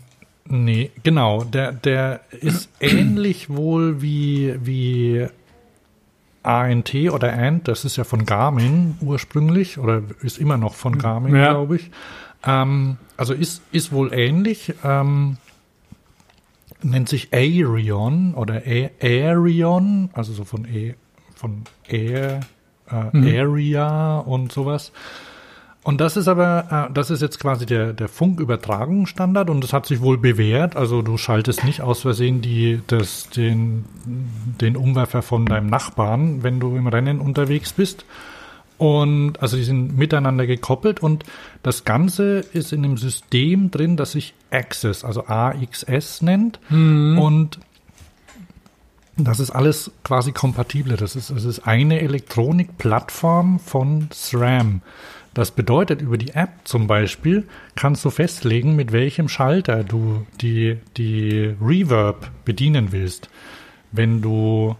Nee, 0.50 0.92
genau. 1.04 1.44
Der, 1.44 1.74
der 1.74 2.22
ist 2.32 2.70
ähnlich 2.80 3.50
wohl 3.50 4.02
wie, 4.02 4.56
wie 4.66 5.28
ANT 6.44 6.96
oder 6.96 7.34
ANT. 7.34 7.68
Das 7.68 7.86
ist 7.86 7.98
ja 7.98 8.04
von 8.04 8.26
Garmin 8.26 8.96
ursprünglich 9.02 9.78
oder 9.78 10.02
ist 10.22 10.40
immer 10.40 10.58
noch 10.58 10.74
von 10.74 10.98
Garmin, 10.98 11.36
Ja. 11.36 11.52
glaube 11.52 11.76
ich. 11.76 11.92
Ähm, 12.46 12.98
also 13.18 13.34
ist, 13.34 13.62
ist 13.72 13.92
wohl 13.92 14.14
ähnlich. 14.14 14.74
Ähm, 14.84 15.38
nennt 16.82 17.10
sich 17.10 17.34
Aerion 17.34 18.34
oder 18.34 18.62
A 18.66 18.90
Aerion, 19.02 20.10
also 20.14 20.32
so 20.34 20.46
von, 20.46 20.66
e, 20.66 20.96
von 21.38 21.64
Air, 21.88 22.42
äh, 22.90 23.40
Area 23.40 24.20
und 24.20 24.52
sowas. 24.52 24.92
Und 25.84 26.02
das 26.02 26.18
ist 26.18 26.28
aber, 26.28 26.90
äh, 26.90 26.94
das 26.94 27.10
ist 27.12 27.22
jetzt 27.22 27.40
quasi 27.40 27.66
der, 27.66 27.94
der 27.94 28.10
Funkübertragungsstandard 28.10 29.50
und 29.50 29.64
das 29.64 29.72
hat 29.72 29.86
sich 29.86 30.02
wohl 30.02 30.18
bewährt. 30.18 30.76
Also 30.76 31.02
du 31.02 31.18
schaltest 31.18 31.64
nicht 31.64 31.80
aus 31.80 32.02
Versehen 32.02 32.42
die, 32.42 32.82
das, 32.88 33.30
den, 33.30 33.86
den 34.60 34.76
Umwerfer 34.76 35.22
von 35.22 35.46
deinem 35.46 35.68
Nachbarn, 35.68 36.44
wenn 36.44 36.60
du 36.60 36.76
im 36.76 36.88
Rennen 36.88 37.22
unterwegs 37.22 37.72
bist. 37.72 38.04
Und 38.78 39.42
also 39.42 39.56
die 39.56 39.64
sind 39.64 39.98
miteinander 39.98 40.46
gekoppelt 40.46 41.02
und 41.02 41.24
das 41.64 41.86
Ganze 41.86 42.40
ist 42.40 42.74
in 42.74 42.84
einem 42.84 42.98
System 42.98 43.72
drin, 43.72 43.96
das 43.96 44.12
sich 44.12 44.34
Access, 44.52 45.04
also 45.04 45.26
AXS 45.26 46.22
nennt. 46.22 46.60
Und 47.18 47.60
das 49.18 49.40
ist 49.40 49.52
alles 49.52 49.92
quasi 50.04 50.32
kompatibel. 50.32 50.96
Das 50.96 51.16
ist, 51.16 51.32
das 51.32 51.44
ist 51.44 51.68
eine 51.68 52.02
Elektronikplattform 52.02 53.60
von 53.60 54.10
SRAM. 54.14 54.82
Das 55.34 55.52
bedeutet, 55.52 56.02
über 56.02 56.18
die 56.18 56.34
App 56.34 56.50
zum 56.64 56.88
Beispiel 56.88 57.48
kannst 57.76 58.04
du 58.04 58.10
festlegen, 58.10 58.76
mit 58.76 58.92
welchem 58.92 59.30
Schalter 59.30 59.84
du 59.84 60.26
die, 60.42 60.78
die 60.98 61.56
Reverb 61.62 62.32
bedienen 62.44 62.92
willst. 62.92 63.30
Wenn 63.92 64.22
du, 64.22 64.76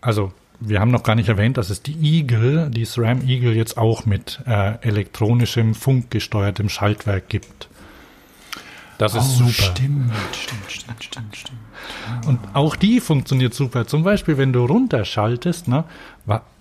also 0.00 0.32
wir 0.60 0.80
haben 0.80 0.90
noch 0.90 1.02
gar 1.02 1.14
nicht 1.14 1.28
erwähnt, 1.28 1.56
dass 1.56 1.70
es 1.70 1.82
die 1.82 1.96
Eagle, 2.00 2.70
die 2.70 2.84
SRAM 2.84 3.26
Eagle 3.26 3.54
jetzt 3.54 3.78
auch 3.78 4.06
mit 4.06 4.40
äh, 4.46 4.74
elektronischem 4.82 5.74
funkgesteuertem 5.74 6.68
Schaltwerk 6.68 7.28
gibt. 7.28 7.68
Das 9.02 9.14
ist 9.14 9.36
super. 9.36 9.48
Oh, 9.48 9.52
Stimmt, 9.52 10.12
stimmt, 10.32 10.70
stimmt, 10.70 11.04
stimmt, 11.04 11.36
stimmt. 11.36 12.26
Und 12.26 12.38
auch 12.54 12.76
die 12.76 13.00
funktioniert 13.00 13.52
super. 13.54 13.86
Zum 13.86 14.04
Beispiel, 14.04 14.38
wenn 14.38 14.52
du 14.52 14.64
runterschaltest, 14.64 15.66
ne? 15.68 15.84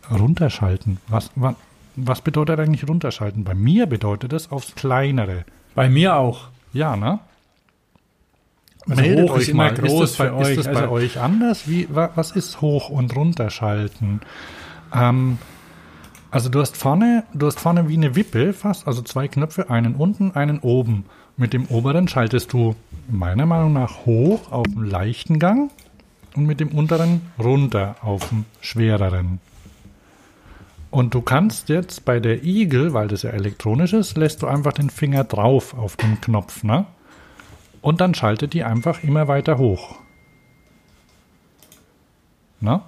Runterschalten. 0.09 0.97
Was, 1.07 1.29
wa 1.35 1.55
was 1.95 2.21
bedeutet 2.21 2.59
eigentlich 2.59 2.87
runterschalten? 2.87 3.43
Bei 3.43 3.53
mir 3.53 3.85
bedeutet 3.85 4.31
das 4.33 4.51
aufs 4.51 4.75
Kleinere. 4.75 5.45
Bei 5.75 5.89
mir 5.89 6.15
auch. 6.15 6.47
Ja, 6.73 6.95
ne? 6.95 7.19
Also 8.89 9.03
hoch 9.03 9.37
ist 9.37 9.49
immer 9.49 9.71
groß 9.71 9.91
ist 9.91 9.99
das, 10.01 10.17
bei, 10.17 10.27
für 10.29 10.35
euch. 10.35 10.49
Ist 10.49 10.57
das 10.57 10.73
bei 10.73 10.81
Also- 10.81 10.91
euch 10.93 11.19
anders? 11.19 11.67
Wie, 11.69 11.87
wa, 11.93 12.09
was 12.15 12.31
ist 12.31 12.61
hoch 12.61 12.89
und 12.89 13.15
runterschalten? 13.15 14.21
Ähm, 14.93 15.37
also 16.31 16.49
du 16.49 16.59
hast 16.61 16.77
vorne, 16.77 17.23
du 17.33 17.45
hast 17.45 17.59
vorne 17.59 17.87
wie 17.89 17.95
eine 17.97 18.15
Wippe 18.15 18.53
fast, 18.53 18.87
also 18.87 19.01
zwei 19.01 19.27
Knöpfe, 19.27 19.69
einen 19.69 19.95
unten, 19.95 20.31
einen 20.31 20.59
oben. 20.59 21.05
Mit 21.41 21.53
dem 21.53 21.65
oberen 21.69 22.07
schaltest 22.07 22.53
du 22.53 22.75
meiner 23.09 23.47
Meinung 23.47 23.73
nach 23.73 24.05
hoch 24.05 24.51
auf 24.51 24.67
dem 24.67 24.83
leichten 24.83 25.39
Gang 25.39 25.71
und 26.35 26.45
mit 26.45 26.59
dem 26.59 26.67
unteren 26.67 27.31
runter 27.39 27.95
auf 28.03 28.29
dem 28.29 28.45
schwereren. 28.59 29.39
Und 30.91 31.15
du 31.15 31.21
kannst 31.23 31.69
jetzt 31.69 32.05
bei 32.05 32.19
der 32.19 32.43
Eagle, 32.43 32.93
weil 32.93 33.07
das 33.07 33.23
ja 33.23 33.31
elektronisch 33.31 33.93
ist, 33.93 34.17
lässt 34.17 34.43
du 34.43 34.45
einfach 34.45 34.73
den 34.73 34.91
Finger 34.91 35.23
drauf 35.23 35.73
auf 35.75 35.95
den 35.97 36.21
Knopf, 36.21 36.61
ne? 36.61 36.85
Und 37.81 38.01
dann 38.01 38.13
schaltet 38.13 38.53
die 38.53 38.63
einfach 38.63 39.01
immer 39.01 39.27
weiter 39.27 39.57
hoch. 39.57 39.95
Ne? 42.59 42.81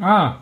Ah, 0.00 0.38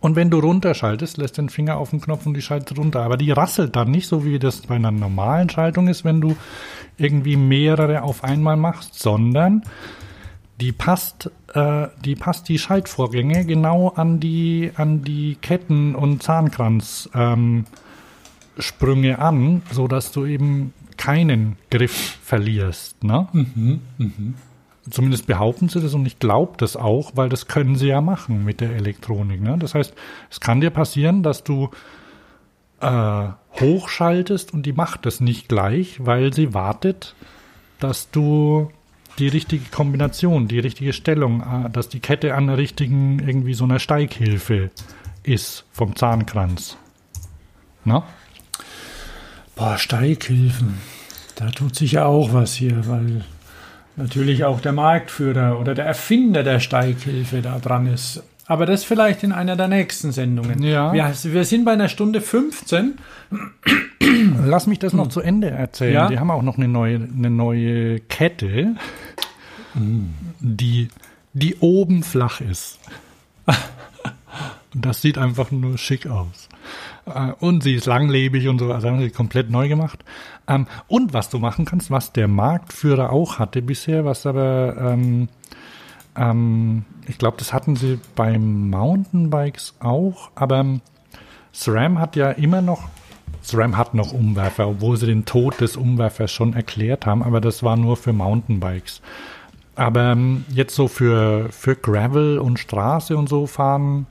Und 0.00 0.14
wenn 0.14 0.30
du 0.30 0.38
runterschaltest, 0.38 1.16
lässt 1.16 1.38
den 1.38 1.48
Finger 1.48 1.78
auf 1.78 1.90
den 1.90 2.00
Knopf 2.00 2.26
und 2.26 2.34
die 2.34 2.42
schaltet 2.42 2.78
runter. 2.78 3.02
Aber 3.02 3.16
die 3.16 3.32
rasselt 3.32 3.76
dann 3.76 3.90
nicht, 3.90 4.08
so 4.08 4.24
wie 4.24 4.38
das 4.38 4.60
bei 4.62 4.76
einer 4.76 4.90
normalen 4.90 5.48
Schaltung 5.48 5.88
ist, 5.88 6.04
wenn 6.04 6.20
du 6.20 6.36
irgendwie 6.98 7.36
mehrere 7.36 8.02
auf 8.02 8.22
einmal 8.22 8.56
machst, 8.56 8.98
sondern 8.98 9.62
die 10.60 10.72
passt, 10.72 11.30
äh, 11.54 11.88
die 12.04 12.14
passt 12.14 12.48
die 12.48 12.58
Schaltvorgänge 12.58 13.44
genau 13.44 13.88
an 13.88 14.20
die, 14.20 14.70
an 14.76 15.02
die 15.02 15.36
Ketten- 15.40 15.94
und 15.94 16.22
Zahnkranzsprünge 16.22 17.66
ähm, 19.08 19.20
an, 19.20 19.62
so 19.70 19.88
dass 19.88 20.12
du 20.12 20.24
eben 20.24 20.72
keinen 20.96 21.56
Griff 21.70 22.18
verlierst. 22.22 23.04
Ne? 23.04 23.28
Zumindest 24.88 25.26
behaupten 25.26 25.68
sie 25.68 25.80
das 25.80 25.94
und 25.94 26.06
ich 26.06 26.18
glaube 26.18 26.54
das 26.58 26.76
auch, 26.76 27.12
weil 27.14 27.28
das 27.28 27.48
können 27.48 27.76
sie 27.76 27.88
ja 27.88 28.00
machen 28.00 28.44
mit 28.44 28.60
der 28.60 28.70
Elektronik. 28.76 29.40
Ne? 29.40 29.56
Das 29.58 29.74
heißt, 29.74 29.94
es 30.30 30.40
kann 30.40 30.60
dir 30.60 30.70
passieren, 30.70 31.24
dass 31.24 31.42
du 31.42 31.70
äh, 32.80 33.28
hochschaltest 33.60 34.52
und 34.52 34.64
die 34.64 34.72
macht 34.72 35.06
es 35.06 35.20
nicht 35.20 35.48
gleich, 35.48 36.04
weil 36.04 36.32
sie 36.32 36.54
wartet, 36.54 37.14
dass 37.80 38.10
du 38.10 38.70
die 39.18 39.28
richtige 39.28 39.64
Kombination, 39.70 40.46
die 40.46 40.60
richtige 40.60 40.92
Stellung, 40.92 41.40
äh, 41.40 41.70
dass 41.70 41.88
die 41.88 42.00
Kette 42.00 42.34
an 42.34 42.46
der 42.46 42.58
richtigen 42.58 43.18
irgendwie 43.18 43.54
so 43.54 43.64
einer 43.64 43.80
Steighilfe 43.80 44.70
ist 45.22 45.64
vom 45.72 45.96
Zahnkranz. 45.96 46.76
Na? 47.84 48.04
Boah, 49.56 49.78
Steighilfen. 49.78 50.78
Da 51.34 51.50
tut 51.50 51.74
sich 51.74 51.92
ja 51.92 52.06
auch 52.06 52.32
was 52.32 52.54
hier, 52.54 52.86
weil 52.86 53.24
natürlich 53.96 54.44
auch 54.44 54.60
der 54.60 54.72
Marktführer 54.72 55.58
oder 55.58 55.74
der 55.74 55.86
Erfinder 55.86 56.42
der 56.42 56.60
Steighilfe 56.60 57.42
da 57.42 57.58
dran 57.58 57.86
ist. 57.86 58.22
Aber 58.48 58.64
das 58.64 58.84
vielleicht 58.84 59.24
in 59.24 59.32
einer 59.32 59.56
der 59.56 59.66
nächsten 59.66 60.12
Sendungen. 60.12 60.62
Ja. 60.62 60.92
Wir, 60.92 61.12
wir 61.32 61.44
sind 61.44 61.64
bei 61.64 61.72
einer 61.72 61.88
Stunde 61.88 62.20
15. 62.20 62.98
Lass 64.44 64.68
mich 64.68 64.78
das 64.78 64.92
noch 64.92 65.08
zu 65.08 65.20
Ende 65.20 65.50
erzählen. 65.50 65.94
Ja. 65.94 66.08
Die 66.08 66.18
haben 66.20 66.30
auch 66.30 66.42
noch 66.42 66.56
eine 66.56 66.68
neue, 66.68 66.96
eine 66.96 67.30
neue 67.30 67.98
Kette, 68.00 68.76
die, 69.74 70.88
die 71.32 71.56
oben 71.56 72.04
flach 72.04 72.40
ist. 72.40 72.78
Und 73.46 73.56
das 74.86 75.02
sieht 75.02 75.18
einfach 75.18 75.50
nur 75.50 75.76
schick 75.76 76.06
aus. 76.06 76.48
Äh, 77.06 77.32
Und 77.40 77.62
sie 77.62 77.74
ist 77.74 77.86
langlebig 77.86 78.48
und 78.48 78.58
so, 78.58 78.72
also 78.72 78.88
haben 78.88 79.00
sie 79.00 79.10
komplett 79.10 79.50
neu 79.50 79.68
gemacht. 79.68 80.04
Ähm, 80.48 80.66
Und 80.86 81.12
was 81.12 81.30
du 81.30 81.38
machen 81.38 81.64
kannst, 81.64 81.90
was 81.90 82.12
der 82.12 82.28
Marktführer 82.28 83.10
auch 83.10 83.38
hatte 83.38 83.62
bisher, 83.62 84.04
was 84.04 84.26
aber, 84.26 84.76
ähm, 84.78 85.28
ähm, 86.16 86.84
ich 87.06 87.18
glaube, 87.18 87.36
das 87.38 87.52
hatten 87.52 87.76
sie 87.76 87.98
bei 88.14 88.38
Mountainbikes 88.38 89.74
auch, 89.80 90.30
aber 90.34 90.60
ähm, 90.60 90.80
SRAM 91.52 91.98
hat 91.98 92.16
ja 92.16 92.30
immer 92.30 92.60
noch, 92.60 92.88
SRAM 93.42 93.76
hat 93.76 93.94
noch 93.94 94.12
Umwerfer, 94.12 94.68
obwohl 94.68 94.96
sie 94.96 95.06
den 95.06 95.24
Tod 95.24 95.60
des 95.60 95.76
Umwerfers 95.76 96.30
schon 96.30 96.54
erklärt 96.54 97.06
haben, 97.06 97.22
aber 97.22 97.40
das 97.40 97.62
war 97.62 97.76
nur 97.76 97.96
für 97.96 98.12
Mountainbikes. 98.12 99.00
Aber 99.74 100.12
ähm, 100.12 100.44
jetzt 100.48 100.74
so 100.74 100.88
für, 100.88 101.48
für 101.50 101.76
Gravel 101.76 102.38
und 102.38 102.58
Straße 102.58 103.16
und 103.16 103.28
so 103.28 103.46
fahren, 103.46 104.06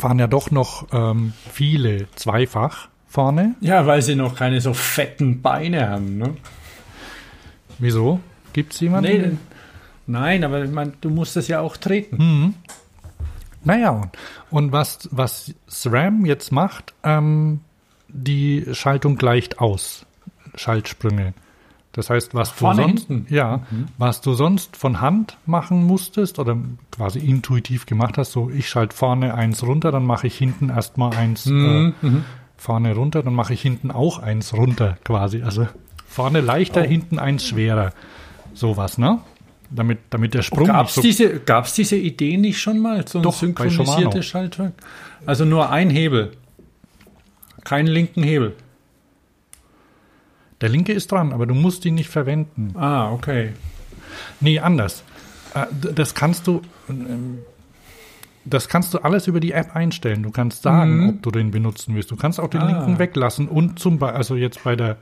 fahren 0.00 0.18
ja 0.18 0.26
doch 0.26 0.50
noch 0.50 0.86
ähm, 0.92 1.32
viele 1.52 2.10
zweifach 2.16 2.88
vorne. 3.06 3.54
Ja, 3.60 3.86
weil 3.86 4.02
sie 4.02 4.14
noch 4.14 4.34
keine 4.34 4.60
so 4.60 4.72
fetten 4.72 5.42
Beine 5.42 5.88
haben. 5.88 6.18
Ne? 6.18 6.34
Wieso? 7.78 8.20
Gibt's 8.52 8.80
jemanden? 8.80 9.10
Nee, 9.10 9.30
nein, 10.06 10.44
aber 10.44 10.64
ich 10.64 10.70
mein, 10.70 10.94
du 11.00 11.10
musst 11.10 11.36
das 11.36 11.48
ja 11.48 11.60
auch 11.60 11.76
treten. 11.76 12.18
Hm. 12.18 12.54
Naja, 13.62 13.90
und, 13.90 14.10
und 14.50 14.72
was, 14.72 15.08
was 15.12 15.54
SRAM 15.68 16.24
jetzt 16.24 16.50
macht, 16.50 16.94
ähm, 17.02 17.60
die 18.08 18.66
Schaltung 18.72 19.16
gleicht 19.16 19.60
aus. 19.60 20.06
Schaltsprünge. 20.54 21.34
Das 21.92 22.08
heißt, 22.08 22.34
was 22.34 22.50
Vorne, 22.50 22.82
du 22.82 22.88
sonst, 22.88 23.08
hinten? 23.08 23.34
ja, 23.34 23.62
was 23.98 24.20
du 24.20 24.34
sonst 24.34 24.76
von 24.76 25.00
Hand 25.00 25.38
machen 25.44 25.84
musstest 25.84 26.38
oder 26.38 26.56
quasi 26.92 27.18
intuitiv 27.18 27.86
gemacht 27.86 28.16
hast, 28.16 28.30
so 28.30 28.48
ich 28.48 28.68
schalte 28.68 28.94
vorne 28.94 29.34
eins 29.34 29.64
runter, 29.64 29.90
dann 29.90 30.06
mache 30.06 30.28
ich 30.28 30.38
hinten 30.38 30.68
erstmal 30.68 31.16
eins 31.16 31.46
äh, 31.46 31.92
vorne 32.56 32.94
runter, 32.94 33.24
dann 33.24 33.34
mache 33.34 33.54
ich 33.54 33.62
hinten 33.62 33.90
auch 33.90 34.20
eins 34.20 34.54
runter 34.54 34.98
quasi. 35.04 35.42
Also 35.42 35.66
vorne 36.06 36.40
leichter, 36.40 36.82
hinten 36.82 37.18
eins 37.18 37.44
schwerer. 37.44 37.92
Sowas, 38.54 38.98
ne? 38.98 39.18
Damit, 39.70 39.98
damit 40.10 40.34
der 40.34 40.42
Sprung 40.42 40.66
Gab 40.66 40.88
es 40.88 40.94
so 40.94 41.02
diese, 41.02 41.38
gab's 41.40 41.74
diese 41.74 41.96
Idee 41.96 42.36
nicht 42.36 42.60
schon 42.60 42.78
mal? 42.80 43.06
So 43.06 43.18
ein 43.18 43.22
Doch, 43.22 43.34
synchronisiertes 43.34 44.26
Schaltwerk? 44.26 44.72
Also 45.26 45.44
nur 45.44 45.70
ein 45.70 45.90
Hebel. 45.90 46.32
Keinen 47.64 47.86
linken 47.86 48.22
Hebel. 48.22 48.56
Der 50.60 50.68
linke 50.68 50.92
ist 50.92 51.10
dran, 51.12 51.32
aber 51.32 51.46
du 51.46 51.54
musst 51.54 51.84
ihn 51.84 51.94
nicht 51.94 52.10
verwenden. 52.10 52.74
Ah, 52.76 53.10
okay. 53.12 53.52
Nee, 54.40 54.58
anders. 54.58 55.04
Äh, 55.54 55.66
Das 55.94 56.14
kannst 56.14 56.46
du, 56.46 56.60
ähm, 56.88 57.38
das 58.44 58.68
kannst 58.68 58.92
du 58.94 58.98
alles 58.98 59.26
über 59.26 59.40
die 59.40 59.52
App 59.52 59.74
einstellen. 59.76 60.22
Du 60.22 60.30
kannst 60.30 60.62
sagen, 60.62 61.10
ob 61.10 61.22
du 61.22 61.30
den 61.30 61.50
benutzen 61.50 61.94
willst. 61.94 62.10
Du 62.10 62.16
kannst 62.16 62.40
auch 62.40 62.48
den 62.48 62.60
Ah. 62.62 62.66
linken 62.66 62.98
weglassen 62.98 63.48
und 63.48 63.78
zum 63.78 63.98
Beispiel, 63.98 64.16
also 64.16 64.36
jetzt 64.36 64.62
bei 64.64 64.76
der, 64.76 64.96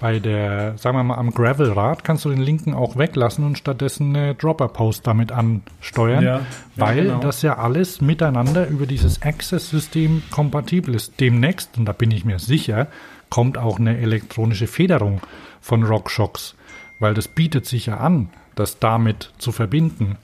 bei 0.00 0.18
der, 0.18 0.76
sagen 0.78 0.96
wir 0.96 1.04
mal, 1.04 1.14
am 1.16 1.30
Gravelrad 1.32 2.02
kannst 2.02 2.24
du 2.24 2.30
den 2.30 2.40
linken 2.40 2.74
auch 2.74 2.96
weglassen 2.98 3.44
und 3.44 3.56
stattdessen 3.56 4.14
eine 4.16 4.34
Dropper-Post 4.34 5.06
damit 5.06 5.30
ansteuern, 5.30 6.24
Ja, 6.24 6.38
ja, 6.38 6.46
weil 6.76 7.04
genau. 7.04 7.20
das 7.20 7.42
ja 7.42 7.56
alles 7.58 8.00
miteinander 8.00 8.66
über 8.66 8.86
dieses 8.86 9.22
Access-System 9.22 10.24
kompatibel 10.30 10.94
ist. 10.96 11.20
Demnächst, 11.20 11.78
und 11.78 11.84
da 11.84 11.92
bin 11.92 12.10
ich 12.10 12.24
mir 12.24 12.40
sicher, 12.40 12.88
kommt 13.32 13.56
auch 13.56 13.78
eine 13.78 13.96
elektronische 13.96 14.66
Federung 14.66 15.22
von 15.62 15.84
RockShox, 15.84 16.54
weil 16.98 17.14
das 17.14 17.28
bietet 17.28 17.64
sich 17.64 17.86
ja 17.86 17.96
an, 17.96 18.28
das 18.56 18.78
damit 18.78 19.32
zu 19.38 19.52
verbinden. 19.52 20.18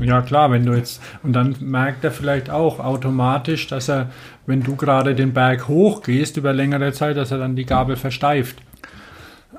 Ja, 0.00 0.22
klar, 0.22 0.52
wenn 0.52 0.64
du 0.64 0.72
jetzt, 0.74 1.02
und 1.24 1.32
dann 1.32 1.56
merkt 1.58 2.04
er 2.04 2.12
vielleicht 2.12 2.48
auch 2.48 2.78
automatisch, 2.78 3.66
dass 3.66 3.88
er, 3.88 4.10
wenn 4.46 4.62
du 4.62 4.76
gerade 4.76 5.16
den 5.16 5.32
Berg 5.32 5.66
hochgehst 5.66 6.36
über 6.36 6.52
längere 6.52 6.92
Zeit, 6.92 7.16
dass 7.16 7.32
er 7.32 7.38
dann 7.38 7.56
die 7.56 7.64
Gabel 7.64 7.96
versteift. 7.96 8.62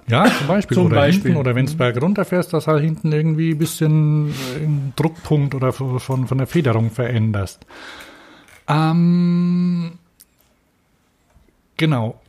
Ja, 0.08 0.32
zum 0.38 0.48
Beispiel. 0.48 0.76
Zum 0.76 0.86
oder 0.86 0.96
Beispiel. 0.96 1.24
hinten, 1.24 1.40
oder 1.42 1.56
wenn 1.56 1.66
es 1.66 1.76
berg 1.76 2.02
runterfährst, 2.02 2.54
dass 2.54 2.68
halt 2.68 2.84
hinten 2.84 3.12
irgendwie 3.12 3.52
ein 3.52 3.58
bisschen 3.58 4.30
äh, 4.30 4.94
Druckpunkt 4.96 5.56
oder 5.56 5.74
von, 5.74 6.00
von, 6.00 6.26
von 6.26 6.38
der 6.38 6.48
Federung 6.48 6.90
veränderst. 6.90 7.66
Ähm, 8.70 10.00
genau. 11.82 12.22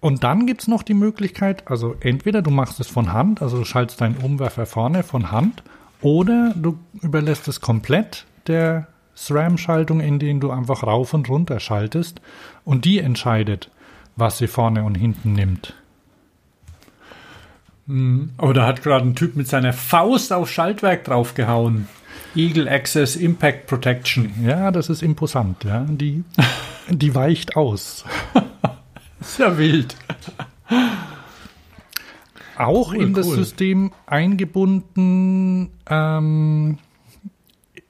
Und 0.00 0.24
dann 0.24 0.46
gibt's 0.46 0.66
noch 0.66 0.82
die 0.82 0.94
Möglichkeit, 0.94 1.70
also 1.70 1.94
entweder 2.00 2.42
du 2.42 2.50
machst 2.50 2.80
es 2.80 2.88
von 2.88 3.12
Hand, 3.12 3.40
also 3.40 3.58
du 3.58 3.64
schaltest 3.64 4.00
deinen 4.00 4.16
Umwerfer 4.16 4.66
vorne 4.66 5.04
von 5.04 5.30
Hand, 5.30 5.62
oder 6.00 6.52
du 6.56 6.78
überlässt 7.00 7.46
es 7.46 7.60
komplett 7.60 8.26
der 8.46 8.88
SRAM-Schaltung, 9.16 10.00
in 10.00 10.18
denen 10.18 10.40
du 10.40 10.50
einfach 10.50 10.82
rauf 10.82 11.14
und 11.14 11.28
runter 11.28 11.60
schaltest 11.60 12.20
und 12.64 12.84
die 12.84 12.98
entscheidet, 12.98 13.70
was 14.16 14.38
sie 14.38 14.48
vorne 14.48 14.82
und 14.82 14.96
hinten 14.96 15.32
nimmt. 15.32 15.74
Aber 18.38 18.54
da 18.54 18.66
hat 18.66 18.82
gerade 18.82 19.06
ein 19.06 19.14
Typ 19.14 19.36
mit 19.36 19.46
seiner 19.46 19.72
Faust 19.72 20.32
auf 20.32 20.50
Schaltwerk 20.50 21.04
draufgehauen. 21.04 21.86
Eagle 22.34 22.68
Access 22.68 23.14
Impact 23.14 23.66
Protection. 23.66 24.34
Ja, 24.42 24.70
das 24.70 24.88
ist 24.88 25.02
imposant, 25.02 25.64
ja. 25.64 25.86
Die, 25.88 26.24
die 26.90 27.14
weicht 27.14 27.56
aus. 27.56 28.04
Ist 29.20 29.38
ja 29.38 29.56
wild. 29.56 29.96
Auch 32.58 32.92
Cool, 32.92 33.02
in 33.02 33.14
das 33.14 33.26
cool. 33.26 33.36
System 33.36 33.92
eingebunden 34.06 35.70
ähm, 35.88 36.78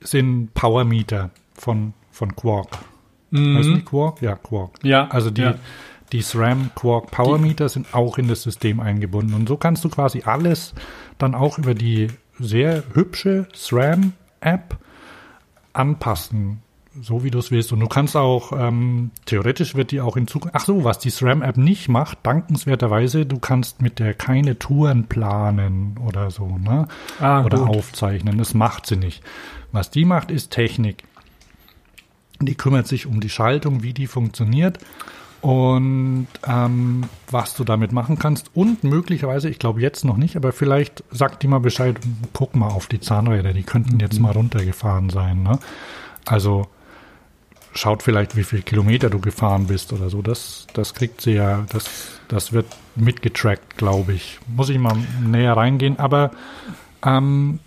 sind 0.00 0.54
Power 0.54 0.84
Meter 0.84 1.30
von, 1.54 1.92
von 2.10 2.34
Quark. 2.36 2.68
Weißt 3.30 3.68
du 3.68 3.74
nicht 3.74 3.86
Quark? 3.86 4.22
Ja, 4.22 4.36
Quark. 4.36 4.70
Ja, 4.84 5.08
Also 5.08 5.30
die, 5.30 5.42
ja. 5.42 5.56
die 6.12 6.22
SRAM 6.22 6.70
Quark 6.76 7.10
Power 7.10 7.38
Meter 7.38 7.68
sind 7.68 7.92
auch 7.92 8.16
in 8.16 8.28
das 8.28 8.42
System 8.42 8.78
eingebunden. 8.78 9.34
Und 9.34 9.48
so 9.48 9.56
kannst 9.56 9.84
du 9.84 9.88
quasi 9.88 10.22
alles 10.24 10.72
dann 11.18 11.34
auch 11.34 11.58
über 11.58 11.74
die 11.74 12.08
sehr 12.38 12.84
hübsche 12.94 13.48
SRAM 13.52 14.12
App 14.40 14.78
anpassen, 15.72 16.62
so 17.00 17.24
wie 17.24 17.30
du 17.30 17.38
es 17.38 17.50
willst. 17.50 17.72
Und 17.72 17.80
du 17.80 17.88
kannst 17.88 18.16
auch, 18.16 18.52
ähm, 18.52 19.10
theoretisch 19.26 19.74
wird 19.74 19.90
die 19.90 20.00
auch 20.00 20.16
in 20.16 20.26
Zukunft, 20.26 20.54
ach 20.54 20.64
so, 20.64 20.84
was 20.84 20.98
die 20.98 21.10
SRAM-App 21.10 21.56
nicht 21.56 21.88
macht, 21.88 22.18
dankenswerterweise, 22.22 23.26
du 23.26 23.38
kannst 23.38 23.82
mit 23.82 23.98
der 23.98 24.14
keine 24.14 24.58
Touren 24.58 25.04
planen 25.04 25.98
oder 26.06 26.30
so, 26.30 26.58
ne? 26.58 26.88
Ah, 27.20 27.44
oder 27.44 27.58
gut. 27.58 27.68
aufzeichnen. 27.68 28.38
Das 28.38 28.54
macht 28.54 28.86
sie 28.86 28.96
nicht. 28.96 29.22
Was 29.72 29.90
die 29.90 30.04
macht, 30.04 30.30
ist 30.30 30.50
Technik. 30.50 31.04
Die 32.40 32.54
kümmert 32.54 32.86
sich 32.86 33.06
um 33.06 33.20
die 33.20 33.30
Schaltung, 33.30 33.82
wie 33.82 33.92
die 33.92 34.06
funktioniert 34.06 34.78
und 35.40 36.26
ähm, 36.46 37.04
was 37.30 37.54
du 37.54 37.64
damit 37.64 37.92
machen 37.92 38.18
kannst. 38.18 38.50
Und 38.54 38.82
möglicherweise, 38.82 39.50
ich 39.50 39.58
glaube 39.58 39.80
jetzt 39.80 40.04
noch 40.04 40.16
nicht, 40.16 40.36
aber 40.36 40.52
vielleicht 40.52 41.04
sagt 41.10 41.42
die 41.42 41.48
mal 41.48 41.60
Bescheid, 41.60 41.96
guck 42.32 42.56
mal 42.56 42.68
auf 42.68 42.86
die 42.86 43.00
Zahnräder, 43.00 43.52
die 43.52 43.62
könnten 43.62 44.00
jetzt 44.00 44.20
mal 44.20 44.32
runtergefahren 44.32 45.10
sein. 45.10 45.42
Ne? 45.42 45.58
Also 46.24 46.66
schaut 47.74 48.02
vielleicht, 48.02 48.36
wie 48.36 48.44
viele 48.44 48.62
Kilometer 48.62 49.10
du 49.10 49.20
gefahren 49.20 49.66
bist 49.66 49.92
oder 49.92 50.10
so. 50.10 50.22
Das, 50.22 50.66
das 50.72 50.94
kriegt 50.94 51.20
sie 51.20 51.32
ja, 51.32 51.66
das, 51.70 52.20
das 52.28 52.52
wird 52.52 52.66
mitgetrackt, 52.94 53.76
glaube 53.76 54.12
ich. 54.12 54.38
Muss 54.46 54.68
ich 54.68 54.78
mal 54.78 54.96
näher 55.22 55.56
reingehen, 55.56 55.98
aber 55.98 56.30
ähm, 57.04 57.58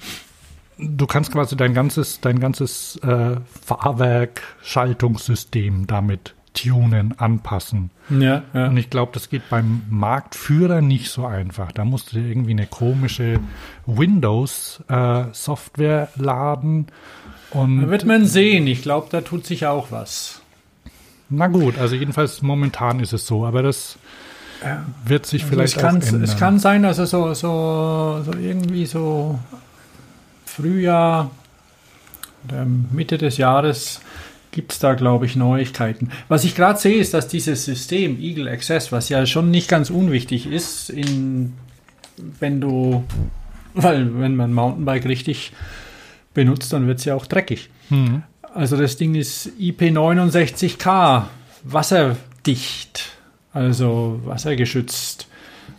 du 0.78 1.08
kannst 1.08 1.32
quasi 1.32 1.56
dein 1.56 1.74
ganzes, 1.74 2.22
dein 2.22 2.40
ganzes 2.40 2.98
äh, 2.98 3.38
Fahrwerk, 3.66 4.42
Schaltungssystem 4.64 5.88
damit 5.88 6.36
tunen, 6.54 7.20
anpassen. 7.20 7.92
Ja, 8.10 8.44
ja. 8.54 8.68
Und 8.68 8.78
ich 8.78 8.90
glaube, 8.90 9.12
das 9.14 9.30
geht 9.30 9.50
beim 9.50 9.84
Marktführer 9.90 10.82
nicht 10.82 11.10
so 11.12 11.26
einfach. 11.26 11.72
Da 11.72 11.86
musst 11.86 12.12
du 12.12 12.20
dir 12.20 12.28
irgendwie 12.28 12.52
eine 12.52 12.66
komische 12.66 13.40
Windows-Software 13.86 16.10
laden. 16.16 16.88
Da 17.54 17.60
Und 17.60 17.90
wird 17.90 18.06
man 18.06 18.26
sehen. 18.26 18.68
Ich 18.68 18.82
glaube, 18.82 19.08
da 19.10 19.22
tut 19.22 19.46
sich 19.46 19.66
auch 19.66 19.92
was. 19.92 20.42
Na 21.30 21.48
gut, 21.48 21.78
also 21.78 21.96
jedenfalls 21.96 22.42
momentan 22.42 23.00
ist 23.00 23.14
es 23.14 23.26
so, 23.28 23.46
aber 23.46 23.62
das 23.64 23.98
wird 25.06 25.26
sich 25.26 25.44
Also 25.44 25.54
vielleicht 25.54 25.76
es, 25.76 25.82
kann, 25.82 26.02
ändern. 26.02 26.24
es 26.24 26.38
kann 26.38 26.60
sein, 26.60 26.84
dass 26.84 26.98
es 26.98 27.12
so, 27.12 27.34
so, 27.34 28.22
so 28.26 28.32
irgendwie 28.40 28.86
so 28.86 29.40
Frühjahr 30.46 31.30
oder 32.46 32.66
Mitte 32.66 33.18
des 33.18 33.38
Jahres 33.38 34.02
gibt 34.52 34.72
es 34.72 34.80
da, 34.80 34.96
glaube 34.96 35.26
ich, 35.28 35.36
Neuigkeiten. 35.36 36.10
Was 36.30 36.44
ich 36.44 36.56
gerade 36.56 36.80
sehe, 36.80 36.98
ist, 36.98 37.14
dass 37.14 37.28
dieses 37.28 37.66
System 37.66 38.20
Eagle 38.20 38.48
Access, 38.48 38.92
was 38.92 39.10
ja 39.10 39.26
schon 39.26 39.52
nicht 39.52 39.68
ganz 39.68 39.90
unwichtig 39.92 40.48
ist, 40.48 40.90
in, 40.90 41.54
wenn 42.40 42.60
du, 42.62 43.04
weil 43.76 44.20
wenn 44.20 44.36
man 44.36 44.54
Mountainbike 44.54 45.06
richtig 45.06 45.52
benutzt, 46.38 46.72
dann 46.72 46.88
wird 46.88 47.00
es 47.00 47.06
ja 47.06 47.16
auch 47.16 47.26
dreckig. 47.26 47.70
Hm. 47.90 48.22
Also 48.54 48.78
das 48.78 48.96
Ding 48.96 49.16
ist 49.16 49.50
IP69K, 49.60 51.24
wasserdicht, 51.64 53.10
also 53.54 54.20
wassergeschützt. 54.24 55.28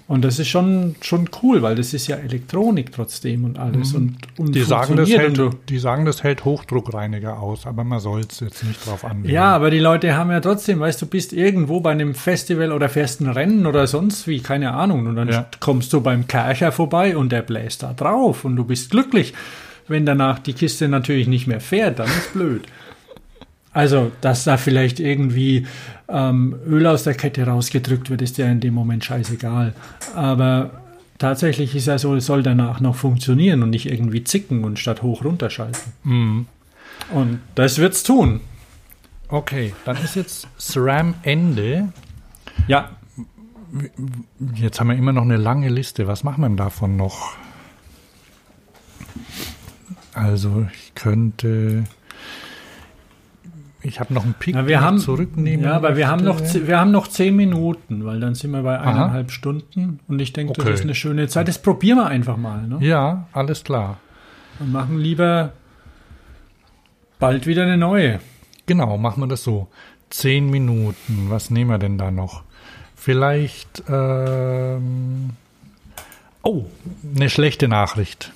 Und 0.06 0.24
das 0.24 0.39
ist 0.39 0.48
schon, 0.48 0.97
schon 1.02 1.28
cool, 1.43 1.60
weil 1.60 1.74
das 1.76 1.93
ist 1.93 2.06
ja 2.06 2.16
Elektronik 2.16 2.93
trotzdem 2.93 3.44
und 3.44 3.59
alles. 3.59 3.93
Und, 3.93 4.16
und 4.39 4.48
Mhm. 4.48 4.52
Die 4.52 4.62
sagen, 4.62 4.97
das 4.97 5.10
hält, 5.10 5.39
und 5.39 5.56
die 5.68 5.78
sagen, 5.78 6.06
das 6.06 6.22
hält 6.22 6.47
Hochdruckreiniger 6.47 7.39
aus, 7.39 7.66
aber 7.66 7.85
man 7.85 8.01
soll 8.01 8.20
es 8.20 8.40
jetzt 8.40 8.64
nicht 8.64 8.86
drauf 8.86 9.05
anwenden. 9.05 9.28
Ja, 9.28 9.55
aber 9.55 9.68
die 9.70 9.78
Leute 9.80 10.16
haben 10.16 10.30
ja 10.30 10.40
trotzdem, 10.40 10.80
weißt 10.80 11.02
du, 11.02 11.06
bist 11.06 11.35
irgendwo 11.35 11.80
bei 11.80 11.90
einem 11.93 12.14
Festival 12.14 12.72
oder 12.72 12.89
fährst 12.89 13.20
ein 13.20 13.28
Rennen 13.28 13.66
oder 13.66 13.86
sonst 13.86 14.26
wie, 14.26 14.40
keine 14.40 14.72
Ahnung. 14.72 15.06
Und 15.06 15.16
dann 15.16 15.28
Ja. 15.28 15.47
kommst 15.60 15.93
du 15.93 16.01
beim 16.01 16.26
Kercher 16.26 16.72
vorbei 16.72 17.14
und 17.14 17.30
der 17.30 17.43
bläst 17.43 17.82
da 17.82 17.93
drauf 17.93 18.47
und 18.47 18.56
du 18.56 18.64
bist 18.64 18.90
glücklich. 18.90 19.35
Wenn 19.89 20.06
danach 20.06 20.39
die 20.39 20.52
Kiste 20.52 20.89
natürlich 20.89 21.27
nicht 21.27 21.47
mehr 21.47 21.60
fährt, 21.60 21.98
dann 21.98 22.09
ist 22.09 22.32
blöd. 22.32 22.62
Also, 23.73 24.12
dass 24.20 24.44
da 24.44 24.56
vielleicht 24.56 24.98
irgendwie 25.01 25.66
ähm, 26.09 26.56
Öl 26.66 26.86
aus 26.86 27.05
der 27.05 27.15
Kette 27.15 27.47
rausgedrückt 27.47 28.10
wird, 28.10 28.23
ist 28.23 28.39
ja 28.39 28.47
in 28.47 28.60
dem 28.60 28.74
Moment 28.74 29.05
scheißegal. 29.05 29.74
Aber 30.15 30.82
tatsächlich 31.19 31.74
ist 31.74 31.86
ja 31.86 31.98
so, 31.98 32.15
es 32.15 32.27
soll 32.27 32.43
danach 32.43 32.81
noch 32.81 32.97
funktionieren 32.97 33.62
und 33.62 33.70
nicht 33.70 33.86
irgendwie 33.86 34.24
zicken 34.24 34.65
und 34.65 34.78
statt 34.78 35.02
hoch 35.02 35.24
runterschalten. 35.24 35.93
Mhm. 36.02 36.47
Und 37.12 37.40
das 37.55 37.78
wird's 37.78 38.02
tun. 38.02 38.40
Okay, 39.28 39.74
dann 39.85 39.97
ist 39.98 40.16
jetzt 40.16 40.48
SRAM 40.59 41.15
Ende. 41.23 41.93
Ja, 42.66 42.90
Jetzt 44.55 44.81
haben 44.81 44.89
wir 44.89 44.97
immer 44.97 45.12
noch 45.12 45.23
eine 45.23 45.36
lange 45.36 45.69
Liste. 45.69 46.06
Was 46.06 46.24
machen 46.24 46.40
wir 46.40 46.48
denn 46.48 46.56
davon 46.56 46.97
noch? 46.97 47.36
Also 50.19 50.66
ich 50.73 50.95
könnte. 50.95 51.85
Ich 53.81 54.01
habe 54.01 54.12
noch 54.12 54.24
einen 54.24 54.35
Pick 54.35 54.55
den 54.57 54.66
wir 54.66 54.81
haben, 54.81 54.99
zurücknehmen. 54.99 55.65
ja, 55.65 55.74
aber 55.74 55.97
wir 55.97 56.09
haben, 56.09 56.24
noch, 56.24 56.40
wir 56.40 56.81
haben 56.81 56.90
noch 56.90 57.07
zehn 57.07 57.36
Minuten, 57.36 58.05
weil 58.05 58.19
dann 58.19 58.35
sind 58.35 58.51
wir 58.51 58.62
bei 58.62 58.78
Aha. 58.78 58.90
eineinhalb 58.90 59.31
Stunden 59.31 60.01
und 60.09 60.20
ich 60.20 60.32
denke, 60.32 60.51
Okay. 60.51 60.65
das 60.70 60.81
ist 60.81 60.85
eine 60.85 60.97
schöne 60.97 61.28
Zeit. 61.28 61.47
Das 61.47 61.62
probieren 61.62 61.99
wir 61.99 62.07
einfach 62.07 62.36
mal. 62.36 62.66
Ne? 62.66 62.78
Ja, 62.81 63.28
alles 63.32 63.62
klar. 63.62 63.99
Und 64.59 64.73
machen 64.73 64.99
lieber 64.99 65.53
bald 67.20 67.47
wieder 67.47 67.62
eine 67.62 67.77
neue. 67.78 68.19
Genau, 68.66 68.99
machen 68.99 69.23
wir 69.23 69.28
das 69.28 69.45
so. 69.45 69.69
Zehn 70.11 70.51
Minuten. 70.51 71.27
Was 71.28 71.49
nehmen 71.51 71.70
wir 71.70 71.78
denn 71.78 71.99
da 71.99 72.11
noch? 72.11 72.43
Vielleicht. 72.97 73.85
Ähm, 73.89 75.31
oh, 76.43 76.65
eine 77.15 77.31
schlechte 77.31 77.69
Nachricht. 77.69 78.32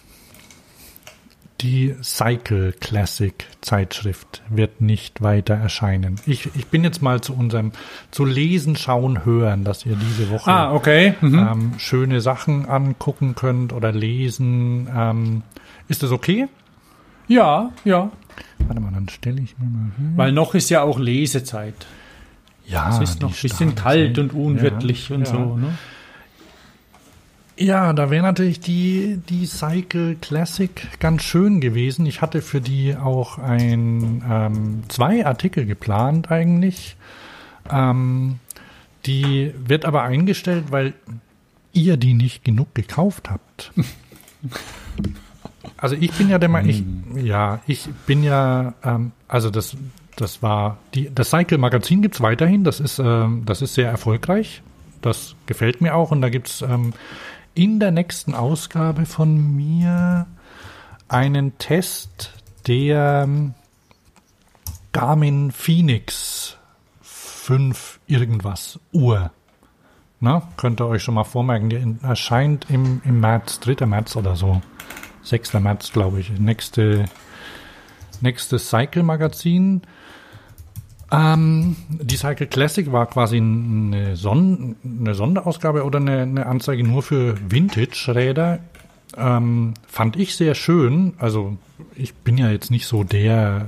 Die 1.62 1.94
Cycle 2.02 2.72
Classic 2.72 3.34
Zeitschrift 3.60 4.42
wird 4.48 4.80
nicht 4.80 5.22
weiter 5.22 5.54
erscheinen. 5.54 6.16
Ich, 6.26 6.50
ich 6.56 6.66
bin 6.66 6.82
jetzt 6.82 7.02
mal 7.02 7.20
zu 7.20 7.34
unserem 7.36 7.70
zu 8.10 8.24
lesen, 8.24 8.74
schauen, 8.74 9.24
hören, 9.24 9.62
dass 9.62 9.86
ihr 9.86 9.94
diese 9.94 10.30
Woche 10.30 10.50
Ah, 10.50 10.72
okay. 10.74 11.14
Mhm. 11.20 11.38
ähm, 11.38 11.72
schöne 11.78 12.20
Sachen 12.20 12.66
angucken 12.68 13.36
könnt 13.36 13.72
oder 13.72 13.92
lesen. 13.92 14.88
Ähm, 14.92 15.42
ist 15.86 16.02
das 16.02 16.10
okay? 16.10 16.48
Ja, 17.28 17.70
ja. 17.84 18.10
Warte 18.66 18.80
mal, 18.80 18.90
dann 18.92 19.08
stelle 19.08 19.40
ich 19.40 19.56
mir 19.58 19.66
mal 19.66 19.92
hin. 19.96 20.12
Weil 20.16 20.32
noch 20.32 20.54
ist 20.56 20.68
ja 20.68 20.82
auch 20.82 20.98
Lesezeit. 20.98 21.86
Ja, 22.66 22.88
Es 22.90 22.98
ist 23.10 23.22
noch 23.22 23.30
ein 23.30 23.40
bisschen 23.40 23.74
kalt 23.76 24.18
und 24.18 24.32
unwirtlich 24.34 25.10
ja, 25.10 25.16
und 25.16 25.26
ja. 25.26 25.32
so. 25.32 25.56
Ne? 25.56 25.78
Ja, 27.62 27.92
da 27.92 28.10
wäre 28.10 28.24
natürlich 28.24 28.58
die, 28.58 29.20
die 29.28 29.46
Cycle 29.46 30.16
Classic 30.16 30.70
ganz 30.98 31.22
schön 31.22 31.60
gewesen. 31.60 32.06
Ich 32.06 32.20
hatte 32.20 32.42
für 32.42 32.60
die 32.60 32.96
auch 32.96 33.38
ein, 33.38 34.24
ähm, 34.28 34.82
zwei 34.88 35.24
Artikel 35.24 35.64
geplant 35.64 36.32
eigentlich. 36.32 36.96
Ähm, 37.70 38.40
die 39.06 39.54
wird 39.64 39.84
aber 39.84 40.02
eingestellt, 40.02 40.64
weil 40.70 40.92
ihr 41.72 41.96
die 41.96 42.14
nicht 42.14 42.44
genug 42.44 42.74
gekauft 42.74 43.30
habt. 43.30 43.72
Also 45.76 45.96
ich 45.96 46.12
bin 46.12 46.28
ja 46.28 46.38
der 46.38 46.48
Meinung, 46.48 46.70
ich, 47.16 47.24
ja, 47.24 47.60
ich 47.66 47.88
bin 48.06 48.22
ja, 48.22 48.74
ähm, 48.84 49.10
also 49.26 49.50
das, 49.50 49.76
das 50.14 50.42
war, 50.42 50.78
die, 50.94 51.10
das 51.12 51.30
Cycle 51.30 51.58
Magazin 51.58 52.02
gibt's 52.02 52.20
weiterhin, 52.20 52.62
das 52.62 52.78
ist, 52.78 53.00
ähm, 53.00 53.42
das 53.46 53.62
ist 53.62 53.74
sehr 53.74 53.88
erfolgreich. 53.88 54.62
Das 55.00 55.34
gefällt 55.46 55.80
mir 55.80 55.94
auch 55.96 56.12
und 56.12 56.20
da 56.20 56.28
gibt's 56.28 56.62
ähm, 56.62 56.92
in 57.54 57.80
der 57.80 57.90
nächsten 57.90 58.34
Ausgabe 58.34 59.06
von 59.06 59.54
mir 59.56 60.26
einen 61.08 61.58
Test 61.58 62.32
der 62.66 63.28
Garmin 64.92 65.50
Phoenix 65.52 66.56
5 67.00 68.00
irgendwas 68.06 68.78
Uhr. 68.92 69.30
Na, 70.20 70.42
könnt 70.56 70.80
ihr 70.80 70.86
euch 70.86 71.02
schon 71.02 71.14
mal 71.14 71.24
vormerken, 71.24 71.68
die 71.70 71.76
in- 71.76 72.00
erscheint 72.02 72.66
im, 72.70 73.02
im 73.04 73.18
März, 73.20 73.58
3. 73.60 73.86
März 73.86 74.14
oder 74.16 74.36
so. 74.36 74.62
6. 75.24 75.54
März, 75.54 75.92
glaube 75.92 76.20
ich. 76.20 76.30
Nächste, 76.38 77.06
nächstes 78.20 78.68
Cycle-Magazin. 78.70 79.82
Ähm, 81.12 81.76
die 81.88 82.16
Cycle 82.16 82.46
Classic 82.46 82.90
war 82.90 83.06
quasi 83.06 83.36
eine, 83.36 84.16
Son 84.16 84.76
eine 84.82 85.14
Sonderausgabe 85.14 85.84
oder 85.84 85.98
eine, 85.98 86.22
eine 86.22 86.46
Anzeige 86.46 86.82
nur 86.84 87.02
für 87.02 87.36
Vintage-Räder. 87.50 88.60
Ähm, 89.16 89.74
fand 89.86 90.16
ich 90.16 90.36
sehr 90.36 90.54
schön. 90.54 91.12
Also 91.18 91.58
ich 91.94 92.14
bin 92.14 92.38
ja 92.38 92.50
jetzt 92.50 92.70
nicht 92.70 92.86
so 92.86 93.04
der, 93.04 93.66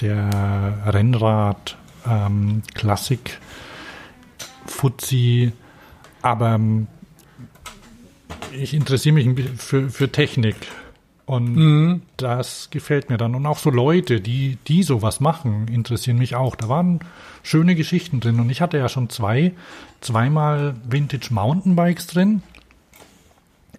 der 0.00 0.82
Rennrad 0.86 1.76
ähm, 2.08 2.62
aber 6.22 6.54
ähm, 6.54 6.86
ich 8.52 8.72
interessiere 8.72 9.14
mich 9.14 9.50
für, 9.58 9.90
für 9.90 10.12
Technik 10.12 10.56
und 11.26 12.02
das 12.16 12.70
gefällt 12.70 13.10
mir 13.10 13.16
dann. 13.18 13.34
Und 13.34 13.46
auch 13.46 13.58
so 13.58 13.70
Leute, 13.70 14.20
die, 14.20 14.58
die 14.68 14.84
sowas 14.84 15.18
machen, 15.18 15.66
interessieren 15.66 16.18
mich 16.18 16.36
auch. 16.36 16.54
Da 16.54 16.68
waren 16.68 17.00
schöne 17.42 17.74
Geschichten 17.74 18.20
drin. 18.20 18.38
Und 18.38 18.48
ich 18.48 18.60
hatte 18.60 18.78
ja 18.78 18.88
schon 18.88 19.10
zwei, 19.10 19.52
zweimal 20.00 20.76
Vintage 20.88 21.28
Mountainbikes 21.30 22.06
drin. 22.06 22.42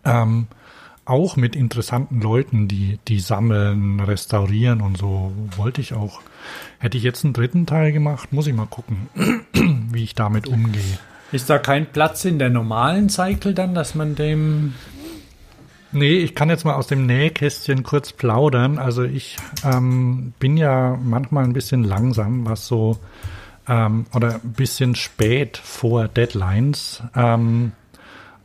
Ähm, 0.03 0.47
auch 1.05 1.37
mit 1.37 1.55
interessanten 1.55 2.19
Leuten, 2.19 2.67
die, 2.67 2.99
die 3.07 3.21
sammeln, 3.21 4.01
restaurieren 4.01 4.81
und 4.81 4.97
so. 4.97 5.31
Wollte 5.55 5.79
ich 5.79 5.93
auch. 5.93 6.19
Hätte 6.79 6.97
ich 6.97 7.03
jetzt 7.03 7.23
einen 7.23 7.33
dritten 7.33 7.65
Teil 7.65 7.93
gemacht, 7.93 8.33
muss 8.33 8.47
ich 8.47 8.53
mal 8.53 8.67
gucken, 8.67 9.07
wie 9.91 10.03
ich 10.03 10.15
damit 10.15 10.47
umgehe. 10.47 10.99
Ist 11.31 11.49
da 11.49 11.59
kein 11.59 11.85
Platz 11.85 12.25
in 12.25 12.39
der 12.39 12.49
normalen 12.49 13.09
Cycle 13.09 13.53
dann, 13.53 13.73
dass 13.73 13.95
man 13.95 14.15
dem. 14.15 14.73
Nee, 15.97 16.17
ich 16.17 16.35
kann 16.35 16.49
jetzt 16.49 16.63
mal 16.63 16.75
aus 16.75 16.85
dem 16.85 17.07
Nähkästchen 17.07 17.81
kurz 17.81 18.13
plaudern. 18.13 18.77
Also 18.77 19.03
ich 19.03 19.37
ähm, 19.63 20.33
bin 20.37 20.55
ja 20.55 20.97
manchmal 21.03 21.43
ein 21.43 21.53
bisschen 21.53 21.83
langsam, 21.83 22.45
was 22.45 22.67
so 22.67 22.99
ähm, 23.67 24.05
oder 24.13 24.35
ein 24.35 24.53
bisschen 24.53 24.93
spät 24.93 25.57
vor 25.57 26.07
Deadlines. 26.07 27.01
Ähm, 27.15 27.71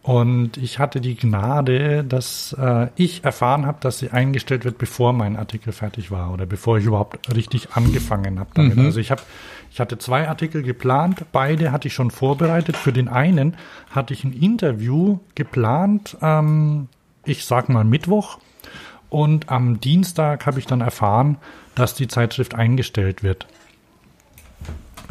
und 0.02 0.56
ich 0.56 0.78
hatte 0.80 1.00
die 1.00 1.14
Gnade, 1.14 2.04
dass 2.04 2.56
äh, 2.58 2.88
ich 2.96 3.22
erfahren 3.22 3.66
habe, 3.66 3.78
dass 3.80 3.98
sie 3.98 4.10
eingestellt 4.10 4.64
wird, 4.64 4.78
bevor 4.78 5.12
mein 5.12 5.36
Artikel 5.36 5.72
fertig 5.72 6.10
war 6.10 6.32
oder 6.32 6.46
bevor 6.46 6.78
ich 6.78 6.86
überhaupt 6.86 7.32
richtig 7.34 7.68
angefangen 7.74 8.40
habe 8.40 8.50
damit. 8.54 8.78
Also 8.78 8.98
ich 8.98 9.12
habe, 9.12 9.22
ich 9.70 9.78
hatte 9.78 9.98
zwei 9.98 10.28
Artikel 10.28 10.62
geplant, 10.62 11.26
beide 11.30 11.70
hatte 11.70 11.86
ich 11.86 11.94
schon 11.94 12.10
vorbereitet. 12.10 12.76
Für 12.76 12.92
den 12.92 13.08
einen 13.08 13.56
hatte 13.90 14.14
ich 14.14 14.24
ein 14.24 14.32
Interview 14.32 15.18
geplant, 15.36 16.16
ähm, 16.20 16.88
ich 17.24 17.44
sag 17.44 17.68
mal 17.68 17.84
Mittwoch. 17.84 18.38
Und 19.08 19.50
am 19.50 19.80
Dienstag 19.80 20.46
habe 20.46 20.58
ich 20.58 20.66
dann 20.66 20.80
erfahren, 20.80 21.36
dass 21.74 21.94
die 21.94 22.08
Zeitschrift 22.08 22.54
eingestellt 22.54 23.22
wird. 23.22 23.46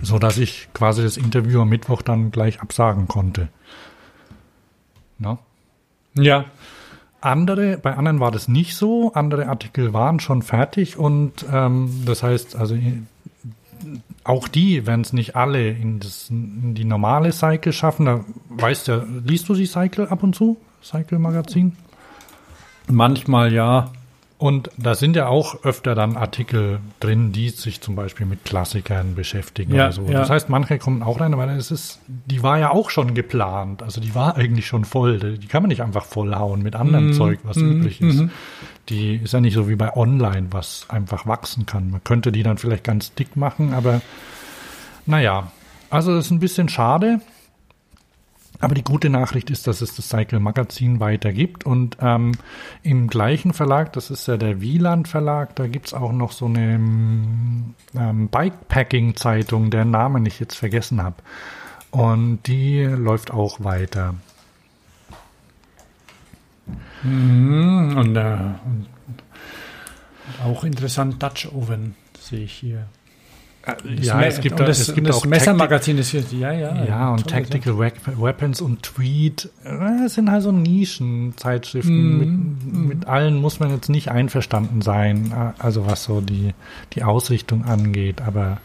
So 0.01 0.17
dass 0.17 0.37
ich 0.37 0.69
quasi 0.73 1.03
das 1.03 1.17
Interview 1.17 1.61
am 1.61 1.69
Mittwoch 1.69 2.01
dann 2.01 2.31
gleich 2.31 2.61
absagen 2.61 3.07
konnte. 3.07 3.49
Ne? 5.19 5.37
Ja. 6.15 6.45
Andere, 7.23 7.77
bei 7.77 7.95
anderen 7.95 8.19
war 8.19 8.31
das 8.31 8.47
nicht 8.47 8.75
so. 8.75 9.13
Andere 9.13 9.47
Artikel 9.47 9.93
waren 9.93 10.19
schon 10.19 10.41
fertig 10.41 10.97
und 10.97 11.45
ähm, 11.51 12.01
das 12.05 12.23
heißt, 12.23 12.55
also 12.55 12.75
auch 14.23 14.47
die 14.47 14.87
werden 14.87 15.01
es 15.01 15.13
nicht 15.13 15.35
alle 15.35 15.69
in, 15.69 15.99
das, 15.99 16.31
in 16.31 16.73
die 16.73 16.83
normale 16.83 17.31
Cycle 17.31 17.73
schaffen. 17.73 18.07
Da 18.07 18.25
weißt 18.49 18.87
ja, 18.87 19.05
liest 19.23 19.49
du 19.49 19.53
die 19.53 19.67
Cycle 19.67 20.07
ab 20.07 20.23
und 20.23 20.35
zu? 20.35 20.57
Cycle-Magazin? 20.83 21.77
Manchmal 22.91 23.53
ja. 23.53 23.91
Und 24.37 24.71
da 24.75 24.95
sind 24.95 25.15
ja 25.15 25.27
auch 25.27 25.63
öfter 25.63 25.93
dann 25.93 26.17
Artikel 26.17 26.79
drin, 26.99 27.31
die 27.31 27.49
sich 27.49 27.79
zum 27.79 27.95
Beispiel 27.95 28.25
mit 28.25 28.43
Klassikern 28.43 29.13
beschäftigen 29.13 29.75
Ja, 29.75 29.83
oder 29.85 29.91
so. 29.91 30.01
ja. 30.05 30.13
Das 30.13 30.31
heißt, 30.31 30.49
manche 30.49 30.79
kommen 30.79 31.03
auch 31.03 31.19
rein, 31.19 31.31
aber 31.35 31.45
es 31.51 31.69
ist, 31.69 31.99
die 32.07 32.41
war 32.41 32.57
ja 32.57 32.71
auch 32.71 32.89
schon 32.89 33.13
geplant. 33.13 33.83
Also 33.83 34.01
die 34.01 34.15
war 34.15 34.35
eigentlich 34.37 34.65
schon 34.65 34.83
voll. 34.83 35.37
Die 35.37 35.45
kann 35.45 35.61
man 35.61 35.69
nicht 35.69 35.83
einfach 35.83 36.05
vollhauen 36.05 36.63
mit 36.63 36.75
anderem 36.75 37.09
Mhm. 37.09 37.13
Zeug, 37.13 37.39
was 37.43 37.57
übrig 37.57 38.01
ist. 38.01 38.23
Die 38.89 39.17
ist 39.17 39.31
ja 39.33 39.41
nicht 39.41 39.53
so 39.53 39.69
wie 39.69 39.75
bei 39.75 39.95
Online, 39.95 40.47
was 40.49 40.87
einfach 40.89 41.27
wachsen 41.27 41.67
kann. 41.67 41.91
Man 41.91 42.03
könnte 42.03 42.31
die 42.31 42.41
dann 42.41 42.57
vielleicht 42.57 42.83
ganz 42.83 43.13
dick 43.13 43.35
machen, 43.35 43.75
aber 43.75 44.01
naja. 45.05 45.51
Also 45.91 46.15
das 46.15 46.25
ist 46.25 46.31
ein 46.31 46.39
bisschen 46.39 46.67
schade. 46.67 47.21
Aber 48.61 48.75
die 48.75 48.83
gute 48.83 49.09
Nachricht 49.09 49.49
ist, 49.49 49.65
dass 49.65 49.81
es 49.81 49.95
das 49.95 50.07
Cycle 50.09 50.39
Magazin 50.39 50.99
weitergibt 50.99 51.65
und 51.65 51.97
ähm, 51.99 52.33
im 52.83 53.07
gleichen 53.07 53.53
Verlag, 53.53 53.91
das 53.93 54.11
ist 54.11 54.27
ja 54.27 54.37
der 54.37 54.61
Wieland 54.61 55.07
Verlag, 55.07 55.55
da 55.55 55.67
gibt's 55.67 55.95
auch 55.95 56.11
noch 56.11 56.31
so 56.31 56.45
eine 56.45 56.75
ähm, 56.75 58.29
Bikepacking-Zeitung, 58.29 59.71
deren 59.71 59.89
Namen 59.89 60.25
ich 60.27 60.39
jetzt 60.39 60.55
vergessen 60.55 61.01
habe. 61.01 61.15
Und 61.89 62.43
die 62.45 62.83
läuft 62.83 63.31
auch 63.31 63.63
weiter. 63.63 64.15
Mhm. 67.03 67.97
Und, 67.97 68.15
äh, 68.15 68.37
auch 70.45 70.63
interessant 70.63 71.21
Dutch 71.21 71.47
Oven 71.47 71.95
sehe 72.19 72.43
ich 72.43 72.53
hier. 72.53 72.87
Das 73.63 73.75
ja, 74.05 74.15
Me- 74.15 74.25
es 74.25 74.39
gibt, 74.41 74.59
da, 74.59 74.65
das, 74.65 74.79
es 74.79 74.95
gibt 74.95 75.07
das 75.07 75.17
auch 75.17 75.25
Messermagazin 75.25 75.97
ist 75.99 76.09
hier, 76.09 76.23
ja, 76.31 76.51
ja. 76.51 76.83
ja, 76.85 77.09
und 77.11 77.27
Tactical 77.27 77.73
Wep- 77.77 78.19
Weapons 78.19 78.59
und 78.59 78.81
Tweet, 78.81 79.49
äh, 79.63 79.69
das 80.03 80.15
sind 80.15 80.31
halt 80.31 80.41
so 80.41 80.51
Nischenzeitschriften. 80.51 82.17
Mit, 82.65 82.87
mit 82.87 83.07
allen 83.07 83.39
muss 83.39 83.59
man 83.59 83.69
jetzt 83.71 83.89
nicht 83.89 84.09
einverstanden 84.09 84.81
sein, 84.81 85.31
äh, 85.31 85.61
also 85.61 85.85
was 85.85 86.03
so 86.03 86.21
die, 86.21 86.53
die 86.93 87.03
Ausrichtung 87.03 87.63
angeht, 87.65 88.21
aber 88.21 88.57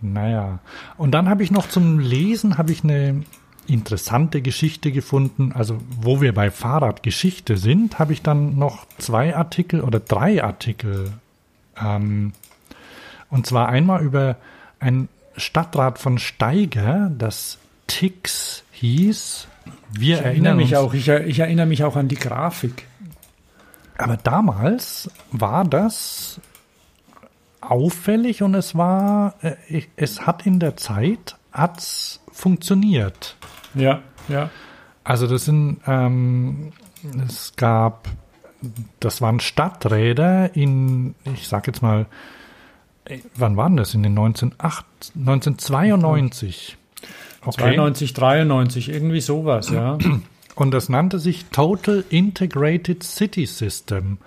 naja. 0.00 0.58
Und 0.96 1.12
dann 1.12 1.28
habe 1.28 1.42
ich 1.42 1.50
noch 1.50 1.68
zum 1.68 1.98
Lesen, 1.98 2.58
habe 2.58 2.72
ich 2.72 2.84
eine 2.84 3.22
interessante 3.66 4.42
Geschichte 4.42 4.92
gefunden, 4.92 5.52
also 5.54 5.78
wo 6.00 6.20
wir 6.20 6.34
bei 6.34 6.50
Fahrradgeschichte 6.50 7.56
sind, 7.56 7.98
habe 7.98 8.12
ich 8.12 8.22
dann 8.22 8.58
noch 8.58 8.86
zwei 8.98 9.34
Artikel 9.36 9.80
oder 9.80 10.00
drei 10.00 10.42
Artikel 10.44 11.12
ähm, 11.82 12.32
und 13.34 13.46
zwar 13.46 13.68
einmal 13.68 14.00
über 14.00 14.36
ein 14.78 15.08
Stadtrat 15.36 15.98
von 15.98 16.18
Steiger, 16.18 17.10
das 17.18 17.58
Tix 17.88 18.62
hieß. 18.70 19.48
Wir 19.90 20.18
Ich 20.18 20.24
erinnere 20.24 20.28
erinnern 20.28 20.56
mich 20.56 20.76
uns, 20.76 20.78
auch, 20.78 20.94
ich, 20.94 21.08
ich 21.08 21.40
erinnere 21.40 21.66
mich 21.66 21.82
auch 21.82 21.96
an 21.96 22.06
die 22.06 22.14
Grafik. 22.14 22.86
Aber 23.98 24.16
damals 24.16 25.10
war 25.32 25.64
das 25.64 26.40
auffällig 27.60 28.42
und 28.42 28.54
es 28.54 28.76
war, 28.76 29.34
äh, 29.42 29.82
es 29.96 30.26
hat 30.28 30.46
in 30.46 30.60
der 30.60 30.76
Zeit 30.76 31.36
hat's 31.50 32.20
funktioniert. 32.30 33.36
Ja, 33.74 34.00
ja. 34.28 34.50
Also 35.02 35.26
das 35.26 35.44
sind, 35.44 35.80
ähm, 35.88 36.72
es 37.26 37.56
gab, 37.56 38.08
das 39.00 39.20
waren 39.20 39.40
Stadträder 39.40 40.54
in, 40.54 41.16
ich 41.24 41.48
sag 41.48 41.66
jetzt 41.66 41.82
mal, 41.82 42.06
äh, 43.04 43.18
wann 43.34 43.56
waren 43.56 43.76
das? 43.76 43.94
In 43.94 44.02
den 44.02 44.12
1908, 44.12 44.84
1992. 45.16 46.76
Okay. 47.42 47.60
92, 47.60 48.14
93, 48.14 48.88
irgendwie 48.88 49.20
sowas, 49.20 49.70
ja. 49.70 49.98
Und 50.54 50.70
das 50.70 50.88
nannte 50.88 51.18
sich 51.18 51.46
Total 51.46 52.04
Integrated 52.08 53.02
City 53.02 53.44
System. 53.44 54.18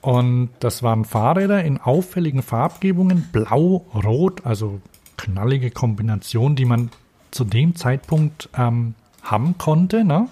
Und 0.00 0.50
das 0.60 0.82
waren 0.82 1.04
Fahrräder 1.04 1.64
in 1.64 1.78
auffälligen 1.78 2.42
Farbgebungen, 2.42 3.28
blau, 3.32 3.84
rot, 3.92 4.46
also 4.46 4.80
knallige 5.16 5.70
Kombination, 5.70 6.54
die 6.54 6.64
man 6.64 6.90
zu 7.32 7.44
dem 7.44 7.74
Zeitpunkt 7.74 8.48
ähm, 8.56 8.94
haben 9.22 9.58
konnte. 9.58 10.04
Ne? 10.04 10.28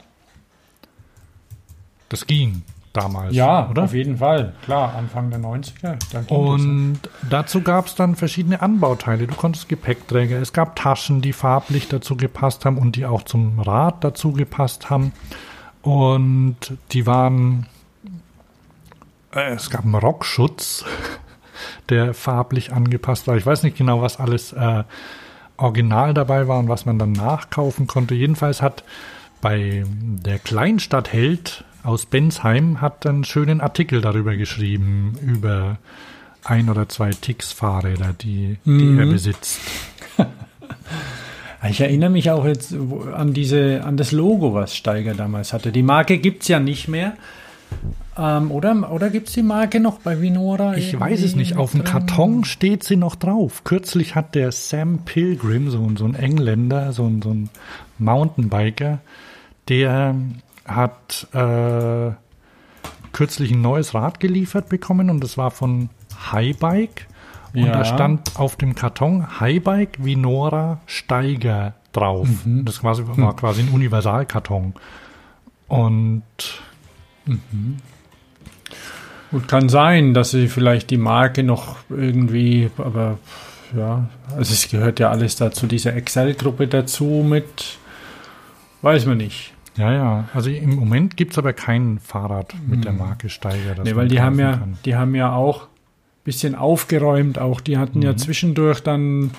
Das 2.08 2.26
ging 2.26 2.62
damals, 2.94 3.34
Ja, 3.34 3.68
oder? 3.68 3.82
auf 3.84 3.92
jeden 3.92 4.16
Fall. 4.18 4.54
Klar, 4.64 4.94
Anfang 4.96 5.28
der 5.30 5.40
90er. 5.40 5.96
Da 6.12 6.20
ging 6.22 6.36
Und 6.36 7.00
dazu 7.28 7.60
gab 7.60 7.86
es 7.86 7.94
dann 7.94 8.16
verschiedene 8.16 8.62
Anbauteile. 8.62 9.26
Du 9.26 9.34
konntest 9.34 9.68
Gepäckträger, 9.68 10.40
es 10.40 10.52
gab 10.54 10.76
Taschen, 10.76 11.20
die 11.20 11.32
farblich 11.34 11.88
dazu 11.88 12.16
gepasst 12.16 12.64
haben 12.64 12.78
und 12.78 12.96
die 12.96 13.04
auch 13.04 13.22
zum 13.24 13.58
Rad 13.60 14.02
dazu 14.02 14.32
gepasst 14.32 14.88
haben. 14.88 15.12
Und 15.82 16.56
die 16.92 17.06
waren, 17.06 17.66
äh, 19.34 19.52
es 19.54 19.68
gab 19.68 19.84
einen 19.84 19.94
Rockschutz, 19.94 20.84
der 21.90 22.14
farblich 22.14 22.72
angepasst 22.72 23.26
war. 23.26 23.36
Ich 23.36 23.44
weiß 23.44 23.64
nicht 23.64 23.76
genau, 23.76 24.00
was 24.00 24.18
alles 24.18 24.52
äh, 24.52 24.84
original 25.56 26.14
dabei 26.14 26.48
war 26.48 26.58
und 26.58 26.68
was 26.68 26.86
man 26.86 26.98
dann 26.98 27.12
nachkaufen 27.12 27.86
konnte. 27.86 28.14
Jedenfalls 28.14 28.62
hat 28.62 28.82
bei 29.40 29.84
der 29.86 30.38
Kleinstadt 30.38 31.12
Held 31.12 31.64
aus 31.84 32.06
Bensheim 32.06 32.80
hat 32.80 33.06
einen 33.06 33.24
schönen 33.24 33.60
Artikel 33.60 34.00
darüber 34.00 34.36
geschrieben, 34.36 35.16
über 35.22 35.78
ein 36.42 36.68
oder 36.68 36.88
zwei 36.88 37.10
Tix-Fahrräder, 37.10 38.14
die, 38.20 38.58
die 38.64 38.96
er 38.98 39.06
besitzt. 39.06 39.60
Ich 41.68 41.80
erinnere 41.80 42.10
mich 42.10 42.30
auch 42.30 42.44
jetzt 42.44 42.74
an 43.14 43.32
diese, 43.32 43.82
an 43.84 43.96
das 43.96 44.12
Logo, 44.12 44.52
was 44.52 44.76
Steiger 44.76 45.14
damals 45.14 45.52
hatte. 45.54 45.72
Die 45.72 45.82
Marke 45.82 46.18
gibt 46.18 46.42
es 46.42 46.48
ja 46.48 46.60
nicht 46.60 46.88
mehr. 46.88 47.14
Ähm, 48.18 48.50
oder 48.50 48.92
oder 48.92 49.08
gibt 49.08 49.28
es 49.28 49.34
die 49.34 49.42
Marke 49.42 49.80
noch 49.80 49.98
bei 50.00 50.20
Vinora? 50.20 50.76
Ich 50.76 50.98
weiß 51.00 51.22
es 51.22 51.34
nicht. 51.34 51.56
Auf 51.56 51.72
dem? 51.72 51.82
Karton 51.84 52.44
steht 52.44 52.84
sie 52.84 52.96
noch 52.96 53.16
drauf. 53.16 53.64
Kürzlich 53.64 54.14
hat 54.14 54.34
der 54.34 54.52
Sam 54.52 54.98
Pilgrim, 55.06 55.70
so, 55.70 55.82
ein- 55.82 55.96
so 55.96 56.04
ein 56.04 56.14
Engländer, 56.14 56.92
so 56.92 57.10
so 57.22 57.30
ein 57.30 57.48
Mountainbiker, 57.98 58.98
der 59.68 60.14
hat 60.64 61.26
äh, 61.32 62.12
kürzlich 63.12 63.52
ein 63.52 63.60
neues 63.60 63.94
Rad 63.94 64.20
geliefert 64.20 64.68
bekommen 64.68 65.10
und 65.10 65.22
das 65.22 65.36
war 65.38 65.50
von 65.50 65.90
Highbike. 66.32 67.06
Und 67.52 67.66
Ja. 67.66 67.72
da 67.72 67.84
stand 67.84 68.32
auf 68.36 68.56
dem 68.56 68.74
Karton 68.74 69.38
Highbike 69.40 70.04
Vinora 70.04 70.80
Steiger 70.86 71.74
drauf. 71.92 72.28
Mhm. 72.44 72.64
Das 72.64 72.80
quasi, 72.80 73.04
war 73.06 73.36
quasi 73.36 73.62
ein 73.62 73.68
Universalkarton. 73.68 74.74
Und 75.68 76.22
Gut, 79.30 79.48
kann 79.48 79.68
sein, 79.68 80.14
dass 80.14 80.30
sie 80.30 80.48
vielleicht 80.48 80.90
die 80.90 80.96
Marke 80.98 81.42
noch 81.42 81.76
irgendwie, 81.88 82.70
aber 82.76 83.18
ja, 83.76 84.08
also 84.36 84.52
es 84.52 84.68
gehört 84.68 85.00
ja 85.00 85.10
alles 85.10 85.36
dazu, 85.36 85.66
diese 85.66 85.92
Excel-Gruppe 85.92 86.68
dazu 86.68 87.24
mit, 87.26 87.78
weiß 88.82 89.06
man 89.06 89.16
nicht. 89.18 89.53
Ja, 89.76 89.92
ja. 89.92 90.28
Also 90.32 90.50
im 90.50 90.76
Moment 90.76 91.16
gibt's 91.16 91.38
aber 91.38 91.52
kein 91.52 91.98
Fahrrad 91.98 92.54
mit 92.66 92.84
der 92.84 92.92
Marke 92.92 93.28
Steiger. 93.28 93.74
das. 93.76 93.84
Nee, 93.84 93.96
weil 93.96 94.08
die 94.08 94.20
haben 94.20 94.38
ja, 94.38 94.56
kann. 94.56 94.78
die 94.84 94.94
haben 94.94 95.14
ja 95.14 95.34
auch 95.34 95.62
ein 95.64 96.24
bisschen 96.24 96.54
aufgeräumt, 96.54 97.38
auch 97.38 97.60
die 97.60 97.76
hatten 97.76 98.02
ja 98.02 98.16
zwischendurch 98.16 98.80
dann 98.80 99.32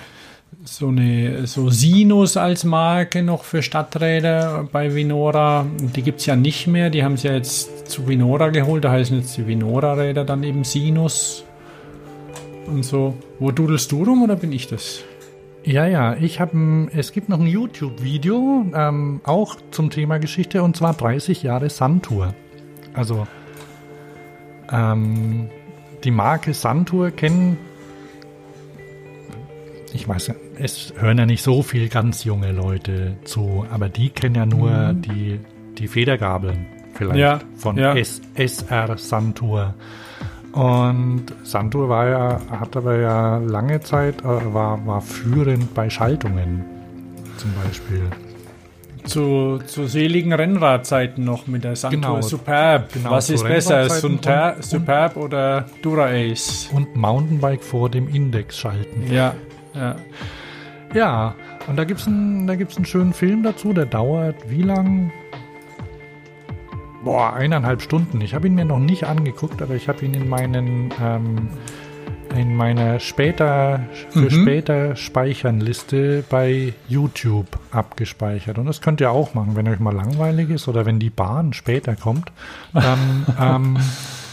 so 0.64 0.88
eine 0.88 1.46
so 1.46 1.70
Sinus 1.70 2.36
als 2.36 2.64
Marke 2.64 3.22
noch 3.22 3.44
für 3.44 3.62
Stadträder 3.62 4.68
bei 4.70 4.94
Vinora. 4.94 5.66
Die 5.94 6.02
gibt 6.02 6.20
es 6.20 6.26
ja 6.26 6.36
nicht 6.36 6.66
mehr, 6.66 6.90
die 6.90 7.02
haben 7.04 7.14
es 7.14 7.22
ja 7.22 7.32
jetzt 7.32 7.88
zu 7.88 8.06
Vinora 8.08 8.48
geholt, 8.50 8.84
da 8.84 8.90
heißen 8.90 9.18
jetzt 9.18 9.36
die 9.36 9.46
Vinora-Räder 9.46 10.24
dann 10.24 10.42
eben 10.42 10.64
Sinus 10.64 11.44
und 12.66 12.84
so. 12.84 13.14
Wo 13.38 13.50
dudelst 13.50 13.90
du 13.92 14.04
rum 14.04 14.22
oder 14.22 14.36
bin 14.36 14.52
ich 14.52 14.66
das? 14.66 15.04
Ja, 15.66 15.84
ja. 15.84 16.14
Ich 16.14 16.40
habe, 16.40 16.88
es 16.94 17.12
gibt 17.12 17.28
noch 17.28 17.40
ein 17.40 17.48
YouTube-Video, 17.48 18.66
ähm, 18.72 19.20
auch 19.24 19.56
zum 19.72 19.90
Thema 19.90 20.18
Geschichte, 20.18 20.62
und 20.62 20.76
zwar 20.76 20.94
30 20.94 21.42
Jahre 21.42 21.68
Santur. 21.70 22.34
Also 22.94 23.26
ähm, 24.70 25.50
die 26.04 26.12
Marke 26.12 26.54
Santur 26.54 27.10
kennen. 27.10 27.58
Ich 29.92 30.06
weiß 30.06 30.28
ja, 30.28 30.34
es 30.56 30.94
hören 30.96 31.18
ja 31.18 31.26
nicht 31.26 31.42
so 31.42 31.62
viel 31.62 31.88
ganz 31.88 32.22
junge 32.22 32.52
Leute 32.52 33.16
zu, 33.24 33.66
aber 33.70 33.88
die 33.88 34.10
kennen 34.10 34.36
ja 34.36 34.46
nur 34.46 34.92
die, 34.92 35.40
die 35.78 35.88
Federgabeln 35.88 36.66
vielleicht 36.94 37.18
Ja, 37.18 37.40
von 37.56 37.76
ja. 37.76 37.96
SR 37.96 38.98
Santur. 38.98 39.74
Und 40.56 41.26
Santur 41.44 41.88
war 41.88 42.08
ja, 42.08 42.40
hat 42.50 42.76
aber 42.76 42.96
ja 42.98 43.36
lange 43.38 43.80
Zeit, 43.80 44.20
äh, 44.22 44.54
war, 44.54 44.84
war 44.86 45.00
führend 45.02 45.74
bei 45.74 45.90
Schaltungen 45.90 46.64
zum 47.36 47.52
Beispiel. 47.62 48.02
Zu, 49.04 49.60
zu 49.66 49.86
seligen 49.86 50.32
Rennradzeiten 50.32 51.24
noch 51.24 51.46
mit 51.46 51.62
der 51.62 51.76
Santur 51.76 52.00
Genau. 52.00 52.22
Superb. 52.22 52.92
Genau, 52.92 53.10
Was 53.12 53.30
ist 53.30 53.44
besser, 53.44 53.88
Sunter, 53.90 54.54
und- 54.56 54.64
Superb 54.64 55.16
oder 55.16 55.66
Dura-Ace? 55.82 56.70
Und 56.72 56.96
Mountainbike 56.96 57.62
vor 57.62 57.88
dem 57.88 58.08
Index 58.08 58.58
schalten. 58.58 59.04
Ja, 59.12 59.34
Ja. 59.74 59.96
Ja, 60.94 61.34
und 61.66 61.76
da 61.76 61.84
gibt's 61.84 62.06
einen, 62.06 62.46
da 62.46 62.54
gibt's 62.54 62.76
einen 62.76 62.86
schönen 62.86 63.12
Film 63.12 63.42
dazu, 63.42 63.72
der 63.74 63.84
dauert 63.86 64.36
wie 64.48 64.62
lang? 64.62 65.12
Boah, 67.06 67.34
eineinhalb 67.34 67.82
Stunden. 67.82 68.20
Ich 68.20 68.34
habe 68.34 68.48
ihn 68.48 68.56
mir 68.56 68.64
noch 68.64 68.80
nicht 68.80 69.04
angeguckt, 69.04 69.62
aber 69.62 69.74
ich 69.74 69.86
habe 69.86 70.04
ihn 70.04 70.12
in 70.12 70.28
meinen 70.28 70.92
ähm, 71.00 71.48
in 72.34 72.56
meiner 72.56 72.98
später 72.98 73.78
für 74.10 74.22
Mhm. 74.22 74.30
später 74.42 74.96
Speichernliste 74.96 76.24
bei 76.28 76.74
YouTube 76.88 77.46
abgespeichert. 77.70 78.58
Und 78.58 78.66
das 78.66 78.80
könnt 78.80 79.00
ihr 79.00 79.12
auch 79.12 79.34
machen, 79.34 79.54
wenn 79.54 79.68
euch 79.68 79.78
mal 79.78 79.94
langweilig 79.94 80.50
ist 80.50 80.66
oder 80.66 80.84
wenn 80.84 80.98
die 80.98 81.10
Bahn 81.10 81.52
später 81.52 81.94
kommt, 81.94 82.32
dann 82.74 83.24
ähm, 83.40 83.76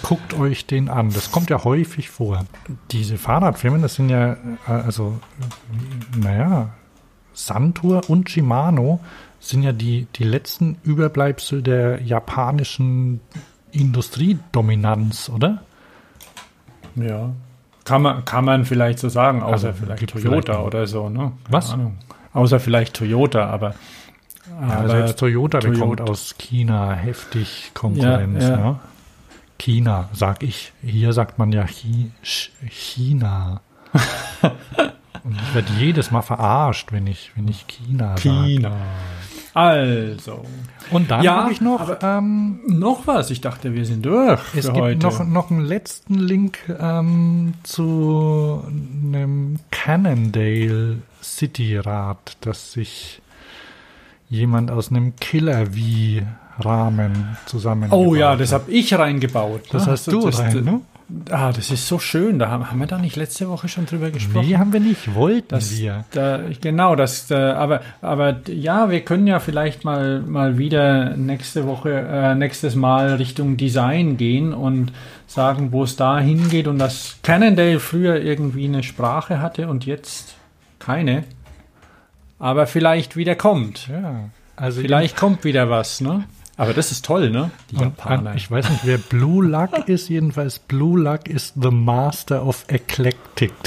guckt 0.01 0.33
euch 0.33 0.65
den 0.65 0.89
an. 0.89 1.11
Das 1.13 1.31
kommt 1.31 1.51
ja 1.51 1.63
häufig 1.63 2.09
vor. 2.09 2.43
Diese 2.89 3.19
Fahrradfirmen, 3.19 3.83
das 3.83 3.93
sind 3.93 4.09
ja 4.09 4.33
äh, 4.33 4.71
also 4.71 5.19
naja, 6.17 6.69
Santur 7.33 8.01
und 8.09 8.31
Shimano 8.31 8.99
sind 9.49 9.63
ja 9.63 9.71
die, 9.73 10.07
die 10.15 10.23
letzten 10.23 10.77
Überbleibsel 10.83 11.61
der 11.61 12.01
japanischen 12.01 13.19
Industriedominanz, 13.71 15.29
oder? 15.29 15.61
Ja. 16.95 17.31
Kann 17.85 18.01
man, 18.01 18.23
kann 18.25 18.45
man 18.45 18.65
vielleicht 18.65 18.99
so 18.99 19.09
sagen, 19.09 19.41
außer 19.43 19.69
Also, 19.69 19.79
vielleicht 19.85 20.09
Toyota 20.09 20.53
vielleicht 20.53 20.65
oder 20.67 20.87
so, 20.87 21.09
ne? 21.09 21.19
Keine 21.19 21.33
Was? 21.49 21.71
Ahnung. 21.73 21.97
Außer 22.33 22.59
vielleicht 22.59 22.95
Toyota, 22.95 23.47
aber. 23.47 23.75
Ja, 24.61 24.67
aber 24.77 24.89
selbst 24.89 25.19
Toyota, 25.19 25.59
bekommt 25.59 25.99
Toyota- 25.99 26.09
aus 26.09 26.35
China 26.37 26.93
heftig 26.93 27.71
Konkurrenz. 27.73 28.43
Ja, 28.43 28.49
ja. 28.49 28.57
Ne? 28.57 28.79
China, 29.59 30.09
sag 30.13 30.43
ich. 30.43 30.73
Hier 30.81 31.13
sagt 31.13 31.37
man 31.39 31.51
ja 31.51 31.65
Chi 31.65 32.11
Ch- 32.23 32.49
China. 32.69 33.61
Und 35.23 35.35
ich 35.35 35.55
werde 35.55 35.71
jedes 35.79 36.11
Mal 36.11 36.21
verarscht, 36.21 36.91
wenn 36.91 37.07
ich, 37.07 37.31
wenn 37.35 37.47
ich 37.47 37.65
China, 37.67 38.17
sage. 38.17 38.21
China. 38.29 38.71
Also. 39.53 40.43
Und 40.91 41.11
dann 41.11 41.23
Ja, 41.23 41.43
habe 41.43 41.51
ich 41.51 41.61
noch 41.61 41.97
ähm, 42.01 42.59
Noch 42.67 43.05
was? 43.07 43.29
Ich 43.29 43.41
dachte, 43.41 43.73
wir 43.73 43.85
sind 43.85 44.05
durch 44.05 44.41
Es 44.55 44.65
gibt 44.65 44.77
heute. 44.77 45.05
noch, 45.05 45.23
noch 45.25 45.51
einen 45.51 45.63
letzten 45.63 46.15
Link 46.15 46.59
ähm, 46.79 47.53
zu 47.63 48.63
einem 48.67 49.59
Cannondale 49.71 50.97
City 51.21 51.77
Rad, 51.77 52.37
das 52.41 52.73
sich 52.73 53.21
jemand 54.29 54.71
aus 54.71 54.89
einem 54.89 55.15
Killer-V-Rahmen 55.17 57.37
zusammen. 57.45 57.91
oh 57.91 58.15
ja, 58.15 58.35
das 58.35 58.51
habe 58.51 58.71
ich 58.71 58.97
reingebaut. 58.97 59.61
Das 59.71 59.85
ne? 59.85 59.91
hast 59.91 60.07
du 60.07 60.25
das, 60.25 60.39
rein, 60.39 60.63
ne? 60.63 60.81
Ah, 61.29 61.51
das 61.51 61.69
ist 61.69 61.87
so 61.87 61.99
schön. 61.99 62.39
Da 62.39 62.49
haben, 62.49 62.69
haben 62.69 62.79
wir 62.79 62.87
da 62.87 62.97
nicht 62.97 63.15
letzte 63.15 63.49
Woche 63.49 63.67
schon 63.67 63.85
drüber 63.85 64.09
gesprochen? 64.09 64.47
Nee, 64.47 64.57
haben 64.57 64.73
wir 64.73 64.79
nicht, 64.79 65.13
wollten 65.13 65.47
Das, 65.49 65.77
wir. 65.77 66.05
Da, 66.11 66.39
genau, 66.59 66.95
das, 66.95 67.29
äh, 67.29 67.35
aber, 67.35 67.81
aber 68.01 68.41
ja, 68.47 68.89
wir 68.89 69.01
können 69.01 69.27
ja 69.27 69.39
vielleicht 69.39 69.83
mal, 69.85 70.21
mal 70.21 70.57
wieder 70.57 71.15
nächste 71.15 71.67
Woche, 71.67 71.91
äh, 71.91 72.35
nächstes 72.35 72.75
Mal 72.75 73.15
Richtung 73.15 73.57
Design 73.57 74.17
gehen 74.17 74.53
und 74.53 74.91
sagen, 75.27 75.71
wo 75.71 75.83
es 75.83 75.95
da 75.95 76.19
hingeht 76.19 76.67
und 76.67 76.79
dass 76.79 77.17
Cannondale 77.23 77.79
früher 77.79 78.21
irgendwie 78.21 78.65
eine 78.65 78.83
Sprache 78.83 79.41
hatte 79.41 79.67
und 79.67 79.85
jetzt 79.85 80.35
keine. 80.79 81.23
Aber 82.39 82.67
vielleicht 82.67 83.15
wieder 83.15 83.35
kommt. 83.35 83.87
Ja, 83.87 84.29
also 84.55 84.81
Vielleicht 84.81 85.15
kommt 85.15 85.43
wieder 85.43 85.69
was, 85.69 86.01
ne? 86.01 86.25
Aber 86.55 86.73
das 86.73 86.91
ist 86.91 87.03
toll, 87.05 87.29
ne? 87.31 87.49
Die 87.71 87.77
Japaner. 87.77 88.31
an- 88.31 88.37
ich 88.37 88.49
weiß 88.51 88.69
nicht, 88.69 88.85
wer 88.85 88.97
Blue 88.99 89.43
Luck 89.45 89.71
ist. 89.89 90.09
Jedenfalls 90.09 90.59
Blue 90.59 90.99
Luck 90.99 91.27
ist 91.27 91.53
the 91.61 91.71
Master 91.71 92.45
of 92.45 92.65
Eclectic. 92.67 93.51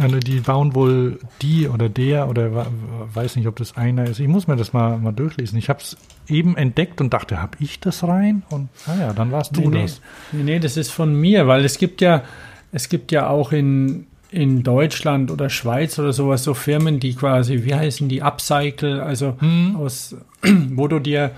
Also 0.00 0.18
die 0.18 0.40
bauen 0.40 0.74
wohl 0.74 1.20
die 1.40 1.68
oder 1.68 1.88
der 1.88 2.28
oder 2.28 2.66
weiß 3.14 3.36
nicht, 3.36 3.46
ob 3.46 3.56
das 3.56 3.76
einer 3.76 4.04
ist. 4.08 4.18
Ich 4.18 4.26
muss 4.26 4.48
mir 4.48 4.56
das 4.56 4.72
mal, 4.72 4.98
mal 4.98 5.12
durchlesen. 5.12 5.56
Ich 5.58 5.68
habe 5.68 5.80
es 5.80 5.96
eben 6.26 6.56
entdeckt 6.56 7.00
und 7.00 7.14
dachte, 7.14 7.40
habe 7.40 7.56
ich 7.60 7.78
das 7.80 8.02
rein? 8.02 8.42
Und 8.50 8.70
naja, 8.88 9.12
dann 9.12 9.30
warst 9.30 9.56
du 9.56 9.60
nee, 9.60 9.68
nee, 9.68 9.82
das. 9.82 10.00
nee, 10.32 10.42
nee, 10.42 10.58
das 10.58 10.76
ist 10.76 10.90
von 10.90 11.14
mir, 11.14 11.46
weil 11.46 11.64
es 11.64 11.78
gibt 11.78 12.00
ja, 12.00 12.24
es 12.72 12.88
gibt 12.88 13.12
ja 13.12 13.28
auch 13.28 13.52
in, 13.52 14.06
in 14.34 14.62
Deutschland 14.62 15.30
oder 15.30 15.48
Schweiz 15.48 15.98
oder 15.98 16.12
sowas 16.12 16.42
so 16.42 16.54
Firmen, 16.54 17.00
die 17.00 17.14
quasi, 17.14 17.64
wie 17.64 17.74
heißen 17.74 18.08
die, 18.08 18.22
Upcycle, 18.22 19.00
also 19.00 19.36
aus, 19.78 20.16
wo 20.70 20.88
du 20.88 20.98
dir 20.98 21.30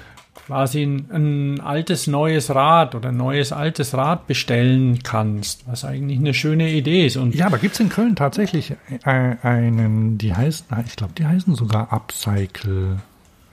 quasi 0.47 0.83
ein, 0.83 1.11
ein 1.11 1.61
altes 1.61 2.07
neues 2.07 2.55
Rad 2.55 2.95
oder 2.95 3.09
ein 3.09 3.17
neues 3.17 3.53
altes 3.53 3.95
Rad 3.95 4.27
bestellen 4.27 5.03
kannst, 5.03 5.65
was 5.67 5.85
eigentlich 5.85 6.19
eine 6.19 6.35
schöne 6.35 6.71
Idee 6.71 7.07
ist. 7.07 7.17
Und 7.17 7.35
Ja, 7.35 7.51
da 7.51 7.57
gibt's 7.57 7.81
in 7.81 7.89
Köln 7.89 8.15
tatsächlich 8.15 8.75
einen, 9.03 10.19
die 10.19 10.35
heißen, 10.35 10.67
ich 10.87 10.97
glaube, 10.97 11.15
die 11.19 11.27
heißen 11.27 11.55
sogar 11.55 11.93
Upcycle. 11.93 12.99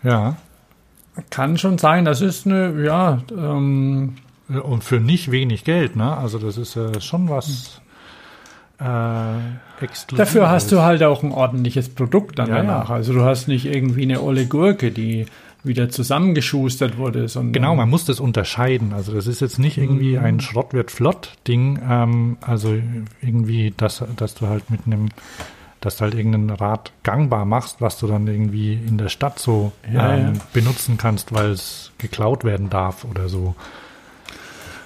Ja. 0.04 0.38
kann 1.30 1.58
schon 1.58 1.78
sein, 1.78 2.06
das 2.06 2.22
ist 2.22 2.46
eine, 2.46 2.84
ja, 2.84 3.22
ähm, 3.32 4.16
Und 4.50 4.84
für 4.84 5.00
nicht 5.00 5.32
wenig 5.32 5.64
Geld, 5.64 5.96
ne? 5.96 6.16
Also 6.16 6.38
das 6.38 6.58
ist 6.58 6.76
äh, 6.76 7.00
schon 7.02 7.30
was 7.30 7.82
äh. 8.80 10.14
Dafür 10.16 10.50
hast 10.50 10.72
du 10.72 10.82
halt 10.82 11.04
auch 11.04 11.24
ein 11.24 11.32
ordentliches 11.32 11.90
Produkt 11.90 12.40
dann 12.40 12.48
Ja, 12.50 12.58
danach. 12.58 12.90
ja. 12.90 12.96
Also 12.96 13.14
du 13.14 13.24
hast 13.24 13.48
nicht 13.50 13.66
irgendwie 13.66 14.04
eine 14.04 14.22
olle 14.22 14.46
Gurke, 14.46 14.92
die 14.92 15.26
wieder 15.66 15.90
zusammengeschustert 15.90 16.98
wurde, 16.98 17.28
Genau, 17.52 17.76
man 17.76 17.90
muss 17.90 18.06
das 18.06 18.20
unterscheiden. 18.20 18.94
Also 18.94 19.14
das 19.14 19.28
ist 19.28 19.40
jetzt 19.42 19.60
nicht 19.60 19.78
irgendwie 19.78 20.18
Mhm. 20.18 20.24
ein 20.26 20.40
Schrott 20.42 20.74
wird 20.74 20.92
flott 20.92 21.34
Ding. 21.48 21.80
Ähm, 21.90 22.38
also 22.42 22.76
irgendwie, 23.22 23.74
dass, 23.76 24.04
dass 24.16 24.36
du 24.36 24.48
halt 24.48 24.70
mit 24.70 24.82
einem, 24.86 25.10
dass 25.82 25.98
du 25.98 26.02
halt 26.02 26.16
irgendein 26.16 26.50
Rad 26.56 26.92
gangbar 27.04 27.46
machst, 27.46 27.82
was 27.82 27.98
du 28.00 28.08
dann 28.08 28.28
irgendwie 28.28 28.74
in 28.74 28.98
der 28.98 29.10
Stadt 29.10 29.40
so 29.40 29.72
Ja, 29.92 30.16
ähm, 30.16 30.34
benutzen 30.54 30.98
kannst, 30.98 31.34
weil 31.34 31.52
es 31.52 31.92
geklaut 31.98 32.44
werden 32.46 32.70
darf 32.70 33.06
oder 33.06 33.28
so. 33.30 33.56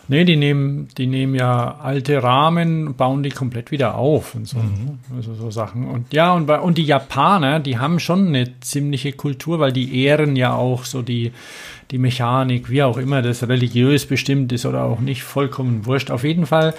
Nee, 0.09 0.23
die 0.23 0.37
nehmen, 0.37 0.87
die 0.97 1.07
nehmen 1.07 1.35
ja 1.35 1.79
alte 1.81 2.23
Rahmen, 2.23 2.95
bauen 2.95 3.23
die 3.23 3.29
komplett 3.29 3.71
wieder 3.71 3.95
auf 3.95 4.35
und 4.35 4.47
so. 4.47 4.57
Mhm. 4.57 4.99
Also 5.15 5.33
so 5.33 5.51
Sachen. 5.51 5.85
Und 5.85 6.13
ja, 6.13 6.33
und, 6.33 6.45
bei, 6.45 6.59
und 6.59 6.77
die 6.77 6.85
Japaner, 6.85 7.59
die 7.59 7.77
haben 7.77 7.99
schon 7.99 8.27
eine 8.27 8.59
ziemliche 8.61 9.11
Kultur, 9.11 9.59
weil 9.59 9.73
die 9.73 10.03
ehren 10.03 10.37
ja 10.37 10.53
auch 10.53 10.85
so 10.85 11.01
die, 11.01 11.33
die 11.91 11.97
Mechanik, 11.97 12.69
wie 12.69 12.83
auch 12.83 12.97
immer 12.97 13.21
das 13.21 13.47
religiös 13.47 14.05
bestimmt 14.05 14.53
ist 14.53 14.65
oder 14.65 14.83
auch 14.83 15.01
nicht, 15.01 15.23
vollkommen 15.23 15.85
wurscht. 15.85 16.09
Auf 16.09 16.23
jeden 16.23 16.45
Fall. 16.45 16.73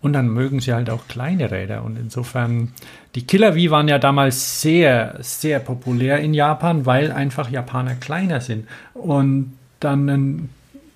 Und 0.00 0.14
dann 0.14 0.28
mögen 0.28 0.60
sie 0.60 0.72
halt 0.72 0.88
auch 0.88 1.06
kleine 1.08 1.50
Räder. 1.50 1.82
Und 1.82 1.98
insofern, 1.98 2.72
die 3.14 3.26
Killer 3.26 3.54
V 3.54 3.70
waren 3.70 3.88
ja 3.88 3.98
damals 3.98 4.62
sehr, 4.62 5.16
sehr 5.20 5.60
populär 5.60 6.20
in 6.20 6.34
Japan, 6.34 6.86
weil 6.86 7.12
einfach 7.12 7.50
Japaner 7.50 7.94
kleiner 7.94 8.40
sind. 8.40 8.66
Und 8.94 9.52
dann 9.80 10.08
einen 10.08 10.48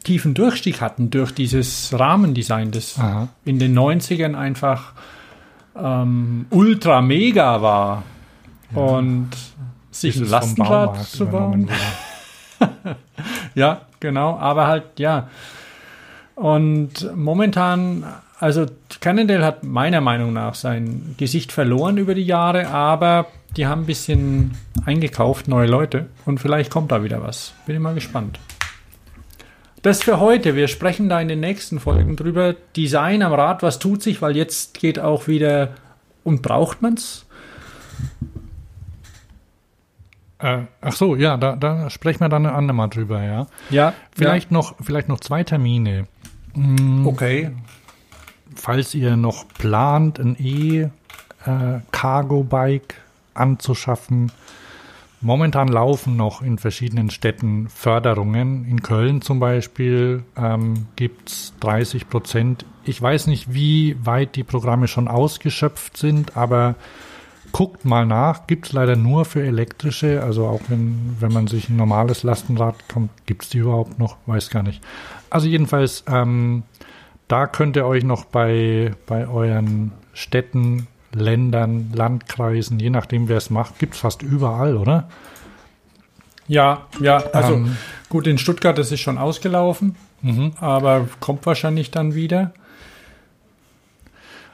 tiefen 0.04 0.34
Durchstieg 0.34 0.80
hatten 0.80 1.10
durch 1.10 1.32
dieses 1.32 1.92
Rahmendesign, 1.98 2.70
das 2.70 2.98
Aha. 2.98 3.28
in 3.44 3.58
den 3.58 3.78
90ern 3.78 4.34
einfach 4.34 4.92
ähm, 5.76 6.46
ultra 6.50 7.00
mega 7.02 7.62
war. 7.62 8.04
Und 8.74 9.30
sich 9.90 10.16
ein 10.16 10.28
Lastenrad 10.28 11.02
zu 11.04 11.26
bauen. 11.26 11.70
Ja, 13.54 13.82
genau, 13.98 14.36
aber 14.38 14.66
halt, 14.68 14.84
ja. 14.98 15.28
Und 16.34 17.12
momentan, 17.16 18.04
also 18.38 18.66
Cannondale 19.00 19.44
hat 19.44 19.64
meiner 19.64 20.00
Meinung 20.00 20.32
nach 20.32 20.54
sein 20.54 21.16
Gesicht 21.18 21.50
verloren 21.50 21.96
über 21.96 22.14
die 22.14 22.22
Jahre, 22.22 22.68
aber 22.68 23.26
die 23.56 23.66
haben 23.66 23.82
ein 23.82 23.86
bisschen 23.86 24.52
eingekauft, 24.84 25.48
neue 25.48 25.66
Leute. 25.66 26.06
Und 26.24 26.38
vielleicht 26.38 26.70
kommt 26.70 26.92
da 26.92 27.02
wieder 27.02 27.22
was. 27.22 27.52
Bin 27.66 27.74
ich 27.74 27.82
mal 27.82 27.94
gespannt. 27.94 28.38
Das 29.82 30.02
für 30.02 30.18
heute. 30.20 30.54
Wir 30.56 30.68
sprechen 30.68 31.08
da 31.08 31.20
in 31.20 31.28
den 31.28 31.40
nächsten 31.40 31.78
Folgen 31.80 32.16
drüber. 32.16 32.54
Design 32.76 33.22
am 33.22 33.32
Rad, 33.32 33.62
was 33.62 33.78
tut 33.78 34.02
sich, 34.02 34.20
weil 34.20 34.36
jetzt 34.36 34.78
geht 34.78 34.98
auch 34.98 35.28
wieder 35.28 35.74
und 36.24 36.42
braucht 36.42 36.82
man's? 36.82 37.26
Äh, 40.40 40.62
ach 40.80 40.92
so, 40.92 41.16
ja, 41.16 41.36
da, 41.36 41.56
da 41.56 41.90
sprechen 41.90 42.20
wir 42.20 42.28
dann 42.28 42.46
ein 42.46 42.54
andermal 42.54 42.88
drüber, 42.88 43.22
ja. 43.22 43.48
Ja, 43.70 43.92
Vielleicht 44.12 44.52
noch, 44.52 44.76
vielleicht 44.80 45.08
noch 45.08 45.20
zwei 45.20 45.42
Termine. 45.44 46.06
Ja. 46.54 47.04
okay. 47.04 47.50
falls 48.56 48.94
ihr 48.94 49.16
noch 49.16 49.46
plant, 49.48 50.18
ein 50.18 50.36
E-Cargo-Bike 51.44 52.94
anzuschaffen. 53.34 54.32
Momentan 55.20 55.68
laufen 55.68 56.16
noch 56.16 56.42
in 56.42 56.58
verschiedenen 56.58 57.10
Städten 57.10 57.68
Förderungen. 57.68 58.64
In 58.66 58.82
Köln 58.82 59.20
zum 59.20 59.40
Beispiel 59.40 60.22
ähm, 60.36 60.86
gibt 60.96 61.30
es 61.30 61.54
30 61.60 62.08
Prozent. 62.08 62.64
Ich 62.84 63.02
weiß 63.02 63.26
nicht, 63.26 63.52
wie 63.52 63.96
weit 64.04 64.36
die 64.36 64.44
Programme 64.44 64.86
schon 64.86 65.08
ausgeschöpft 65.08 65.96
sind, 65.96 66.36
aber 66.36 66.76
guckt 67.50 67.84
mal 67.84 68.06
nach. 68.06 68.46
Gibt 68.46 68.66
es 68.66 68.72
leider 68.72 68.94
nur 68.94 69.24
für 69.24 69.42
elektrische. 69.42 70.22
Also 70.22 70.46
auch 70.46 70.60
wenn, 70.68 71.16
wenn 71.18 71.32
man 71.32 71.48
sich 71.48 71.68
ein 71.68 71.76
normales 71.76 72.22
Lastenrad 72.22 72.88
kommt, 72.88 73.10
gibt 73.26 73.42
es 73.42 73.48
die 73.48 73.58
überhaupt 73.58 73.98
noch? 73.98 74.16
Weiß 74.26 74.50
gar 74.50 74.62
nicht. 74.62 74.82
Also 75.30 75.48
jedenfalls 75.48 76.04
ähm, 76.06 76.62
da 77.28 77.46
könnt 77.46 77.76
ihr 77.76 77.86
euch 77.86 78.04
noch 78.04 78.24
bei, 78.24 78.92
bei 79.06 79.28
euren 79.28 79.92
Städten, 80.14 80.88
Ländern, 81.12 81.90
Landkreisen, 81.94 82.78
je 82.78 82.90
nachdem 82.90 83.28
wer 83.28 83.36
es 83.38 83.50
macht, 83.50 83.78
gibt 83.78 83.94
es 83.94 84.00
fast 84.00 84.22
überall, 84.22 84.76
oder? 84.76 85.08
Ja, 86.46 86.86
ja, 87.00 87.18
also 87.32 87.54
Ähm. 87.54 87.76
gut, 88.08 88.26
in 88.26 88.38
Stuttgart, 88.38 88.76
das 88.78 88.90
ist 88.92 89.00
schon 89.00 89.18
ausgelaufen, 89.18 89.96
aber 90.60 91.08
kommt 91.20 91.44
wahrscheinlich 91.46 91.90
dann 91.90 92.14
wieder. 92.14 92.52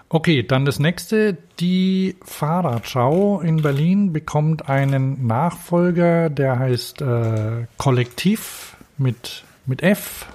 Okay, 0.09 0.43
dann 0.43 0.64
das 0.64 0.78
nächste. 0.78 1.39
Die 1.59 2.16
Fahrradschau 2.22 3.40
in 3.40 3.62
Berlin 3.62 4.12
bekommt 4.12 4.68
einen 4.68 5.26
Nachfolger, 5.26 6.31
der 6.31 6.59
heißt 6.59 7.01
äh, 7.02 7.66
Kollektiv 7.78 8.76
mit, 8.98 9.43
mit 9.66 9.82
F. 9.82 10.26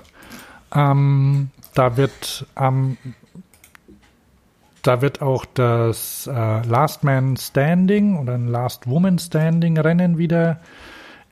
Ähm, 0.73 1.49
da 1.75 1.95
wird 1.95 2.45
am 2.55 2.97
da 4.81 5.01
wird 5.01 5.21
auch 5.21 5.45
das 5.45 6.27
äh, 6.27 6.67
Last 6.67 7.03
Man 7.03 7.37
Standing 7.37 8.17
oder 8.17 8.33
ein 8.33 8.47
Last 8.47 8.87
Woman 8.87 9.19
Standing 9.19 9.77
Rennen 9.77 10.17
wieder 10.17 10.59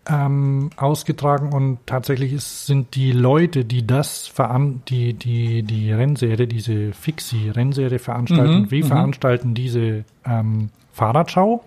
ähm, 0.09 0.69
ausgetragen 0.77 1.51
und 1.51 1.79
tatsächlich 1.85 2.33
ist, 2.33 2.65
sind 2.65 2.95
die 2.95 3.11
Leute, 3.11 3.65
die 3.65 3.85
das 3.85 4.27
veran 4.27 4.81
die, 4.87 5.13
die, 5.13 5.63
die 5.63 5.91
Rennserie, 5.91 6.47
diese 6.47 6.93
Fixie-Rennserie 6.93 7.99
veranstalten, 7.99 8.61
Mhm, 8.61 8.71
wie 8.71 8.83
veranstalten 8.83 9.53
diese 9.53 10.05
ähm, 10.25 10.69
Fahrradschau. 10.93 11.63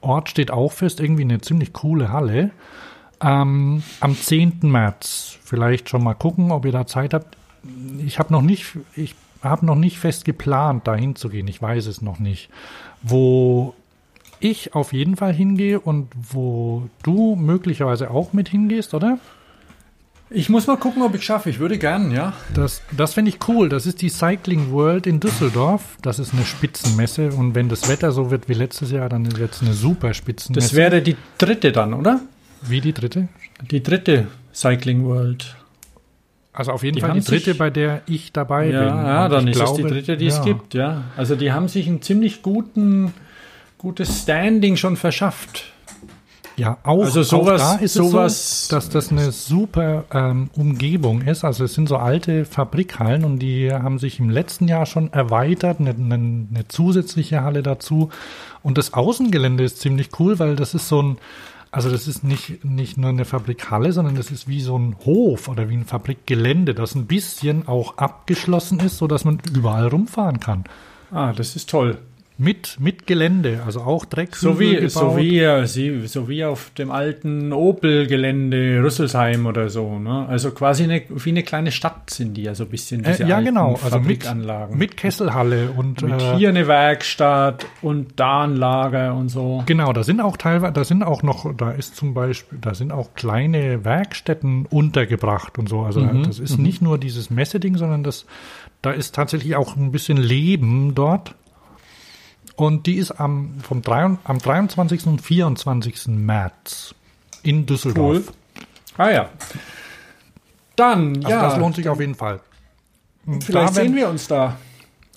Ort 0.00 0.30
steht 0.30 0.50
auch 0.50 0.72
fest, 0.72 1.00
irgendwie 1.00 1.24
eine 1.24 1.40
ziemlich 1.40 1.72
coole 1.72 2.12
Halle. 2.12 2.50
Ähm, 3.20 3.82
am 4.00 4.16
10. 4.16 4.60
März, 4.62 5.38
vielleicht 5.42 5.88
schon 5.88 6.04
mal 6.04 6.14
gucken, 6.14 6.52
ob 6.52 6.64
ihr 6.64 6.72
da 6.72 6.86
Zeit 6.86 7.14
habt. 7.14 7.36
Ich 8.04 8.18
habe 8.18 8.32
noch 8.32 8.42
nicht, 8.42 8.76
ich 8.94 9.16
habe 9.48 9.66
noch 9.66 9.76
nicht 9.76 9.98
fest 9.98 10.24
geplant, 10.24 10.86
da 10.86 10.94
hinzugehen. 10.94 11.48
Ich 11.48 11.60
weiß 11.60 11.86
es 11.86 12.02
noch 12.02 12.18
nicht. 12.18 12.50
Wo 13.02 13.74
ich 14.40 14.74
auf 14.74 14.92
jeden 14.92 15.16
Fall 15.16 15.32
hingehe 15.32 15.80
und 15.80 16.08
wo 16.14 16.88
du 17.02 17.36
möglicherweise 17.36 18.10
auch 18.10 18.32
mit 18.32 18.48
hingehst, 18.48 18.94
oder? 18.94 19.18
Ich 20.28 20.48
muss 20.48 20.66
mal 20.66 20.76
gucken, 20.76 21.02
ob 21.02 21.14
ich 21.14 21.22
schaffe. 21.22 21.50
Ich 21.50 21.60
würde 21.60 21.78
gern, 21.78 22.10
ja. 22.10 22.32
Das, 22.52 22.82
das 22.96 23.14
finde 23.14 23.28
ich 23.30 23.38
cool. 23.48 23.68
Das 23.68 23.86
ist 23.86 24.02
die 24.02 24.08
Cycling 24.08 24.72
World 24.72 25.06
in 25.06 25.20
Düsseldorf. 25.20 25.96
Das 26.02 26.18
ist 26.18 26.34
eine 26.34 26.44
Spitzenmesse. 26.44 27.30
Und 27.30 27.54
wenn 27.54 27.68
das 27.68 27.88
Wetter 27.88 28.10
so 28.10 28.30
wird 28.30 28.48
wie 28.48 28.54
letztes 28.54 28.90
Jahr, 28.90 29.08
dann 29.08 29.36
wird 29.38 29.54
es 29.54 29.62
eine 29.62 29.72
super 29.72 30.14
Spitzenmesse. 30.14 30.66
Das 30.66 30.74
wäre 30.74 31.00
die 31.00 31.16
dritte 31.38 31.70
dann, 31.70 31.94
oder? 31.94 32.20
wie 32.62 32.80
die 32.80 32.92
dritte? 32.92 33.28
Die 33.70 33.82
dritte 33.82 34.26
Cycling 34.52 35.04
World. 35.04 35.56
Also 36.56 36.72
auf 36.72 36.82
jeden 36.82 36.96
Die 36.96 37.00
Fall 37.02 37.12
die 37.12 37.20
dritte, 37.20 37.50
sich- 37.50 37.58
bei 37.58 37.70
der 37.70 38.02
ich 38.06 38.32
dabei 38.32 38.70
Ja, 38.70 38.80
bin. 38.80 38.88
ja 38.88 39.28
dann 39.28 39.46
ich 39.46 39.54
ist 39.56 39.62
es 39.62 39.72
die 39.74 39.82
glaube, 39.82 39.94
dritte, 39.94 40.16
die 40.16 40.26
es 40.26 40.38
ja. 40.38 40.42
gibt, 40.44 40.74
ja. 40.74 41.02
Also 41.16 41.36
die 41.36 41.52
haben 41.52 41.68
sich 41.68 41.86
einen 41.86 42.02
ziemlich 42.02 42.42
guten, 42.42 43.12
gutes 43.78 44.22
Standing 44.22 44.76
schon 44.76 44.96
verschafft. 44.96 45.64
Ja, 46.56 46.78
auch, 46.84 47.04
Also 47.04 47.22
sowas- 47.22 47.60
auch 47.60 47.76
da 47.76 47.84
ist 47.84 47.92
sowas- 47.92 48.32
es 48.32 48.68
so, 48.68 48.76
dass 48.76 48.88
das 48.88 49.10
eine 49.12 49.30
super 49.30 50.04
ähm, 50.10 50.48
Umgebung 50.56 51.20
ist. 51.20 51.44
Also 51.44 51.64
es 51.64 51.74
sind 51.74 51.86
so 51.86 51.98
alte 51.98 52.46
Fabrikhallen 52.46 53.24
und 53.26 53.40
die 53.40 53.70
haben 53.70 53.98
sich 53.98 54.18
im 54.20 54.30
letzten 54.30 54.66
Jahr 54.66 54.86
schon 54.86 55.12
erweitert, 55.12 55.80
eine, 55.80 55.90
eine, 55.90 56.14
eine 56.14 56.68
zusätzliche 56.68 57.42
Halle 57.42 57.62
dazu. 57.62 58.08
Und 58.62 58.78
das 58.78 58.94
Außengelände 58.94 59.64
ist 59.64 59.80
ziemlich 59.80 60.08
cool, 60.18 60.38
weil 60.38 60.56
das 60.56 60.72
ist 60.74 60.88
so 60.88 61.02
ein, 61.02 61.18
also 61.70 61.90
das 61.90 62.08
ist 62.08 62.24
nicht, 62.24 62.64
nicht 62.64 62.96
nur 62.96 63.10
eine 63.10 63.24
Fabrikhalle, 63.24 63.92
sondern 63.92 64.14
das 64.14 64.30
ist 64.30 64.48
wie 64.48 64.60
so 64.60 64.78
ein 64.78 64.96
Hof 65.04 65.48
oder 65.48 65.68
wie 65.68 65.76
ein 65.76 65.84
Fabrikgelände, 65.84 66.74
das 66.74 66.94
ein 66.94 67.06
bisschen 67.06 67.68
auch 67.68 67.98
abgeschlossen 67.98 68.80
ist, 68.80 68.98
sodass 68.98 69.24
man 69.24 69.40
überall 69.52 69.88
rumfahren 69.88 70.40
kann. 70.40 70.64
Ah, 71.10 71.32
das 71.32 71.56
ist 71.56 71.68
toll. 71.70 71.98
Mit, 72.38 72.76
mit 72.78 73.06
Gelände, 73.06 73.62
also 73.64 73.80
auch 73.80 74.04
Dreck. 74.04 74.36
So 74.36 74.60
wie, 74.60 74.88
so, 74.88 75.16
wie, 75.16 75.38
äh, 75.40 75.64
so 75.64 76.28
wie 76.28 76.44
auf 76.44 76.70
dem 76.76 76.90
alten 76.90 77.52
Opel-Gelände 77.52 78.82
Rüsselsheim 78.82 79.46
oder 79.46 79.70
so. 79.70 79.98
Ne? 79.98 80.26
Also 80.28 80.50
quasi 80.50 80.84
eine, 80.84 81.02
wie 81.08 81.30
eine 81.30 81.42
kleine 81.42 81.72
Stadt 81.72 82.10
sind 82.10 82.34
die, 82.34 82.46
also 82.48 82.64
ein 82.64 82.68
bisschen 82.70 83.02
diese 83.02 83.24
Äh, 83.24 83.28
ja, 83.28 83.36
alten 83.36 83.48
genau. 83.48 83.78
Also 83.82 84.00
mit, 84.00 84.22
Fabrikanlagen. 84.24 84.76
mit 84.76 84.96
Kesselhalle 84.96 85.70
und 85.76 86.02
Mit 86.02 86.20
äh, 86.20 86.36
hier 86.36 86.50
eine 86.50 86.66
Werkstatt 86.68 87.64
und 87.80 88.20
da 88.20 88.44
ein 88.44 88.54
Lager 88.56 89.14
und 89.14 89.30
so. 89.30 89.62
genau, 89.66 89.92
da 89.94 90.02
sind 90.04 90.20
auch 90.20 90.36
teilweise, 90.36 90.72
da 90.74 90.84
sind 90.84 91.02
auch 91.02 91.22
noch, 91.22 91.54
da 91.56 91.70
ist 91.70 91.96
zum 91.96 92.12
Beispiel, 92.12 92.58
da 92.60 92.74
sind 92.74 92.92
auch 92.92 93.14
kleine 93.14 93.84
Werkstätten 93.84 94.66
untergebracht 94.66 95.58
und 95.58 95.68
so. 95.68 95.80
Also 95.82 96.00
Mhm, 96.00 96.24
das 96.24 96.38
ist 96.38 96.58
nicht 96.58 96.82
nur 96.82 96.98
dieses 96.98 97.30
Messeding, 97.30 97.76
sondern 97.78 98.04
das, 98.04 98.26
da 98.82 98.90
ist 98.90 99.14
tatsächlich 99.14 99.56
auch 99.56 99.74
ein 99.76 99.90
bisschen 99.90 100.18
Leben 100.18 100.94
dort. 100.94 101.34
Und 102.56 102.86
die 102.86 102.94
ist 102.96 103.12
am, 103.12 103.54
vom 103.62 103.82
drei, 103.82 104.16
am 104.24 104.38
23. 104.38 105.06
und 105.06 105.20
24. 105.20 106.08
März 106.08 106.94
in 107.42 107.66
Düsseldorf. 107.66 108.16
Cool. 108.16 108.24
Ah 108.96 109.10
ja. 109.10 109.28
Dann, 110.74 111.16
Also 111.16 111.28
ja, 111.28 111.42
das 111.42 111.58
lohnt 111.58 111.76
sich 111.76 111.88
auf 111.88 112.00
jeden 112.00 112.14
Fall. 112.14 112.40
vielleicht 113.24 113.54
Da 113.54 113.68
sehen 113.68 113.76
werden- 113.84 113.96
wir 113.96 114.08
uns 114.08 114.26
da. 114.28 114.56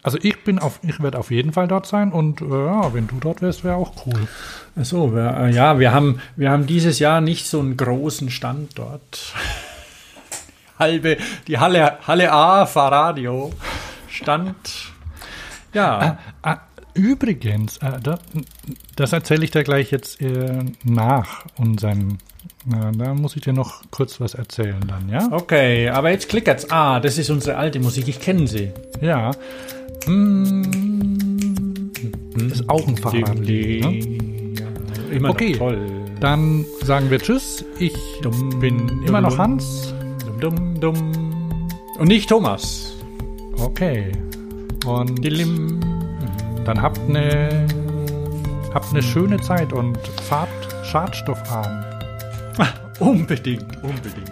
Also 0.01 0.17
ich 0.21 0.43
bin 0.45 0.59
auf, 0.59 0.79
ich 0.81 1.01
werde 1.01 1.17
auf 1.17 1.29
jeden 1.29 1.51
Fall 1.51 1.67
dort 1.67 1.85
sein 1.85 2.13
und 2.13 2.39
äh, 2.41 2.45
ja, 2.45 2.93
wenn 2.93 3.07
du 3.07 3.15
dort 3.19 3.41
wärst, 3.41 3.65
wäre 3.65 3.75
auch 3.75 4.05
cool. 4.05 4.27
Achso, 4.77 5.13
wir, 5.13 5.35
äh, 5.37 5.51
ja, 5.51 5.77
wir 5.77 5.91
haben, 5.93 6.21
wir 6.37 6.51
haben 6.51 6.65
dieses 6.67 6.99
Jahr 6.99 7.19
nicht 7.19 7.47
so 7.47 7.59
einen 7.59 7.75
großen 7.75 8.29
Stand 8.29 8.77
dort. 8.79 9.33
Halbe, 10.79 11.17
die 11.47 11.57
Halle, 11.57 11.97
Halle 12.07 12.31
A, 12.31 12.65
Fahrradio, 12.65 13.51
Stand. 14.07 14.55
Ja, 15.73 16.17
Ah, 16.41 16.57
übrigens, 16.93 17.77
äh, 17.77 17.99
da, 18.01 18.19
das 18.95 19.13
erzähle 19.13 19.43
ich 19.43 19.51
dir 19.51 19.63
gleich 19.63 19.91
jetzt 19.91 20.21
äh, 20.21 20.63
nach 20.83 21.45
unserem. 21.57 22.17
Na, 22.65 22.91
da 22.91 23.13
muss 23.13 23.35
ich 23.35 23.41
dir 23.41 23.53
noch 23.53 23.81
kurz 23.91 24.19
was 24.21 24.33
erzählen 24.33 24.79
dann, 24.87 25.09
ja? 25.09 25.27
okay, 25.31 25.89
aber 25.89 26.11
jetzt 26.11 26.29
klickert's. 26.29 26.69
Ah, 26.71 26.99
das 26.99 27.17
ist 27.17 27.29
unsere 27.29 27.57
alte 27.57 27.79
Musik, 27.79 28.07
ich 28.07 28.19
kenne 28.19 28.47
sie. 28.47 28.71
Ja. 29.01 29.31
Hm, 30.05 31.91
ist 32.51 32.69
auch 32.69 32.87
ein 32.87 32.97
Fahrradlied. 32.97 33.83
Ne? 33.83 35.15
Immer 35.15 35.29
Okay. 35.31 35.53
toll. 35.53 35.79
Dann 36.19 36.65
sagen 36.83 37.09
wir 37.09 37.19
Tschüss. 37.19 37.63
Ich 37.79 37.95
Dumm, 38.21 38.59
bin 38.59 38.87
dumm, 38.87 39.05
immer 39.05 39.21
noch. 39.21 39.37
Hans. 39.37 39.93
Dumm, 40.39 40.79
dumm, 40.79 40.79
dumm. 40.79 41.67
Und 41.97 42.07
nicht 42.07 42.29
Thomas. 42.29 42.93
Okay. 43.57 44.11
Und 44.85 45.23
Dilim. 45.23 45.79
Dann 46.65 46.81
habt 46.81 46.99
eine 47.07 47.67
habt 48.73 48.91
eine 48.91 49.01
schöne 49.01 49.39
Zeit 49.39 49.73
und 49.73 49.97
fahrt 50.27 50.49
schadstoffarm. 50.83 51.85
Unbedingt, 52.99 53.81
unbedingt. 53.81 54.31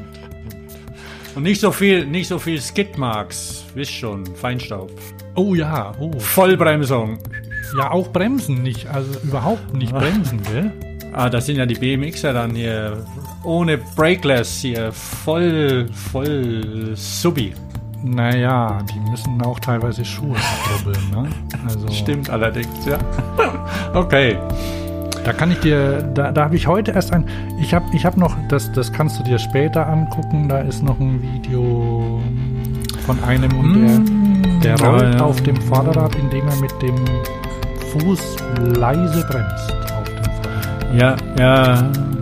Und 1.35 1.43
nicht 1.43 1.61
so 1.61 1.71
viel, 1.71 2.05
nicht 2.05 2.27
so 2.27 2.37
viel 2.39 2.59
Skidmarks, 2.59 3.63
wisst 3.75 3.93
schon, 3.93 4.25
Feinstaub. 4.35 4.91
Oh 5.35 5.55
ja, 5.55 5.93
oh. 5.99 6.11
Vollbremsung. 6.19 7.19
Ja, 7.77 7.91
auch 7.91 8.11
bremsen 8.11 8.63
nicht, 8.63 8.87
also 8.87 9.19
überhaupt 9.19 9.73
nicht 9.73 9.93
bremsen, 9.93 10.41
gell? 10.43 10.71
Ah, 11.13 11.29
das 11.29 11.45
sind 11.45 11.57
ja 11.57 11.65
die 11.65 11.75
BMXer 11.75 12.33
dann 12.33 12.55
hier 12.55 13.05
ohne 13.43 13.77
Brakeless 13.77 14.61
hier, 14.61 14.91
voll, 14.91 15.87
voll 16.11 16.91
Subi. 16.95 17.53
Naja, 18.03 18.79
die 18.93 18.99
müssen 19.09 19.41
auch 19.41 19.59
teilweise 19.59 20.05
Schuhe 20.05 20.35
abrubbeln, 20.35 21.09
ne? 21.11 21.29
Also, 21.67 21.89
Stimmt 21.91 22.29
allerdings, 22.29 22.85
ja. 22.85 22.97
okay. 23.93 24.37
Da 25.23 25.33
kann 25.33 25.51
ich 25.51 25.59
dir, 25.59 26.03
da, 26.13 26.31
da 26.31 26.45
habe 26.45 26.55
ich 26.55 26.67
heute 26.67 26.91
erst 26.91 27.11
ein, 27.11 27.27
ich 27.59 27.73
habe 27.73 27.85
ich 27.93 28.05
hab 28.05 28.15
noch, 28.15 28.35
das, 28.47 28.71
das 28.71 28.93
kannst 28.93 29.19
du 29.19 29.23
dir 29.23 29.39
später 29.39 29.85
angucken, 29.85 30.47
da 30.47 30.59
ist 30.59 30.83
noch 30.83 30.99
ein 30.99 31.21
Video 31.21 32.21
von 33.05 33.21
einem 33.23 33.57
und 33.59 34.05
der, 34.63 34.75
der 34.75 34.87
rollt 34.87 35.21
auf 35.21 35.41
dem 35.41 35.57
Vorderrad, 35.57 36.15
indem 36.15 36.47
er 36.47 36.55
mit 36.57 36.71
dem 36.81 36.95
Fuß 37.91 38.37
leise 38.77 39.25
bremst 39.29 39.73
auf 39.91 40.03
dem 40.05 40.23
Vorderrad. 40.23 40.95
Ja, 40.95 41.15
ja, 41.37 41.75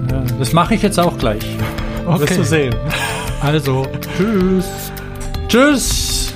ja. 0.10 0.24
Das 0.40 0.54
mache 0.54 0.74
ich 0.74 0.82
jetzt 0.82 1.00
auch 1.00 1.18
gleich. 1.18 1.46
Wirst 2.08 2.38
du 2.38 2.44
sehen. 2.44 2.76
Also, 3.42 3.86
tschüss, 4.18 4.85
Tschüss. 5.48 6.34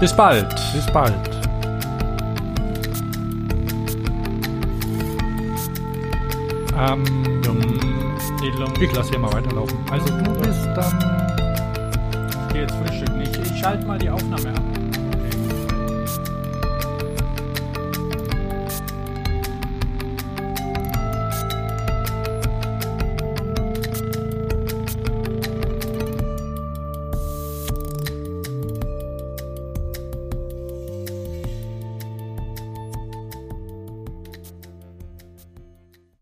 Bis 0.00 0.14
bald. 0.14 0.54
bis 0.74 0.86
bald. 0.92 1.14
Ähm, 6.78 7.04
ich 8.80 8.94
lasse 8.94 9.10
hier 9.10 9.18
mal 9.18 9.32
weiterlaufen. 9.32 9.78
Also 9.90 10.06
du 10.06 10.32
bist 10.40 10.66
dann 10.74 11.16
Geh 12.52 12.60
jetzt 12.60 12.74
frühstücken. 12.74 13.20
Ich, 13.22 13.38
ich 13.38 13.58
schalte 13.58 13.86
mal 13.86 13.98
die 13.98 14.10
Aufnahme 14.10 14.50
ab. 14.50 14.75